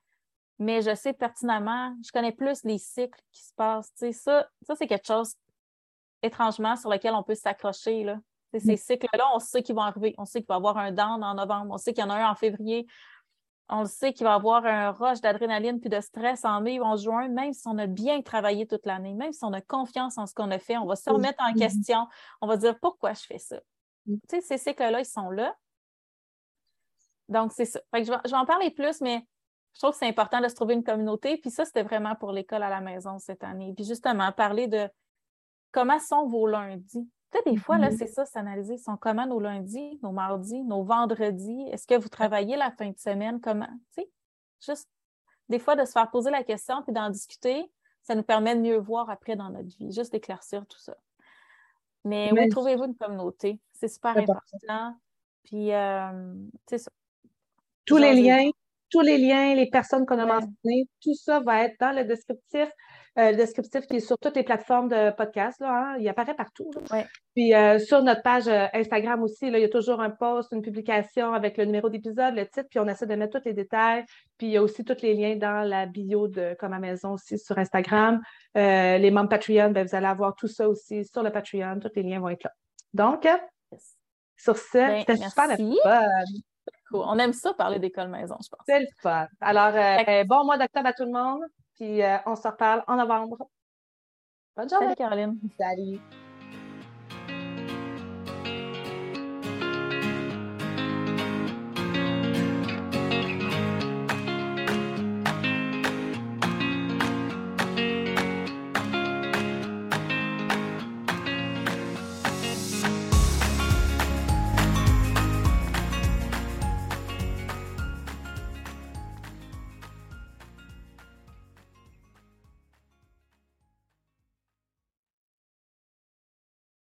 mais 0.61 0.83
je 0.83 0.93
sais 0.93 1.11
pertinemment, 1.11 1.97
je 2.05 2.11
connais 2.11 2.31
plus 2.31 2.63
les 2.63 2.77
cycles 2.77 3.19
qui 3.31 3.41
se 3.41 3.51
passent. 3.55 3.91
ça, 3.95 4.47
ça 4.61 4.75
c'est 4.75 4.85
quelque 4.85 5.07
chose 5.07 5.33
étrangement 6.21 6.75
sur 6.75 6.91
lequel 6.91 7.15
on 7.15 7.23
peut 7.23 7.33
s'accrocher. 7.33 8.03
Là. 8.03 8.19
Ces 8.53 8.77
cycles-là, 8.77 9.25
on 9.33 9.39
sait 9.39 9.63
qu'ils 9.63 9.73
vont 9.73 9.81
arriver. 9.81 10.13
On 10.19 10.25
sait 10.25 10.41
qu'il 10.41 10.47
va 10.49 10.55
y 10.55 10.57
avoir 10.57 10.77
un 10.77 10.91
down 10.91 11.23
en 11.23 11.33
novembre. 11.33 11.73
On 11.73 11.77
sait 11.79 11.93
qu'il 11.93 12.03
y 12.03 12.05
en 12.05 12.11
a 12.11 12.15
un 12.15 12.29
en 12.29 12.35
février. 12.35 12.85
On 13.73 13.85
sait 13.85 14.11
qu'il 14.11 14.25
va 14.25 14.33
y 14.33 14.35
avoir 14.35 14.65
un 14.65 14.91
rush 14.91 15.21
d'adrénaline 15.21 15.79
puis 15.79 15.89
de 15.89 16.01
stress 16.01 16.43
en 16.43 16.59
mai 16.61 16.79
ou 16.79 16.83
en 16.83 16.97
juin, 16.97 17.29
même 17.29 17.53
si 17.53 17.67
on 17.67 17.77
a 17.77 17.87
bien 17.87 18.21
travaillé 18.21 18.67
toute 18.67 18.85
l'année, 18.85 19.13
même 19.13 19.31
si 19.31 19.43
on 19.43 19.53
a 19.53 19.61
confiance 19.61 20.17
en 20.17 20.27
ce 20.27 20.33
qu'on 20.33 20.51
a 20.51 20.59
fait, 20.59 20.77
on 20.77 20.85
va 20.85 20.95
se 20.95 21.09
remettre 21.09 21.41
en 21.41 21.53
question. 21.53 22.07
On 22.41 22.47
va 22.47 22.57
dire 22.57 22.77
pourquoi 22.79 23.13
je 23.13 23.21
fais 23.21 23.39
ça? 23.39 23.59
Mm. 24.05 24.17
ces 24.41 24.57
cycles-là, 24.57 24.99
ils 24.99 25.05
sont 25.05 25.29
là. 25.29 25.55
Donc, 27.29 27.53
c'est 27.53 27.65
ça. 27.65 27.79
je, 27.93 27.99
vais, 27.99 28.17
je 28.25 28.31
vais 28.31 28.37
en 28.37 28.45
parler 28.45 28.71
plus, 28.71 28.99
mais 28.99 29.25
je 29.73 29.79
trouve 29.79 29.91
que 29.91 29.97
c'est 29.97 30.07
important 30.07 30.41
de 30.41 30.49
se 30.49 30.55
trouver 30.55 30.73
une 30.73 30.83
communauté. 30.83 31.37
Puis 31.37 31.49
ça, 31.49 31.63
c'était 31.63 31.83
vraiment 31.83 32.15
pour 32.15 32.31
l'école 32.31 32.63
à 32.63 32.69
la 32.69 32.81
maison 32.81 33.19
cette 33.19 33.43
année. 33.43 33.73
Puis 33.73 33.85
justement, 33.85 34.31
parler 34.33 34.67
de 34.67 34.89
comment 35.71 35.99
sont 35.99 36.27
vos 36.27 36.45
lundis? 36.45 37.09
Peut-être 37.31 37.51
des 37.51 37.57
fois, 37.57 37.77
là, 37.77 37.89
mm-hmm. 37.89 37.97
c'est 37.97 38.07
ça, 38.07 38.25
s'analyser. 38.25 38.77
Sont 38.77 38.97
comment 38.97 39.25
nos 39.25 39.39
lundis, 39.39 39.99
nos 40.03 40.11
mardis, 40.11 40.63
nos 40.63 40.83
vendredis? 40.83 41.63
Est-ce 41.71 41.87
que 41.87 41.95
vous 41.95 42.09
travaillez 42.09 42.57
la 42.57 42.71
fin 42.71 42.89
de 42.89 42.97
semaine? 42.97 43.39
Comment? 43.39 43.69
Tu 43.95 44.01
sais, 44.01 44.09
juste 44.65 44.89
des 45.49 45.59
fois 45.59 45.75
de 45.75 45.85
se 45.85 45.91
faire 45.91 46.09
poser 46.11 46.29
la 46.29 46.43
question 46.43 46.81
puis 46.83 46.93
d'en 46.93 47.09
discuter, 47.09 47.71
ça 48.03 48.15
nous 48.15 48.23
permet 48.23 48.55
de 48.55 48.61
mieux 48.61 48.77
voir 48.77 49.09
après 49.09 49.35
dans 49.35 49.49
notre 49.49 49.69
vie, 49.77 49.91
juste 49.91 50.11
d'éclaircir 50.11 50.65
tout 50.67 50.79
ça. 50.79 50.95
Mais 52.03 52.31
où 52.31 52.49
trouvez-vous 52.49 52.85
une 52.85 52.95
communauté? 52.95 53.59
C'est 53.73 53.87
super 53.87 54.17
important. 54.17 54.95
Puis, 55.43 55.71
euh, 55.71 56.33
c'est 56.67 56.79
ça. 56.79 56.91
Tous 57.85 57.97
les 57.97 58.13
liens 58.13 58.49
tous 58.91 59.01
les 59.01 59.17
liens, 59.17 59.55
les 59.55 59.69
personnes 59.69 60.05
qu'on 60.05 60.19
a 60.19 60.25
mentionnées, 60.25 60.87
tout 61.01 61.15
ça 61.15 61.39
va 61.39 61.63
être 61.63 61.79
dans 61.79 61.95
le 61.95 62.03
descriptif. 62.03 62.69
Euh, 63.17 63.31
le 63.31 63.37
descriptif 63.37 63.85
qui 63.87 63.97
est 63.97 63.99
sur 63.99 64.17
toutes 64.17 64.35
les 64.37 64.43
plateformes 64.43 64.87
de 64.87 65.11
podcast, 65.11 65.59
là, 65.59 65.69
hein, 65.69 65.97
il 65.99 66.07
apparaît 66.07 66.33
partout. 66.33 66.71
Puis 67.35 67.53
euh, 67.53 67.77
sur 67.77 68.01
notre 68.03 68.21
page 68.21 68.47
euh, 68.47 68.67
Instagram 68.73 69.21
aussi, 69.21 69.49
là, 69.49 69.57
il 69.57 69.61
y 69.61 69.65
a 69.65 69.69
toujours 69.69 69.99
un 69.99 70.09
post, 70.09 70.53
une 70.53 70.61
publication 70.61 71.33
avec 71.33 71.57
le 71.57 71.65
numéro 71.65 71.89
d'épisode, 71.89 72.35
le 72.35 72.45
titre, 72.45 72.67
puis 72.69 72.79
on 72.79 72.87
essaie 72.87 73.07
de 73.07 73.15
mettre 73.15 73.37
tous 73.39 73.45
les 73.45 73.53
détails. 73.53 74.05
Puis 74.37 74.47
il 74.47 74.53
y 74.53 74.57
a 74.57 74.63
aussi 74.63 74.85
tous 74.85 75.01
les 75.01 75.13
liens 75.13 75.35
dans 75.35 75.67
la 75.67 75.87
bio 75.87 76.29
de 76.29 76.55
Comme 76.57 76.71
à 76.71 76.79
Maison 76.79 77.13
aussi 77.13 77.37
sur 77.37 77.57
Instagram. 77.57 78.21
les 78.55 79.11
membres 79.11 79.29
Patreon, 79.29 79.71
ben, 79.71 79.85
vous 79.85 79.95
allez 79.95 80.07
avoir 80.07 80.33
tout 80.35 80.47
ça 80.47 80.69
aussi 80.69 81.03
sur 81.03 81.21
le 81.21 81.31
Patreon. 81.31 81.79
Tous 81.81 81.91
les 81.95 82.03
liens 82.03 82.21
vont 82.21 82.29
être 82.29 82.45
là. 82.45 82.51
Donc, 82.93 83.27
sur 84.37 84.57
ce, 84.57 84.77
ben, 84.77 84.99
c'était 84.99 85.17
super 85.17 85.57
on 86.93 87.17
aime 87.19 87.33
ça 87.33 87.53
parler 87.53 87.79
d'école 87.79 88.09
maison, 88.09 88.35
je 88.41 88.49
pense. 88.49 88.61
C'est 88.65 88.79
le 88.79 88.87
fun. 89.01 89.27
Alors, 89.39 89.73
euh, 89.75 90.23
bon 90.25 90.45
mois 90.45 90.57
d'octobre 90.57 90.87
à 90.87 90.93
tout 90.93 91.05
le 91.05 91.11
monde. 91.11 91.41
Puis 91.81 92.03
euh, 92.03 92.17
on 92.27 92.35
se 92.35 92.47
reparle 92.47 92.83
en 92.85 92.95
novembre. 92.95 93.49
Bonne 94.55 94.69
journée. 94.69 94.85
Salut, 94.85 94.95
Caroline. 94.95 95.39
Salut. 95.57 95.99